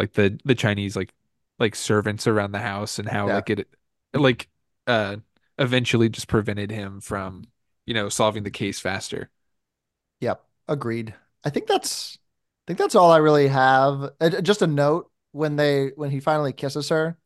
like 0.00 0.12
the 0.14 0.38
the 0.44 0.54
Chinese 0.56 0.96
like 0.96 1.12
like 1.58 1.74
servants 1.74 2.26
around 2.26 2.52
the 2.52 2.58
house 2.60 2.98
and 2.98 3.08
how 3.08 3.28
Yeah. 3.28 3.34
like 3.34 3.50
it 3.50 3.68
like 4.14 4.48
uh 4.86 5.16
eventually 5.58 6.08
just 6.08 6.28
prevented 6.28 6.70
him 6.70 7.00
from, 7.00 7.44
you 7.86 7.94
know, 7.94 8.08
solving 8.08 8.44
the 8.44 8.50
case 8.50 8.80
faster. 8.80 9.30
yep, 10.20 10.44
agreed. 10.66 11.14
I 11.44 11.50
think 11.50 11.66
that's, 11.66 12.18
I 12.66 12.70
think 12.70 12.78
that's 12.78 12.94
all 12.94 13.10
I 13.10 13.18
really 13.18 13.48
have. 13.48 14.10
Uh, 14.20 14.40
just 14.40 14.62
a 14.62 14.66
note 14.66 15.10
when 15.32 15.56
they 15.56 15.88
when 15.96 16.10
he 16.10 16.20
finally 16.20 16.52
kisses 16.52 16.88
her, 16.88 17.16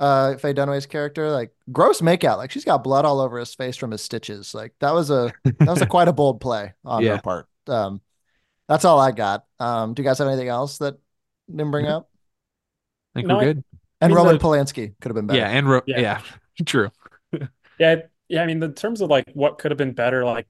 uh, 0.00 0.36
Faye 0.38 0.54
Dunaway's 0.54 0.86
character, 0.86 1.30
like 1.30 1.52
gross 1.72 2.00
makeout, 2.00 2.38
like 2.38 2.52
she's 2.52 2.64
got 2.66 2.84
blood 2.84 3.04
all 3.04 3.20
over 3.20 3.38
his 3.38 3.54
face 3.54 3.76
from 3.76 3.92
his 3.92 4.02
stitches. 4.02 4.54
Like 4.54 4.74
that 4.80 4.94
was 4.94 5.10
a 5.10 5.34
that 5.64 5.72
was 5.72 5.82
a 5.82 5.86
quite 5.88 6.08
a 6.08 6.12
bold 6.12 6.40
play 6.40 6.74
on 6.84 7.04
Yeah. 7.04 7.12
her 7.14 7.18
part. 7.18 7.48
Um, 7.68 8.00
that's 8.68 8.84
all 8.84 9.00
I 9.00 9.12
got. 9.12 9.46
Um, 9.60 9.94
do 9.94 10.02
you 10.02 10.08
guys 10.08 10.18
have 10.18 10.28
anything 10.28 10.48
else 10.48 10.78
that 10.78 10.98
didn't 11.50 11.70
bring 11.72 11.88
up? 11.88 12.10
I 13.18 13.22
think 13.22 13.28
No, 13.28 13.34
we're 13.36 13.40
I- 13.40 13.44
good. 13.44 13.64
And 14.00 14.10
mean, 14.12 14.16
Roman 14.16 14.38
the- 14.38 14.44
Polanski 14.44 14.94
could 15.00 15.08
have 15.10 15.16
been 15.16 15.26
better. 15.26 15.40
Yeah, 15.40 15.48
and 15.48 15.68
ro- 15.68 15.82
Yeah. 15.86 16.00
yeah, 16.00 16.20
true. 16.64 16.90
Yeah, 17.78 18.02
yeah. 18.28 18.42
I 18.42 18.46
mean, 18.46 18.60
in 18.62 18.74
terms 18.74 19.00
of 19.00 19.08
like 19.10 19.30
what 19.34 19.58
could 19.58 19.70
have 19.70 19.78
been 19.78 19.92
better, 19.92 20.24
like 20.24 20.46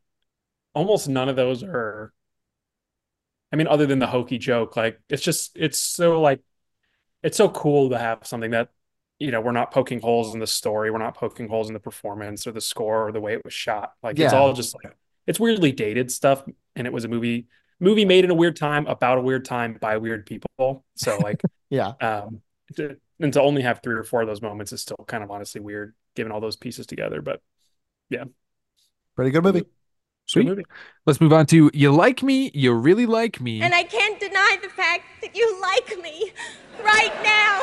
almost 0.75 1.09
none 1.09 1.29
of 1.29 1.37
those 1.37 1.63
are. 1.63 2.13
I 3.53 3.57
mean, 3.57 3.67
other 3.67 3.87
than 3.87 3.99
the 3.99 4.07
hokey 4.07 4.39
joke, 4.39 4.77
like 4.77 5.01
it's 5.09 5.23
just 5.23 5.53
it's 5.57 5.79
so 5.79 6.21
like 6.21 6.41
it's 7.23 7.37
so 7.37 7.49
cool 7.49 7.91
to 7.91 7.99
have 7.99 8.27
something 8.27 8.51
that 8.53 8.69
you 9.19 9.31
know 9.31 9.41
we're 9.41 9.53
not 9.53 9.73
poking 9.73 10.01
holes 10.01 10.33
in 10.35 10.41
the 10.41 10.47
story, 10.47 10.91
we're 10.91 10.99
not 10.99 11.17
poking 11.17 11.49
holes 11.49 11.69
in 11.69 11.75
the 11.75 11.81
performance 11.81 12.47
or 12.47 12.53
the 12.53 12.61
score 12.61 13.09
or 13.09 13.13
the 13.13 13.21
way 13.21 13.33
it 13.35 13.45
was 13.45 13.53
shot. 13.55 13.93
Like 14.03 14.19
it's 14.19 14.33
all 14.33 14.53
just 14.53 14.75
like 14.75 14.95
it's 15.27 15.41
weirdly 15.41 15.73
dated 15.73 16.11
stuff, 16.11 16.43
and 16.77 16.87
it 16.87 16.93
was 16.93 17.05
a 17.05 17.09
movie 17.09 17.47
movie 17.81 18.05
made 18.05 18.25
in 18.25 18.31
a 18.31 18.35
weird 18.35 18.57
time 18.57 18.87
about 18.87 19.19
a 19.19 19.21
weird 19.23 19.45
time 19.45 19.77
by 19.81 19.97
weird 19.99 20.27
people. 20.27 20.85
So 20.97 21.17
like 21.19 21.41
Yeah. 21.71 21.93
um 22.01 22.41
to, 22.77 22.97
and 23.21 23.33
to 23.33 23.43
only 23.43 23.63
have 23.63 23.81
three 23.83 23.95
or 23.95 24.05
four 24.05 24.23
of 24.23 24.29
those 24.29 24.43
moments 24.43 24.73
is 24.73 24.81
still 24.83 25.05
kind 25.07 25.25
of 25.25 25.31
honestly 25.31 25.61
weird 25.61 25.95
given 26.15 26.33
all 26.33 26.41
those 26.41 26.57
pieces 26.57 26.87
together 26.87 27.21
but 27.23 27.41
yeah, 28.11 28.25
Pretty 29.17 29.31
good 29.31 29.43
movie. 29.45 29.61
good 29.61 29.69
Sweet. 30.27 30.47
movie 30.47 30.65
Let's 31.07 31.21
move 31.21 31.33
on 31.33 31.47
to 31.47 31.71
You 31.75 31.91
Like 31.93 32.23
Me, 32.23 32.51
You 32.55 32.73
Really 32.75 33.07
Like 33.07 33.41
Me. 33.41 33.63
And 33.63 33.75
I 33.75 33.83
can't 33.83 34.21
deny 34.21 34.59
the 34.63 34.69
fact 34.69 35.05
that 35.23 35.35
you 35.35 35.61
like 35.61 36.03
me. 36.03 36.33
Right 36.85 37.15
now. 37.23 37.59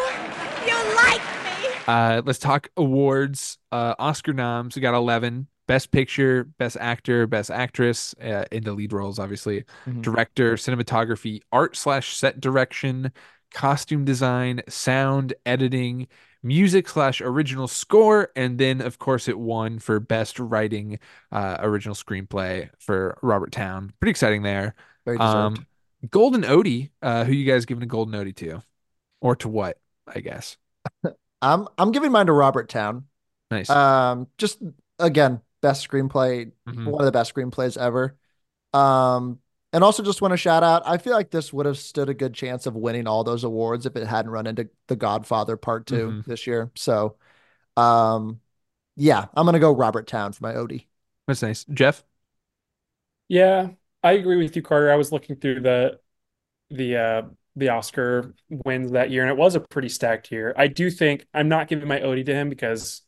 You 0.66 0.96
like 0.96 1.22
me. 1.44 1.70
Uh, 1.88 2.22
let's 2.26 2.40
talk 2.40 2.70
awards. 2.76 3.58
Uh, 3.72 3.94
Oscar 4.00 4.34
noms. 4.34 4.76
We 4.76 4.82
got 4.82 4.96
11. 4.96 5.48
Best 5.68 5.92
Picture, 5.92 6.44
Best 6.60 6.78
Actor, 6.80 7.28
Best 7.28 7.50
Actress 7.52 8.14
uh, 8.24 8.46
in 8.52 8.64
the 8.64 8.74
lead 8.74 8.94
roles, 8.94 9.18
obviously. 9.20 9.64
Mhm. 9.88 10.02
Director, 10.02 10.56
cinematography, 10.56 11.42
art 11.52 11.76
slash 11.76 12.16
set 12.16 12.40
direction, 12.40 13.12
costume 13.56 14.04
design, 14.06 14.62
sound, 14.68 15.34
editing, 15.46 16.08
music 16.44 16.88
slash 16.90 17.22
original 17.22 17.68
score, 17.68 18.30
and 18.36 18.60
then 18.60 18.82
of 18.82 19.00
course 19.00 19.28
it 19.28 19.40
won 19.40 19.80
for 19.80 20.00
Best 20.00 20.40
Writing, 20.40 21.00
uh, 21.32 21.58
original 21.62 21.96
screenplay 21.96 22.70
for 22.78 23.18
Robert 23.24 23.52
Towne. 23.52 23.94
Pretty 24.00 24.12
exciting 24.12 24.44
there. 24.44 24.76
Very 25.06 25.18
deserved. 25.18 25.58
Um, 25.60 25.66
Golden 26.12 26.44
Odie. 26.44 26.92
Uh, 27.02 27.24
who 27.24 27.32
you 27.32 27.50
guys 27.52 27.66
giving 27.66 27.84
a 27.84 27.88
Golden 27.88 28.14
Odie 28.14 28.36
to, 28.36 28.62
or 29.22 29.36
to 29.38 29.50
what? 29.50 29.80
I 30.08 30.20
guess. 30.20 30.58
I'm 31.42 31.68
I'm 31.78 31.92
giving 31.92 32.12
mine 32.12 32.28
to 32.28 32.34
Robert 32.34 32.70
Towne. 32.70 33.06
Nice. 33.50 33.70
Um, 33.70 34.28
just 34.38 34.62
again, 35.00 35.42
best 35.62 35.88
screenplay, 35.88 36.52
Mhm. 36.68 36.86
one 36.86 37.02
of 37.02 37.06
the 37.06 37.12
best 37.12 37.34
screenplays 37.34 37.78
ever. 37.78 38.16
Um, 38.74 39.40
and 39.76 39.84
also 39.84 40.04
just 40.04 40.22
want 40.22 40.32
to 40.32 40.38
shout 40.38 40.64
out. 40.64 40.84
I 40.88 40.98
feel 40.98 41.14
like 41.14 41.32
this 41.32 41.54
would 41.54 41.68
have 41.68 41.78
stood 41.78 42.10
a 42.10 42.16
good 42.16 42.34
chance 42.34 42.66
of 42.66 42.76
winning 42.76 43.08
all 43.08 43.24
those 43.24 43.44
awards 43.44 43.86
if 43.86 43.96
it 43.98 44.08
hadn't 44.08 44.32
run 44.32 44.48
into 44.48 44.70
The 44.88 44.96
Godfather 44.96 45.58
Part 45.58 45.86
2 45.88 46.12
Mhm. 46.12 46.26
this 46.26 46.48
year. 46.48 46.72
So, 46.76 47.18
um, 47.78 48.42
yeah, 48.98 49.28
I'm 49.36 49.46
gonna 49.46 49.60
go 49.60 49.74
Robert 49.76 50.08
Towne 50.08 50.34
for 50.34 50.44
my 50.44 50.54
Odie. 50.56 50.88
That's 51.28 51.44
nice. 51.44 51.66
Jeff. 51.66 52.04
yeah 53.28 53.70
i 54.04 54.12
agree 54.14 54.38
with 54.38 54.56
you 54.56 54.62
carter 54.62 54.92
i 54.92 54.96
was 54.96 55.12
looking 55.12 55.36
through 55.36 55.60
the 55.62 56.00
the 56.70 56.98
uh 56.98 57.22
the 57.56 57.70
oscar 57.70 58.34
wins 58.50 58.92
that 58.92 59.12
year 59.12 59.24
and 59.24 59.32
it 59.32 59.38
was 59.38 59.56
a 59.56 59.60
pretty 59.60 59.90
stacked 59.90 60.32
year 60.32 60.54
i 60.58 60.68
do 60.68 60.92
think 60.92 61.26
i'm 61.34 61.50
not 61.50 61.68
giving 61.68 61.88
my 61.88 62.00
odie 62.00 62.26
to 62.26 62.34
him 62.34 62.50
because 62.50 63.02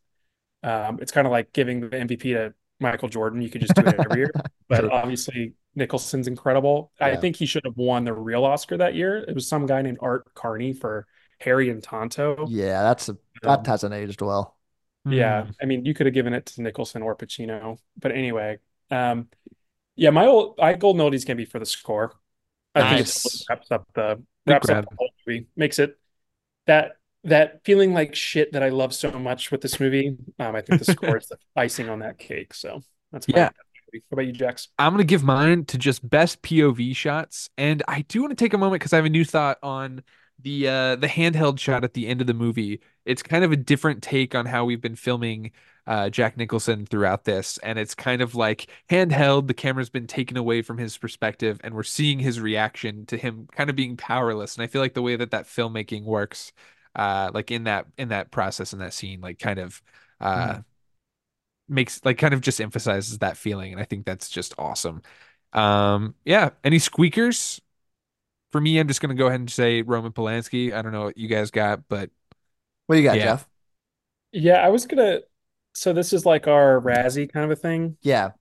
Um, 0.63 0.99
it's 1.01 1.11
kind 1.13 1.27
of 1.27 1.31
like 1.31 1.53
giving 1.53 1.81
the 1.81 1.97
MVP 1.97 2.33
to 2.33 2.53
Michael 2.79 3.09
Jordan. 3.09 3.41
You 3.41 3.49
could 3.49 3.61
just 3.61 3.75
do 3.75 3.85
it 3.87 3.99
every 3.99 4.19
year. 4.19 4.31
But 4.69 4.81
True. 4.81 4.91
obviously, 4.91 5.53
Nicholson's 5.75 6.27
incredible. 6.27 6.91
I 6.99 7.15
think 7.15 7.37
he 7.37 7.45
should 7.45 7.63
have 7.65 7.77
won 7.77 8.03
the 8.03 8.13
real 8.13 8.43
Oscar 8.45 8.77
that 8.77 8.95
year. 8.95 9.17
It 9.17 9.33
was 9.33 9.47
some 9.47 9.65
guy 9.65 9.81
named 9.81 9.99
Art 10.01 10.33
Carney 10.33 10.73
for 10.73 11.07
Harry 11.39 11.69
and 11.69 11.81
Tonto. 11.81 12.47
Yeah, 12.47 12.83
that's 12.83 13.09
a 13.09 13.17
that 13.43 13.59
Um, 13.59 13.65
hasn't 13.67 13.93
aged 13.93 14.21
well. 14.21 14.57
Yeah, 15.09 15.45
Hmm. 15.45 15.51
I 15.61 15.65
mean, 15.65 15.85
you 15.85 15.93
could 15.93 16.05
have 16.05 16.13
given 16.13 16.33
it 16.33 16.45
to 16.47 16.61
Nicholson 16.61 17.01
or 17.01 17.15
Pacino, 17.15 17.77
but 17.97 18.11
anyway, 18.11 18.59
um, 18.91 19.29
yeah, 19.95 20.11
my 20.11 20.27
old 20.27 20.59
I 20.59 20.73
golden 20.75 21.01
oldies 21.01 21.25
can 21.25 21.37
be 21.37 21.45
for 21.45 21.59
the 21.59 21.65
score. 21.65 22.13
I 22.75 22.83
think 22.85 23.01
it 23.01 23.09
Nice. 23.09 23.45
wraps 23.49 23.71
up 23.71 23.87
the 23.95 24.23
wraps 24.47 24.69
up 24.69 24.81
the 24.81 24.89
whole 24.97 25.09
movie, 25.27 25.47
makes 25.55 25.79
it 25.79 25.99
that 26.67 26.97
that 27.27 27.63
feeling 27.65 27.93
like 27.93 28.15
shit 28.15 28.53
that 28.53 28.63
I 28.63 28.69
love 28.69 28.93
so 28.93 29.11
much 29.11 29.51
with 29.51 29.61
this 29.61 29.79
movie. 29.79 30.17
Um, 30.39 30.55
I 30.55 30.61
think 30.61 30.79
the 30.79 30.85
score 30.85 31.17
is 31.17 31.27
the 31.29 31.37
icing 31.55 31.89
on 31.89 31.99
that 31.99 32.17
cake. 32.17 32.53
So 32.53 32.83
that's 33.11 33.29
my 33.29 33.39
Yeah. 33.39 33.49
What 33.91 34.03
about 34.11 34.27
you, 34.27 34.33
Jax? 34.33 34.67
I'm 34.77 34.93
gonna 34.93 35.03
give 35.05 35.23
mine 35.23 35.65
to 35.65 35.77
just 35.77 36.07
best 36.07 36.41
POV 36.41 36.95
shots, 36.95 37.49
and 37.57 37.83
I 37.87 38.01
do 38.01 38.21
want 38.21 38.31
to 38.37 38.43
take 38.43 38.53
a 38.53 38.57
moment 38.57 38.81
because 38.81 38.93
I 38.93 38.97
have 38.97 39.05
a 39.05 39.09
new 39.09 39.25
thought 39.25 39.57
on 39.63 40.03
the 40.39 40.67
uh 40.67 40.95
the 40.97 41.07
handheld 41.07 41.59
shot 41.59 41.83
at 41.83 41.93
the 41.93 42.07
end 42.07 42.21
of 42.21 42.27
the 42.27 42.33
movie. 42.33 42.81
It's 43.05 43.23
kind 43.23 43.43
of 43.43 43.51
a 43.51 43.55
different 43.55 44.03
take 44.03 44.35
on 44.35 44.45
how 44.45 44.65
we've 44.65 44.81
been 44.81 44.95
filming 44.95 45.51
uh 45.87 46.09
Jack 46.09 46.37
Nicholson 46.37 46.85
throughout 46.85 47.23
this, 47.23 47.57
and 47.59 47.79
it's 47.79 47.95
kind 47.95 48.21
of 48.21 48.35
like 48.35 48.67
handheld. 48.89 49.47
The 49.47 49.53
camera's 49.53 49.89
been 49.89 50.07
taken 50.07 50.37
away 50.37 50.61
from 50.61 50.77
his 50.77 50.97
perspective, 50.97 51.59
and 51.63 51.73
we're 51.73 51.83
seeing 51.83 52.19
his 52.19 52.39
reaction 52.39 53.05
to 53.07 53.17
him 53.17 53.47
kind 53.53 53.69
of 53.69 53.75
being 53.75 53.97
powerless. 53.97 54.55
And 54.55 54.63
I 54.63 54.67
feel 54.67 54.81
like 54.81 54.93
the 54.93 55.01
way 55.01 55.15
that 55.15 55.31
that 55.31 55.45
filmmaking 55.45 56.03
works, 56.03 56.51
uh, 56.97 57.31
like 57.33 57.51
in 57.51 57.65
that 57.65 57.87
in 57.97 58.09
that 58.09 58.31
process 58.31 58.73
in 58.73 58.79
that 58.81 58.93
scene, 58.93 59.21
like 59.21 59.39
kind 59.39 59.59
of 59.59 59.81
uh 60.21 60.59
makes 61.69 62.03
like 62.05 62.17
kind 62.17 62.33
of 62.33 62.41
just 62.41 62.61
emphasizes 62.61 63.19
that 63.19 63.37
feeling 63.37 63.73
and 63.73 63.81
I 63.81 63.85
think 63.85 64.05
that's 64.05 64.29
just 64.29 64.53
awesome. 64.57 65.01
Um 65.53 66.15
yeah, 66.25 66.51
any 66.63 66.79
squeakers? 66.79 67.61
For 68.51 68.61
me, 68.61 68.79
I'm 68.79 68.87
just 68.87 69.01
gonna 69.01 69.15
go 69.15 69.27
ahead 69.27 69.41
and 69.41 69.51
say 69.51 69.83
Roman 69.83 70.13
Polanski. 70.13 70.73
I 70.73 70.81
don't 70.81 70.91
know 70.93 71.05
what 71.05 71.17
you 71.17 71.27
guys 71.29 71.51
got, 71.51 71.87
but 71.89 72.11
What 72.87 72.95
do 72.95 73.01
you 73.01 73.07
got, 73.07 73.15
Yeah. 73.15 73.21
Jeff? 73.21 73.47
Yeah, 74.31 74.55
I 74.65 74.69
was 74.69 74.85
gonna. 74.85 75.21
So 75.73 75.93
this 75.93 76.13
is 76.13 76.25
like 76.25 76.47
our 76.47 76.79
Razzie 76.81 77.31
kind 77.31 77.45
of 77.45 77.51
a 77.51 77.55
thing. 77.61 77.97
Yeah. 78.01 78.31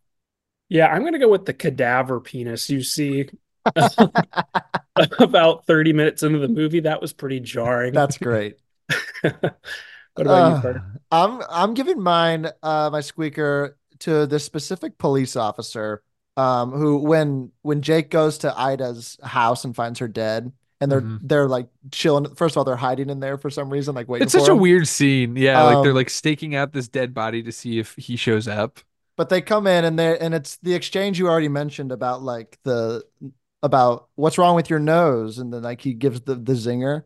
Yeah, 0.69 0.89
I'm 0.89 1.05
gonna 1.05 1.19
go 1.19 1.29
with 1.29 1.47
the 1.47 1.55
cadaver 1.55 2.21
penis 2.21 2.69
you 2.71 2.83
see 2.83 3.29
about 5.19 5.67
30 5.67 5.93
minutes 5.93 6.23
into 6.23 6.39
the 6.39 6.49
movie. 6.49 6.81
That 6.81 7.01
was 7.01 7.13
pretty 7.13 7.41
jarring. 7.41 7.93
That's 7.93 8.19
great. 8.19 8.57
What 10.19 10.27
about 10.27 10.49
you, 10.49 10.55
Uh, 10.55 10.61
Carter? 10.63 10.85
I'm 11.11 11.43
I'm 11.51 11.75
giving 11.75 12.01
mine 12.01 12.49
uh 12.63 12.89
my 12.91 13.03
squeaker 13.03 13.77
to 14.01 14.27
this 14.27 14.45
specific 14.45 14.97
police 14.97 15.37
officer 15.37 16.03
um 16.39 16.73
who 16.73 16.97
when 16.99 17.53
when 17.63 17.83
Jake 17.83 18.11
goes 18.11 18.39
to 18.39 18.59
Ida's 18.59 19.19
house 19.23 19.65
and 19.65 19.77
finds 19.77 19.99
her 19.99 20.09
dead 20.09 20.53
and 20.81 20.91
they're 20.91 21.03
Mhm. 21.03 21.19
they're 21.23 21.49
like 21.49 21.69
chilling 21.93 22.35
first 22.35 22.55
of 22.55 22.59
all 22.59 22.65
they're 22.65 22.77
hiding 22.77 23.11
in 23.11 23.21
there 23.21 23.37
for 23.37 23.51
some 23.51 23.69
reason 23.69 23.95
like 23.95 24.09
waiting 24.09 24.25
it's 24.25 24.33
for 24.33 24.41
such 24.41 24.49
a 24.49 24.55
weird 24.57 24.89
scene. 24.89 25.37
Yeah, 25.37 25.63
like 25.63 25.83
they're 25.83 25.91
Um, 25.91 25.97
like 25.97 26.09
staking 26.11 26.55
out 26.55 26.73
this 26.73 26.89
dead 26.89 27.13
body 27.13 27.43
to 27.43 27.53
see 27.53 27.79
if 27.79 27.95
he 27.97 28.17
shows 28.17 28.49
up. 28.49 28.81
but 29.17 29.29
they 29.29 29.41
come 29.43 29.67
in 29.67 29.85
and 29.85 29.99
they 29.99 30.19
and 30.19 30.35
it's 30.35 30.57
the 30.59 30.75
exchange 30.75 31.19
you 31.19 31.29
already 31.29 31.49
mentioned 31.49 31.93
about 31.93 32.23
like 32.23 32.59
the 32.65 33.03
about 33.67 34.09
what's 34.17 34.39
wrong 34.39 34.57
with 34.57 34.71
your 34.71 34.79
nose 34.81 35.39
and 35.39 35.53
then 35.53 35.63
like 35.63 35.83
he 35.83 35.95
gives 35.95 36.23
the 36.23 36.37
the 36.37 36.55
zinger. 36.55 37.05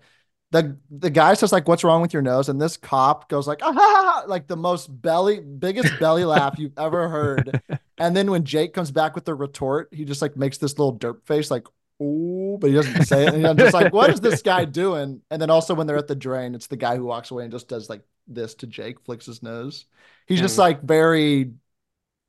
The 0.53 0.79
the 0.91 1.11
guy 1.11 1.35
says 1.35 1.53
like 1.53 1.69
what's 1.69 1.85
wrong 1.85 2.03
with 2.03 2.13
your 2.13 2.23
nose? 2.23 2.49
And 2.49 2.61
this 2.61 2.77
cop 2.77 3.29
goes 3.29 3.47
like 3.49 3.61
ah, 3.63 3.73
ha, 3.73 3.79
ha, 3.81 4.21
ha," 4.23 4.25
like 4.29 4.49
the 4.49 4.57
most 4.57 4.87
belly 4.89 5.41
biggest 5.41 5.99
belly 5.99 6.25
laugh 6.25 6.59
you've 6.59 6.73
ever 6.79 7.09
heard. 7.09 7.57
And 7.99 8.17
then 8.17 8.31
when 8.31 8.45
Jake 8.45 8.75
comes 8.75 8.91
back 8.91 9.15
with 9.15 9.25
the 9.25 9.35
retort 9.35 9.89
he 9.93 10.05
just 10.05 10.23
like 10.23 10.37
makes 10.37 10.59
this 10.59 10.79
little 10.79 10.99
derp 10.99 11.25
face 11.27 11.51
like 11.51 11.67
ooh 12.03 12.59
but 12.61 12.69
he 12.71 12.75
doesn't 12.75 13.03
say 13.03 13.27
it. 13.29 13.35
And 13.35 13.47
I'm 13.47 13.59
just 13.59 13.75
like 13.75 13.93
what 13.93 14.11
is 14.11 14.21
this 14.21 14.43
guy 14.43 14.65
doing? 14.65 15.23
And 15.31 15.41
then 15.41 15.51
also 15.51 15.75
when 15.75 15.87
they're 15.87 15.97
at 15.99 16.09
the 16.09 16.17
drain 16.17 16.55
it's 16.55 16.67
the 16.69 16.77
guy 16.77 16.97
who 16.97 17.05
walks 17.05 17.31
away 17.31 17.45
and 17.45 17.53
just 17.53 17.69
does 17.69 17.89
like 17.89 18.03
this 18.27 18.55
to 18.57 18.67
Jake 18.67 19.01
flicks 19.05 19.27
his 19.27 19.43
nose. 19.43 19.87
He's 20.27 20.41
just 20.41 20.57
Mm. 20.57 20.59
like 20.59 20.83
very 20.83 21.53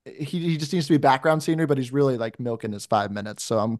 he, 0.05 0.23
he 0.25 0.57
just 0.57 0.73
needs 0.73 0.87
to 0.87 0.93
be 0.93 0.97
background 0.97 1.43
scenery, 1.43 1.65
but 1.67 1.77
he's 1.77 1.91
really 1.93 2.17
like 2.17 2.39
milking 2.39 2.71
his 2.73 2.85
five 2.85 3.11
minutes. 3.11 3.43
So 3.43 3.59
I'm 3.59 3.79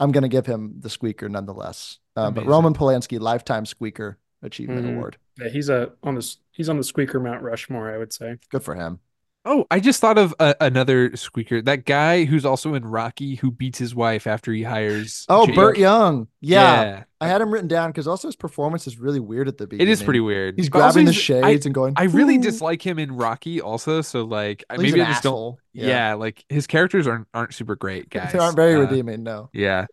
I'm 0.00 0.10
gonna 0.12 0.28
give 0.28 0.46
him 0.46 0.74
the 0.80 0.90
squeaker 0.90 1.28
nonetheless. 1.28 1.98
Uh, 2.16 2.30
but 2.30 2.46
Roman 2.46 2.74
Polanski 2.74 3.20
lifetime 3.20 3.66
squeaker 3.66 4.18
achievement 4.42 4.86
Mhm. 4.86 4.94
award. 4.96 5.18
Yeah, 5.38 5.48
he's 5.48 5.68
a 5.68 5.92
on 6.02 6.14
this 6.16 6.38
he's 6.50 6.68
on 6.68 6.76
the 6.78 6.84
squeaker 6.84 7.20
Mount 7.20 7.42
Rushmore, 7.42 7.90
I 7.92 7.98
would 7.98 8.12
say. 8.12 8.38
Good 8.50 8.62
for 8.62 8.74
him. 8.74 8.98
Oh, 9.46 9.64
I 9.70 9.80
just 9.80 10.00
thought 10.02 10.18
of 10.18 10.34
a, 10.38 10.54
another 10.60 11.16
squeaker. 11.16 11.62
That 11.62 11.86
guy 11.86 12.24
who's 12.26 12.44
also 12.44 12.74
in 12.74 12.84
Rocky 12.84 13.36
who 13.36 13.50
beats 13.50 13.78
his 13.78 13.94
wife 13.94 14.26
after 14.26 14.52
he 14.52 14.62
hires 14.62 15.24
Oh, 15.30 15.46
Jake. 15.46 15.54
Burt 15.56 15.78
Young. 15.78 16.28
Yeah, 16.42 16.82
Yeah. 16.82 17.04
I 17.22 17.28
had 17.28 17.40
him 17.40 17.50
written 17.50 17.66
down 17.68 17.90
because 17.90 18.06
also 18.06 18.28
his 18.28 18.36
performance 18.36 18.86
is 18.86 18.98
really 18.98 19.18
weird 19.20 19.48
at 19.48 19.56
the 19.56 19.66
beginning. 19.66 19.88
It 19.88 19.92
is 19.92 20.02
pretty 20.02 20.20
weird. 20.20 20.56
He's 20.58 20.68
But 20.68 20.82
also 20.82 20.92
grabbing 20.94 21.06
the 21.06 21.12
he's- 21.12 21.22
shades 21.24 21.66
I, 21.66 21.68
and 21.68 21.74
going. 21.74 21.94
I 21.96 22.04
really 22.04 22.36
"Ooh." 22.36 22.42
dislike 22.42 22.84
him 22.84 22.98
in 22.98 23.12
Rocky 23.16 23.62
also, 23.62 24.02
so 24.02 24.24
like 24.24 24.62
I- 24.68 24.74
Well, 24.74 24.82
maybe 24.82 25.00
an 25.00 25.06
I 25.06 25.10
just 25.10 25.22
don't 25.22 25.32
asshole. 25.32 25.58
yeah. 25.72 26.14
like 26.14 26.44
his 26.50 26.66
characters 26.66 27.06
aren't 27.06 27.26
aren't 27.32 27.54
super 27.54 27.76
great, 27.76 28.10
guys. 28.10 28.32
They 28.32 28.38
aren't 28.38 28.56
very 28.56 28.74
Uh, 28.74 28.80
redeeming. 28.80 29.22
No. 29.22 29.48
Yeah. 29.54 29.86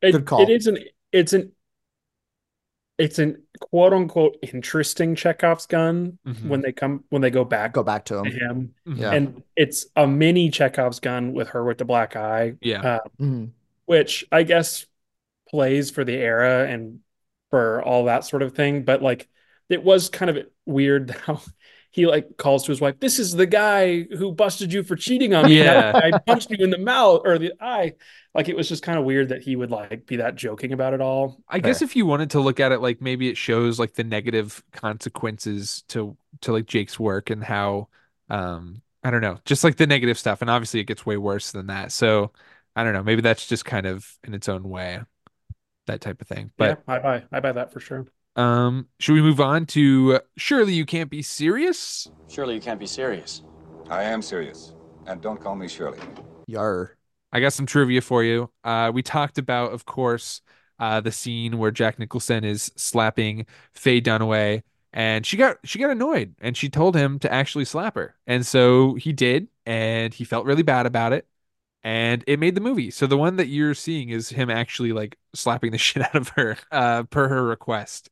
It, 0.00 0.12
Good 0.12 0.26
call. 0.26 0.42
it 0.42 0.50
is 0.50 0.66
an 0.68 0.78
it's 1.12 1.32
an 1.32 1.50
it's 2.98 3.18
an 3.18 3.42
quote 3.60 3.92
unquote 3.92 4.36
interesting 4.42 5.14
Chekhov's 5.14 5.66
gun 5.66 6.18
Mhm. 6.26 6.48
when 6.48 6.60
they 6.60 6.72
come 6.72 7.04
when 7.08 7.22
they 7.22 7.30
go 7.30 7.44
back 7.44 7.72
Go 7.72 7.82
back 7.82 8.04
to 8.06 8.22
to 8.22 8.30
him. 8.30 8.74
him. 8.86 8.96
Yeah. 8.96 9.12
And 9.12 9.42
it's 9.56 9.86
a 9.96 10.06
mini 10.06 10.50
Chekhov's 10.50 11.00
gun 11.00 11.32
with 11.32 11.48
her 11.50 11.64
with 11.64 11.78
the 11.78 11.84
black 11.84 12.16
eye. 12.16 12.54
Yeah. 12.60 12.80
Uh, 12.82 12.98
Mhm. 13.20 13.50
which 13.86 14.24
I 14.30 14.42
guess 14.42 14.86
plays 15.48 15.90
for 15.90 16.04
the 16.04 16.14
era 16.16 16.66
and 16.68 17.00
for 17.50 17.82
all 17.82 18.04
that 18.06 18.24
sort 18.24 18.42
of 18.42 18.54
thing. 18.54 18.84
But 18.84 19.02
like, 19.02 19.28
it 19.68 19.82
was 19.82 20.08
kind 20.08 20.30
of 20.30 20.46
weird 20.66 21.10
how 21.26 21.40
he 21.92 22.06
like 22.06 22.36
calls 22.38 22.64
to 22.64 22.72
his 22.72 22.80
wife, 22.80 22.98
"This 22.98 23.18
is 23.18 23.32
the 23.32 23.46
guy 23.46 24.02
who 24.02 24.32
busted 24.32 24.72
you 24.72 24.82
for 24.82 24.96
cheating 24.96 25.34
on 25.34 25.46
me. 25.46 25.58
Yeah. 25.58 25.92
I 25.94 26.18
punched 26.18 26.50
you 26.50 26.64
in 26.64 26.70
the 26.70 26.78
mouth 26.78 27.20
or 27.24 27.38
the 27.38 27.52
eye." 27.60 27.94
Like, 28.34 28.48
it 28.48 28.56
was 28.56 28.66
just 28.66 28.82
kind 28.82 28.98
of 28.98 29.04
weird 29.04 29.28
that 29.28 29.42
he 29.42 29.56
would 29.56 29.70
like 29.70 30.06
be 30.06 30.16
that 30.16 30.34
joking 30.34 30.72
about 30.72 30.94
it 30.94 31.02
all. 31.02 31.42
I 31.48 31.58
guess 31.58 31.82
if 31.82 31.94
you 31.94 32.06
wanted 32.06 32.30
to 32.30 32.40
look 32.40 32.60
at 32.60 32.72
it 32.72 32.80
like 32.80 33.02
maybe 33.02 33.28
it 33.28 33.36
shows 33.36 33.78
like 33.78 33.92
the 33.92 34.04
negative 34.04 34.62
consequences 34.72 35.84
to 35.88 36.16
to 36.40 36.52
like 36.52 36.66
Jake's 36.66 36.98
work 36.98 37.28
and 37.28 37.44
how 37.44 37.88
um 38.30 38.80
I 39.04 39.10
don't 39.10 39.20
know, 39.20 39.38
just 39.44 39.64
like 39.64 39.76
the 39.76 39.86
negative 39.86 40.18
stuff 40.18 40.40
and 40.40 40.50
obviously 40.50 40.80
it 40.80 40.84
gets 40.84 41.04
way 41.04 41.18
worse 41.18 41.52
than 41.52 41.66
that. 41.66 41.92
So 41.92 42.32
I 42.74 42.84
don't 42.84 42.94
know, 42.94 43.02
maybe 43.02 43.20
that's 43.20 43.46
just 43.46 43.66
kind 43.66 43.84
of 43.84 44.10
in 44.24 44.32
its 44.32 44.48
own 44.48 44.62
way 44.62 45.00
that 45.86 46.00
type 46.00 46.22
of 46.22 46.28
thing. 46.28 46.52
But 46.56 46.82
yeah, 46.88 46.94
I 46.94 46.98
buy 47.00 47.24
I 47.30 47.40
buy 47.40 47.52
that 47.52 47.72
for 47.72 47.80
sure. 47.80 48.06
Um 48.36 48.88
should 48.98 49.14
we 49.14 49.22
move 49.22 49.40
on 49.40 49.66
to 49.66 50.20
Surely 50.36 50.74
You 50.74 50.86
Can't 50.86 51.10
Be 51.10 51.22
Serious? 51.22 52.08
Surely 52.28 52.54
you 52.54 52.60
can't 52.60 52.80
be 52.80 52.86
serious. 52.86 53.42
I 53.90 54.04
am 54.04 54.22
serious. 54.22 54.74
And 55.06 55.20
don't 55.20 55.40
call 55.40 55.56
me 55.56 55.68
Shirley. 55.68 55.98
Yar. 56.46 56.96
I 57.32 57.40
got 57.40 57.52
some 57.52 57.66
trivia 57.66 58.00
for 58.00 58.22
you. 58.22 58.50
Uh, 58.62 58.90
we 58.92 59.02
talked 59.02 59.38
about, 59.38 59.72
of 59.72 59.86
course, 59.86 60.42
uh, 60.78 61.00
the 61.00 61.12
scene 61.12 61.58
where 61.58 61.70
Jack 61.70 61.98
Nicholson 61.98 62.44
is 62.44 62.70
slapping 62.76 63.46
Faye 63.72 64.00
Dunaway, 64.00 64.62
and 64.92 65.24
she 65.24 65.36
got 65.36 65.56
she 65.64 65.78
got 65.78 65.90
annoyed, 65.90 66.34
and 66.40 66.56
she 66.56 66.68
told 66.68 66.94
him 66.94 67.18
to 67.20 67.32
actually 67.32 67.64
slap 67.64 67.94
her, 67.94 68.16
and 68.26 68.44
so 68.46 68.94
he 68.94 69.12
did, 69.12 69.48
and 69.64 70.12
he 70.12 70.24
felt 70.24 70.44
really 70.44 70.62
bad 70.62 70.86
about 70.86 71.12
it, 71.12 71.26
and 71.84 72.22
it 72.26 72.38
made 72.38 72.54
the 72.54 72.60
movie. 72.60 72.90
So 72.90 73.06
the 73.06 73.18
one 73.18 73.36
that 73.36 73.48
you're 73.48 73.74
seeing 73.74 74.10
is 74.10 74.28
him 74.28 74.50
actually 74.50 74.92
like 74.92 75.18
slapping 75.34 75.72
the 75.72 75.78
shit 75.78 76.02
out 76.02 76.14
of 76.14 76.28
her, 76.30 76.56
uh, 76.70 77.04
per 77.04 77.28
her 77.28 77.44
request. 77.44 78.10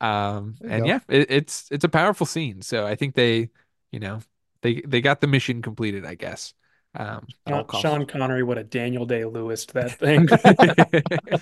Um, 0.00 0.56
and 0.62 0.82
go. 0.82 0.88
yeah, 0.88 1.00
it, 1.08 1.30
it's 1.30 1.68
it's 1.70 1.84
a 1.84 1.88
powerful 1.88 2.26
scene. 2.26 2.62
So 2.62 2.86
I 2.86 2.96
think 2.96 3.14
they, 3.14 3.50
you 3.92 4.00
know, 4.00 4.20
they 4.62 4.82
they 4.86 5.00
got 5.00 5.20
the 5.20 5.28
mission 5.28 5.62
completed, 5.62 6.04
I 6.04 6.14
guess. 6.14 6.54
Um, 6.94 7.26
Sean. 7.48 7.66
Sean 7.80 8.06
Connery 8.06 8.42
would 8.42 8.56
have 8.56 8.68
Daniel 8.68 9.06
Day 9.06 9.24
Lewis 9.24 9.64
that 9.66 9.92
thing. 9.98 10.28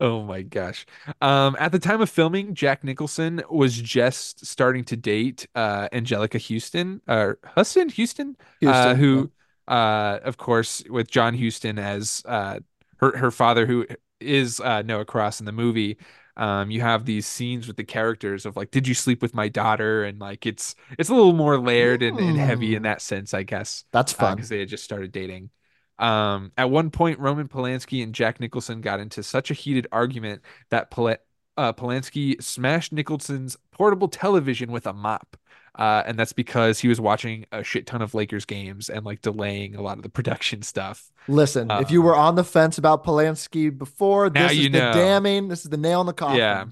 Oh 0.00 0.24
my 0.24 0.42
gosh. 0.42 0.84
Um, 1.20 1.56
at 1.60 1.70
the 1.70 1.78
time 1.78 2.00
of 2.00 2.10
filming, 2.10 2.52
Jack 2.54 2.82
Nicholson 2.82 3.42
was 3.48 3.80
just 3.80 4.44
starting 4.44 4.82
to 4.86 4.96
date 4.96 5.46
uh 5.54 5.88
Anjelica 5.90 6.38
Houston, 6.38 7.00
or 7.06 7.38
Huston 7.44 7.88
Houston, 7.90 8.36
uh, 8.64 8.94
Houston, 8.94 8.96
who 8.96 9.30
uh 9.68 10.18
of 10.24 10.36
course 10.36 10.82
with 10.88 11.10
John 11.10 11.34
Houston 11.34 11.78
as 11.78 12.22
uh 12.26 12.60
her 12.98 13.16
her 13.16 13.30
father 13.30 13.66
who 13.66 13.86
is 14.20 14.60
uh 14.60 14.82
Noah 14.82 15.04
Cross 15.04 15.40
in 15.40 15.46
the 15.46 15.52
movie. 15.52 15.98
Um, 16.38 16.70
you 16.70 16.82
have 16.82 17.06
these 17.06 17.26
scenes 17.26 17.66
with 17.66 17.78
the 17.78 17.84
characters 17.84 18.44
of 18.44 18.56
like, 18.56 18.70
did 18.70 18.86
you 18.86 18.92
sleep 18.92 19.22
with 19.22 19.32
my 19.34 19.48
daughter? 19.48 20.04
And 20.04 20.18
like 20.18 20.44
it's 20.44 20.74
it's 20.98 21.08
a 21.08 21.14
little 21.14 21.32
more 21.32 21.58
layered 21.58 22.02
and, 22.02 22.18
and 22.20 22.36
heavy 22.38 22.74
in 22.74 22.82
Mm. 22.82 22.84
that 22.84 23.00
sense, 23.00 23.32
I 23.32 23.42
guess 23.42 23.84
That's 23.92 24.12
fun. 24.12 24.36
because 24.36 24.50
they 24.50 24.58
had 24.60 24.68
just 24.68 24.84
started 24.84 25.12
dating. 25.12 25.50
Um, 25.98 26.52
at 26.58 26.70
one 26.70 26.90
point, 26.90 27.18
Roman 27.20 27.48
Polanski 27.48 28.02
and 28.02 28.14
Jack 28.14 28.38
Nicholson 28.38 28.82
got 28.82 29.00
into 29.00 29.22
such 29.22 29.50
a 29.50 29.54
heated 29.54 29.86
argument 29.92 30.42
that 30.70 30.90
Pol- 30.90 31.16
uh, 31.56 31.72
Polanski 31.72 32.42
smashed 32.42 32.92
Nicholson's 32.92 33.56
portable 33.72 34.08
television 34.08 34.70
with 34.70 34.86
a 34.86 34.92
mop. 34.92 35.38
Uh, 35.78 36.02
and 36.06 36.18
that's 36.18 36.32
because 36.32 36.78
he 36.80 36.88
was 36.88 36.98
watching 37.00 37.44
a 37.52 37.62
shit 37.62 37.86
ton 37.86 38.00
of 38.00 38.14
Lakers 38.14 38.44
games 38.46 38.88
and 38.88 39.04
like 39.04 39.20
delaying 39.20 39.74
a 39.76 39.82
lot 39.82 39.98
of 39.98 40.02
the 40.02 40.08
production 40.08 40.62
stuff. 40.62 41.12
Listen, 41.28 41.70
Uh, 41.70 41.80
if 41.80 41.90
you 41.90 42.00
were 42.00 42.16
on 42.16 42.34
the 42.34 42.44
fence 42.44 42.78
about 42.78 43.04
Polanski 43.04 43.76
before, 43.76 44.30
this 44.30 44.52
is 44.52 44.58
you 44.58 44.68
the 44.70 44.78
know. 44.78 44.92
damning. 44.94 45.48
This 45.48 45.64
is 45.64 45.70
the 45.70 45.76
nail 45.76 46.00
in 46.00 46.06
the 46.06 46.14
coffin. 46.14 46.38
Yeah. 46.38 46.64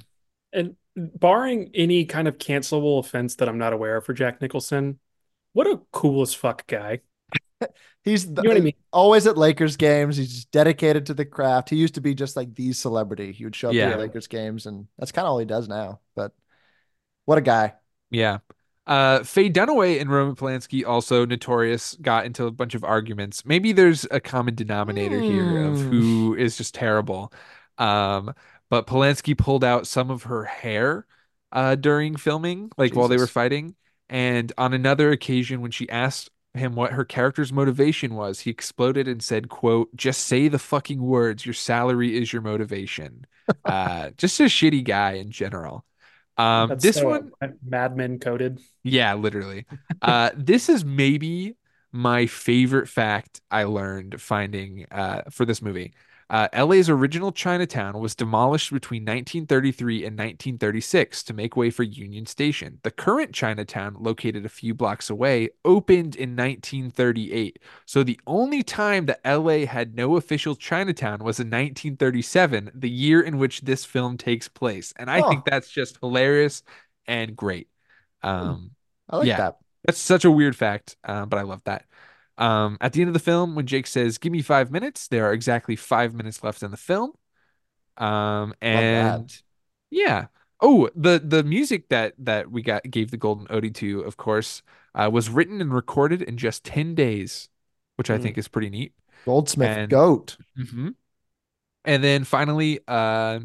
And 0.54 0.76
barring 0.96 1.70
any 1.74 2.06
kind 2.06 2.28
of 2.28 2.38
cancelable 2.38 2.98
offense 2.98 3.34
that 3.36 3.48
I'm 3.48 3.58
not 3.58 3.72
aware 3.74 3.96
of 3.98 4.06
for 4.06 4.14
Jack 4.14 4.40
Nicholson, 4.40 4.98
what 5.52 5.66
a 5.66 5.80
cool 5.92 6.22
as 6.22 6.32
fuck 6.32 6.66
guy. 6.66 7.00
He's 8.04 8.24
the, 8.32 8.42
You 8.42 8.48
know 8.48 8.54
what 8.54 8.56
I 8.58 8.64
mean? 8.64 8.74
always 8.92 9.26
at 9.26 9.36
Lakers 9.36 9.76
games. 9.76 10.16
He's 10.16 10.32
just 10.32 10.50
dedicated 10.50 11.06
to 11.06 11.14
the 11.14 11.24
craft. 11.24 11.68
He 11.70 11.76
used 11.76 11.94
to 11.96 12.00
be 12.00 12.14
just 12.14 12.36
like 12.36 12.54
the 12.54 12.72
celebrity. 12.72 13.32
He 13.32 13.44
would 13.44 13.56
show 13.56 13.68
up 13.68 13.74
Yeah. 13.74 13.90
at 13.90 13.98
Lakers 13.98 14.28
games, 14.28 14.66
and 14.66 14.86
that's 14.98 15.12
kind 15.12 15.26
of 15.26 15.32
all 15.32 15.38
he 15.38 15.44
does 15.46 15.68
now. 15.68 16.00
But 16.14 16.32
what 17.24 17.38
a 17.38 17.40
guy! 17.42 17.74
Yeah. 18.10 18.38
Uh, 18.86 19.22
Faye 19.22 19.50
Dunaway 19.50 19.98
and 20.00 20.10
Roman 20.10 20.36
Polanski, 20.36 20.86
also 20.86 21.24
notorious, 21.24 21.96
got 22.02 22.26
into 22.26 22.44
a 22.46 22.50
bunch 22.50 22.74
of 22.74 22.84
arguments. 22.84 23.44
Maybe 23.46 23.72
there's 23.72 24.06
a 24.10 24.20
common 24.20 24.54
denominator 24.54 25.20
here 25.22 25.56
of 25.56 25.80
Hmm. 25.80 25.90
who 25.90 26.34
is 26.34 26.56
just 26.58 26.74
terrible. 26.74 27.32
Um, 27.78 28.34
but 28.70 28.86
Polanski 28.86 29.36
pulled 29.36 29.64
out 29.64 29.86
some 29.86 30.10
of 30.10 30.24
her 30.24 30.44
hair 30.44 31.06
uh, 31.52 31.76
during 31.76 32.16
filming, 32.16 32.70
like 32.76 32.94
while 32.94 33.08
they 33.08 33.16
were 33.16 33.26
fighting. 33.26 33.74
And 34.10 34.52
on 34.58 34.74
another 34.74 35.10
occasion, 35.10 35.60
when 35.62 35.70
she 35.70 35.88
asked 35.88 36.30
him 36.52 36.74
what 36.74 36.92
her 36.92 37.04
character's 37.04 37.52
motivation 37.52 38.14
was, 38.14 38.40
he 38.40 38.50
exploded 38.50 39.08
and 39.08 39.22
said, 39.22 39.48
"quote 39.48 39.94
Just 39.96 40.26
say 40.26 40.48
the 40.48 40.58
fucking 40.58 41.00
words. 41.02 41.46
Your 41.46 41.54
salary 41.54 42.16
is 42.16 42.32
your 42.32 42.42
motivation." 42.42 43.26
uh, 43.64 44.10
just 44.16 44.40
a 44.40 44.44
shitty 44.44 44.84
guy 44.84 45.12
in 45.12 45.30
general. 45.30 45.84
Um, 46.36 46.68
That's 46.68 46.82
this 46.82 46.96
so 46.96 47.08
one. 47.08 47.32
Mad 47.64 47.96
Men 47.96 48.18
coded. 48.18 48.60
Yeah, 48.82 49.14
literally. 49.14 49.66
Uh, 50.02 50.30
this 50.36 50.68
is 50.68 50.84
maybe 50.84 51.56
my 51.92 52.26
favorite 52.26 52.88
fact 52.88 53.40
I 53.50 53.64
learned 53.64 54.20
finding 54.20 54.86
uh, 54.90 55.22
for 55.30 55.44
this 55.44 55.62
movie. 55.62 55.94
Uh, 56.30 56.48
LA's 56.52 56.88
original 56.88 57.32
Chinatown 57.32 57.98
was 58.00 58.14
demolished 58.14 58.72
between 58.72 59.04
1933 59.04 60.04
and 60.06 60.18
1936 60.18 61.22
to 61.24 61.34
make 61.34 61.56
way 61.56 61.70
for 61.70 61.82
Union 61.82 62.26
Station. 62.26 62.78
The 62.82 62.90
current 62.90 63.32
Chinatown, 63.34 63.96
located 63.98 64.44
a 64.44 64.48
few 64.48 64.74
blocks 64.74 65.10
away, 65.10 65.50
opened 65.64 66.16
in 66.16 66.34
1938. 66.34 67.58
So 67.86 68.02
the 68.02 68.20
only 68.26 68.62
time 68.62 69.06
that 69.06 69.20
LA 69.24 69.66
had 69.66 69.94
no 69.94 70.16
official 70.16 70.56
Chinatown 70.56 71.22
was 71.22 71.40
in 71.40 71.50
1937, 71.50 72.70
the 72.74 72.90
year 72.90 73.20
in 73.20 73.38
which 73.38 73.60
this 73.62 73.84
film 73.84 74.16
takes 74.16 74.48
place. 74.48 74.92
And 74.96 75.10
I 75.10 75.20
Huh. 75.20 75.22
think 75.22 75.44
that's 75.44 75.68
just 75.70 75.98
hilarious 76.00 76.62
and 77.06 77.36
great. 77.36 77.68
Um, 78.22 78.70
I 79.08 79.16
like 79.16 79.34
Yeah. 79.34 79.36
that. 79.36 79.58
that's 79.84 79.98
such 79.98 80.24
a 80.24 80.30
weird 80.30 80.56
fact, 80.56 80.96
uh, 81.04 81.26
but 81.26 81.38
I 81.38 81.42
love 81.42 81.62
that. 81.64 81.84
Um, 82.36 82.78
at 82.80 82.92
the 82.92 83.00
end 83.00 83.08
of 83.08 83.14
the 83.14 83.20
film, 83.20 83.54
when 83.54 83.66
Jake 83.66 83.86
says, 83.86 84.18
"Give 84.18 84.32
me 84.32 84.42
five 84.42 84.70
minutes," 84.70 85.08
there 85.08 85.24
are 85.28 85.32
exactly 85.32 85.76
five 85.76 86.14
minutes 86.14 86.42
left 86.42 86.62
in 86.62 86.70
the 86.70 86.76
film. 86.76 87.12
Um, 87.96 88.54
and 88.60 89.32
yeah. 89.90 90.26
Oh, 90.60 90.88
the 90.96 91.20
the 91.24 91.42
music 91.44 91.88
that 91.90 92.14
that 92.18 92.50
we 92.50 92.62
got 92.62 92.82
gave 92.90 93.10
the 93.10 93.16
Golden 93.16 93.46
Ode 93.50 93.74
to, 93.76 94.00
of 94.00 94.16
course, 94.16 94.62
uh, 94.94 95.10
was 95.12 95.28
written 95.28 95.60
and 95.60 95.72
recorded 95.74 96.22
in 96.22 96.36
just 96.36 96.64
ten 96.64 96.94
days, 96.94 97.48
which 97.96 98.10
I 98.10 98.16
Hmm. 98.16 98.22
think 98.22 98.38
is 98.38 98.48
pretty 98.48 98.70
neat. 98.70 98.94
Goldsmith 99.24 99.68
And- 99.76 99.90
goat. 99.90 100.36
Mm-hmm. 100.58 100.90
And 101.84 102.02
then 102.04 102.24
finally, 102.24 102.80
uh, 102.88 103.40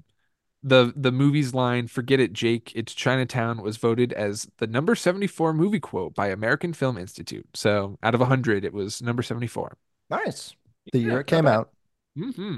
the 0.64 0.94
the 0.95 1.11
movie's 1.11 1.53
line 1.53 1.88
"Forget 1.88 2.19
it, 2.19 2.34
Jake. 2.34 2.72
It's 2.76 2.94
Chinatown" 2.94 3.61
was 3.61 3.77
voted 3.77 4.11
as 4.14 4.48
the 4.57 4.68
number 4.68 4.95
seventy 4.95 5.27
four 5.27 5.53
movie 5.53 5.80
quote 5.80 6.14
by 6.15 6.27
American 6.27 6.73
Film 6.73 6.98
Institute. 6.98 7.48
So 7.53 7.98
out 8.03 8.14
of 8.15 8.22
hundred, 8.22 8.65
it 8.65 8.73
was 8.73 9.02
number 9.02 9.23
seventy 9.23 9.48
four. 9.48 9.77
Nice. 10.10 10.56
The 10.91 10.99
year 10.99 11.11
Yeah, 11.14 11.19
it 11.19 11.27
came 11.27 11.45
not 11.45 11.49
bad. 11.52 11.56
out. 11.60 11.69
Mm-hmm. 12.18 12.57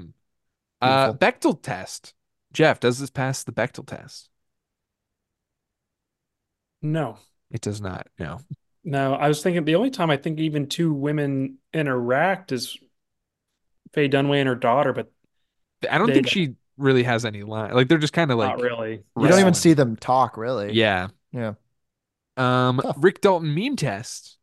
Uh, 0.82 1.14
Bechdel 1.14 1.62
test. 1.62 2.14
Jeff, 2.54 2.80
does 2.80 2.98
this 3.00 3.10
pass 3.12 3.44
the 3.44 3.52
Bechdel 3.52 3.86
test? 3.86 4.30
No. 6.82 7.18
It 7.52 7.62
does 7.62 7.82
not. 7.82 8.08
No. 8.18 8.40
No, 8.84 9.14
I 9.14 9.28
was 9.28 9.44
thinking 9.44 9.64
the 9.66 9.76
only 9.76 9.92
time 9.92 10.10
I 10.10 10.18
think 10.18 10.40
even 10.40 10.68
two 10.68 10.92
women 10.94 11.58
interact 11.74 12.52
is 12.52 12.78
Faye 13.94 14.10
Dunaway 14.10 14.40
and 14.40 14.48
her 14.50 14.56
daughter, 14.56 14.92
but 14.92 15.12
I 15.90 15.98
don't 16.00 16.08
They 16.08 16.14
think 16.14 16.26
don't- 16.28 16.32
she 16.34 16.56
really 16.78 17.04
has 17.04 17.26
any 17.26 17.44
line. 17.44 17.74
Like 17.74 17.88
they're 17.88 17.98
just 17.98 18.14
kind 18.14 18.32
of 18.32 18.38
like 18.38 18.58
not 18.58 18.62
really. 18.62 19.04
You 19.18 19.28
don't 19.28 19.40
even 19.40 19.54
see 19.54 19.74
them 19.74 19.96
talk, 19.96 20.38
really. 20.38 20.74
Yeah. 20.74 21.10
Yeah. 21.32 21.54
Um, 22.38 22.82
Tough. 22.82 22.98
Rick 23.00 23.22
Dalton 23.22 23.54
meme 23.54 23.76
test. 23.76 24.38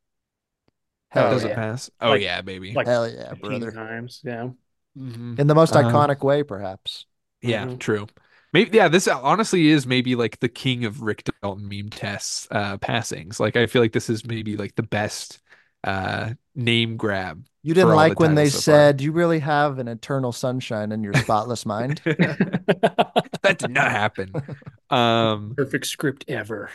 Hell 1.10 1.30
does 1.30 1.44
yeah. 1.44 1.50
it 1.50 1.54
pass? 1.54 1.90
Oh 2.00 2.10
Like- 2.10 2.22
yeah, 2.22 2.42
baby. 2.42 2.72
Like 2.74 2.86
Hell 2.86 3.08
yeah, 3.08 3.30
15 3.30 3.40
brother. 3.40 3.72
times. 3.72 4.20
Yeah. 4.24 4.50
Mhm. 4.96 5.38
In 5.38 5.46
the 5.46 5.54
most 5.54 5.74
Um, 5.74 5.84
iconic 5.84 6.22
way, 6.22 6.42
perhaps. 6.42 7.06
Yeah, 7.40 7.66
Mhm. 7.66 7.78
true. 7.78 8.06
Maybe 8.52 8.76
yeah, 8.76 8.88
this 8.88 9.06
honestly 9.08 9.68
is 9.68 9.86
maybe 9.86 10.14
like 10.16 10.40
the 10.40 10.48
king 10.48 10.84
of 10.84 11.02
Rick 11.02 11.24
Dalton 11.42 11.68
meme 11.68 11.90
tests 11.90 12.48
uh 12.50 12.78
passings. 12.78 13.38
Like 13.40 13.56
I 13.56 13.66
feel 13.66 13.82
like 13.82 13.92
this 13.92 14.10
is 14.10 14.24
maybe 14.24 14.56
like 14.56 14.74
the 14.74 14.82
best 14.82 15.40
uh 15.84 16.34
name 16.54 16.96
grab. 16.96 17.44
You 17.68 17.74
didn't 17.74 17.88
for 17.88 17.92
all 17.92 17.98
the 18.00 18.08
like 18.08 18.18
when 18.18 18.34
they 18.34 18.46
titles 18.46 18.64
so 18.64 18.72
far. 18.72 18.78
said, 18.78 19.00
"You 19.02 19.12
really 19.12 19.40
have 19.40 19.78
an 19.78 19.88
eternal 19.88 20.32
sunshine 20.32 20.90
in 20.90 21.04
your 21.04 21.12
spotless 21.12 21.66
mind." 21.66 22.00
that 22.04 23.56
did 23.58 23.70
not 23.70 23.90
happen. 23.90 24.32
Um 24.90 25.52
Perfect 25.54 25.84
script 25.84 26.24
ever. 26.28 26.70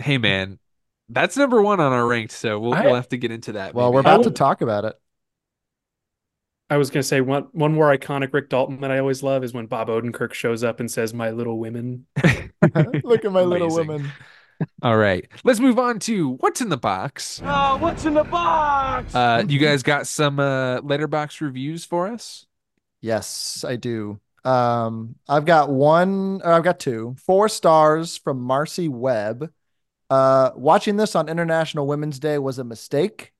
hey 0.00 0.18
man, 0.18 0.58
that's 1.08 1.36
number 1.36 1.62
one 1.62 1.78
on 1.78 1.92
our 1.92 2.04
ranked, 2.04 2.32
so 2.32 2.58
we'll 2.58 2.74
I- 2.74 2.82
we'll 2.86 2.96
have 2.96 3.08
to 3.10 3.16
get 3.16 3.30
into 3.30 3.52
that. 3.52 3.74
Well, 3.74 3.86
maybe. 3.86 3.94
we're 3.94 4.00
about 4.00 4.24
to 4.24 4.32
talk 4.32 4.60
about 4.60 4.84
it. 4.84 4.96
I 6.68 6.78
was 6.78 6.90
gonna 6.90 7.04
say 7.04 7.20
one 7.20 7.44
one 7.52 7.72
more 7.72 7.96
iconic 7.96 8.32
Rick 8.34 8.48
Dalton 8.48 8.80
that 8.80 8.90
I 8.90 8.98
always 8.98 9.22
love 9.22 9.44
is 9.44 9.54
when 9.54 9.66
Bob 9.66 9.86
Odenkirk 9.86 10.32
shows 10.32 10.64
up 10.64 10.80
and 10.80 10.90
says, 10.90 11.14
"My 11.14 11.30
little 11.30 11.60
women." 11.60 12.06
Look 13.04 13.24
at 13.24 13.30
my 13.30 13.42
little 13.42 13.72
women. 13.72 14.10
All 14.82 14.96
right, 14.96 15.26
let's 15.44 15.60
move 15.60 15.78
on 15.78 15.98
to 16.00 16.30
what's 16.40 16.60
in 16.60 16.68
the 16.68 16.76
box. 16.76 17.40
Oh, 17.44 17.76
what's 17.76 18.04
in 18.04 18.14
the 18.14 18.24
box? 18.24 19.14
Uh, 19.14 19.44
you 19.48 19.58
guys 19.58 19.82
got 19.82 20.06
some 20.06 20.38
uh 20.38 20.80
Letterboxd 20.80 21.40
reviews 21.40 21.84
for 21.84 22.08
us? 22.08 22.46
Yes, 23.00 23.64
I 23.66 23.76
do. 23.76 24.20
Um, 24.44 25.16
I've 25.28 25.44
got 25.44 25.70
one, 25.70 26.40
or 26.44 26.52
I've 26.52 26.64
got 26.64 26.78
two, 26.78 27.16
four 27.24 27.48
stars 27.48 28.16
from 28.18 28.40
Marcy 28.40 28.88
Webb. 28.88 29.50
Uh, 30.10 30.50
watching 30.54 30.96
this 30.96 31.16
on 31.16 31.28
International 31.28 31.86
Women's 31.86 32.18
Day 32.18 32.38
was 32.38 32.58
a 32.58 32.64
mistake. 32.64 33.32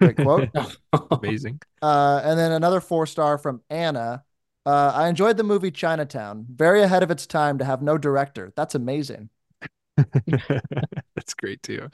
Great 0.00 0.16
quote. 0.16 0.48
Amazing. 1.10 1.60
Uh, 1.80 2.20
and 2.24 2.38
then 2.38 2.52
another 2.52 2.80
four 2.80 3.06
star 3.06 3.38
from 3.38 3.62
Anna. 3.70 4.24
Uh, 4.66 4.92
I 4.94 5.08
enjoyed 5.08 5.36
the 5.36 5.44
movie 5.44 5.70
Chinatown. 5.70 6.44
Very 6.48 6.82
ahead 6.82 7.02
of 7.02 7.10
its 7.10 7.26
time 7.26 7.58
to 7.58 7.64
have 7.64 7.80
no 7.80 7.96
director. 7.96 8.52
That's 8.54 8.74
amazing. 8.74 9.30
That's 11.14 11.34
great 11.34 11.62
too. 11.62 11.88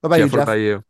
What 0.00 0.08
about 0.08 0.16
Jeff, 0.16 0.26
you, 0.26 0.32
what 0.32 0.32
Jeff? 0.32 0.42
about 0.44 0.52
you? 0.54 0.84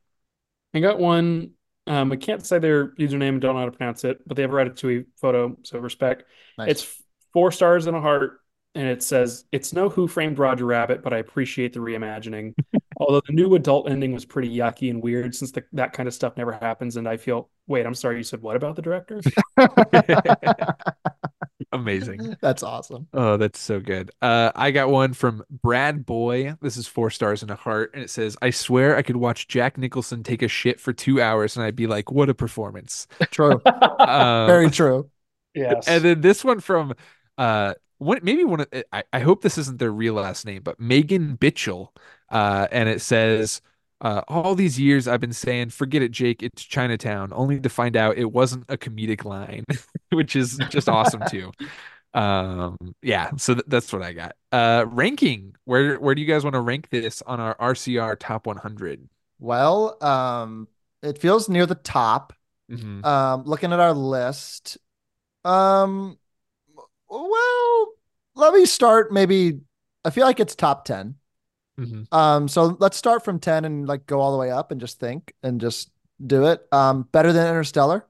I 0.74 0.80
got 0.80 0.98
one. 0.98 1.52
Um, 1.86 2.10
I 2.10 2.16
can't 2.16 2.44
say 2.44 2.58
their 2.58 2.88
username 2.96 3.28
and 3.30 3.40
don't 3.40 3.54
know 3.54 3.60
how 3.60 3.66
to 3.66 3.72
pronounce 3.72 4.04
it, 4.04 4.18
but 4.26 4.36
they 4.36 4.42
have 4.42 4.52
a 4.52 4.54
Ratatouille 4.54 5.06
photo, 5.16 5.56
so 5.62 5.78
respect. 5.78 6.24
Nice. 6.58 6.70
It's 6.70 7.02
four 7.32 7.52
stars 7.52 7.86
and 7.86 7.96
a 7.96 8.00
heart, 8.00 8.40
and 8.74 8.88
it 8.88 9.02
says, 9.02 9.44
"It's 9.52 9.72
no 9.72 9.88
Who 9.88 10.08
Framed 10.08 10.38
Roger 10.38 10.66
Rabbit, 10.66 11.02
but 11.02 11.12
I 11.12 11.18
appreciate 11.18 11.72
the 11.72 11.80
reimagining. 11.80 12.54
Although 12.98 13.20
the 13.26 13.34
new 13.34 13.54
adult 13.54 13.90
ending 13.90 14.12
was 14.12 14.24
pretty 14.24 14.48
yucky 14.48 14.88
and 14.88 15.02
weird, 15.02 15.34
since 15.34 15.52
the, 15.52 15.62
that 15.74 15.92
kind 15.92 16.06
of 16.06 16.14
stuff 16.14 16.36
never 16.36 16.52
happens, 16.52 16.96
and 16.96 17.06
I 17.06 17.18
feel, 17.18 17.50
wait, 17.66 17.84
I'm 17.84 17.94
sorry, 17.94 18.16
you 18.16 18.22
said 18.22 18.40
what 18.40 18.56
about 18.56 18.74
the 18.74 18.82
director? 18.82 19.20
Amazing. 21.72 22.36
That's 22.40 22.62
awesome. 22.62 23.08
Oh, 23.12 23.36
that's 23.36 23.58
so 23.58 23.80
good. 23.80 24.10
Uh, 24.22 24.50
I 24.54 24.70
got 24.70 24.88
one 24.88 25.12
from 25.12 25.42
Brad 25.50 26.06
Boy. 26.06 26.54
This 26.62 26.76
is 26.76 26.86
four 26.86 27.10
stars 27.10 27.42
and 27.42 27.50
a 27.50 27.56
heart, 27.56 27.90
and 27.92 28.02
it 28.02 28.08
says, 28.08 28.36
"I 28.40 28.50
swear 28.50 28.96
I 28.96 29.02
could 29.02 29.16
watch 29.16 29.48
Jack 29.48 29.76
Nicholson 29.76 30.22
take 30.22 30.42
a 30.42 30.48
shit 30.48 30.80
for 30.80 30.92
two 30.92 31.20
hours, 31.20 31.56
and 31.56 31.66
I'd 31.66 31.76
be 31.76 31.86
like, 31.86 32.10
what 32.10 32.30
a 32.30 32.34
performance." 32.34 33.06
True. 33.30 33.60
Um, 33.98 34.46
Very 34.46 34.70
true. 34.70 35.10
yes. 35.54 35.88
And 35.88 36.04
then 36.04 36.20
this 36.20 36.44
one 36.44 36.60
from 36.60 36.94
uh 37.38 37.74
one 37.98 38.20
maybe 38.22 38.44
one 38.44 38.60
of 38.60 38.68
I, 38.92 39.02
I 39.12 39.20
hope 39.20 39.42
this 39.42 39.58
isn't 39.58 39.78
their 39.78 39.90
real 39.90 40.14
last 40.14 40.46
name, 40.46 40.62
but 40.62 40.78
Megan 40.78 41.36
Bitchell 41.36 41.88
uh, 42.30 42.68
and 42.70 42.88
it 42.88 43.00
says. 43.00 43.60
Uh, 44.02 44.20
all 44.28 44.54
these 44.54 44.78
years 44.78 45.08
I've 45.08 45.22
been 45.22 45.32
saying, 45.32 45.70
forget 45.70 46.02
it, 46.02 46.10
Jake, 46.10 46.42
it's 46.42 46.62
Chinatown, 46.62 47.32
only 47.32 47.58
to 47.58 47.70
find 47.70 47.96
out 47.96 48.18
it 48.18 48.30
wasn't 48.30 48.66
a 48.68 48.76
comedic 48.76 49.24
line, 49.24 49.64
which 50.10 50.36
is 50.36 50.58
just 50.68 50.86
awesome 50.86 51.22
too. 51.30 51.50
Um, 52.16 52.78
yeah, 53.02 53.30
so 53.36 53.54
th- 53.54 53.66
that's 53.68 53.92
what 53.92 54.02
I 54.02 54.14
got. 54.14 54.36
Uh, 54.50 54.86
ranking, 54.88 55.54
where 55.64 55.96
where 56.00 56.14
do 56.14 56.22
you 56.22 56.26
guys 56.26 56.44
want 56.44 56.54
to 56.54 56.60
rank 56.60 56.88
this 56.88 57.22
on 57.22 57.40
our 57.40 57.54
RCR 57.56 58.16
top 58.18 58.46
100? 58.46 59.06
Well, 59.38 60.02
um, 60.02 60.66
it 61.02 61.18
feels 61.18 61.48
near 61.50 61.66
the 61.66 61.74
top. 61.74 62.32
Mm-hmm. 62.70 63.04
Um, 63.04 63.44
looking 63.44 63.72
at 63.72 63.80
our 63.80 63.92
list, 63.92 64.78
um, 65.44 66.18
well, 67.08 67.88
let 68.34 68.54
me 68.54 68.64
start 68.64 69.12
maybe. 69.12 69.60
I 70.02 70.10
feel 70.10 70.24
like 70.24 70.40
it's 70.40 70.54
top 70.54 70.86
10. 70.86 71.16
Mm-hmm. 71.78 72.14
Um, 72.14 72.48
so 72.48 72.76
let's 72.78 72.96
start 72.96 73.24
from 73.24 73.38
10 73.38 73.64
and 73.64 73.86
like 73.86 74.06
go 74.06 74.20
all 74.20 74.32
the 74.32 74.38
way 74.38 74.50
up 74.50 74.70
and 74.70 74.80
just 74.80 74.98
think 74.98 75.34
and 75.42 75.60
just 75.60 75.90
do 76.24 76.46
it. 76.46 76.66
Um, 76.72 77.02
better 77.12 77.32
than 77.32 77.46
Interstellar. 77.46 78.06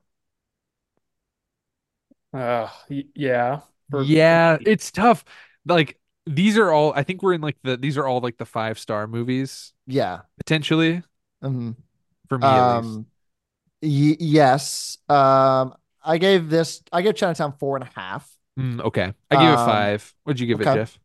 Uh, 2.32 2.68
y- 2.88 3.04
yeah. 3.14 3.60
Yeah, 4.02 4.58
it's 4.60 4.90
tough. 4.90 5.24
Like 5.64 5.98
these 6.26 6.58
are 6.58 6.70
all, 6.70 6.92
I 6.94 7.02
think 7.02 7.22
we're 7.22 7.34
in 7.34 7.40
like 7.40 7.56
the, 7.62 7.76
these 7.76 7.96
are 7.96 8.06
all 8.06 8.20
like 8.20 8.36
the 8.36 8.44
five 8.44 8.78
star 8.78 9.06
movies. 9.06 9.72
Yeah. 9.86 10.20
Potentially. 10.38 11.02
Mm-hmm. 11.42 11.72
For 12.28 12.38
me, 12.38 12.46
um, 12.46 13.06
y- 13.82 14.16
yes. 14.18 14.98
Um, 15.08 15.74
I 16.04 16.18
gave 16.18 16.48
this, 16.50 16.82
I 16.92 17.02
gave 17.02 17.14
Chinatown 17.14 17.54
four 17.58 17.76
and 17.76 17.84
a 17.84 18.00
half. 18.00 18.30
Mm, 18.58 18.80
okay. 18.82 19.12
I 19.30 19.36
gave 19.36 19.48
um, 19.48 19.54
it 19.54 19.64
five. 19.66 20.14
What'd 20.24 20.40
you 20.40 20.46
give 20.46 20.60
okay. 20.60 20.70
it, 20.70 20.74
Jeff? 20.74 20.98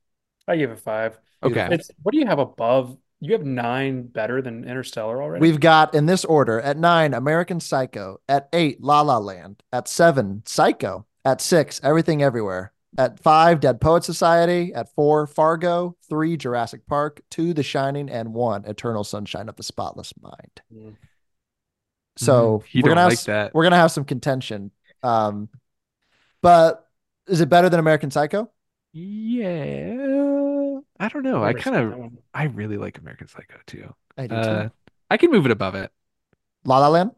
I 0.47 0.57
gave 0.57 0.71
it 0.71 0.79
five. 0.79 1.19
Okay. 1.43 1.67
It's 1.71 1.89
what 2.03 2.11
do 2.13 2.19
you 2.19 2.27
have 2.27 2.39
above? 2.39 2.97
You 3.19 3.33
have 3.33 3.45
nine 3.45 4.03
better 4.07 4.41
than 4.41 4.63
Interstellar 4.63 5.21
already. 5.21 5.41
We've 5.41 5.59
got 5.59 5.93
in 5.93 6.05
this 6.07 6.25
order 6.25 6.59
at 6.59 6.77
nine, 6.77 7.13
American 7.13 7.59
Psycho. 7.59 8.19
At 8.27 8.49
eight, 8.53 8.81
La 8.81 9.01
La 9.01 9.17
Land. 9.19 9.61
At 9.71 9.87
seven, 9.87 10.41
Psycho. 10.45 11.05
At 11.23 11.39
six, 11.41 11.79
Everything 11.83 12.23
Everywhere. 12.23 12.73
At 12.97 13.19
five, 13.19 13.59
Dead 13.59 13.79
Poet 13.79 14.03
Society. 14.03 14.73
At 14.73 14.93
four, 14.95 15.27
Fargo. 15.27 15.95
Three, 16.09 16.35
Jurassic 16.35 16.85
Park. 16.87 17.21
Two, 17.29 17.53
The 17.53 17.63
Shining. 17.63 18.09
And 18.09 18.33
one, 18.33 18.65
Eternal 18.65 19.03
Sunshine 19.03 19.49
of 19.49 19.55
the 19.55 19.63
Spotless 19.63 20.13
Mind. 20.21 20.61
Mm. 20.73 20.95
So 22.17 22.59
Mhm. 22.59 22.73
You 22.73 22.81
we're 22.83 22.89
gonna 22.89 23.01
have, 23.01 23.11
like 23.11 23.17
s- 23.19 23.25
that. 23.25 23.53
we're 23.53 23.63
gonna 23.63 23.75
have 23.77 23.91
some 23.91 24.03
contention. 24.03 24.71
Um, 25.03 25.47
but 26.41 26.87
is 27.27 27.39
it 27.39 27.49
better 27.49 27.69
than 27.69 27.79
American 27.79 28.09
Psycho? 28.11 28.49
Yeah. 28.93 30.30
I 31.01 31.07
don't 31.09 31.23
know. 31.23 31.43
I 31.43 31.47
Never 31.53 31.59
kind 31.59 31.75
of. 31.93 32.11
I 32.33 32.43
really 32.43 32.77
like 32.77 32.99
American 32.99 33.27
Psycho 33.27 33.57
too. 33.65 33.93
I 34.17 34.27
do 34.27 34.35
Uh, 34.35 34.63
too. 34.65 34.71
I 35.09 35.17
can 35.17 35.31
move 35.31 35.45
it 35.45 35.51
above 35.51 35.73
it. 35.75 35.91
La 36.63 36.77
La 36.77 36.89
Land. 36.89 37.11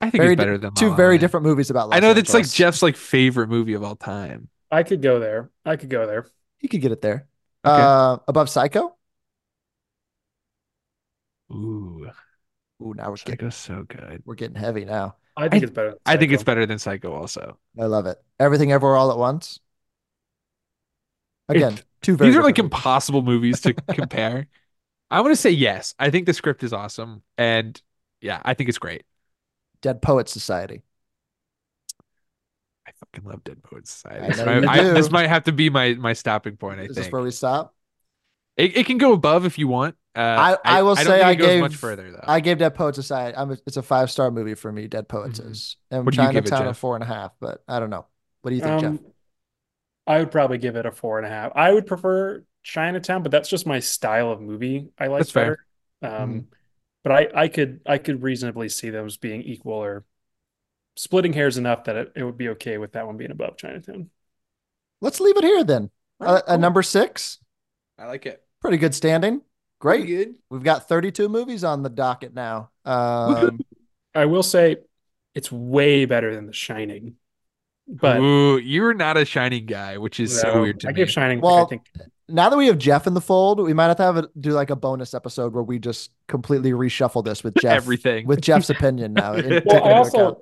I 0.00 0.08
think 0.10 0.22
Very 0.22 0.32
it's 0.32 0.40
better 0.40 0.56
than 0.56 0.72
two 0.74 0.86
La 0.86 0.90
La 0.92 0.96
very 0.96 1.12
Land. 1.14 1.20
different 1.20 1.44
movies 1.44 1.68
about. 1.70 1.90
Los 1.90 1.96
I 1.96 2.00
know 2.00 2.14
that's 2.14 2.32
like 2.32 2.48
Jeff's 2.48 2.82
like 2.82 2.96
favorite 2.96 3.48
movie 3.48 3.74
of 3.74 3.82
all 3.84 3.94
time. 3.96 4.48
I 4.70 4.84
could 4.84 5.02
go 5.02 5.18
there. 5.20 5.50
I 5.66 5.76
could 5.76 5.90
go 5.90 6.06
there. 6.06 6.26
He 6.58 6.68
could 6.68 6.80
get 6.80 6.92
it 6.92 7.02
there. 7.02 7.26
Okay. 7.64 7.82
Uh, 7.82 8.18
above 8.26 8.48
Psycho. 8.48 8.96
Ooh, 11.50 12.10
Ooh, 12.82 12.94
now 12.94 13.10
we're 13.10 13.16
getting 13.16 13.50
Psycho's 13.50 13.56
so 13.56 13.84
good. 13.88 14.22
we're 14.24 14.34
getting 14.34 14.56
heavy 14.56 14.84
now. 14.84 15.16
I 15.36 15.48
think 15.48 15.62
I- 15.62 15.66
it's 15.66 15.72
better. 15.74 15.90
Than 15.90 15.98
I 16.06 16.16
think 16.16 16.32
it's 16.32 16.42
better 16.42 16.66
than 16.66 16.78
Psycho 16.78 17.12
also. 17.12 17.58
I 17.78 17.84
love 17.84 18.06
it. 18.06 18.18
Everything 18.38 18.72
Everywhere 18.72 18.96
All 18.96 19.10
at 19.10 19.18
Once. 19.18 19.60
Again, 21.48 21.74
It- 21.74 21.84
two 22.02 22.16
very 22.16 22.30
These 22.30 22.36
are 22.36 22.42
like 22.42 22.54
different 22.56 22.72
movies. 22.72 22.78
impossible 22.78 23.22
movies 23.22 23.60
to 23.62 23.74
compare. 23.92 24.46
I 25.10 25.20
want 25.20 25.32
to 25.32 25.36
say 25.36 25.50
yes. 25.50 25.94
I 25.98 26.10
think 26.10 26.26
the 26.26 26.34
script 26.34 26.62
is 26.62 26.72
awesome, 26.72 27.22
and 27.38 27.80
yeah, 28.20 28.40
I 28.44 28.54
think 28.54 28.68
it's 28.68 28.78
great. 28.78 29.04
Dead 29.80 30.02
Poet 30.02 30.28
Society. 30.28 30.82
I 32.86 32.90
fucking 32.92 33.28
love 33.28 33.44
Dead 33.44 33.62
Poets 33.62 33.90
Society. 33.90 34.24
I 34.24 34.28
This 34.28 34.38
know 34.38 34.44
might, 34.46 34.62
you 34.62 34.68
I- 34.68 34.82
do. 34.88 34.94
this 34.94 35.10
might 35.10 35.28
have 35.28 35.44
to 35.44 35.52
be 35.52 35.70
my 35.70 35.94
my 35.94 36.12
stopping 36.14 36.56
point. 36.56 36.80
I 36.80 36.84
Is 36.84 36.88
this 36.94 36.98
think 37.04 37.12
where 37.12 37.22
we 37.22 37.30
stop? 37.30 37.74
it, 38.56 38.76
it 38.76 38.86
can 38.86 38.98
go 38.98 39.12
above 39.12 39.44
if 39.44 39.58
you 39.58 39.68
want. 39.68 39.94
Uh, 40.16 40.56
I, 40.64 40.78
I 40.78 40.82
will 40.82 40.96
don't 40.96 41.04
say 41.04 41.12
think 41.12 41.24
I 41.24 41.30
it 41.32 41.36
gave 41.36 41.60
much 41.60 41.76
further 41.76 42.10
though. 42.10 42.24
I 42.26 42.40
gave 42.40 42.58
Dead 42.58 42.74
Poets 42.74 42.96
Society. 42.96 43.36
I'm 43.36 43.52
a, 43.52 43.58
it's 43.66 43.76
a 43.76 43.82
five 43.82 44.10
star 44.10 44.30
movie 44.32 44.54
for 44.54 44.72
me. 44.72 44.88
Dead 44.88 45.06
Poets 45.08 45.38
Mhm. 45.38 45.50
is. 45.50 45.76
And 45.90 46.04
What 46.04 46.14
do 46.14 46.22
you 46.22 46.32
give 46.32 46.44
it, 46.46 46.48
Chinatown 46.48 46.68
a 46.68 46.74
four 46.74 46.96
and 46.96 47.04
a 47.04 47.06
half, 47.06 47.32
but 47.40 47.62
I 47.68 47.78
don't 47.78 47.90
know. 47.90 48.06
What 48.42 48.50
do 48.50 48.56
you 48.56 48.62
think, 48.62 48.80
Jeff? 48.80 48.98
I 50.08 50.18
would 50.18 50.32
probably 50.32 50.58
give 50.58 50.74
it 50.76 50.86
a 50.86 50.90
four 50.92 51.18
and 51.18 51.26
a 51.26 51.30
half. 51.30 51.52
I 51.54 51.72
would 51.72 51.86
prefer 51.86 52.42
Chinatown, 52.64 53.22
but 53.22 53.30
that's 53.30 53.48
just 53.48 53.66
my 53.66 53.78
style 53.78 54.32
of 54.32 54.40
movie. 54.40 54.88
I 54.98 55.06
like 55.06 55.20
That's 55.20 55.30
fair. 55.30 55.58
better. 56.02 56.16
Um, 56.16 56.46
but 57.04 57.12
I, 57.12 57.42
I 57.44 57.48
could 57.48 57.80
I 57.86 57.98
could 57.98 58.22
reasonably 58.22 58.68
see 58.68 58.90
them 58.90 59.06
as 59.06 59.16
being 59.16 59.42
equal 59.42 59.74
or 59.74 60.04
splitting 60.96 61.32
hairs 61.32 61.58
enough 61.58 61.84
that 61.84 61.96
it, 61.96 62.12
it 62.16 62.24
would 62.24 62.36
be 62.38 62.48
okay 62.50 62.78
with 62.78 62.92
that 62.92 63.06
one 63.06 63.16
being 63.16 63.30
above 63.30 63.56
Chinatown. 63.56 64.10
Let's 65.00 65.20
leave 65.20 65.36
it 65.36 65.44
here 65.44 65.62
then. 65.62 65.90
Alright, 66.20 66.42
Uh, 66.48 66.54
At 66.54 66.60
number 66.60 66.82
six, 66.82 67.38
I 67.98 68.06
like 68.06 68.26
it. 68.26 68.42
pretty 68.60 68.78
good 68.78 68.94
standing. 68.94 69.42
Great. 69.78 70.06
good. 70.08 70.34
We've 70.50 70.64
got 70.64 70.88
32 70.88 71.28
movies 71.28 71.62
on 71.62 71.84
the 71.84 71.88
docket 71.88 72.34
now. 72.34 72.70
Um, 72.84 73.60
I 74.14 74.24
will 74.24 74.42
say 74.42 74.78
it's 75.36 75.52
way 75.52 76.04
better 76.04 76.34
than 76.34 76.46
The 76.46 76.52
Shining. 76.52 77.14
But 77.88 78.18
Ooh, 78.20 78.58
you're 78.58 78.92
not 78.92 79.16
a 79.16 79.24
Shining 79.24 79.64
guy, 79.64 79.96
which 79.96 80.20
is 80.20 80.38
so 80.38 80.60
weird 80.62 80.80
to 80.80 80.88
I 80.88 80.90
me. 80.90 80.96
give 80.96 81.10
Shining. 81.10 81.40
Well, 81.40 81.64
I 81.64 81.68
think 81.68 81.82
now 82.28 82.50
that 82.50 82.56
we 82.56 82.66
have 82.66 82.76
Jeff 82.76 83.06
in 83.06 83.14
the 83.14 83.20
fold, 83.20 83.60
we 83.60 83.72
might 83.72 83.86
have 83.86 83.96
to 83.96 84.02
have 84.02 84.16
it 84.18 84.26
do 84.40 84.50
like 84.50 84.68
a 84.68 84.76
bonus 84.76 85.14
episode 85.14 85.54
where 85.54 85.62
we 85.62 85.78
just 85.78 86.10
completely 86.26 86.72
reshuffle 86.72 87.24
this 87.24 87.42
with 87.42 87.54
Jeff 87.54 87.76
Everything. 87.76 88.26
with 88.26 88.42
Jeff's 88.42 88.68
opinion 88.70 89.14
now. 89.14 89.32
Well, 89.32 89.84
I 89.84 89.92
also, 89.92 90.18
account. 90.18 90.38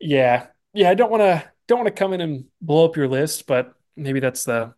yeah, 0.00 0.46
yeah. 0.72 0.88
I 0.88 0.94
don't 0.94 1.10
want 1.10 1.20
to 1.20 1.44
don't 1.68 1.80
want 1.80 1.94
to 1.94 1.98
come 1.98 2.14
in 2.14 2.22
and 2.22 2.46
blow 2.62 2.86
up 2.86 2.96
your 2.96 3.08
list, 3.08 3.46
but 3.46 3.74
maybe 3.94 4.20
that's 4.20 4.44
the 4.44 4.72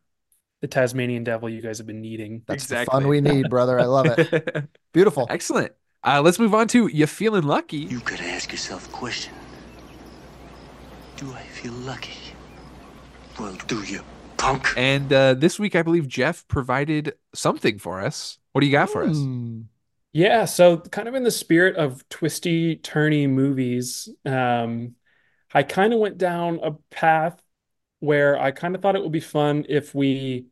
the 0.60 0.66
Tasmanian 0.66 1.22
devil 1.22 1.48
you 1.48 1.62
guys 1.62 1.78
have 1.78 1.86
been 1.86 2.00
needing. 2.00 2.42
That's 2.48 2.66
the 2.66 2.84
fun 2.90 3.06
we 3.06 3.20
need, 3.20 3.48
brother. 3.48 3.78
I 3.78 3.84
love 3.84 4.06
it. 4.06 4.64
Beautiful. 4.92 5.28
Excellent. 5.30 5.72
Uh, 6.02 6.20
let's 6.20 6.40
move 6.40 6.54
on 6.54 6.66
to 6.68 6.88
you 6.88 7.06
feeling 7.06 7.44
lucky. 7.44 7.78
You 7.78 8.00
gotta 8.00 8.24
ask 8.24 8.50
yourself 8.50 8.88
a 8.88 8.90
question. 8.90 9.34
Do 11.18 11.32
I 11.32 11.42
feel 11.42 11.72
lucky? 11.72 12.16
Well, 13.40 13.58
do 13.66 13.82
you, 13.82 14.02
punk? 14.36 14.72
And 14.76 15.12
uh, 15.12 15.34
this 15.34 15.58
week, 15.58 15.74
I 15.74 15.82
believe 15.82 16.06
Jeff 16.06 16.46
provided 16.46 17.14
something 17.34 17.80
for 17.80 18.00
us. 18.00 18.38
What 18.52 18.60
do 18.60 18.68
you 18.68 18.72
got 18.72 18.88
for 18.88 19.02
us? 19.02 19.16
Hmm. 19.16 19.62
Yeah, 20.12 20.44
so 20.44 20.76
kind 20.78 21.08
of 21.08 21.16
in 21.16 21.24
the 21.24 21.32
spirit 21.32 21.74
of 21.74 22.08
twisty, 22.08 22.76
turny 22.76 23.28
movies, 23.28 24.08
um, 24.24 24.94
I 25.52 25.64
kind 25.64 25.92
of 25.92 25.98
went 25.98 26.18
down 26.18 26.60
a 26.62 26.72
path 26.94 27.42
where 27.98 28.40
I 28.40 28.52
kind 28.52 28.76
of 28.76 28.80
thought 28.80 28.94
it 28.94 29.02
would 29.02 29.10
be 29.10 29.18
fun 29.18 29.66
if 29.68 29.96
we 29.96 30.46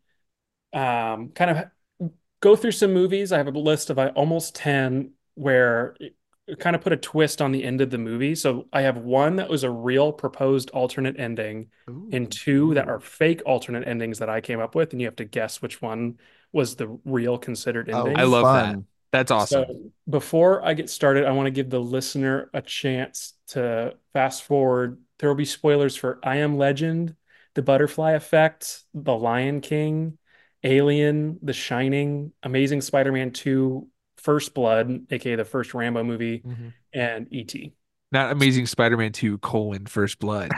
um, 0.73 1.29
kind 1.29 1.51
of 1.51 2.11
go 2.41 2.57
through 2.57 2.73
some 2.73 2.93
movies. 2.93 3.31
I 3.31 3.39
have 3.39 3.47
a 3.47 3.57
list 3.57 3.91
of 3.91 4.01
uh, 4.01 4.11
almost 4.17 4.57
10 4.57 5.13
where 5.35 5.95
it, 6.01 6.17
it 6.26 6.26
kind 6.59 6.77
of 6.77 6.83
put 6.83 6.93
a 6.93 6.97
twist 6.97 7.43
on 7.43 7.51
the 7.51 7.65
end 7.65 7.81
of 7.81 7.91
the 7.91 7.99
movie. 7.99 8.35
So 8.35 8.67
I 8.73 8.83
have 8.83 8.99
one 8.99 9.37
that 9.37 9.49
was 9.49 9.65
a 9.65 9.71
real 9.71 10.13
proposed 10.13 10.71
alternate 10.71 11.19
ending, 11.19 11.71
and 12.13 12.31
two 12.31 12.75
that 12.75 12.89
are 12.89 13.01
fake 13.01 13.43
alternate 13.45 13.87
endings 13.89 14.21
that 14.21 14.29
I 14.29 14.41
came 14.41 14.61
up 14.61 14.75
with, 14.75 14.93
and 14.93 15.01
you 15.01 15.09
have 15.09 15.17
to 15.17 15.25
guess 15.25 15.61
which 15.61 15.83
one 15.83 16.19
was 16.53 16.77
the 16.77 16.99
real 17.05 17.37
considered 17.39 17.91
Oh, 17.93 18.01
ending. 18.01 18.17
I 18.19 18.25
love 18.25 18.45
that. 18.45 18.83
That's 19.13 19.31
awesome. 19.31 19.65
So 19.67 19.91
before 20.09 20.65
I 20.65 20.75
get 20.75 20.91
started, 20.91 21.25
I 21.25 21.33
want 21.33 21.47
to 21.47 21.51
give 21.51 21.71
the 21.71 21.81
listener 21.81 22.51
a 22.53 22.61
chance 22.63 23.35
to 23.49 23.97
fast 24.13 24.43
forward. 24.43 25.01
There 25.19 25.29
will 25.29 25.37
be 25.37 25.45
spoilers 25.45 25.97
for 25.97 26.19
I 26.23 26.37
Am 26.37 26.59
Legend, 26.59 27.17
The 27.55 27.63
Butterfly 27.63 28.13
Effect, 28.13 28.83
The 28.95 29.17
Lion 29.17 29.61
King, 29.61 30.19
Alien, 30.63 31.39
The 31.43 31.53
Shining, 31.53 32.33
Amazing 32.43 32.83
Spider-Man 32.83 33.31
2, 33.31 33.89
First 34.27 34.55
Blood, 34.55 35.07
aka 35.11 35.37
the 35.37 35.45
first 35.45 35.73
Rambo 35.73 36.03
movie, 36.03 36.41
Mhm. 36.45 36.73
and 36.93 37.27
E.T. 37.33 37.73
Not 38.11 38.33
Amazing 38.33 38.67
Spider-Man 38.67 39.13
2 39.13 39.39
colon 39.39 39.87
First 39.87 40.19
Blood, 40.19 40.51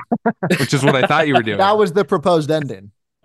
which 0.58 0.72
is 0.72 0.82
what 0.82 0.94
I 0.96 1.06
thought 1.06 1.28
you 1.28 1.34
were 1.34 1.42
doing. 1.50 1.58
That 1.58 1.76
was 1.76 1.92
the 1.92 2.04
proposed 2.04 2.50
ending. 2.50 2.92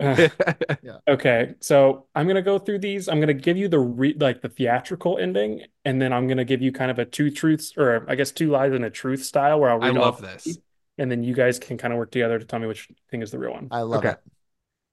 Okay, 1.08 1.54
so 1.60 2.06
I'm 2.14 2.26
gonna 2.26 2.42
go 2.42 2.58
through 2.58 2.80
these. 2.80 3.08
I'm 3.08 3.20
gonna 3.20 3.32
give 3.34 3.56
you 3.56 3.68
the 3.68 3.78
re 3.78 4.14
like 4.18 4.42
the 4.42 4.48
theatrical 4.48 5.18
ending, 5.18 5.62
and 5.84 6.00
then 6.00 6.12
I'm 6.12 6.26
gonna 6.28 6.44
give 6.44 6.60
you 6.62 6.72
kind 6.72 6.90
of 6.90 6.98
a 6.98 7.04
two 7.04 7.30
truths, 7.30 7.72
or 7.76 8.04
I 8.08 8.14
guess 8.14 8.30
two 8.32 8.50
lies 8.50 8.72
and 8.72 8.84
a 8.84 8.90
truth 8.90 9.24
style, 9.24 9.60
where 9.60 9.70
I'll 9.70 9.82
I 9.82 9.88
read 9.88 9.96
love 9.96 10.14
off 10.14 10.20
this. 10.20 10.58
and 10.98 11.10
then 11.10 11.22
you 11.22 11.34
guys 11.34 11.58
can 11.58 11.78
kind 11.78 11.92
of 11.92 11.98
work 11.98 12.10
together 12.10 12.38
to 12.38 12.44
tell 12.44 12.58
me 12.58 12.66
which 12.66 12.88
thing 13.10 13.22
is 13.22 13.30
the 13.30 13.38
real 13.38 13.52
one. 13.52 13.68
I 13.70 13.80
love 13.82 13.98
Okay. 14.04 14.10
it. 14.10 14.18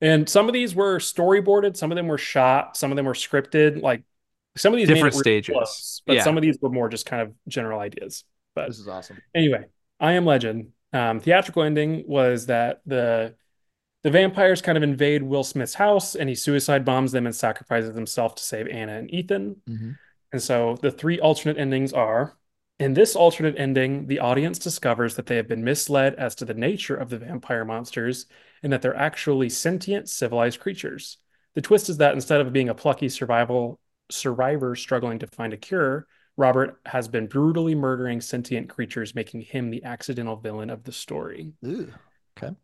And 0.03 0.27
some 0.27 0.47
of 0.47 0.53
these 0.53 0.73
were 0.75 0.97
storyboarded, 0.97 1.75
some 1.77 1.91
of 1.91 1.95
them 1.95 2.07
were 2.07 2.17
shot, 2.17 2.75
some 2.77 2.91
of 2.91 2.95
them 2.95 3.05
were 3.05 3.13
scripted. 3.13 3.81
Like 3.81 4.01
some 4.55 4.73
of 4.73 4.77
these 4.77 4.87
Different 4.87 5.15
stages. 5.15 5.53
close, 5.53 6.01
but 6.05 6.17
Yeah. 6.17 6.23
some 6.23 6.37
of 6.37 6.41
these 6.41 6.57
were 6.61 6.69
more 6.69 6.89
just 6.89 7.05
kind 7.05 7.21
of 7.21 7.33
general 7.47 7.79
ideas. 7.79 8.23
But 8.55 8.67
This 8.67 8.79
is 8.79 8.87
awesome. 8.87 9.21
Anyway, 9.33 9.65
I 9.99 10.13
Am 10.13 10.25
Legend. 10.25 10.73
Um, 10.93 11.19
theatrical 11.21 11.63
ending 11.63 12.03
was 12.07 12.47
that 12.47 12.81
the 12.85 13.35
the 14.03 14.09
vampires 14.09 14.63
kind 14.63 14.79
of 14.79 14.83
invade 14.83 15.21
Will 15.21 15.43
Smith's 15.43 15.75
house 15.75 16.15
and 16.15 16.27
he 16.27 16.33
suicide 16.33 16.83
bombs 16.83 17.11
them 17.11 17.27
and 17.27 17.35
sacrifices 17.35 17.95
himself 17.95 18.33
to 18.33 18.41
save 18.43 18.67
Anna 18.67 18.93
and 18.97 19.13
Ethan. 19.13 19.61
Mhm. 19.69 19.95
And 20.33 20.41
so 20.41 20.75
the 20.81 20.89
three 20.89 21.19
alternate 21.19 21.59
endings 21.59 21.93
are 21.93 22.35
in 22.79 22.95
this 22.95 23.15
alternate 23.15 23.59
ending, 23.59 24.07
the 24.07 24.17
audience 24.17 24.57
discovers 24.57 25.15
that 25.15 25.27
they 25.27 25.35
have 25.35 25.47
been 25.47 25.63
misled 25.63 26.15
as 26.15 26.33
to 26.35 26.45
the 26.45 26.55
nature 26.55 26.95
of 26.95 27.11
the 27.11 27.19
vampire 27.19 27.63
monsters 27.63 28.25
and 28.63 28.73
that 28.73 28.81
they're 28.81 28.95
actually 28.95 29.49
sentient, 29.49 30.09
civilized 30.09 30.59
creatures. 30.59 31.19
The 31.53 31.61
twist 31.61 31.87
is 31.87 31.97
that 31.97 32.15
instead 32.15 32.41
of 32.41 32.51
being 32.51 32.69
a 32.69 32.73
plucky 32.73 33.07
survival 33.07 33.79
survivor 34.11 34.75
struggling 34.75 35.19
to 35.19 35.27
find 35.27 35.53
a 35.53 35.57
cure, 35.57 36.07
Robert 36.37 36.79
has 36.85 37.07
been 37.07 37.27
brutally 37.27 37.75
murdering 37.75 38.21
sentient 38.21 38.69
creatures, 38.69 39.15
making 39.15 39.41
him 39.41 39.69
the 39.69 39.83
accidental 39.83 40.35
villain 40.35 40.69
of 40.69 40.83
the 40.83 40.91
story. 40.91 41.53
Ooh, 41.65 41.91
okay. 42.37 42.55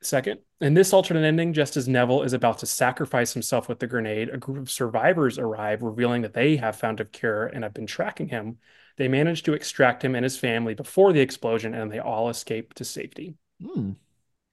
Second, 0.00 0.40
in 0.60 0.74
this 0.74 0.92
alternate 0.92 1.24
ending, 1.24 1.52
just 1.52 1.76
as 1.76 1.88
Neville 1.88 2.22
is 2.22 2.32
about 2.32 2.58
to 2.58 2.66
sacrifice 2.66 3.32
himself 3.32 3.68
with 3.68 3.78
the 3.78 3.86
grenade, 3.86 4.30
a 4.30 4.38
group 4.38 4.58
of 4.58 4.70
survivors 4.70 5.38
arrive, 5.38 5.82
revealing 5.82 6.22
that 6.22 6.34
they 6.34 6.56
have 6.56 6.76
found 6.76 6.98
a 7.00 7.04
cure 7.04 7.46
and 7.46 7.62
have 7.62 7.74
been 7.74 7.86
tracking 7.86 8.28
him. 8.28 8.58
They 8.96 9.08
manage 9.08 9.44
to 9.44 9.54
extract 9.54 10.04
him 10.04 10.14
and 10.14 10.24
his 10.24 10.36
family 10.36 10.74
before 10.74 11.12
the 11.12 11.20
explosion, 11.20 11.74
and 11.74 11.90
they 11.90 12.00
all 12.00 12.28
escape 12.28 12.74
to 12.74 12.84
safety. 12.84 13.36
Hmm. 13.64 13.92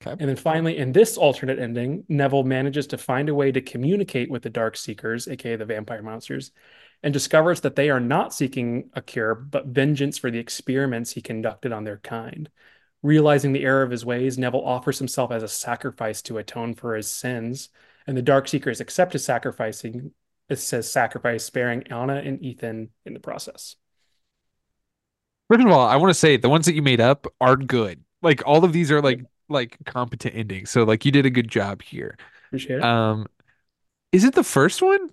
Okay. 0.01 0.11
And 0.11 0.29
then 0.29 0.37
finally, 0.37 0.77
in 0.77 0.93
this 0.93 1.17
alternate 1.17 1.59
ending, 1.59 2.05
Neville 2.07 2.43
manages 2.43 2.87
to 2.87 2.97
find 2.97 3.27
a 3.27 3.35
way 3.35 3.51
to 3.51 3.59
communicate 3.59 4.31
with 4.31 4.43
the 4.43 4.49
Dark 4.49 4.77
Seekers, 4.77 5.27
aka 5.27 5.57
the 5.57 5.65
vampire 5.65 6.01
monsters, 6.01 6.51
and 7.03 7.13
discovers 7.13 7.61
that 7.61 7.75
they 7.75 7.89
are 7.89 7.99
not 7.99 8.33
seeking 8.33 8.89
a 8.93 9.01
cure, 9.01 9.35
but 9.35 9.67
vengeance 9.67 10.17
for 10.17 10.31
the 10.31 10.39
experiments 10.39 11.11
he 11.11 11.21
conducted 11.21 11.73
on 11.73 11.83
their 11.83 11.97
kind. 11.97 12.49
Realizing 13.03 13.51
the 13.51 13.63
error 13.63 13.83
of 13.83 13.91
his 13.91 14.05
ways, 14.05 14.37
Neville 14.37 14.65
offers 14.65 14.99
himself 14.99 15.31
as 15.31 15.43
a 15.43 15.47
sacrifice 15.49 16.21
to 16.23 16.37
atone 16.37 16.75
for 16.75 16.95
his 16.95 17.11
sins, 17.11 17.67
and 18.07 18.15
the 18.15 18.21
Dark 18.21 18.47
Seekers 18.47 18.79
accept 18.79 19.13
his 19.13 19.25
sacrificing. 19.25 20.11
It 20.47 20.57
says 20.57 20.89
sacrifice, 20.89 21.43
sparing 21.43 21.83
Anna 21.91 22.15
and 22.15 22.41
Ethan 22.41 22.89
in 23.05 23.13
the 23.13 23.19
process. 23.19 23.75
First 25.49 25.65
of 25.65 25.71
all, 25.71 25.87
I 25.87 25.97
want 25.97 26.09
to 26.09 26.19
say 26.19 26.37
the 26.37 26.49
ones 26.49 26.65
that 26.67 26.73
you 26.73 26.81
made 26.81 27.01
up 27.01 27.27
are 27.41 27.55
good. 27.55 28.01
Like 28.21 28.43
all 28.45 28.63
of 28.63 28.71
these 28.73 28.91
are 28.91 29.01
like 29.01 29.23
like 29.49 29.77
competent 29.85 30.35
ending. 30.35 30.65
So 30.65 30.83
like 30.83 31.05
you 31.05 31.11
did 31.11 31.25
a 31.25 31.29
good 31.29 31.47
job 31.47 31.81
here. 31.81 32.17
Appreciate 32.47 32.77
it. 32.77 32.83
Um, 32.83 33.27
is 34.11 34.23
it 34.23 34.33
the 34.33 34.43
first 34.43 34.81
one? 34.81 35.09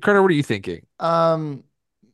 Carter, 0.00 0.22
what 0.22 0.30
are 0.30 0.34
you 0.34 0.42
thinking? 0.42 0.86
Um, 0.98 1.64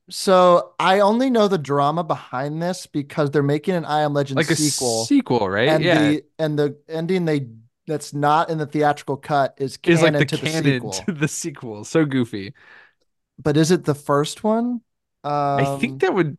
so 0.09 0.73
I 0.81 1.01
only 1.01 1.31
know 1.31 1.47
the 1.47 1.59
drama 1.59 2.03
behind 2.03 2.61
this 2.61 2.87
because 2.87 3.31
they're 3.31 3.43
making 3.43 3.75
an 3.75 3.85
I 3.85 4.01
Am 4.01 4.13
Legend 4.13 4.37
Like 4.39 4.51
a 4.51 4.57
sequel, 4.57 5.05
sequel, 5.05 5.49
right? 5.49 5.69
and 5.69 5.85
yeah. 5.85 6.01
the 6.01 6.25
and 6.39 6.59
the 6.59 6.77
ending 6.89 7.25
they 7.25 7.47
that's 7.87 8.13
not 8.13 8.51
in 8.51 8.59
the 8.59 8.67
theatrical 8.67 9.17
cut 9.17 9.55
is 9.59 9.79
is 9.85 10.03
like 10.03 10.13
the 10.13 10.25
to 10.25 10.37
the 10.37 10.47
canon 10.47 10.75
sequel. 10.75 10.93
to 10.93 11.13
the 11.13 11.29
sequel. 11.29 11.85
So 11.85 12.05
goofy. 12.05 12.55
But 13.39 13.57
is 13.57 13.71
it 13.71 13.85
the 13.85 13.95
first 13.95 14.45
one? 14.45 14.83
Um, 15.23 15.33
I 15.33 15.79
think 15.81 16.01
that 16.01 16.13
would. 16.13 16.37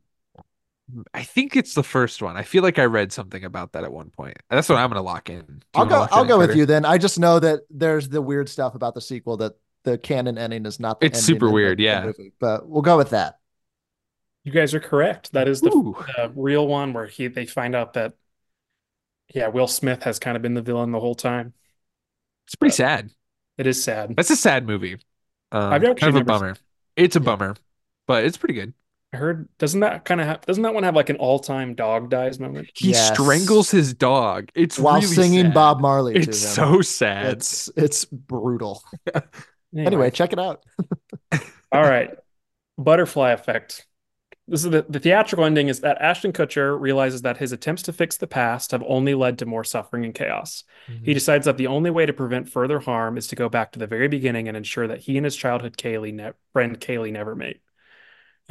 I 1.13 1.23
think 1.23 1.55
it's 1.55 1.73
the 1.73 1.83
first 1.83 2.21
one. 2.21 2.37
I 2.37 2.43
feel 2.43 2.63
like 2.63 2.79
I 2.79 2.85
read 2.85 3.11
something 3.11 3.43
about 3.43 3.73
that 3.73 3.83
at 3.83 3.91
one 3.91 4.09
point. 4.09 4.37
That's 4.49 4.69
what 4.69 4.77
I'm 4.77 4.89
gonna 4.89 5.01
lock 5.01 5.29
in. 5.29 5.63
I'll 5.73 5.85
go. 5.85 6.07
I'll 6.11 6.23
in, 6.23 6.27
go 6.27 6.37
with 6.37 6.55
you 6.55 6.65
then. 6.65 6.85
I 6.85 6.97
just 6.97 7.19
know 7.19 7.39
that 7.39 7.61
there's 7.69 8.09
the 8.09 8.21
weird 8.21 8.49
stuff 8.49 8.75
about 8.75 8.93
the 8.93 9.01
sequel 9.01 9.37
that 9.37 9.53
the 9.83 9.97
canon 9.97 10.37
ending 10.37 10.65
is 10.65 10.79
not 10.79 10.99
the 10.99 11.07
It's 11.07 11.21
super 11.21 11.45
in 11.45 11.49
the- 11.49 11.53
weird, 11.55 11.79
the 11.79 11.83
yeah. 11.83 12.05
movie. 12.05 12.33
But 12.39 12.67
we'll 12.67 12.81
go 12.81 12.97
with 12.97 13.11
that. 13.11 13.39
You 14.43 14.51
guys 14.51 14.73
are 14.73 14.79
correct. 14.79 15.33
That 15.33 15.47
is 15.47 15.61
the, 15.61 15.69
Ooh. 15.69 15.95
the 16.17 16.31
real 16.35 16.67
one 16.67 16.93
where 16.93 17.05
he 17.05 17.27
they 17.27 17.45
find 17.45 17.75
out 17.75 17.93
that 17.93 18.13
yeah, 19.33 19.47
Will 19.47 19.67
Smith 19.67 20.03
has 20.03 20.19
kind 20.19 20.35
of 20.35 20.41
been 20.41 20.55
the 20.55 20.61
villain 20.61 20.91
the 20.91 20.99
whole 20.99 21.15
time. 21.15 21.53
It's 22.47 22.55
pretty 22.55 22.73
sad. 22.73 23.11
It 23.57 23.67
is 23.67 23.83
sad. 23.83 24.15
That's 24.15 24.29
a 24.29 24.35
sad 24.35 24.65
movie. 24.65 24.97
Um, 25.51 25.73
I've 25.73 25.83
actually 25.83 25.95
kind 25.95 26.09
of 26.09 26.15
a 26.15 26.19
never 26.19 26.23
bummer. 26.25 26.55
It's 26.95 27.15
a 27.15 27.19
bummer, 27.19 27.55
but 28.07 28.25
it's 28.25 28.37
pretty 28.37 28.55
good. 28.55 28.73
I 29.13 29.17
heard 29.17 29.49
doesn't 29.57 29.81
that 29.81 30.05
kind 30.05 30.21
of 30.21 30.27
have 30.27 30.41
doesn't 30.45 30.63
that 30.63 30.73
one 30.73 30.83
have 30.83 30.95
like 30.95 31.09
an 31.09 31.17
all-time 31.17 31.75
dog 31.75 32.09
dies 32.09 32.39
moment? 32.39 32.69
He 32.75 32.91
Yes. 32.91 33.11
strangles 33.13 33.69
his 33.69 33.93
dog. 33.93 34.49
It's 34.55 34.79
While 34.79 35.01
really 35.01 35.07
singing 35.07 35.45
sad. 35.45 35.53
Bob 35.53 35.81
Marley 35.81 36.15
It's 36.15 36.27
him. 36.27 36.33
so 36.33 36.81
sad. 36.81 37.33
It's 37.33 37.69
it's 37.75 38.05
brutal. 38.05 38.83
Anyway, 39.73 40.11
check 40.11 40.33
it 40.33 40.39
out. 40.39 40.63
All 41.71 41.81
right. 41.81 42.11
Butterfly 42.77 43.31
effect. 43.31 43.87
This 44.47 44.65
is 44.65 44.71
the, 44.71 44.85
the 44.89 44.99
theatrical 44.99 45.45
ending 45.45 45.69
is 45.69 45.79
that 45.79 46.01
Ashton 46.01 46.33
Kutcher 46.33 46.77
realizes 46.77 47.21
that 47.21 47.37
his 47.37 47.53
attempts 47.53 47.83
to 47.83 47.93
fix 47.93 48.17
the 48.17 48.27
past 48.27 48.71
have 48.71 48.83
only 48.85 49.13
led 49.13 49.37
to 49.39 49.45
more 49.45 49.63
suffering 49.63 50.03
and 50.03 50.13
chaos. 50.13 50.65
He 50.87 50.93
mm-hmm. 50.93 51.13
decides 51.13 51.45
that 51.45 51.55
the 51.55 51.67
only 51.67 51.89
way 51.89 52.05
to 52.05 52.11
prevent 52.11 52.49
further 52.49 52.79
harm 52.79 53.17
is 53.17 53.27
to 53.27 53.35
go 53.37 53.47
back 53.47 53.71
to 53.71 53.79
the 53.79 53.87
very 53.87 54.09
beginning 54.09 54.49
and 54.49 54.57
ensure 54.57 54.87
that 54.87 54.99
he 54.99 55.15
and 55.15 55.23
his 55.23 55.37
childhood 55.37 55.77
Kayleigh 55.77 56.13
ne- 56.13 56.31
friend 56.51 56.77
Kayleigh 56.77 57.13
never 57.13 57.33
mate. 57.33 57.61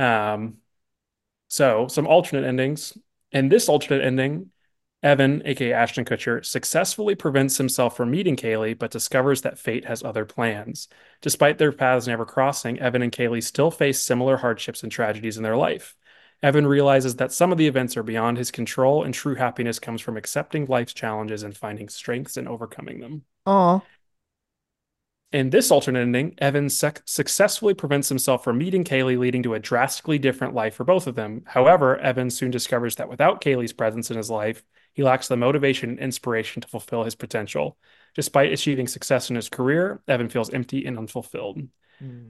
Um, 0.01 0.57
so 1.49 1.89
some 1.89 2.07
alternate 2.07 2.47
endings. 2.47 2.97
In 3.33 3.49
this 3.49 3.69
alternate 3.69 4.05
ending, 4.05 4.51
Evan, 5.03 5.43
aka 5.45 5.73
Ashton 5.73 6.05
Kutcher, 6.05 6.45
successfully 6.45 7.15
prevents 7.15 7.59
himself 7.59 7.97
from 7.97 8.11
meeting 8.11 8.37
Kayleigh, 8.37 8.79
but 8.79 8.91
discovers 8.91 9.43
that 9.43 9.59
fate 9.59 9.85
has 9.85 10.03
other 10.03 10.25
plans. 10.25 10.89
Despite 11.21 11.59
their 11.59 11.73
paths 11.73 12.07
never 12.07 12.25
crossing, 12.25 12.79
Evan 12.79 13.03
and 13.03 13.13
Kayleigh 13.13 13.43
still 13.43 13.71
face 13.71 14.01
similar 14.01 14.39
hardships 14.39 14.83
and 14.83 14.91
tragedies 14.91 15.37
in 15.37 15.43
their 15.43 15.57
life. 15.57 15.97
Evan 16.43 16.67
realizes 16.67 17.17
that 17.17 17.33
some 17.33 17.53
of 17.53 17.59
the 17.59 17.67
events 17.67 17.97
are 17.97 18.03
beyond 18.03 18.39
his 18.39 18.51
control, 18.51 19.05
and 19.05 19.13
true 19.13 19.35
happiness 19.35 19.79
comes 19.79 20.01
from 20.01 20.17
accepting 20.17 20.67
life's 20.67 20.95
challenges 20.95 21.43
and 21.43 21.55
finding 21.55 21.91
strengths 21.91 22.39
in 22.39 22.49
overcoming 22.49 23.01
them. 23.01 23.25
Oh, 23.45 23.83
In 25.33 25.51
this 25.51 25.71
alternate 25.71 26.01
ending, 26.01 26.35
Evan 26.39 26.69
suc 26.69 27.03
successfully 27.05 27.73
prevents 27.73 28.09
himself 28.09 28.43
from 28.43 28.59
meeting 28.59 28.83
Kayleigh, 28.83 29.19
leading 29.19 29.45
to 29.45 29.55
a 29.55 29.61
drastically 29.61 30.19
different 30.19 30.55
life 30.55 30.75
for 30.75 30.83
both 30.83 31.07
of 31.07 31.15
them. 31.15 31.43
However, 31.47 31.97
Evan 31.99 32.31
soon 32.31 32.51
discovers 32.51 32.97
that 32.97 33.09
without 33.09 33.41
Kayleigh's 33.41 33.73
presence 33.73 34.11
in 34.11 34.17
his 34.17 34.29
life, 34.29 34.65
he 34.93 35.05
lacks 35.05 35.29
the 35.29 35.37
motivation 35.37 35.91
and 35.91 35.99
inspiration 36.01 36.63
to 36.63 36.69
fulfill 36.69 37.05
his 37.05 37.15
potential. 37.15 37.79
Despite 38.17 38.53
achieving 38.53 38.89
success 38.89 39.31
in 39.31 39.37
his 39.37 39.49
career, 39.49 40.03
Evan 40.09 40.29
feels 40.29 40.51
empty 40.51 40.85
and 40.85 40.99
unfulfilled. 40.99 41.63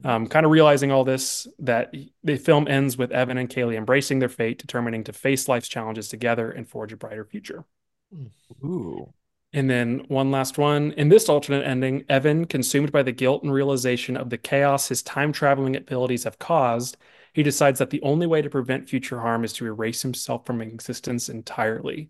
Um, 0.03 0.27
kind 0.27 0.45
of 0.45 0.51
realizing 0.51 0.91
all 0.91 1.03
this, 1.03 1.47
that 1.59 1.95
the 2.23 2.37
film 2.37 2.67
ends 2.67 2.97
with 2.97 3.11
Evan 3.11 3.37
and 3.37 3.49
Kayleigh 3.49 3.77
embracing 3.77 4.19
their 4.19 4.29
fate, 4.29 4.59
determining 4.59 5.05
to 5.05 5.13
face 5.13 5.47
life's 5.47 5.69
challenges 5.69 6.07
together 6.07 6.51
and 6.51 6.69
forge 6.69 6.93
a 6.93 6.97
brighter 6.97 7.25
future. 7.25 7.63
Ooh. 8.63 9.11
And 9.53 9.69
then 9.69 10.05
one 10.07 10.31
last 10.31 10.57
one. 10.57 10.91
In 10.93 11.09
this 11.09 11.27
alternate 11.27 11.65
ending, 11.65 12.05
Evan, 12.07 12.45
consumed 12.45 12.91
by 12.91 13.03
the 13.03 13.11
guilt 13.11 13.43
and 13.43 13.51
realization 13.51 14.15
of 14.15 14.29
the 14.29 14.37
chaos 14.37 14.87
his 14.87 15.03
time 15.03 15.33
traveling 15.33 15.75
abilities 15.75 16.23
have 16.23 16.39
caused, 16.39 16.97
he 17.33 17.43
decides 17.43 17.79
that 17.79 17.89
the 17.89 18.01
only 18.01 18.27
way 18.27 18.41
to 18.41 18.49
prevent 18.49 18.89
future 18.89 19.19
harm 19.19 19.43
is 19.43 19.53
to 19.53 19.65
erase 19.65 20.01
himself 20.01 20.45
from 20.45 20.61
existence 20.61 21.27
entirely. 21.29 22.09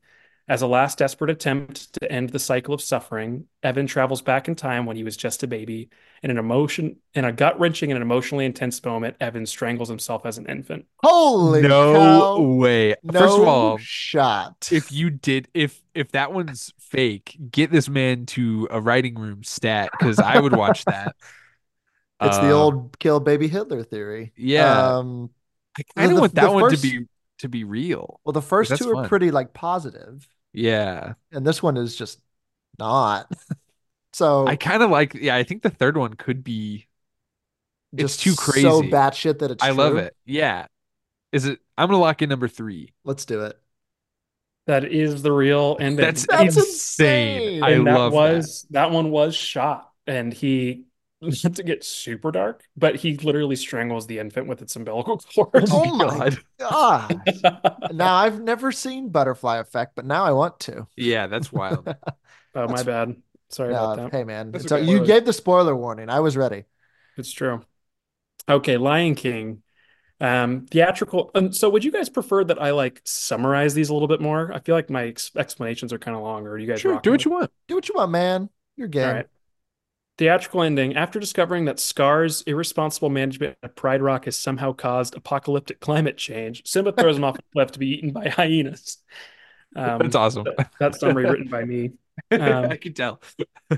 As 0.52 0.62
a 0.62 0.68
last 0.68 0.98
desperate 0.98 1.30
attempt 1.32 1.94
to 1.94 2.12
end 2.12 2.32
the 2.32 2.38
cycle 2.40 2.74
of 2.74 2.82
suffering, 2.82 3.46
Evan 3.64 3.88
travels 3.88 4.22
back 4.22 4.50
in 4.50 4.56
time 4.56 4.86
when 4.86 4.98
he 4.98 5.04
was 5.06 5.16
just 5.16 5.44
a 5.44 5.48
baby. 5.48 5.90
In 6.24 6.30
an 6.30 6.38
emotion, 6.38 6.98
in 7.14 7.24
a 7.24 7.32
gut 7.32 7.58
wrenching 7.58 7.90
and 7.90 7.96
an 7.96 8.02
emotionally 8.02 8.44
intense 8.46 8.84
moment, 8.84 9.16
Evan 9.22 9.46
strangles 9.46 9.88
himself 9.88 10.26
as 10.26 10.38
an 10.38 10.48
infant. 10.48 10.88
holy 11.02 11.62
no 11.62 11.94
cow. 11.94 12.42
way. 12.42 12.96
No 13.02 13.18
First 13.20 13.38
of 13.40 13.48
all, 13.48 13.78
shot. 13.78 14.68
if 14.74 14.92
you 14.92 15.10
did 15.10 15.48
if 15.54 15.82
if 15.96 16.12
that 16.12 16.34
one's 16.34 16.74
fake, 16.80 17.38
get 17.50 17.72
this 17.72 17.88
man 17.88 18.26
to 18.26 18.68
a 18.72 18.82
writing 18.82 19.16
room 19.16 19.46
stat 19.46 19.90
because 19.98 20.20
I 20.20 20.38
would 20.38 20.54
watch 20.56 20.84
that. 20.84 21.16
It's 22.24 22.38
the 22.38 22.50
Uh, 22.52 22.60
old 22.62 23.00
kill 23.00 23.20
baby 23.22 23.48
Hitler 23.48 23.84
theory. 23.84 24.32
Yeah. 24.36 24.98
Um, 24.98 25.30
I 25.80 25.84
kind 25.96 26.12
the- 26.12 26.16
of 26.16 26.22
want 26.22 26.36
that 26.36 26.54
one 26.54 26.70
first- 26.70 26.84
to 26.84 27.00
be 27.00 27.06
to 27.40 27.48
be 27.50 27.64
real. 27.64 28.20
well, 28.26 28.34
the 28.34 28.42
first 28.44 28.76
two 28.78 28.92
are 28.92 28.96
fun. 28.96 29.08
pretty 29.10 29.32
like 29.32 29.54
positive, 29.54 30.28
Yeah. 30.54 31.14
and 31.32 31.46
this 31.46 31.62
one 31.64 31.78
is 31.78 31.96
just 31.96 32.20
not. 32.78 33.32
so 34.14 34.48
I 34.48 34.56
kind 34.56 34.84
of 34.84 34.90
like 34.90 35.14
yeah, 35.14 35.36
I 35.36 35.44
think 35.44 35.62
the 35.62 35.70
third 35.70 35.98
one 35.98 36.14
could 36.14 36.44
be 36.44 36.88
it's 37.94 38.18
just 38.18 38.22
too 38.22 38.36
crazy. 38.36 38.62
so 38.62 38.82
batshit 38.82 39.40
that 39.40 39.52
it's 39.52 39.64
I 39.64 39.72
love 39.72 39.98
it. 39.98 40.16
Yeah. 40.26 40.68
Is 41.32 41.46
it 41.46 41.60
I'm 41.78 41.88
gonna 41.90 42.00
lock 42.00 42.22
in 42.22 42.30
number 42.30 42.48
three. 42.48 42.94
Let's 43.04 43.26
do 43.26 43.42
it. 43.46 43.58
That 44.68 44.86
is 44.86 45.22
the 45.24 45.32
real 45.32 45.78
ending. 45.80 46.06
That's, 46.06 46.28
That's 46.28 46.56
insane. 46.56 47.42
insane. 47.42 47.64
I 47.64 47.70
and 47.72 47.88
that 47.88 47.98
love 47.98 48.14
was 48.14 48.66
that. 48.72 48.92
one 48.92 49.10
was 49.12 49.36
shot 49.36 49.90
and 50.06 50.34
he 50.34 50.86
not 51.22 51.56
to 51.56 51.64
get 51.64 51.84
super 51.84 52.32
dark 52.32 52.64
but 52.76 52.96
he 52.96 53.16
literally 53.18 53.56
strangles 53.56 54.08
the 54.08 54.20
infant 54.20 54.48
with 54.48 54.62
its 54.62 54.76
umbilical 54.76 55.18
cord 55.36 55.66
Oh 55.72 55.96
my 55.96 56.30
God. 56.30 56.38
god! 56.60 57.92
now 57.94 58.16
I've 58.16 58.42
never 58.42 58.72
seen 58.72 59.10
Butterfly 59.10 59.58
Effect, 59.60 59.94
but 59.96 60.06
now 60.06 60.24
I 60.24 60.32
want 60.32 60.60
to. 60.62 60.88
Yeah, 60.98 61.28
that's 61.28 61.52
wild. 61.52 61.88
oh 62.56 62.68
my 62.68 62.84
bad 62.84 63.16
sorry 63.50 63.74
No, 63.74 63.92
about 63.92 64.12
that 64.12 64.18
hey 64.18 64.24
man, 64.24 64.52
That's 64.52 64.68
so 64.68 64.78
okay. 64.78 64.86
you 64.90 65.06
gave 65.06 65.26
the 65.26 65.34
spoiler 65.34 65.76
warning. 65.76 66.10
I 66.10 66.22
was 66.22 66.36
ready. 66.38 66.64
it's 67.18 67.32
true 67.32 67.62
okay 68.50 68.78
lion 68.78 69.14
king 69.14 69.62
um 70.20 70.66
theatrical 70.66 71.30
um, 71.36 71.54
so 71.54 71.70
would 71.70 71.84
you 71.84 71.92
guys 71.92 72.10
prefer 72.10 72.44
that 72.44 72.60
i 72.62 72.72
like 72.72 73.00
summarize 73.06 73.74
these 73.76 73.90
a 73.90 73.94
little 73.94 74.08
bit 74.08 74.20
more 74.22 74.52
i 74.54 74.60
feel 74.60 74.74
like 74.76 74.90
my 74.90 75.06
ex- 75.08 75.32
explanations 75.36 75.94
are 75.94 76.00
kind 76.00 76.18
of 76.18 76.24
long 76.24 76.46
or 76.48 76.52
are 76.52 76.58
you 76.58 76.66
guys 76.68 76.80
Sure, 76.82 77.00
do 77.04 77.12
what 77.12 77.20
with- 77.20 77.26
you 77.26 77.32
want. 77.32 77.52
Do 77.68 77.76
what 77.76 77.88
you 77.88 77.96
want, 77.96 78.12
man. 78.12 78.50
You're 78.78 78.88
game. 78.88 79.08
All 79.08 79.14
right. 79.14 79.28
Theatrical 80.22 80.62
ending. 80.62 80.96
After 80.96 81.20
discovering 81.20 81.66
that 81.66 81.80
Scar's 81.80 82.44
irresponsible 82.44 83.10
management 83.10 83.58
of 83.64 83.76
Pride 83.76 84.04
Rock 84.04 84.26
has 84.26 84.36
somehow 84.36 84.72
caused 84.72 85.16
apocalyptic 85.16 85.80
climate 85.80 86.16
change, 86.16 86.62
Simba 86.68 86.92
throws 86.92 87.18
him 87.18 87.24
off 87.24 87.40
a 87.40 87.42
cliff 87.54 87.72
to 87.72 87.80
be 87.80 87.88
eaten 87.88 88.12
by 88.12 88.30
hyenas. 88.30 89.00
Um, 89.76 89.98
That's 89.98 90.16
awesome. 90.16 90.46
that- 90.80 90.94
summary 90.94 91.28
written 91.28 91.48
by 91.48 91.66
me. 91.66 91.94
Um, 92.30 92.66
I 92.66 92.78
can 92.78 92.94
tell. 92.94 93.20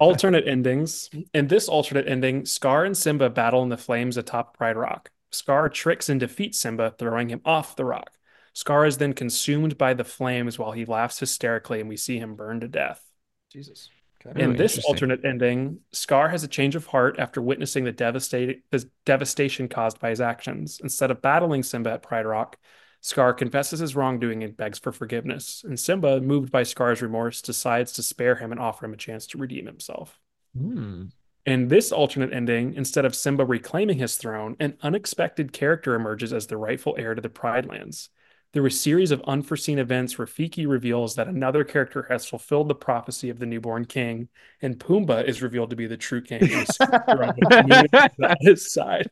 alternate 0.01 0.45
endings. 0.45 1.09
In 1.33 1.47
this 1.47 1.69
alternate 1.69 2.09
ending, 2.09 2.45
Scar 2.45 2.83
and 2.83 2.97
Simba 2.97 3.29
battle 3.29 3.63
in 3.63 3.69
the 3.69 3.77
flames 3.77 4.17
atop 4.17 4.57
Pride 4.57 4.75
Rock. 4.75 5.11
Scar 5.31 5.69
tricks 5.69 6.09
and 6.09 6.19
defeats 6.19 6.59
Simba, 6.59 6.93
throwing 6.97 7.29
him 7.29 7.39
off 7.45 7.77
the 7.77 7.85
rock. 7.85 8.09
Scar 8.51 8.85
is 8.85 8.97
then 8.97 9.13
consumed 9.13 9.77
by 9.77 9.93
the 9.93 10.03
flames 10.03 10.59
while 10.59 10.73
he 10.73 10.83
laughs 10.83 11.19
hysterically, 11.19 11.79
and 11.79 11.87
we 11.87 11.95
see 11.95 12.17
him 12.17 12.35
burn 12.35 12.59
to 12.59 12.67
death. 12.67 13.01
Jesus. 13.49 13.89
Okay. 14.25 14.41
In 14.41 14.55
this 14.55 14.83
alternate 14.85 15.25
ending, 15.25 15.79
Scar 15.91 16.29
has 16.29 16.43
a 16.43 16.47
change 16.47 16.75
of 16.75 16.87
heart 16.87 17.17
after 17.19 17.41
witnessing 17.41 17.83
the 17.83 17.91
devastating 17.91 18.61
the 18.71 18.89
devastation 19.05 19.67
caused 19.67 19.99
by 19.99 20.09
his 20.09 20.21
actions. 20.21 20.79
Instead 20.81 21.11
of 21.11 21.21
battling 21.21 21.63
Simba 21.63 21.91
at 21.91 22.03
Pride 22.03 22.25
Rock, 22.25 22.57
Scar 23.01 23.33
confesses 23.33 23.81
his 23.81 23.97
wrongdoing 23.97 24.43
and 24.43 24.55
begs 24.55 24.79
for 24.79 24.93
forgiveness. 24.93 25.63
And 25.67 25.77
Simba, 25.77 26.21
moved 26.21 26.53
by 26.53 26.63
Scar's 26.63 27.01
remorse, 27.01 27.41
decides 27.41 27.91
to 27.93 28.03
spare 28.03 28.35
him 28.35 28.51
and 28.51 28.61
offer 28.61 28.85
him 28.85 28.93
a 28.93 28.97
chance 28.97 29.27
to 29.27 29.37
redeem 29.37 29.65
himself. 29.65 30.21
Hmm. 30.57 31.07
In 31.45 31.67
this 31.67 31.91
alternate 31.91 32.31
ending, 32.31 32.73
instead 32.75 33.03
of 33.03 33.13
Simba 33.13 33.43
reclaiming 33.43 33.97
his 33.97 34.15
throne, 34.15 34.55
an 34.61 34.77
unexpected 34.81 35.51
character 35.51 35.95
emerges 35.95 36.31
as 36.31 36.47
the 36.47 36.55
rightful 36.55 36.95
heir 36.97 37.13
to 37.13 37.21
the 37.21 37.27
Pride 37.27 37.65
Lands. 37.65 38.07
Through 38.53 38.67
a 38.67 38.71
series 38.71 39.09
of 39.09 39.21
unforeseen 39.23 39.79
events, 39.79 40.15
Rafiki 40.15 40.67
reveals 40.67 41.15
that 41.15 41.27
another 41.27 41.63
character 41.63 42.05
has 42.09 42.25
fulfilled 42.27 42.67
the 42.67 42.75
prophecy 42.75 43.29
of 43.31 43.39
the 43.39 43.47
newborn 43.47 43.85
king, 43.85 44.29
and 44.61 44.77
Pumbaa 44.77 45.25
is 45.25 45.41
revealed 45.41 45.71
to 45.71 45.75
be 45.75 45.87
the 45.87 45.97
true 45.97 46.21
king. 46.21 46.43
and 46.43 46.51
is 46.51 46.77
throne 46.77 47.33
with 47.35 47.49
community 47.49 47.89
at 48.23 48.37
his 48.41 48.71
side. 48.71 49.09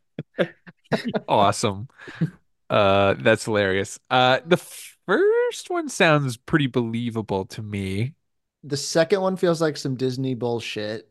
awesome. 1.27 1.87
Uh, 2.69 3.15
that's 3.19 3.45
hilarious. 3.45 3.99
Uh, 4.09 4.41
the 4.45 4.57
first 4.57 5.69
one 5.69 5.89
sounds 5.89 6.37
pretty 6.37 6.67
believable 6.67 7.45
to 7.45 7.63
me, 7.63 8.13
The 8.63 8.77
second 8.77 9.21
one 9.21 9.37
feels 9.37 9.59
like 9.59 9.75
some 9.75 9.95
Disney 9.95 10.35
bullshit. 10.35 11.09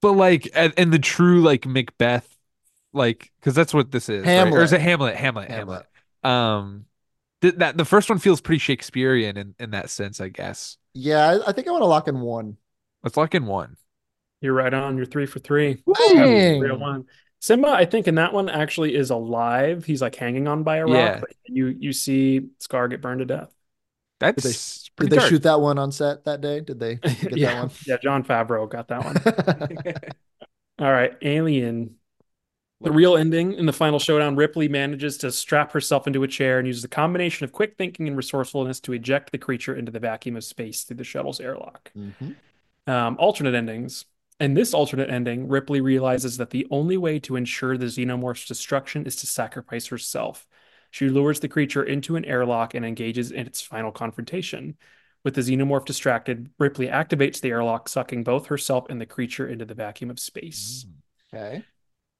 but 0.00 0.12
like, 0.12 0.48
and, 0.54 0.72
and 0.76 0.92
the 0.92 0.98
true 1.00 1.42
like 1.42 1.66
Macbeth, 1.66 2.28
like, 2.92 3.32
because 3.40 3.54
that's 3.54 3.74
what 3.74 3.90
this 3.90 4.08
is, 4.08 4.24
right? 4.24 4.52
Or 4.52 4.62
is 4.62 4.72
it 4.72 4.80
Hamlet? 4.80 5.16
Hamlet, 5.16 5.50
Hamlet. 5.50 5.86
Um, 6.22 6.86
th- 7.42 7.56
that 7.56 7.76
the 7.76 7.84
first 7.84 8.08
one 8.08 8.18
feels 8.18 8.40
pretty 8.40 8.58
Shakespearean 8.58 9.36
in 9.36 9.54
in 9.58 9.70
that 9.70 9.90
sense, 9.90 10.20
I 10.20 10.28
guess. 10.28 10.76
Yeah, 10.94 11.26
I, 11.26 11.48
I 11.48 11.52
think 11.52 11.68
I 11.68 11.70
want 11.70 11.82
to 11.82 11.86
lock 11.86 12.08
in 12.08 12.20
one. 12.20 12.56
Let's 13.02 13.16
lock 13.16 13.34
in 13.34 13.46
one. 13.46 13.76
You're 14.40 14.54
right 14.54 14.72
on. 14.72 14.96
You're 14.96 15.06
three 15.06 15.26
for 15.26 15.38
three. 15.38 15.82
Dang. 16.14 16.60
Three 16.60 16.72
one. 16.72 17.06
Simba, 17.40 17.68
I 17.68 17.86
think 17.86 18.06
in 18.06 18.16
that 18.16 18.32
one 18.32 18.48
actually 18.48 18.94
is 18.94 19.10
alive. 19.10 19.84
He's 19.84 20.02
like 20.02 20.14
hanging 20.14 20.46
on 20.46 20.62
by 20.62 20.76
a 20.78 20.86
rock. 20.86 20.94
Yeah. 20.94 21.20
but 21.20 21.30
You 21.46 21.68
you 21.68 21.92
see 21.92 22.48
Scar 22.58 22.88
get 22.88 23.00
burned 23.00 23.20
to 23.20 23.24
death. 23.24 23.50
That's 24.18 24.90
Did 25.00 25.10
pretty 25.10 25.16
they 25.16 25.28
shoot 25.28 25.42
that 25.44 25.60
one 25.60 25.78
on 25.78 25.92
set 25.92 26.24
that 26.24 26.40
day? 26.42 26.60
Did 26.60 26.78
they 26.78 26.96
get 27.28 27.36
yeah, 27.36 27.54
that 27.54 27.60
one? 27.60 27.70
yeah. 27.86 27.96
Jon 28.02 28.24
Favreau 28.24 28.68
got 28.68 28.88
that 28.88 29.04
one. 29.04 29.16
All 30.78 30.90
right, 30.92 31.16
Alien. 31.22 31.96
The 32.82 32.90
real 32.90 33.14
ending 33.14 33.52
in 33.52 33.66
the 33.66 33.74
final 33.74 33.98
showdown, 33.98 34.36
Ripley 34.36 34.66
manages 34.66 35.18
to 35.18 35.30
strap 35.30 35.72
herself 35.72 36.06
into 36.06 36.22
a 36.22 36.28
chair 36.28 36.58
and 36.58 36.66
uses 36.66 36.82
a 36.82 36.88
combination 36.88 37.44
of 37.44 37.52
quick 37.52 37.76
thinking 37.76 38.08
and 38.08 38.16
resourcefulness 38.16 38.80
to 38.80 38.94
eject 38.94 39.32
the 39.32 39.38
creature 39.38 39.74
into 39.74 39.92
the 39.92 39.98
vacuum 39.98 40.36
of 40.36 40.44
space 40.44 40.84
through 40.84 40.96
the 40.96 41.04
shuttle's 41.04 41.40
airlock. 41.40 41.92
Mhm. 41.94 42.36
Um, 42.86 43.16
alternate 43.18 43.54
endings. 43.54 44.06
In 44.40 44.54
this 44.54 44.72
alternate 44.72 45.10
ending, 45.10 45.48
Ripley 45.48 45.82
realizes 45.82 46.38
that 46.38 46.48
the 46.48 46.66
only 46.70 46.96
way 46.96 47.18
to 47.20 47.36
ensure 47.36 47.76
the 47.76 47.86
xenomorph's 47.86 48.46
destruction 48.46 49.04
is 49.04 49.16
to 49.16 49.26
sacrifice 49.26 49.88
herself. 49.88 50.46
She 50.90 51.10
lures 51.10 51.40
the 51.40 51.48
creature 51.48 51.84
into 51.84 52.16
an 52.16 52.24
airlock 52.24 52.74
and 52.74 52.86
engages 52.86 53.30
in 53.30 53.46
its 53.46 53.60
final 53.60 53.92
confrontation. 53.92 54.78
With 55.22 55.34
the 55.34 55.42
xenomorph 55.42 55.84
distracted, 55.84 56.48
Ripley 56.58 56.86
activates 56.86 57.42
the 57.42 57.50
airlock, 57.50 57.90
sucking 57.90 58.24
both 58.24 58.46
herself 58.46 58.86
and 58.88 58.98
the 58.98 59.06
creature 59.06 59.46
into 59.46 59.66
the 59.66 59.74
vacuum 59.74 60.08
of 60.08 60.18
space. 60.18 60.86
Okay. 61.32 61.62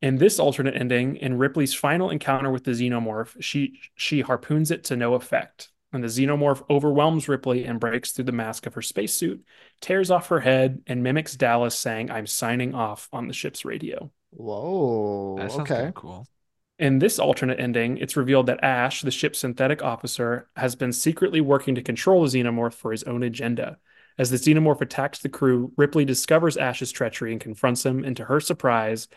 In 0.02 0.16
this 0.16 0.38
alternate 0.38 0.76
ending, 0.76 1.16
in 1.16 1.36
Ripley's 1.36 1.74
final 1.74 2.10
encounter 2.10 2.50
with 2.50 2.64
the 2.64 2.70
xenomorph, 2.70 3.36
she 3.40 3.80
she 3.94 4.22
harpoons 4.22 4.70
it 4.70 4.84
to 4.84 4.96
no 4.96 5.14
effect. 5.14 5.70
When 5.90 6.02
the 6.02 6.08
xenomorph 6.08 6.62
overwhelms 6.70 7.28
Ripley 7.28 7.64
and 7.64 7.80
breaks 7.80 8.12
through 8.12 8.24
the 8.24 8.32
mask 8.32 8.66
of 8.66 8.74
her 8.74 8.82
spacesuit, 8.82 9.44
tears 9.80 10.10
off 10.10 10.28
her 10.28 10.40
head, 10.40 10.82
and 10.86 11.02
mimics 11.02 11.34
Dallas 11.34 11.76
saying, 11.76 12.10
I'm 12.10 12.28
signing 12.28 12.74
off 12.74 13.08
on 13.12 13.26
the 13.26 13.34
ship's 13.34 13.64
radio. 13.64 14.10
Whoa. 14.30 15.36
That 15.38 15.50
sounds 15.50 15.70
okay. 15.70 15.90
cool. 15.94 16.26
In 16.78 17.00
this 17.00 17.18
alternate 17.18 17.60
ending, 17.60 17.98
it's 17.98 18.16
revealed 18.16 18.46
that 18.46 18.62
Ash, 18.64 19.02
the 19.02 19.10
ship's 19.10 19.40
synthetic 19.40 19.82
officer, 19.82 20.48
has 20.56 20.76
been 20.76 20.92
secretly 20.92 21.40
working 21.40 21.74
to 21.74 21.82
control 21.82 22.22
the 22.22 22.28
xenomorph 22.28 22.72
for 22.72 22.92
his 22.92 23.02
own 23.02 23.22
agenda. 23.24 23.76
As 24.16 24.30
the 24.30 24.36
xenomorph 24.36 24.80
attacks 24.80 25.18
the 25.18 25.28
crew, 25.28 25.72
Ripley 25.76 26.04
discovers 26.04 26.56
Ash's 26.56 26.92
treachery 26.92 27.32
and 27.32 27.40
confronts 27.40 27.84
him, 27.84 28.04
and 28.04 28.16
to 28.16 28.24
her 28.24 28.40
surprise, 28.40 29.08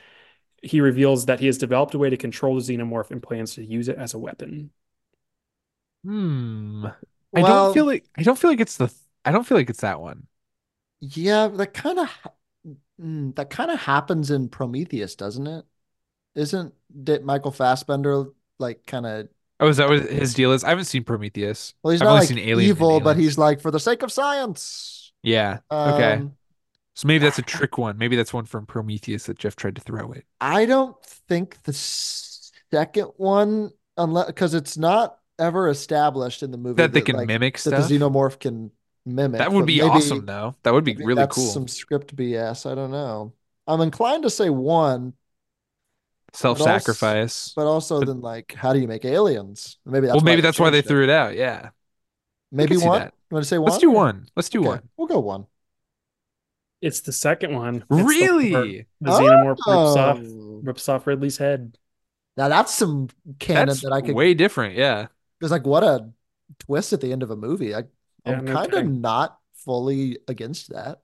he 0.64 0.82
reveals 0.82 1.26
that 1.28 1.40
he 1.40 1.46
has 1.48 1.58
developed 1.58 1.94
a 1.94 2.00
way 2.00 2.10
to 2.10 2.18
control 2.18 2.56
the 2.56 2.62
xenomorph 2.62 3.12
and 3.12 3.22
plans 3.22 3.56
to 3.56 3.64
use 3.64 3.88
it 3.90 3.98
as 3.98 4.14
a 4.14 4.18
weapon. 4.20 4.72
Hmm. 6.04 6.86
I 7.36 7.42
Well- 7.42 7.66
don't 7.66 7.74
feel 7.74 7.86
like 7.86 8.06
I 8.18 8.24
don't 8.24 8.38
feel 8.38 8.50
like 8.52 8.60
it's 8.60 8.78
the 8.78 8.94
I 9.26 9.32
don't 9.32 9.46
feel 9.46 9.58
like 9.58 9.70
it's 9.70 9.82
that 9.82 10.02
one. 10.02 10.28
Yeah, 11.00 11.48
that 11.48 11.74
kind 11.74 12.00
of 12.00 12.10
that 13.36 13.50
kind 13.50 13.72
of 13.72 13.80
happens 13.80 14.32
in 14.32 14.50
Prometheus, 14.50 15.16
doesn't 15.16 15.48
it? 15.48 15.66
Isn't 16.36 16.74
did 17.04 17.24
Michael 17.24 17.52
Fassbender 17.52 18.26
like 18.60 18.86
kind 18.86 19.06
of 19.06 19.30
Oh, 19.60 19.68
is 19.70 19.78
that 19.78 19.88
what 19.88 20.02
his 20.10 20.34
deal 20.34 20.52
is? 20.52 20.64
I 20.64 20.70
haven't 20.70 20.86
seen 20.86 21.04
Prometheus. 21.04 21.74
well, 21.84 21.92
he's 21.92 22.02
I've 22.02 22.06
not 22.08 22.12
only 22.12 22.22
like 22.22 22.30
seen 22.30 22.40
Alien 22.40 22.70
evil, 22.70 23.00
but 23.00 23.18
he's 23.18 23.38
like 23.38 23.62
for 23.62 23.72
the 23.72 23.80
sake 23.80 24.04
of 24.04 24.12
science. 24.12 25.14
Yeah. 25.22 25.60
Okay. 25.72 26.24
So 26.96 27.08
maybe 27.08 27.24
that's 27.24 27.40
a 27.40 27.42
trick 27.44 27.78
one. 27.78 27.98
Maybe 27.98 28.16
that's 28.16 28.34
one 28.34 28.46
from 28.46 28.66
Prometheus 28.66 29.26
that 29.26 29.38
Jeff 29.40 29.56
tried 29.56 29.76
to 29.76 29.82
throw 29.82 30.12
it. 30.12 30.26
I 30.42 30.66
don't 30.66 30.96
think 31.04 31.62
the 31.64 31.74
second 31.74 33.12
one, 33.18 33.72
unless 33.98 34.28
because 34.28 34.54
it's 34.54 34.78
not 34.78 35.18
ever 35.40 35.70
established 35.70 36.44
in 36.44 36.52
the 36.52 36.58
movie 36.58 36.76
That 36.76 36.94
they 36.94 37.02
can 37.02 37.16
like, 37.16 37.28
mimic 37.28 37.60
that 37.64 37.72
the 37.72 37.98
xenomorph 37.98 38.40
can 38.40 38.72
mimic. 39.06 39.40
That 39.40 39.52
would 39.52 39.62
but 39.62 39.68
be 39.68 39.80
maybe- 39.82 39.90
awesome 39.90 40.26
though. 40.26 40.56
That 40.64 40.74
would 40.74 40.84
be 40.84 40.96
really 40.96 41.16
that's 41.16 41.36
cool. 41.36 41.46
Some 41.46 41.68
script 41.68 42.16
BS. 42.16 42.70
I 42.72 42.76
don't 42.76 42.92
know. 42.92 43.34
I'm 43.66 43.82
inclined 43.82 44.24
to 44.24 44.30
say 44.30 44.50
one, 44.50 45.14
Self-sacrifice. 46.34 47.54
but 47.56 47.66
also 47.68 48.00
then 48.02 48.20
like, 48.22 48.54
how 48.54 48.74
do 48.74 48.80
you 48.80 48.88
make 48.88 49.06
aliens? 49.06 49.78
Maybe 49.86 50.08
that's 50.08 50.16
well, 50.16 50.24
maybe 50.24 50.42
that's 50.42 50.60
why 50.60 50.70
they 50.72 50.80
it. 50.80 50.88
threw 50.88 51.04
it 51.04 51.10
out. 51.10 51.36
Yeah. 51.36 51.70
Maybe 52.52 52.76
one. 52.78 53.04
You 53.04 53.36
want 53.36 53.44
to 53.44 53.48
say 53.48 53.58
one? 53.58 53.70
Let's 53.72 53.80
do 53.82 53.90
one. 53.92 54.28
Let's 54.36 54.50
do 54.50 54.60
Okay, 54.60 54.68
one. 54.68 54.90
We'll 54.98 55.08
go 55.08 55.20
one. 55.20 55.46
It's 56.84 57.02
the 57.02 57.14
second 57.14 57.54
one. 57.56 57.78
It's 57.78 57.86
Really? 57.90 58.86
The 59.02 59.12
xenomorph 59.12 59.58
rips 59.58 59.68
off 59.68 60.20
Oh. 60.20 60.62
rips 60.64 60.90
off 60.90 61.08
Ridley's 61.08 61.38
head. 61.38 61.78
Now 62.36 62.50
that's 62.50 62.74
some 62.74 63.10
canon 63.40 63.68
That's 63.68 63.82
that 63.82 63.94
I 63.94 64.02
could. 64.02 64.16
way 64.16 64.34
different. 64.34 64.76
Yeah. 64.76 65.08
It's 65.42 65.52
like 65.52 65.66
what 65.66 65.84
a 65.84 66.10
twist 66.60 66.94
at 66.94 67.02
the 67.02 67.12
end 67.12 67.24
of 67.24 67.32
a 67.32 67.36
movie. 67.36 67.74
I, 67.74 67.84
Yeah, 68.26 68.40
I'm 68.40 68.46
no 68.46 68.54
kind 68.54 68.74
of 68.74 68.86
not 68.88 69.40
fully 69.54 70.20
against 70.28 70.70
that, 70.72 71.02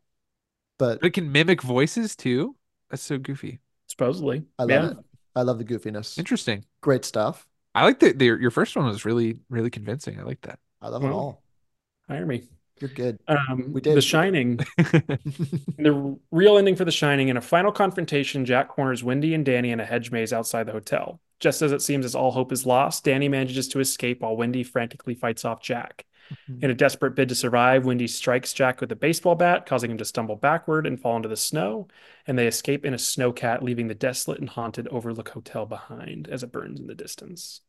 but 0.77 0.99
But 1.01 1.07
it 1.07 1.11
can 1.13 1.31
mimic 1.31 1.61
voices 1.61 2.15
too. 2.15 2.55
That's 2.89 3.03
so 3.03 3.17
goofy. 3.17 3.59
Supposedly. 3.87 4.43
I 4.57 4.63
love 4.63 4.69
yeah. 4.69 4.91
it. 4.91 4.97
I 5.35 5.41
love 5.43 5.59
the 5.59 5.65
goofiness. 5.65 6.17
Interesting. 6.17 6.65
Great 6.81 7.05
stuff. 7.05 7.47
I 7.75 7.83
like 7.85 7.99
that. 7.99 8.19
Your 8.19 8.51
first 8.51 8.75
one 8.75 8.85
was 8.87 9.05
really, 9.05 9.39
really 9.49 9.69
convincing. 9.69 10.19
I 10.19 10.23
like 10.23 10.41
that. 10.41 10.59
I 10.81 10.89
love 10.89 11.03
it 11.05 11.09
all. 11.11 11.41
Hire 12.09 12.25
me. 12.25 12.43
You're 12.79 12.89
good. 12.89 13.19
Um, 13.27 13.73
We 13.73 13.81
did. 13.81 13.95
The 13.95 14.01
Shining. 14.01 14.57
the 14.77 16.17
real 16.31 16.57
ending 16.57 16.75
for 16.75 16.85
The 16.85 16.91
Shining. 16.91 17.29
In 17.29 17.37
a 17.37 17.41
final 17.41 17.71
confrontation, 17.71 18.45
Jack 18.45 18.69
corners 18.69 19.03
Wendy 19.03 19.33
and 19.33 19.45
Danny 19.45 19.71
in 19.71 19.79
a 19.79 19.85
hedge 19.85 20.11
maze 20.11 20.33
outside 20.33 20.65
the 20.65 20.71
hotel. 20.71 21.19
Just 21.39 21.61
as 21.61 21.71
it 21.71 21.81
seems 21.81 22.05
as 22.05 22.15
all 22.15 22.31
hope 22.31 22.51
is 22.51 22.65
lost, 22.65 23.03
Danny 23.03 23.29
manages 23.29 23.67
to 23.69 23.79
escape 23.79 24.21
while 24.21 24.35
Wendy 24.35 24.63
frantically 24.63 25.15
fights 25.15 25.45
off 25.45 25.61
Jack. 25.61 26.05
In 26.61 26.69
a 26.69 26.75
desperate 26.75 27.15
bid 27.15 27.29
to 27.29 27.35
survive, 27.35 27.85
Wendy 27.85 28.05
strikes 28.05 28.53
Jack 28.53 28.81
with 28.81 28.91
a 28.91 28.95
baseball 28.95 29.33
bat, 29.33 29.65
causing 29.65 29.89
him 29.89 29.97
to 29.97 30.05
stumble 30.05 30.35
backward 30.35 30.85
and 30.85 30.99
fall 31.01 31.15
into 31.15 31.27
the 31.27 31.35
snow, 31.35 31.87
and 32.27 32.37
they 32.37 32.45
escape 32.45 32.85
in 32.85 32.93
a 32.93 32.97
snowcat, 32.97 33.63
leaving 33.63 33.87
the 33.87 33.95
desolate 33.95 34.39
and 34.39 34.49
haunted 34.49 34.87
Overlook 34.89 35.29
Hotel 35.29 35.65
behind 35.65 36.27
as 36.27 36.43
it 36.43 36.51
burns 36.51 36.79
in 36.79 36.85
the 36.85 36.93
distance 36.93 37.61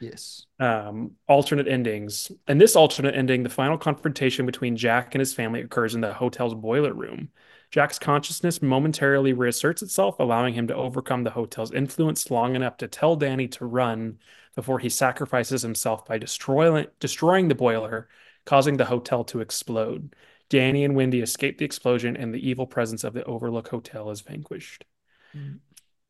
Yes. 0.00 0.46
um, 0.58 1.12
alternate 1.26 1.68
endings. 1.68 2.30
In 2.48 2.58
this 2.58 2.76
alternate 2.76 3.14
ending, 3.14 3.42
the 3.42 3.48
final 3.48 3.78
confrontation 3.78 4.46
between 4.46 4.76
Jack 4.76 5.14
and 5.14 5.20
his 5.20 5.34
family 5.34 5.60
occurs 5.60 5.94
in 5.94 6.00
the 6.00 6.12
hotel's 6.12 6.54
boiler 6.54 6.92
room. 6.92 7.30
Jack's 7.70 7.98
consciousness 7.98 8.62
momentarily 8.62 9.32
reasserts 9.32 9.82
itself, 9.82 10.16
allowing 10.18 10.54
him 10.54 10.66
to 10.68 10.74
overcome 10.74 11.24
the 11.24 11.30
hotel's 11.30 11.72
influence 11.72 12.30
long 12.30 12.54
enough 12.54 12.76
to 12.78 12.88
tell 12.88 13.16
Danny 13.16 13.48
to 13.48 13.66
run 13.66 14.18
before 14.54 14.78
he 14.78 14.88
sacrifices 14.88 15.62
himself 15.62 16.06
by 16.06 16.18
destroying 16.18 16.86
destroying 17.00 17.48
the 17.48 17.54
boiler, 17.54 18.08
causing 18.44 18.76
the 18.76 18.84
hotel 18.84 19.24
to 19.24 19.40
explode. 19.40 20.14
Danny 20.48 20.84
and 20.84 20.94
Wendy 20.94 21.20
escape 21.20 21.58
the 21.58 21.64
explosion, 21.64 22.16
and 22.16 22.32
the 22.32 22.48
evil 22.48 22.66
presence 22.66 23.02
of 23.02 23.14
the 23.14 23.24
Overlook 23.24 23.68
Hotel 23.68 24.10
is 24.10 24.20
vanquished. 24.20 24.84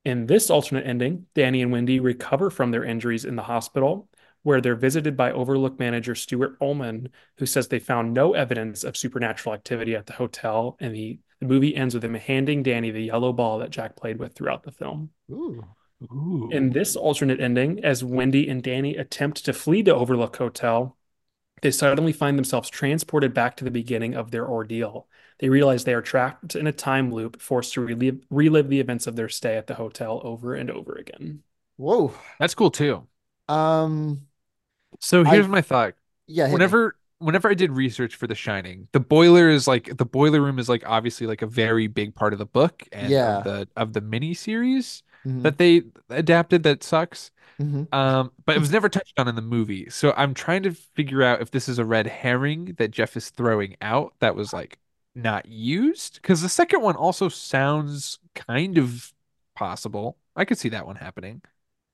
In 0.07 0.27
this 0.27 0.51
alternate 0.51 0.87
ending, 0.87 1.27
Danny 1.35 1.63
and 1.63 1.73
Wendy 1.73 1.99
recover 1.99 2.49
from 2.49 2.71
their 2.71 2.85
injuries 2.85 3.25
in 3.25 3.35
the 3.35 3.43
hospital, 3.43 4.09
where 4.45 4.61
they're 4.61 4.77
visited 4.77 5.17
by 5.17 5.33
Overlook 5.33 5.81
manager 5.81 6.15
Stuart 6.15 6.57
Ullman, 6.61 7.09
who 7.39 7.45
says 7.45 7.67
they 7.67 7.81
found 7.81 8.15
no 8.15 8.33
evidence 8.33 8.85
of 8.85 8.97
supernatural 8.97 9.53
activity 9.53 9.97
at 9.97 10.07
the 10.07 10.13
hotel, 10.13 10.77
and 10.79 10.95
the, 10.95 11.19
the 11.41 11.47
movie 11.47 11.75
ends 11.75 11.93
with 11.93 12.05
him 12.05 12.15
handing 12.15 12.63
Danny 12.63 12.93
the 12.93 13.03
yellow 13.03 13.33
ball 13.33 13.59
that 13.59 13.71
Jack 13.71 13.97
played 13.97 14.21
with 14.21 14.37
throughout 14.37 14.63
the 14.63 14.71
film. 14.71 15.11
Ooh. 15.29 15.65
Ooh. 16.05 16.51
In 16.53 16.71
this 16.71 16.95
alternate 16.95 17.41
ending, 17.41 17.85
as 17.85 18.05
Wendy 18.05 18.49
and 18.49 18.63
Danny 18.63 18.95
attempt 18.97 19.45
to 19.45 19.53
flee 19.53 19.83
the 19.83 19.95
Overlook 19.95 20.37
Hotel, 20.37 20.97
They 21.63 21.71
suddenly 21.71 22.13
find 22.13 22.39
themselves 22.39 22.69
transported 22.69 23.33
back 23.35 23.57
to 23.57 23.65
the 23.65 23.71
beginning 23.71 24.15
of 24.15 24.31
their 24.31 24.47
ordeal. 24.47 25.09
They 25.39 25.49
realize 25.51 25.85
they 25.85 25.95
are 25.95 26.03
trapped 26.03 26.57
in 26.57 26.67
a 26.67 26.73
time 26.73 27.13
loop, 27.13 27.41
forced 27.43 27.75
to 27.75 27.81
relive, 27.83 28.21
relive 28.31 28.69
the 28.69 28.81
events 28.81 29.07
of 29.07 29.17
their 29.17 29.29
stay 29.29 29.57
at 29.57 29.67
the 29.67 29.75
hotel 29.75 30.21
over 30.25 30.55
and 30.55 30.71
over 30.71 30.95
again. 30.95 31.43
Whoa. 31.77 32.15
That's 32.41 32.55
cool 32.55 32.71
too. 32.71 33.07
Um. 33.49 34.27
So 35.01 35.25
I- 35.25 35.31
here's 35.31 35.49
my 35.49 35.61
thought. 35.61 35.95
Yeah. 36.27 36.45
hit 36.45 36.51
me. 36.51 36.53
whenever 36.55 36.97
whenever 37.19 37.49
I 37.49 37.55
did 37.55 37.71
research 37.73 38.15
for 38.17 38.27
The 38.27 38.35
Shining, 38.35 38.89
the 38.93 39.01
boiler 39.01 39.49
is 39.49 39.67
like 39.69 39.97
the 39.97 40.05
boiler 40.07 40.41
room 40.41 40.59
is 40.59 40.69
like 40.69 40.83
obviously 40.87 41.27
like 41.27 41.43
a 41.43 41.47
very 41.47 41.87
big 41.87 42.15
part 42.15 42.33
of 42.33 42.39
the 42.39 42.47
book 42.47 42.83
and 42.93 43.11
Yeah. 43.11 43.39
of 43.39 43.45
the 43.45 43.69
of 43.77 43.93
the 43.93 44.01
mini 44.01 44.35
series 44.35 45.03
Mhm. 45.27 45.43
that 45.43 45.59
they 45.59 45.83
adapted 46.11 46.63
that 46.65 46.83
sucks. 46.83 47.31
Mhm. 47.61 47.93
Um, 47.95 48.33
but 48.45 48.55
it 48.57 48.59
was 48.59 48.71
never 48.71 48.89
touched 48.89 49.19
on 49.19 49.29
in 49.29 49.35
the 49.35 49.41
movie. 49.43 49.89
So 49.91 50.13
I'm 50.17 50.35
trying 50.35 50.63
to 50.65 50.73
figure 50.73 51.23
out 51.23 51.41
if 51.41 51.51
this 51.51 51.69
is 51.71 51.79
a 51.79 51.85
red 51.87 52.07
herring 52.07 52.75
that 52.79 52.91
Jeff 52.91 53.17
is 53.17 53.31
throwing 53.31 53.77
out 53.81 54.15
that 54.21 54.35
was 54.37 54.53
like 54.53 54.79
not 55.17 55.47
used. 55.47 56.17
Because 56.23 56.43
the 56.43 56.49
second 56.49 56.83
one 56.83 56.97
also 56.97 57.29
sounds 57.29 58.19
kind 58.35 58.79
of 58.79 59.13
possible. 59.55 60.19
I 60.37 60.45
could 60.45 60.59
see 60.59 60.69
that 60.71 60.87
one 60.87 60.97
happening. 60.97 61.43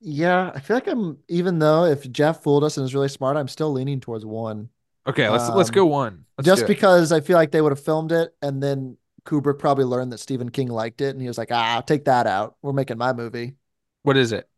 Yeah, 0.00 0.50
I 0.54 0.60
feel 0.60 0.76
like 0.76 0.88
I'm 0.88 1.18
even 1.28 1.58
though 1.60 1.84
if 1.84 2.10
Jeff 2.10 2.42
fooled 2.42 2.64
us 2.64 2.76
and 2.76 2.84
is 2.84 2.94
really 2.94 3.08
smart, 3.08 3.36
I'm 3.36 3.48
still 3.48 3.72
leaning 3.72 4.00
towards 4.00 4.24
one. 4.26 4.68
Okay, 5.06 5.28
let's 5.28 5.48
let's 5.48 5.68
Um, 5.68 5.74
go 5.74 5.86
one. 5.86 6.24
Let's 6.38 6.46
just 6.46 6.66
because 6.66 7.12
I 7.12 7.20
feel 7.20 7.36
like 7.36 7.50
they 7.52 7.60
would 7.60 7.72
have 7.72 7.80
filmed 7.84 8.12
it 8.12 8.34
and 8.42 8.62
then 8.62 8.96
Kubrick 9.24 9.58
probably 9.58 9.84
learned 9.84 10.12
that 10.12 10.18
Stephen 10.18 10.50
King 10.50 10.68
liked 10.68 11.00
it 11.00 11.10
and 11.10 11.20
he 11.20 11.28
was 11.28 11.38
like, 11.38 11.48
ah, 11.52 11.74
I'll 11.76 11.82
take 11.82 12.06
that 12.06 12.26
out. 12.26 12.56
We're 12.62 12.72
making 12.72 12.98
my 12.98 13.12
movie. 13.12 13.54
What 14.02 14.16
is 14.16 14.32
it? 14.32 14.48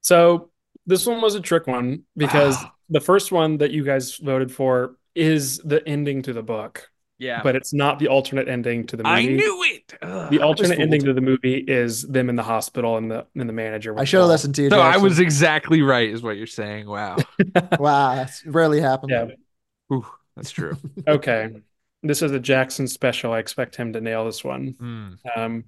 So 0.00 0.50
this 0.86 1.06
one 1.06 1.20
was 1.20 1.34
a 1.34 1.40
trick 1.40 1.66
one 1.66 2.04
because 2.16 2.56
Ah. 2.56 2.74
the 2.88 3.00
first 3.00 3.32
one 3.32 3.58
that 3.58 3.70
you 3.70 3.84
guys 3.84 4.16
voted 4.16 4.52
for 4.52 4.96
is 5.14 5.58
the 5.58 5.86
ending 5.86 6.22
to 6.22 6.32
the 6.32 6.42
book, 6.42 6.89
Yeah. 7.20 7.42
but 7.42 7.54
it's 7.54 7.72
not 7.74 7.98
the 7.98 8.08
alternate 8.08 8.48
ending 8.48 8.86
to 8.88 8.96
the 8.96 9.04
movie. 9.04 9.14
I 9.14 9.26
knew 9.26 9.62
it. 9.64 9.94
Ugh. 10.00 10.30
The 10.30 10.40
alternate 10.40 10.80
ending 10.80 11.02
to 11.04 11.12
the 11.12 11.20
movie 11.20 11.58
is 11.58 12.02
them 12.02 12.28
in 12.30 12.36
the 12.36 12.42
hospital 12.42 12.96
and 12.96 13.10
the 13.10 13.26
and 13.36 13.48
the 13.48 13.52
manager. 13.52 13.94
I 13.94 14.00
with 14.00 14.08
should 14.08 14.20
have 14.20 14.28
listened 14.28 14.54
to 14.56 14.62
you. 14.62 14.70
So 14.70 14.80
I 14.80 14.96
was 14.96 15.20
exactly 15.20 15.82
right, 15.82 16.08
is 16.08 16.22
what 16.22 16.36
you're 16.36 16.46
saying. 16.46 16.88
Wow. 16.88 17.18
wow, 17.78 18.14
that's 18.16 18.44
rarely 18.46 18.80
happened. 18.80 19.10
Yeah. 19.10 19.96
Ooh, 19.96 20.06
that's 20.34 20.50
true. 20.50 20.76
Okay. 21.06 21.50
This 22.02 22.22
is 22.22 22.32
a 22.32 22.40
Jackson 22.40 22.88
special. 22.88 23.32
I 23.32 23.40
expect 23.40 23.76
him 23.76 23.92
to 23.92 24.00
nail 24.00 24.24
this 24.24 24.42
one. 24.42 24.74
Mm. 24.80 25.36
Um, 25.36 25.64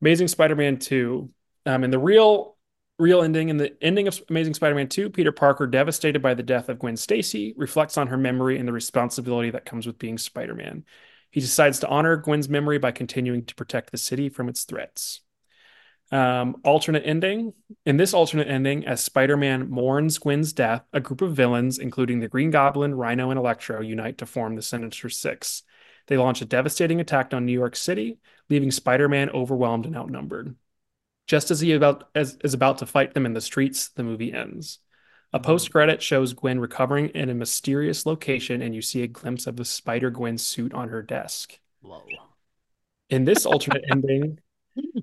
Amazing 0.00 0.26
Spider-Man 0.26 0.78
2. 0.78 1.30
Um, 1.66 1.84
in 1.84 1.90
the 1.92 1.98
real 1.98 2.56
real 3.00 3.22
ending, 3.22 3.48
in 3.48 3.56
the 3.56 3.74
ending 3.82 4.06
of 4.06 4.22
Amazing 4.28 4.54
Spider-Man 4.54 4.88
2, 4.88 5.10
Peter 5.10 5.32
Parker, 5.32 5.66
devastated 5.66 6.20
by 6.20 6.34
the 6.34 6.42
death 6.42 6.68
of 6.68 6.78
Gwen 6.78 6.96
Stacy, 6.96 7.54
reflects 7.56 7.96
on 7.96 8.08
her 8.08 8.16
memory 8.16 8.58
and 8.58 8.68
the 8.68 8.72
responsibility 8.72 9.50
that 9.50 9.64
comes 9.64 9.86
with 9.86 9.98
being 9.98 10.18
Spider-Man. 10.18 10.84
He 11.30 11.40
decides 11.40 11.80
to 11.80 11.88
honor 11.88 12.16
Gwen's 12.16 12.48
memory 12.48 12.78
by 12.78 12.92
continuing 12.92 13.44
to 13.46 13.54
protect 13.54 13.90
the 13.90 13.98
city 13.98 14.28
from 14.28 14.48
its 14.48 14.64
threats. 14.64 15.20
Um, 16.12 16.56
alternate 16.64 17.04
ending. 17.06 17.52
In 17.86 17.96
this 17.96 18.14
alternate 18.14 18.48
ending, 18.48 18.84
as 18.86 19.02
Spider-Man 19.02 19.70
mourns 19.70 20.18
Gwen's 20.18 20.52
death, 20.52 20.82
a 20.92 21.00
group 21.00 21.22
of 21.22 21.36
villains, 21.36 21.78
including 21.78 22.18
the 22.18 22.28
Green 22.28 22.50
Goblin, 22.50 22.94
Rhino, 22.94 23.30
and 23.30 23.38
Electro, 23.38 23.80
unite 23.80 24.18
to 24.18 24.26
form 24.26 24.56
the 24.56 24.62
Sinister 24.62 25.08
Six. 25.08 25.62
They 26.08 26.16
launch 26.16 26.42
a 26.42 26.46
devastating 26.46 27.00
attack 27.00 27.32
on 27.32 27.46
New 27.46 27.52
York 27.52 27.76
City, 27.76 28.18
leaving 28.48 28.72
Spider-Man 28.72 29.30
overwhelmed 29.30 29.86
and 29.86 29.96
outnumbered. 29.96 30.56
Just 31.30 31.52
as 31.52 31.60
he 31.60 31.74
about 31.74 32.08
as 32.16 32.36
is 32.42 32.54
about 32.54 32.78
to 32.78 32.86
fight 32.86 33.14
them 33.14 33.24
in 33.24 33.34
the 33.34 33.40
streets, 33.40 33.90
the 33.90 34.02
movie 34.02 34.32
ends. 34.32 34.80
A 35.32 35.38
mm-hmm. 35.38 35.46
post-credit 35.46 36.02
shows 36.02 36.32
Gwen 36.32 36.58
recovering 36.58 37.06
in 37.10 37.30
a 37.30 37.34
mysterious 37.34 38.04
location, 38.04 38.60
and 38.60 38.74
you 38.74 38.82
see 38.82 39.04
a 39.04 39.06
glimpse 39.06 39.46
of 39.46 39.54
the 39.54 39.64
Spider-Gwen 39.64 40.38
suit 40.38 40.74
on 40.74 40.88
her 40.88 41.02
desk. 41.02 41.56
Whoa. 41.82 42.02
In 43.10 43.26
this 43.26 43.46
alternate 43.46 43.84
ending, 43.92 44.40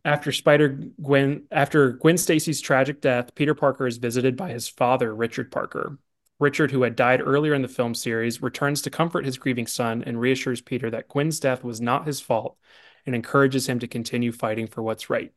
after 0.04 0.34
Spider 0.34 0.78
Gwen 1.02 1.44
after 1.49 1.94
Gwen 1.94 2.18
Stacy's 2.18 2.60
tragic 2.60 2.99
death, 2.99 3.34
Peter 3.34 3.56
Parker 3.56 3.88
is 3.88 3.95
visited 3.95 4.36
by 4.36 4.49
his 4.49 4.68
father, 4.68 5.16
Richard 5.16 5.49
Parker. 5.49 5.98
Richard, 6.41 6.72
who 6.72 6.82
had 6.82 6.98
died 6.98 7.22
earlier 7.22 7.54
in 7.54 7.62
the 7.62 7.70
film 7.70 7.95
series, 7.95 8.41
returns 8.41 8.82
to 8.82 8.90
comfort 8.90 9.24
his 9.24 9.38
grieving 9.38 9.66
son 9.66 10.04
and 10.06 10.20
reassures 10.20 10.60
Peter 10.60 10.91
that 10.91 11.08
Gwen's 11.08 11.40
death 11.40 11.64
was 11.64 11.80
not 11.80 12.06
his 12.06 12.20
fault 12.20 12.58
and 13.06 13.16
encourages 13.16 13.70
him 13.70 13.80
to 13.80 13.88
continue 13.88 14.34
fighting 14.34 14.68
for 14.68 14.84
what's 14.84 15.10
right. 15.10 15.32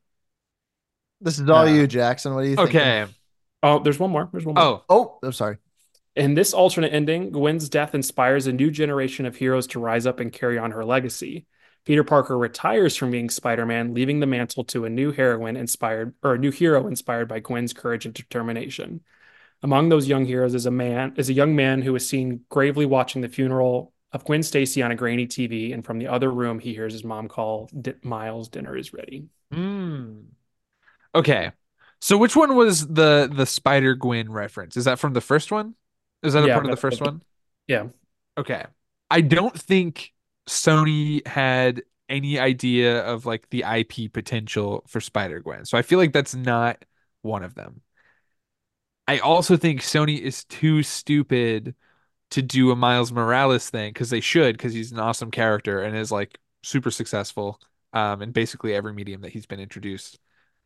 This 1.20 1.38
is 1.38 1.48
all 1.48 1.66
Uh, 1.66 1.72
you, 1.72 1.86
Jackson. 1.86 2.34
What 2.34 2.42
do 2.42 2.48
you 2.48 2.56
think? 2.56 2.68
Okay. 2.70 3.06
Oh, 3.62 3.78
there's 3.78 3.98
one 3.98 4.10
more. 4.10 4.28
There's 4.32 4.46
one 4.46 4.54
more. 4.54 4.64
Oh, 4.64 4.84
Oh, 4.88 5.18
I'm 5.22 5.32
sorry. 5.32 5.58
In 6.16 6.34
this 6.34 6.52
alternate 6.52 6.92
ending, 6.92 7.30
Gwen's 7.30 7.68
death 7.68 7.94
inspires 7.94 8.46
a 8.46 8.52
new 8.52 8.70
generation 8.70 9.26
of 9.26 9.36
heroes 9.36 9.66
to 9.68 9.80
rise 9.80 10.06
up 10.06 10.18
and 10.18 10.32
carry 10.32 10.58
on 10.58 10.72
her 10.72 10.84
legacy. 10.84 11.46
Peter 11.84 12.04
Parker 12.04 12.36
retires 12.36 12.96
from 12.96 13.10
being 13.10 13.30
Spider-Man, 13.30 13.94
leaving 13.94 14.20
the 14.20 14.26
mantle 14.26 14.64
to 14.64 14.84
a 14.84 14.90
new 14.90 15.12
heroine 15.12 15.56
inspired 15.56 16.14
or 16.22 16.34
a 16.34 16.38
new 16.38 16.50
hero 16.50 16.86
inspired 16.86 17.28
by 17.28 17.40
Gwen's 17.40 17.72
courage 17.72 18.04
and 18.04 18.14
determination. 18.14 19.00
Among 19.62 19.88
those 19.88 20.08
young 20.08 20.24
heroes 20.24 20.54
is 20.54 20.66
a 20.66 20.70
man 20.70 21.14
is 21.16 21.28
a 21.28 21.34
young 21.34 21.54
man 21.54 21.82
who 21.82 21.94
is 21.94 22.08
seen 22.08 22.40
gravely 22.48 22.86
watching 22.86 23.22
the 23.22 23.28
funeral 23.28 23.92
of 24.12 24.24
Gwen 24.24 24.42
Stacy 24.42 24.82
on 24.82 24.90
a 24.90 24.96
grainy 24.96 25.26
TV, 25.26 25.72
and 25.72 25.84
from 25.84 25.98
the 25.98 26.08
other 26.08 26.30
room 26.30 26.58
he 26.58 26.74
hears 26.74 26.92
his 26.92 27.04
mom 27.04 27.28
call, 27.28 27.68
"D- 27.78 27.92
"Miles, 28.02 28.48
dinner 28.48 28.76
is 28.76 28.92
ready." 28.92 29.28
Mm. 29.52 30.24
Okay. 31.14 31.52
So 32.00 32.16
which 32.16 32.36
one 32.36 32.56
was 32.56 32.86
the 32.86 33.30
the 33.32 33.46
Spider 33.46 33.94
Gwen 33.94 34.30
reference? 34.32 34.76
Is 34.76 34.84
that 34.86 34.98
from 34.98 35.12
the 35.12 35.20
first 35.20 35.52
one? 35.52 35.74
Is 36.22 36.32
that 36.34 36.44
a 36.44 36.48
Yeah, 36.48 36.48
part 36.48 36.64
of 36.64 36.70
the 36.70 36.76
first 36.76 37.00
one? 37.00 37.22
Yeah. 37.66 37.88
Okay. 38.38 38.64
I 39.10 39.20
don't 39.20 39.58
think 39.58 40.12
Sony 40.48 41.26
had 41.26 41.82
any 42.08 42.38
idea 42.38 43.02
of 43.04 43.26
like 43.26 43.48
the 43.50 43.64
IP 43.64 44.08
potential 44.08 44.84
for 44.88 45.00
Spider 45.00 45.40
Gwen. 45.40 45.64
So 45.64 45.78
I 45.78 45.82
feel 45.82 45.98
like 45.98 46.12
that's 46.12 46.34
not 46.34 46.84
one 47.22 47.42
of 47.42 47.54
them. 47.54 47.82
I 49.08 49.18
also 49.18 49.56
think 49.56 49.80
Sony 49.80 50.18
is 50.20 50.44
too 50.44 50.82
stupid 50.82 51.74
to 52.32 52.42
do 52.42 52.72
a 52.72 52.76
Miles 52.76 53.12
Morales 53.12 53.70
thing 53.70 53.92
because 53.92 54.10
they 54.10 54.20
should 54.20 54.56
because 54.58 54.74
he's 54.74 54.92
an 54.92 55.00
awesome 55.00 55.30
character 55.30 55.82
and 55.82 55.96
is 55.96 56.12
like 56.12 56.38
super 56.64 56.90
successful 56.90 57.60
um 57.94 58.22
in 58.22 58.32
basically 58.32 58.74
every 58.74 58.92
medium 58.94 59.22
that 59.22 59.32
he's 59.32 59.46
been 59.46 59.60
introduced 59.60 60.18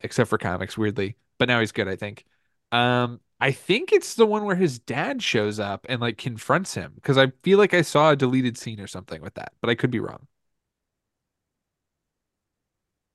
except 0.05 0.31
for 0.31 0.39
comics 0.39 0.79
weirdly 0.79 1.17
but 1.39 1.49
now 1.49 1.61
he's 1.61 1.73
good 1.73 1.89
I 1.89 1.97
think 1.97 2.27
um 2.73 3.21
I 3.41 3.53
think 3.53 3.93
it's 3.93 4.15
the 4.17 4.27
one 4.27 4.45
where 4.47 4.57
his 4.57 4.79
dad 4.81 5.23
shows 5.23 5.61
up 5.61 5.87
and 5.89 6.01
like 6.01 6.19
confronts 6.19 6.75
him 6.75 6.93
because 6.97 7.19
I 7.19 7.29
feel 7.43 7.59
like 7.59 7.75
I 7.75 7.83
saw 7.83 8.13
a 8.13 8.17
deleted 8.17 8.59
scene 8.59 8.81
or 8.81 8.89
something 8.89 9.23
with 9.23 9.35
that 9.37 9.55
but 9.63 9.71
I 9.71 9.77
could 9.77 9.93
be 9.93 10.01
wrong 10.01 10.29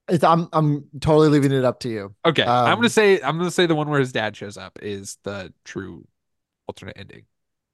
It's, 0.08 0.24
I'm 0.24 0.50
I'm 0.54 0.86
totally 1.02 1.30
leaving 1.30 1.52
it 1.52 1.64
up 1.64 1.80
to 1.82 1.90
you. 1.90 2.16
okay 2.26 2.54
I'm 2.66 2.78
Um, 2.78 2.80
gonna 2.80 2.90
say 2.90 3.22
I'm 3.22 3.38
gonna 3.38 3.52
say 3.52 3.66
the 3.66 3.76
one 3.76 3.90
where 3.90 4.00
his 4.00 4.12
dad 4.12 4.36
shows 4.36 4.58
up 4.58 4.80
is 4.82 5.18
the 5.24 5.54
true 5.64 6.08
alternate 6.68 6.98
ending 6.98 7.26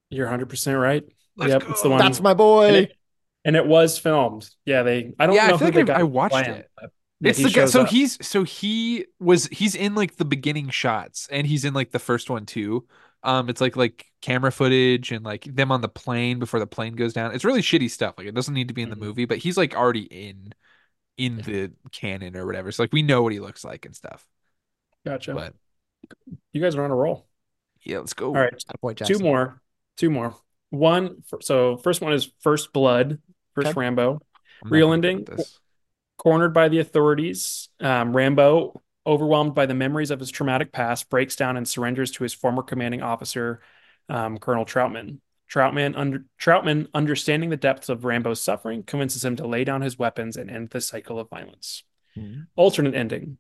You're 0.10 0.26
100% 0.26 0.78
right. 0.80 1.04
Let's 1.38 1.54
yep, 1.54 1.66
it's 1.70 1.82
the 1.82 1.90
one. 1.90 1.98
That's 2.00 2.22
my 2.22 2.34
boy. 2.34 2.68
And 2.68 2.76
it, 2.78 2.98
and 3.44 3.56
it 3.56 3.66
was 3.68 3.98
filmed. 4.00 4.50
Yeah, 4.66 4.84
they. 4.84 5.14
I 5.20 5.28
don't 5.28 5.38
Yeah, 5.38 5.46
I 5.48 5.54
know 5.54 5.58
feel 5.58 5.68
who 5.68 5.72
like 5.74 5.76
they 5.76 5.84
I- 5.84 5.84
got 5.84 6.02
I 6.02 6.04
watched 6.04 6.48
play 6.48 6.48
it. 6.48 6.70
but 6.76 6.86
yeah, 6.86 6.88
It's 7.22 7.42
the 7.42 7.50
guy. 7.50 7.66
So 7.66 7.82
up. 7.82 7.90
he's 7.90 8.24
so 8.26 8.44
he 8.44 9.06
was 9.20 9.48
he's 9.48 9.76
in 9.76 9.96
like 9.96 10.18
the 10.18 10.26
beginning 10.26 10.70
shots, 10.70 11.28
and 11.32 11.48
he's 11.48 11.66
in 11.66 11.74
like 11.74 11.92
the 11.92 12.00
first 12.00 12.30
one 12.30 12.46
too. 12.46 12.86
Um, 13.24 13.50
it's 13.50 13.62
like 13.62 13.76
like 13.76 14.06
camera 14.22 14.52
footage 14.52 15.12
and 15.12 15.24
like 15.26 15.44
them 15.46 15.72
on 15.72 15.82
the 15.82 15.90
plane 15.90 16.38
before 16.40 16.60
the 16.60 16.68
plane 16.68 16.96
goes 16.96 17.14
down. 17.14 17.34
It's 17.34 17.46
really 17.46 17.62
shitty 17.62 17.90
stuff. 17.90 18.16
Like 18.18 18.28
it 18.28 18.36
doesn't 18.36 18.54
need 18.54 18.68
to 18.68 18.74
be 18.74 18.82
in 18.84 18.90
the 18.90 18.96
Mhm. 18.96 19.00
movie, 19.00 19.26
but 19.26 19.38
he's 19.40 19.58
like 19.58 19.76
already 19.76 20.04
in 20.04 20.54
in 21.18 21.38
the 21.38 21.72
canon 21.92 22.36
or 22.36 22.46
whatever. 22.46 22.72
So 22.72 22.84
like 22.84 22.94
we 22.94 23.02
know 23.02 23.24
what 23.24 23.32
he 23.34 23.40
looks 23.40 23.64
like 23.64 23.86
and 23.86 23.96
stuff. 23.96 24.28
Gotcha. 25.06 25.34
But 25.34 25.54
you 26.52 26.62
guys 26.62 26.76
are 26.76 26.84
on 26.84 26.92
a 26.92 26.96
roll. 26.96 27.26
yeah, 27.84 28.00
let's 28.00 28.14
go. 28.14 28.28
All 28.28 28.34
right, 28.34 28.54
Boy, 28.82 28.94
two 28.94 29.20
more. 29.20 29.62
Two 29.98 30.10
more. 30.10 30.36
One. 30.72 31.24
So 31.42 31.78
first 31.78 32.02
one 32.02 32.14
is 32.14 32.30
First 32.42 32.74
Blood. 32.74 33.20
First 33.54 33.70
Okay. 33.70 33.80
Rambo. 33.80 34.20
I'm 34.64 34.72
Real 34.72 34.92
ending. 34.94 35.26
Cornered 36.26 36.56
by 36.56 36.69
the 36.69 36.80
authorities, 36.80 37.69
um, 37.80 38.18
Rambo, 38.18 38.81
overwhelmed 39.06 39.53
by 39.53 39.68
the 39.68 39.76
memories 39.76 40.10
of 40.10 40.19
his 40.19 40.31
traumatic 40.31 40.72
past, 40.72 41.07
breaks 41.11 41.35
down 41.35 41.56
and 41.56 41.68
surrenders 41.68 42.10
to 42.14 42.23
his 42.23 42.34
former 42.34 42.64
commanding 42.64 43.03
officer, 43.03 43.61
um, 44.10 44.39
Colonel 44.39 44.65
Trautman. 44.65 45.19
Trautman, 45.47 45.93
under, 45.95 46.26
Trautman, 46.41 46.88
understanding 46.95 47.52
the 47.52 47.57
depths 47.57 47.89
of 47.89 48.06
Rambo's 48.06 48.41
suffering, 48.41 48.81
convinces 48.81 49.23
him 49.23 49.35
to 49.35 49.45
lay 49.45 49.64
down 49.64 49.81
his 49.81 49.99
weapons 49.99 50.35
and 50.35 50.49
end 50.49 50.72
the 50.72 50.81
cycle 50.81 51.19
of 51.19 51.30
violence. 51.30 51.84
Mhm. 52.18 52.47
Alternate 52.56 52.95
ending. 52.95 53.38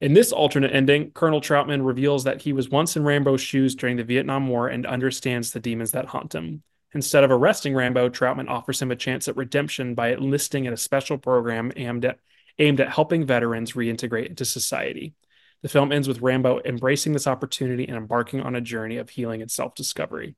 In 0.00 0.14
this 0.14 0.30
alternate 0.30 0.72
ending, 0.72 1.10
Colonel 1.10 1.40
Trautman 1.40 1.84
reveals 1.84 2.22
that 2.22 2.42
he 2.42 2.52
was 2.52 2.70
once 2.70 2.96
in 2.96 3.02
Rambo's 3.02 3.40
shoes 3.40 3.74
during 3.74 3.96
the 3.96 4.04
Vietnam 4.04 4.46
War 4.46 4.68
and 4.68 4.86
understands 4.86 5.50
the 5.50 5.58
demons 5.58 5.90
that 5.90 6.06
haunt 6.06 6.32
him. 6.32 6.62
Instead 6.92 7.24
of 7.24 7.30
arresting 7.30 7.74
Rambo, 7.74 8.08
Trautman 8.08 8.48
offers 8.48 8.82
him 8.82 8.90
a 8.90 8.96
chance 8.96 9.28
at 9.28 9.36
redemption 9.36 9.94
by 9.94 10.12
enlisting 10.12 10.64
in 10.64 10.72
a 10.72 10.76
special 10.76 11.18
program 11.18 11.72
aimed 11.76 12.04
at 12.04 12.18
aimed 12.58 12.80
at 12.80 12.90
helping 12.90 13.24
veterans 13.24 13.72
reintegrate 13.72 14.26
into 14.28 14.44
society. 14.44 15.14
The 15.62 15.68
film 15.68 15.92
ends 15.92 16.08
with 16.08 16.20
Rambo 16.20 16.60
embracing 16.64 17.12
this 17.12 17.26
opportunity 17.26 17.86
and 17.86 17.96
embarking 17.96 18.40
on 18.40 18.54
a 18.54 18.60
journey 18.60 18.96
of 18.96 19.08
healing 19.08 19.40
and 19.40 19.50
self-discovery. 19.50 20.34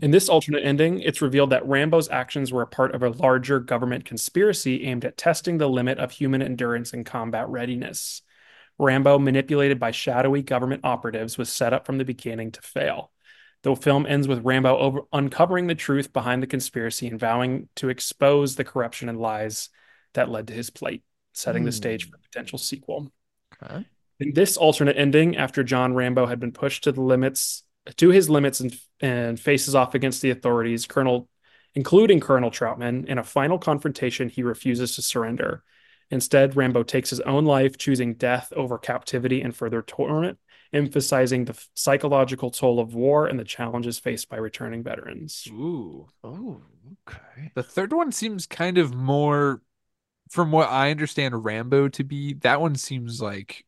In 0.00 0.10
this 0.10 0.28
alternate 0.28 0.64
ending, 0.64 1.00
it's 1.00 1.20
revealed 1.20 1.50
that 1.50 1.66
Rambo's 1.66 2.08
actions 2.08 2.52
were 2.52 2.62
a 2.62 2.66
part 2.66 2.94
of 2.94 3.02
a 3.02 3.10
larger 3.10 3.60
government 3.60 4.04
conspiracy 4.04 4.84
aimed 4.84 5.04
at 5.04 5.16
testing 5.16 5.58
the 5.58 5.68
limit 5.68 5.98
of 5.98 6.12
human 6.12 6.40
endurance 6.40 6.92
and 6.92 7.04
combat 7.04 7.48
readiness. 7.48 8.22
Rambo, 8.78 9.18
manipulated 9.18 9.78
by 9.78 9.90
shadowy 9.90 10.42
government 10.42 10.82
operatives, 10.84 11.36
was 11.36 11.48
set 11.50 11.72
up 11.72 11.84
from 11.84 11.98
the 11.98 12.04
beginning 12.04 12.52
to 12.52 12.62
fail. 12.62 13.10
The 13.66 13.74
film 13.74 14.06
ends 14.06 14.28
with 14.28 14.44
Rambo 14.44 14.78
over- 14.78 15.00
uncovering 15.12 15.66
the 15.66 15.74
truth 15.74 16.12
behind 16.12 16.40
the 16.40 16.46
conspiracy 16.46 17.08
and 17.08 17.18
vowing 17.18 17.68
to 17.74 17.88
expose 17.88 18.54
the 18.54 18.62
corruption 18.62 19.08
and 19.08 19.18
lies 19.18 19.70
that 20.14 20.28
led 20.28 20.46
to 20.46 20.54
his 20.54 20.70
plight, 20.70 21.02
setting 21.32 21.64
the 21.64 21.72
stage 21.72 22.04
hmm. 22.04 22.12
for 22.12 22.16
a 22.18 22.20
potential 22.20 22.60
sequel. 22.60 23.10
Okay. 23.60 23.84
In 24.20 24.34
this 24.34 24.56
alternate 24.56 24.96
ending, 24.96 25.36
after 25.36 25.64
John 25.64 25.94
Rambo 25.94 26.26
had 26.26 26.38
been 26.38 26.52
pushed 26.52 26.84
to 26.84 26.92
the 26.92 27.00
limits, 27.00 27.64
to 27.96 28.10
his 28.10 28.30
limits, 28.30 28.60
and, 28.60 28.78
and 29.00 29.40
faces 29.40 29.74
off 29.74 29.96
against 29.96 30.22
the 30.22 30.30
authorities, 30.30 30.86
Colonel, 30.86 31.28
including 31.74 32.20
Colonel 32.20 32.52
Trautman, 32.52 33.06
in 33.06 33.18
a 33.18 33.24
final 33.24 33.58
confrontation, 33.58 34.28
he 34.28 34.44
refuses 34.44 34.94
to 34.94 35.02
surrender. 35.02 35.64
Instead, 36.12 36.54
Rambo 36.54 36.84
takes 36.84 37.10
his 37.10 37.18
own 37.22 37.44
life, 37.44 37.78
choosing 37.78 38.14
death 38.14 38.52
over 38.54 38.78
captivity 38.78 39.42
and 39.42 39.56
further 39.56 39.82
torment, 39.82 40.38
emphasizing 40.72 41.44
the 41.44 41.58
psychological 41.74 42.50
toll 42.50 42.80
of 42.80 42.94
war 42.94 43.26
and 43.26 43.38
the 43.38 43.44
challenges 43.44 43.98
faced 43.98 44.28
by 44.28 44.36
returning 44.36 44.82
veterans. 44.82 45.46
Ooh. 45.48 46.08
Oh, 46.24 46.60
okay. 47.08 47.52
The 47.54 47.62
third 47.62 47.92
one 47.92 48.12
seems 48.12 48.46
kind 48.46 48.78
of 48.78 48.94
more, 48.94 49.62
from 50.30 50.50
what 50.50 50.68
I 50.70 50.90
understand 50.90 51.44
Rambo 51.44 51.88
to 51.88 52.04
be, 52.04 52.34
that 52.34 52.60
one 52.60 52.74
seems 52.74 53.22
like 53.22 53.64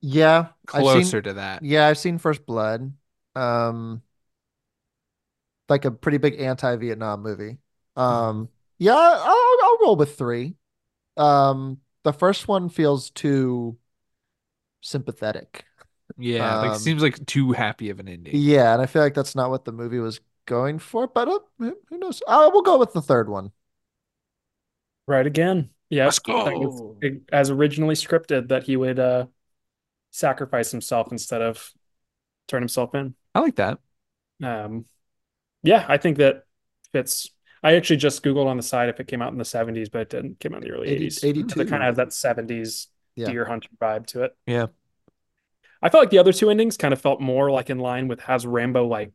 Yeah, 0.00 0.48
I've 0.72 0.82
closer 0.82 1.04
seen, 1.18 1.22
to 1.22 1.32
that. 1.34 1.64
Yeah, 1.64 1.86
I've 1.86 1.98
seen 1.98 2.18
First 2.18 2.44
Blood. 2.46 2.92
Um, 3.36 4.02
like 5.68 5.84
a 5.84 5.90
pretty 5.90 6.18
big 6.18 6.40
anti-Vietnam 6.40 7.22
movie. 7.22 7.58
Um, 7.94 8.48
yeah, 8.78 8.94
I'll, 8.94 9.56
I'll 9.62 9.78
roll 9.82 9.96
with 9.96 10.18
three. 10.18 10.56
Um, 11.16 11.78
the 12.02 12.12
first 12.12 12.48
one 12.48 12.68
feels 12.68 13.10
too 13.10 13.78
sympathetic. 14.80 15.64
Yeah, 16.20 16.58
like 16.58 16.72
Um, 16.72 16.78
seems 16.78 17.02
like 17.02 17.24
too 17.26 17.52
happy 17.52 17.90
of 17.90 18.00
an 18.00 18.08
ending. 18.08 18.36
Yeah, 18.36 18.72
and 18.72 18.82
I 18.82 18.86
feel 18.86 19.02
like 19.02 19.14
that's 19.14 19.34
not 19.34 19.50
what 19.50 19.64
the 19.64 19.72
movie 19.72 19.98
was 19.98 20.20
going 20.46 20.78
for, 20.78 21.06
but 21.06 21.28
uh, 21.28 21.38
who 21.58 21.76
who 21.88 21.98
knows? 21.98 22.22
I 22.28 22.46
will 22.48 22.62
go 22.62 22.78
with 22.78 22.92
the 22.92 23.02
third 23.02 23.28
one. 23.28 23.52
Right 25.06 25.26
again. 25.26 25.70
Yeah. 25.88 26.04
Let's 26.06 26.18
go. 26.18 26.96
As 27.32 27.50
originally 27.50 27.94
scripted, 27.94 28.48
that 28.48 28.64
he 28.64 28.76
would 28.76 28.98
uh, 28.98 29.26
sacrifice 30.10 30.70
himself 30.70 31.10
instead 31.12 31.42
of 31.42 31.70
turn 32.48 32.62
himself 32.62 32.94
in. 32.94 33.14
I 33.34 33.40
like 33.40 33.56
that. 33.56 33.78
Um, 34.42 34.84
yeah, 35.62 35.84
I 35.88 35.96
think 35.98 36.18
that 36.18 36.44
fits. 36.92 37.30
I 37.62 37.74
actually 37.74 37.98
just 37.98 38.22
Googled 38.22 38.46
on 38.46 38.56
the 38.56 38.62
side 38.62 38.88
if 38.88 39.00
it 39.00 39.06
came 39.08 39.20
out 39.20 39.32
in 39.32 39.38
the 39.38 39.44
70s, 39.44 39.90
but 39.90 40.02
it 40.02 40.10
didn't. 40.10 40.32
It 40.32 40.40
came 40.40 40.54
out 40.54 40.62
in 40.62 40.68
the 40.68 40.74
early 40.74 40.88
80 40.88 41.06
80s. 41.06 41.24
82. 41.24 41.60
It 41.60 41.68
kind 41.68 41.82
of 41.82 41.88
has 41.88 41.96
that 41.96 42.12
70s 42.12 42.88
Yeah. 43.16 43.26
deer 43.28 43.44
hunter 43.44 43.68
vibe 43.80 44.06
to 44.08 44.22
it. 44.24 44.36
Yeah. 44.46 44.66
I 45.82 45.88
felt 45.88 46.02
like 46.02 46.10
the 46.10 46.18
other 46.18 46.32
two 46.32 46.50
endings 46.50 46.76
kind 46.76 46.92
of 46.92 47.00
felt 47.00 47.20
more 47.20 47.50
like 47.50 47.70
in 47.70 47.78
line 47.78 48.08
with 48.08 48.20
has 48.20 48.46
Rambo 48.46 48.86
like 48.86 49.12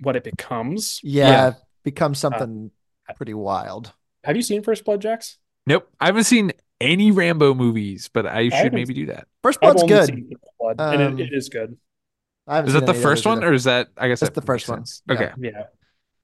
what 0.00 0.16
it 0.16 0.24
becomes. 0.24 1.00
Yeah, 1.02 1.54
becomes 1.84 2.18
something 2.18 2.70
pretty 3.16 3.34
wild. 3.34 3.92
Have 4.24 4.36
you 4.36 4.42
seen 4.42 4.62
First 4.62 4.84
Blood, 4.84 5.00
Jax? 5.00 5.38
Nope. 5.66 5.88
I 6.00 6.06
haven't 6.06 6.24
seen 6.24 6.52
any 6.80 7.10
Rambo 7.10 7.54
movies, 7.54 8.08
but 8.12 8.26
I 8.26 8.44
should 8.44 8.52
haven't- 8.54 8.74
maybe 8.74 8.94
do 8.94 9.06
that. 9.06 9.26
First 9.42 9.58
I've 9.62 9.74
Blood's 9.74 9.90
good. 9.90 10.06
seen 10.06 10.28
First 10.30 10.52
Blood, 10.58 10.76
and 10.80 11.02
Um, 11.02 11.18
it, 11.18 11.32
it 11.32 11.36
is 11.36 11.48
good. 11.48 11.76
Is 12.50 12.72
that 12.72 12.86
the 12.86 12.94
first 12.94 13.26
one, 13.26 13.38
either. 13.38 13.48
or 13.50 13.52
is 13.52 13.64
that? 13.64 13.88
I 13.96 14.08
guess 14.08 14.20
That's 14.20 14.34
that 14.34 14.40
the 14.40 14.46
first 14.46 14.68
one. 14.68 14.84
Yeah. 15.06 15.14
Okay. 15.14 15.30
Yeah, 15.38 15.62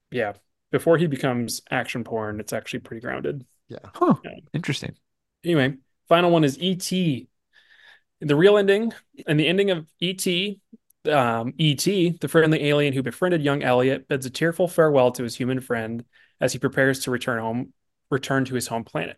yeah. 0.09 0.33
Before 0.71 0.97
he 0.97 1.05
becomes 1.05 1.61
action 1.69 2.03
porn, 2.03 2.39
it's 2.39 2.51
actually 2.51 2.79
pretty 2.79 3.01
grounded. 3.01 3.45
Yeah. 3.67 3.77
Huh. 3.93 4.15
Yeah. 4.23 4.31
Interesting. 4.53 4.95
Anyway, 5.43 5.75
final 6.09 6.31
one 6.31 6.43
is 6.43 6.57
E.T. 6.59 7.27
The 8.21 8.35
real 8.35 8.57
ending 8.57 8.93
and 9.27 9.39
the 9.39 9.47
ending 9.47 9.71
of 9.71 9.87
E.T. 9.99 10.59
Um, 11.11 11.53
E.T., 11.57 12.17
the 12.21 12.27
friendly 12.27 12.65
alien 12.65 12.93
who 12.93 13.03
befriended 13.03 13.43
young 13.43 13.61
Elliott, 13.61 14.07
bids 14.07 14.25
a 14.25 14.29
tearful 14.29 14.67
farewell 14.67 15.11
to 15.11 15.23
his 15.23 15.35
human 15.35 15.59
friend 15.59 16.03
as 16.41 16.53
he 16.53 16.59
prepares 16.59 17.01
to 17.01 17.11
return 17.11 17.39
home, 17.39 17.73
return 18.09 18.45
to 18.45 18.55
his 18.55 18.67
home 18.67 18.83
planet. 18.83 19.17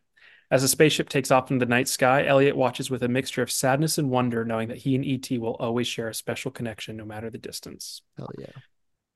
As 0.49 0.61
the 0.61 0.67
spaceship 0.67 1.09
takes 1.09 1.29
off 1.29 1.51
into 1.51 1.65
the 1.65 1.69
night 1.69 1.87
sky, 1.87 2.25
Elliott 2.25 2.55
watches 2.55 2.89
with 2.89 3.03
a 3.03 3.07
mixture 3.07 3.41
of 3.41 3.51
sadness 3.51 3.97
and 3.97 4.09
wonder, 4.09 4.45
knowing 4.45 4.69
that 4.69 4.77
he 4.77 4.95
and 4.95 5.03
E.T. 5.03 5.37
will 5.37 5.55
always 5.55 5.87
share 5.87 6.07
a 6.07 6.13
special 6.13 6.51
connection 6.51 6.95
no 6.95 7.05
matter 7.05 7.29
the 7.29 7.37
distance. 7.37 8.01
Hell 8.17 8.31
yeah. 8.37 8.47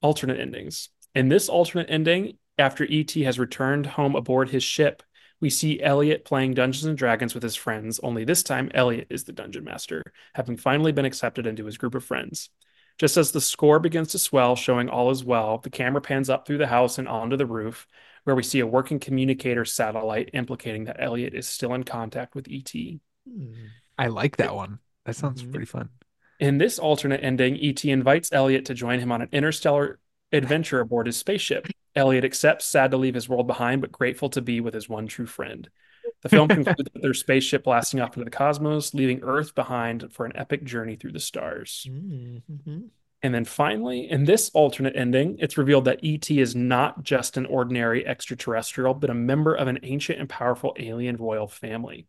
Alternate 0.02 0.40
endings. 0.40 0.90
In 1.16 1.30
this 1.30 1.48
alternate 1.48 1.90
ending, 1.90 2.38
after 2.58 2.84
E.T. 2.84 3.24
has 3.24 3.40
returned 3.40 3.86
home 3.86 4.16
aboard 4.16 4.50
his 4.50 4.64
ship, 4.64 5.04
we 5.42 5.50
see 5.50 5.82
Elliott 5.82 6.24
playing 6.24 6.54
Dungeons 6.54 6.86
and 6.86 6.98
Dragons 6.98 7.34
with 7.34 7.44
his 7.44 7.56
friends, 7.56 8.00
only 8.04 8.24
this 8.24 8.44
time 8.44 8.72
Elliott 8.74 9.08
is 9.10 9.26
the 9.26 9.34
dungeon 9.34 9.64
master, 9.64 10.04
having 10.34 10.56
finally 10.56 10.92
been 10.92 11.06
accepted 11.06 11.46
into 11.48 11.66
his 11.66 11.78
group 11.78 11.96
of 11.96 12.06
friends. 12.06 12.50
Just 12.98 13.18
as 13.18 13.32
the 13.32 13.42
score 13.42 13.80
begins 13.80 14.10
to 14.10 14.20
swell, 14.20 14.56
showing 14.56 14.88
all 14.88 15.10
is 15.10 15.24
well, 15.24 15.58
the 15.58 15.70
camera 15.72 16.02
pans 16.02 16.30
up 16.30 16.46
through 16.46 16.60
the 16.60 16.68
house 16.68 17.00
and 17.00 17.08
onto 17.08 17.36
the 17.36 17.46
roof, 17.46 17.88
where 18.24 18.36
we 18.36 18.44
see 18.44 18.60
a 18.60 18.68
working 18.68 19.00
communicator 19.00 19.66
satellite 19.66 20.30
implicating 20.34 20.84
that 20.86 20.98
Elliott 21.00 21.34
is 21.34 21.48
still 21.48 21.74
in 21.74 21.84
contact 21.84 22.36
with 22.36 22.48
ET. 22.48 23.00
I 23.98 24.08
like 24.08 24.38
that 24.38 24.54
one. 24.54 24.80
That 25.06 25.16
sounds 25.16 25.42
Mhm. 25.42 25.52
pretty 25.52 25.66
fun. 25.66 25.90
In 26.40 26.60
this 26.60 26.78
alternate 26.78 27.24
ending, 27.24 27.56
ET 27.56 27.84
invites 27.86 28.32
Elliott 28.32 28.66
to 28.66 28.74
join 28.74 29.00
him 29.00 29.12
on 29.12 29.22
an 29.22 29.30
interstellar 29.32 30.00
adventure 30.32 30.80
aboard 30.80 31.08
his 31.08 31.18
spaceship. 31.18 31.68
Elliott 31.96 32.26
accepts, 32.26 32.66
sad 32.66 32.92
to 32.92 32.98
leave 32.98 33.16
his 33.16 33.28
world 33.28 33.48
behind, 33.48 33.82
but 33.82 33.92
grateful 33.92 34.30
to 34.30 34.42
be 34.42 34.62
with 34.62 34.74
his 34.74 34.88
one 34.88 35.08
true 35.08 35.26
friend. 35.26 35.70
The 36.22 36.30
film 36.30 36.48
concludes 36.50 36.90
with 36.94 37.04
their 37.04 37.14
spaceship 37.14 37.64
blasting 37.64 38.00
off 38.00 38.16
into 38.16 38.26
the 38.26 38.32
cosmos, 38.32 38.94
leaving 38.94 39.22
Earth 39.24 39.56
behind 39.56 40.12
for 40.12 40.26
an 40.26 40.34
epic 40.36 40.64
journey 40.64 40.96
through 40.96 41.12
the 41.12 41.20
stars. 41.20 41.88
Mhm. 41.90 42.90
And 43.24 43.36
then 43.36 43.46
finally, 43.46 44.10
in 44.10 44.26
this 44.26 44.50
alternate 44.50 44.96
ending, 44.96 45.38
it's 45.40 45.58
revealed 45.58 45.86
that 45.86 46.00
ET 46.04 46.32
is 46.32 46.56
not 46.56 47.04
just 47.04 47.38
an 47.38 47.46
ordinary 47.46 48.06
extraterrestrial, 48.06 48.96
but 48.96 49.12
a 49.12 49.14
member 49.14 49.54
of 49.54 49.68
an 49.68 49.80
ancient 49.84 50.20
and 50.20 50.28
powerful 50.28 50.76
alien 50.80 51.18
royal 51.18 51.48
family. 51.48 52.08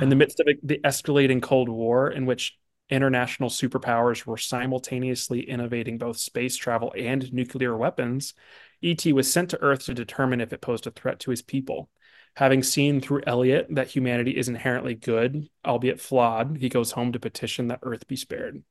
In 0.00 0.08
the 0.08 0.14
midst 0.16 0.38
of 0.38 0.46
the 0.62 0.78
escalating 0.84 1.42
Cold 1.42 1.68
War, 1.68 2.10
in 2.10 2.26
which 2.26 2.56
international 2.90 3.48
superpowers 3.48 4.24
were 4.24 4.36
simultaneously 4.36 5.40
innovating 5.40 5.98
both 5.98 6.18
space 6.18 6.56
travel 6.56 6.94
and 6.96 7.32
nuclear 7.32 7.76
weapons, 7.76 8.34
ET 8.82 9.04
was 9.12 9.32
sent 9.32 9.50
to 9.50 9.62
Earth 9.62 9.84
to 9.86 9.94
determine 9.94 10.40
if 10.40 10.52
it 10.52 10.60
posed 10.60 10.86
a 10.86 10.90
threat 10.90 11.20
to 11.20 11.30
his 11.30 11.42
people. 11.42 11.90
Having 12.36 12.62
seen 12.62 13.00
through 13.00 13.22
Elliott 13.26 13.66
that 13.74 13.88
humanity 13.88 14.32
is 14.36 14.48
inherently 14.48 14.94
good, 14.94 15.48
albeit 15.64 16.00
flawed, 16.00 16.56
he 16.58 16.68
goes 16.70 16.92
home 16.92 17.12
to 17.12 17.20
petition 17.20 17.68
that 17.68 17.80
Earth 17.82 18.06
be 18.08 18.16
spared. 18.16 18.62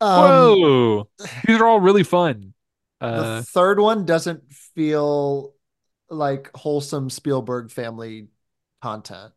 Um, 0.00 0.60
Whoa. 0.60 1.08
These 1.46 1.60
are 1.60 1.66
all 1.66 1.80
really 1.80 2.04
fun. 2.04 2.54
the 3.12 3.24
Uh, 3.24 3.42
third 3.42 3.78
one 3.80 4.04
doesn't 4.04 4.50
feel 4.74 5.54
like 6.08 6.50
wholesome 6.54 7.10
Spielberg 7.10 7.70
family 7.70 8.28
content. 8.82 9.32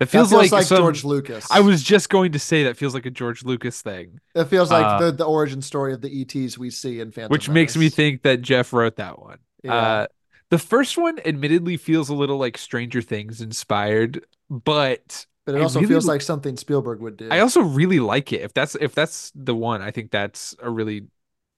It 0.00 0.04
That 0.04 0.06
feels, 0.10 0.32
like, 0.32 0.64
some- 0.64 0.78
George 0.78 1.04
Lucas. 1.04 1.46
I 1.50 1.60
was 1.60 1.82
just 1.82 2.08
going 2.08 2.32
to 2.32 2.38
say 2.38 2.64
that 2.64 2.76
feels 2.76 2.94
like 2.94 3.06
a 3.06 3.10
George 3.10 3.44
Lucas 3.44 3.82
thing, 3.82 4.20
It 4.34 4.44
feels 4.44 4.70
like 4.70 4.84
uh, 4.84 4.98
the, 5.00 5.12
the 5.12 5.24
origin 5.24 5.60
story 5.60 5.92
of 5.92 6.00
the 6.00 6.22
ETs 6.22 6.56
we 6.56 6.70
see 6.70 7.00
in 7.00 7.10
Phantom 7.10 7.30
which 7.30 7.48
makes 7.48 7.76
me 7.76 7.88
think 7.88 8.22
that 8.22 8.42
Jeff 8.42 8.72
wrote 8.72 8.96
that 8.96 9.18
one. 9.18 9.38
Yeah. 9.64 9.74
Uh, 9.74 10.06
the 10.50 10.58
first 10.58 10.96
one 10.96 11.18
admittedly 11.24 11.76
feels 11.76 12.08
a 12.08 12.14
little 12.14 12.38
like 12.38 12.56
Stranger 12.56 13.02
Things 13.02 13.40
inspired, 13.40 14.24
but 14.48 15.26
but 15.44 15.54
it 15.54 15.62
also 15.62 15.80
really 15.80 15.92
feels 15.92 16.06
like 16.06 16.22
something 16.22 16.56
Spielberg 16.56 17.00
would 17.00 17.16
do. 17.16 17.28
I 17.30 17.40
also 17.40 17.62
really 17.62 18.00
like 18.00 18.32
it. 18.32 18.42
If 18.42 18.54
that's 18.54 18.74
if 18.74 18.94
that's 18.94 19.32
the 19.34 19.54
one, 19.54 19.82
I 19.82 19.90
think 19.90 20.10
that's 20.10 20.54
a 20.62 20.70
really 20.70 21.06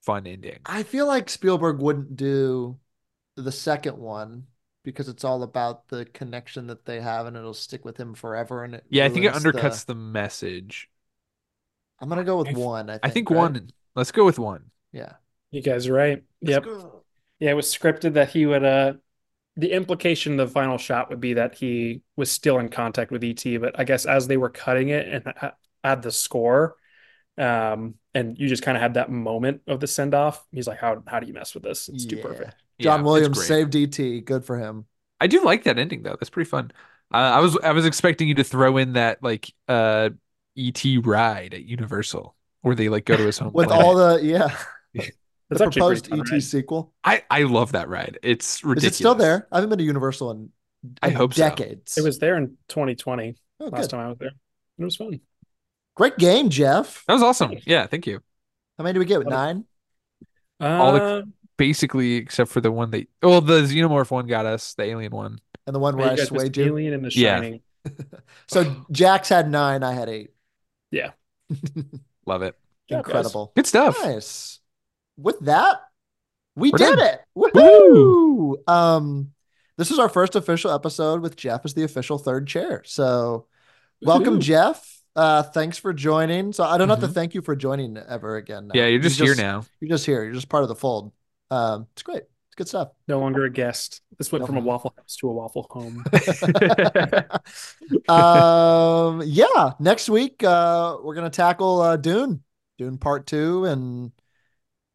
fun 0.01 0.27
ending. 0.27 0.59
I 0.65 0.83
feel 0.83 1.07
like 1.07 1.29
Spielberg 1.29 1.79
wouldn't 1.79 2.15
do 2.15 2.77
the 3.35 3.51
second 3.51 3.97
one 3.97 4.47
because 4.83 5.07
it's 5.07 5.23
all 5.23 5.43
about 5.43 5.87
the 5.89 6.05
connection 6.05 6.67
that 6.67 6.85
they 6.85 7.01
have 7.01 7.25
and 7.25 7.37
it'll 7.37 7.53
stick 7.53 7.85
with 7.85 7.97
him 7.97 8.13
forever. 8.13 8.63
And 8.63 8.75
it 8.75 8.85
Yeah, 8.89 9.05
I 9.05 9.09
think 9.09 9.25
it 9.25 9.33
undercuts 9.33 9.85
the- 9.85 9.93
the, 9.93 9.99
message. 9.99 10.89
I'm 11.99 12.09
gonna 12.09 12.23
go 12.23 12.37
with 12.37 12.47
I 12.47 12.51
f- 12.51 12.57
one. 12.57 12.89
I 12.89 12.93
think, 12.93 13.05
I 13.05 13.09
think 13.09 13.29
right? 13.29 13.37
one. 13.37 13.69
Let's 13.95 14.11
go 14.11 14.25
with 14.25 14.39
one. 14.39 14.71
Yeah. 14.91 15.13
You 15.51 15.61
guys 15.61 15.87
are 15.87 15.93
right. 15.93 16.23
Yep. 16.41 16.65
Yeah, 17.39 17.51
it 17.51 17.55
was 17.55 17.67
scripted 17.67 18.13
that 18.13 18.29
he 18.29 18.45
would 18.45 18.63
uh 18.63 18.93
the 19.57 19.71
implication 19.71 20.39
of 20.39 20.47
the 20.47 20.53
final 20.53 20.77
shot 20.77 21.09
would 21.09 21.19
be 21.19 21.33
that 21.33 21.55
he 21.55 22.01
was 22.15 22.31
still 22.31 22.57
in 22.59 22.69
contact 22.69 23.11
with 23.11 23.23
ET, 23.23 23.57
but 23.57 23.77
I 23.77 23.83
guess 23.83 24.05
as 24.05 24.27
they 24.27 24.37
were 24.37 24.49
cutting 24.49 24.89
it 24.89 25.07
and 25.07 25.33
add 25.83 26.01
the 26.01 26.11
score, 26.11 26.77
um, 27.37 27.95
and 28.13 28.37
you 28.37 28.47
just 28.47 28.63
kind 28.63 28.77
of 28.77 28.81
had 28.81 28.93
that 28.93 29.11
moment 29.11 29.61
of 29.67 29.79
the 29.79 29.87
send 29.87 30.13
off, 30.13 30.45
he's 30.51 30.67
like, 30.67 30.79
How 30.79 31.03
how 31.05 31.19
do 31.19 31.27
you 31.27 31.33
mess 31.33 31.53
with 31.53 31.63
this? 31.63 31.89
It's 31.89 32.05
too 32.05 32.17
perfect. 32.17 32.55
Yeah, 32.81 32.91
John 32.91 32.99
it's 33.01 33.05
Williams 33.05 33.37
great. 33.37 33.47
saved 33.47 33.75
ET. 33.75 34.25
Good 34.25 34.45
for 34.45 34.57
him. 34.57 34.85
I 35.19 35.27
do 35.27 35.43
like 35.43 35.63
that 35.65 35.77
ending 35.79 36.03
though. 36.03 36.17
That's 36.19 36.29
pretty 36.29 36.49
fun. 36.49 36.71
Uh, 37.13 37.17
I 37.17 37.39
was 37.39 37.57
I 37.63 37.71
was 37.71 37.85
expecting 37.85 38.27
you 38.27 38.35
to 38.35 38.43
throw 38.43 38.77
in 38.77 38.93
that 38.93 39.21
like 39.21 39.51
uh 39.67 40.09
ET 40.57 40.83
ride 41.03 41.53
at 41.53 41.63
Universal 41.63 42.35
where 42.61 42.75
they 42.75 42.89
like 42.89 43.05
go 43.05 43.17
to 43.17 43.23
his 43.25 43.37
home 43.37 43.51
With 43.53 43.67
planet. 43.67 43.85
all 43.85 43.95
the 43.95 44.19
yeah. 44.23 44.55
It's 45.51 45.59
the 45.59 45.65
actually 45.65 45.81
proposed 45.81 46.13
ET 46.13 46.31
ride. 46.31 46.43
sequel. 46.43 46.93
I 47.03 47.23
I 47.29 47.43
love 47.43 47.73
that 47.73 47.89
ride. 47.89 48.17
It's 48.23 48.57
Is 48.57 48.63
ridiculous. 48.63 48.93
it 48.93 48.95
still 48.95 49.15
there? 49.15 49.47
I 49.51 49.57
haven't 49.57 49.69
been 49.69 49.79
to 49.79 49.83
Universal 49.83 50.31
in, 50.31 50.49
I 51.01 51.09
in 51.09 51.13
hope 51.15 51.33
so. 51.33 51.41
decades. 51.43 51.97
It 51.97 52.05
was 52.05 52.19
there 52.19 52.37
in 52.37 52.57
2020. 52.69 53.35
Oh, 53.59 53.65
last 53.65 53.81
good. 53.81 53.89
time 53.89 53.99
I 53.99 54.07
was 54.07 54.17
there. 54.17 54.31
It 54.79 54.83
was 54.85 54.95
fun. 54.95 55.19
Great 55.95 56.17
game, 56.17 56.47
Jeff. 56.49 57.03
That 57.05 57.13
was 57.15 57.21
awesome. 57.21 57.53
Yeah, 57.65 57.85
thank 57.85 58.07
you. 58.07 58.21
How 58.77 58.85
many 58.85 58.93
do 58.93 58.99
we 58.99 59.05
get? 59.05 59.27
Nine. 59.27 59.65
All 60.61 60.93
the- 60.93 61.01
Uh, 61.01 61.21
Basically, 61.61 62.15
except 62.15 62.49
for 62.49 62.59
the 62.59 62.71
one 62.71 62.89
that 62.89 63.07
well, 63.21 63.39
the 63.39 63.61
xenomorph 63.61 64.09
one 64.09 64.25
got 64.25 64.47
us, 64.47 64.73
the 64.73 64.83
alien 64.83 65.11
one. 65.11 65.39
And 65.67 65.75
the 65.75 65.79
one 65.79 65.95
where 65.95 66.07
you 66.07 66.13
I 66.13 66.15
guys 66.15 66.27
swayed 66.29 66.43
missed 66.47 66.57
you. 66.57 66.65
Alien 66.65 66.93
and 66.95 67.05
The 67.05 67.11
Shining. 67.11 67.61
Yeah. 67.85 67.91
So 68.47 68.85
Jax 68.91 69.29
had 69.29 69.49
nine. 69.49 69.83
I 69.83 69.93
had 69.93 70.09
eight. 70.09 70.31
Yeah. 70.89 71.11
Love 72.25 72.41
it. 72.41 72.55
Yeah, 72.87 72.97
guys. 72.97 73.05
Incredible. 73.05 73.51
Good 73.55 73.67
stuff. 73.67 73.95
Nice. 74.03 74.59
With 75.17 75.39
that, 75.41 75.81
we 76.55 76.71
We're 76.71 76.77
did 76.79 76.95
done. 76.97 77.07
it. 77.07 77.21
Woohoo! 77.37 78.67
Um, 78.67 79.31
this 79.77 79.91
is 79.91 79.99
our 79.99 80.09
first 80.09 80.35
official 80.35 80.71
episode 80.71 81.21
with 81.21 81.35
Jeff 81.35 81.61
as 81.63 81.73
the 81.75 81.83
official 81.83 82.17
third 82.17 82.47
chair. 82.47 82.81
So, 82.85 83.45
welcome, 84.01 84.37
Woohoo. 84.37 84.41
Jeff. 84.41 85.01
Uh, 85.15 85.43
thanks 85.43 85.77
for 85.77 85.93
joining. 85.93 86.53
So 86.53 86.63
I 86.63 86.77
don't 86.77 86.89
have 86.89 87.01
to 87.01 87.07
Mhm. 87.07 87.13
thank 87.13 87.33
you 87.35 87.41
for 87.41 87.55
joining 87.55 87.97
ever 87.97 88.37
again. 88.37 88.67
now. 88.67 88.71
Yeah, 88.75 88.83
you're 88.85 88.93
You 88.93 88.99
just, 88.99 89.19
here 89.19 89.35
now. 89.35 89.65
You're 89.79 89.89
just 89.89 90.05
here. 90.05 90.23
You're 90.23 90.33
just 90.33 90.49
part 90.49 90.63
of 90.63 90.69
the 90.69 90.75
fold. 90.75 91.11
Um, 91.51 91.87
it's 91.93 92.01
great. 92.01 92.23
It's 92.23 92.55
good 92.55 92.67
stuff. 92.67 92.89
No 93.07 93.19
longer 93.19 93.45
a 93.45 93.49
guest. 93.51 94.01
This 94.17 94.31
went 94.31 94.41
No. 94.41 94.47
from 94.47 94.57
a 94.57 94.61
Waffle 94.61 94.93
House 94.97 95.15
to 95.17 95.29
a 95.29 95.33
Waffle 95.33 95.67
Home. 95.69 96.03
um, 98.09 99.21
yeah. 99.25 99.73
Next 99.79 100.09
week, 100.09 100.43
uh, 100.43 100.97
we're 101.03 101.15
gonna 101.15 101.29
tackle 101.29 101.81
uh, 101.81 101.97
Dune, 101.97 102.43
Dune 102.77 102.97
Part 102.97 103.27
Two, 103.27 103.65
and 103.65 104.11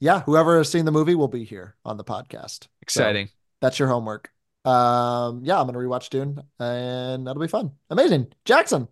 yeah, 0.01 0.21
whoever 0.23 0.59
has 0.59 0.71
seen 0.71 0.85
the 0.85 0.93
movie 0.93 1.15
will 1.15 1.29
be 1.29 1.45
here 1.45 1.77
on 1.85 1.97
the 1.97 2.05
podcast. 2.05 2.65
So 2.65 2.69
Exciting. 2.83 3.29
that's 3.61 3.79
your 3.79 3.89
homework. 3.89 4.31
Um, 4.65 5.43
yeah, 5.45 5.61
I'm 5.61 5.67
gonna 5.67 5.79
rewatch 5.79 6.11
Dune, 6.11 6.43
and 6.59 7.27
that'll 7.27 7.41
be 7.41 7.49
fun. 7.49 7.73
Amazing, 7.91 8.33
Jackson. 8.45 8.89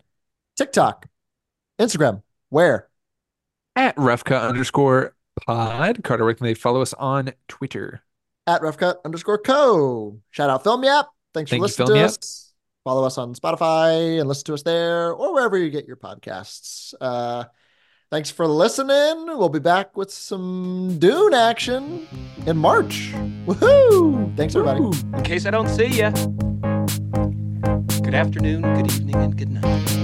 TikTok, 0.56 1.06
Instagram, 1.80 2.22
where? 2.48 2.88
At 3.76 3.96
roughcut 3.96 4.48
underscore 4.48 5.14
pod. 5.46 6.02
Carter, 6.04 6.24
where 6.24 6.34
can 6.34 6.46
they 6.46 6.54
follow 6.54 6.82
us 6.82 6.94
on 6.94 7.32
Twitter? 7.48 8.02
At 8.46 8.60
roughcut 8.60 8.96
underscore 9.04 9.38
co. 9.38 10.20
Shout 10.30 10.50
out 10.50 10.64
Film 10.64 10.84
Yap. 10.84 11.06
Thanks 11.32 11.50
for 11.50 11.54
Thank 11.54 11.58
you, 11.60 11.62
listening 11.62 11.86
Film 11.88 11.96
to 11.96 12.00
Yap. 12.02 12.10
us. 12.10 12.52
Follow 12.84 13.04
us 13.04 13.16
on 13.16 13.34
Spotify 13.34 14.20
and 14.20 14.28
listen 14.28 14.44
to 14.44 14.54
us 14.54 14.62
there 14.62 15.12
or 15.12 15.32
wherever 15.32 15.56
you 15.56 15.70
get 15.70 15.86
your 15.86 15.96
podcasts. 15.96 16.92
Uh, 17.00 17.44
thanks 18.10 18.30
for 18.30 18.46
listening. 18.46 19.26
We'll 19.26 19.48
be 19.48 19.58
back 19.58 19.96
with 19.96 20.10
some 20.10 20.98
Dune 20.98 21.32
action 21.32 22.06
in 22.46 22.58
March. 22.58 23.12
Woohoo! 23.46 24.36
Thanks, 24.36 24.54
everybody. 24.54 24.84
In 25.16 25.22
case 25.22 25.46
I 25.46 25.50
don't 25.50 25.68
see 25.68 25.86
you, 25.86 26.10
Good 28.02 28.14
afternoon, 28.14 28.60
good 28.74 28.92
evening, 28.92 29.16
and 29.16 29.36
good 29.36 29.50
night. 29.50 30.03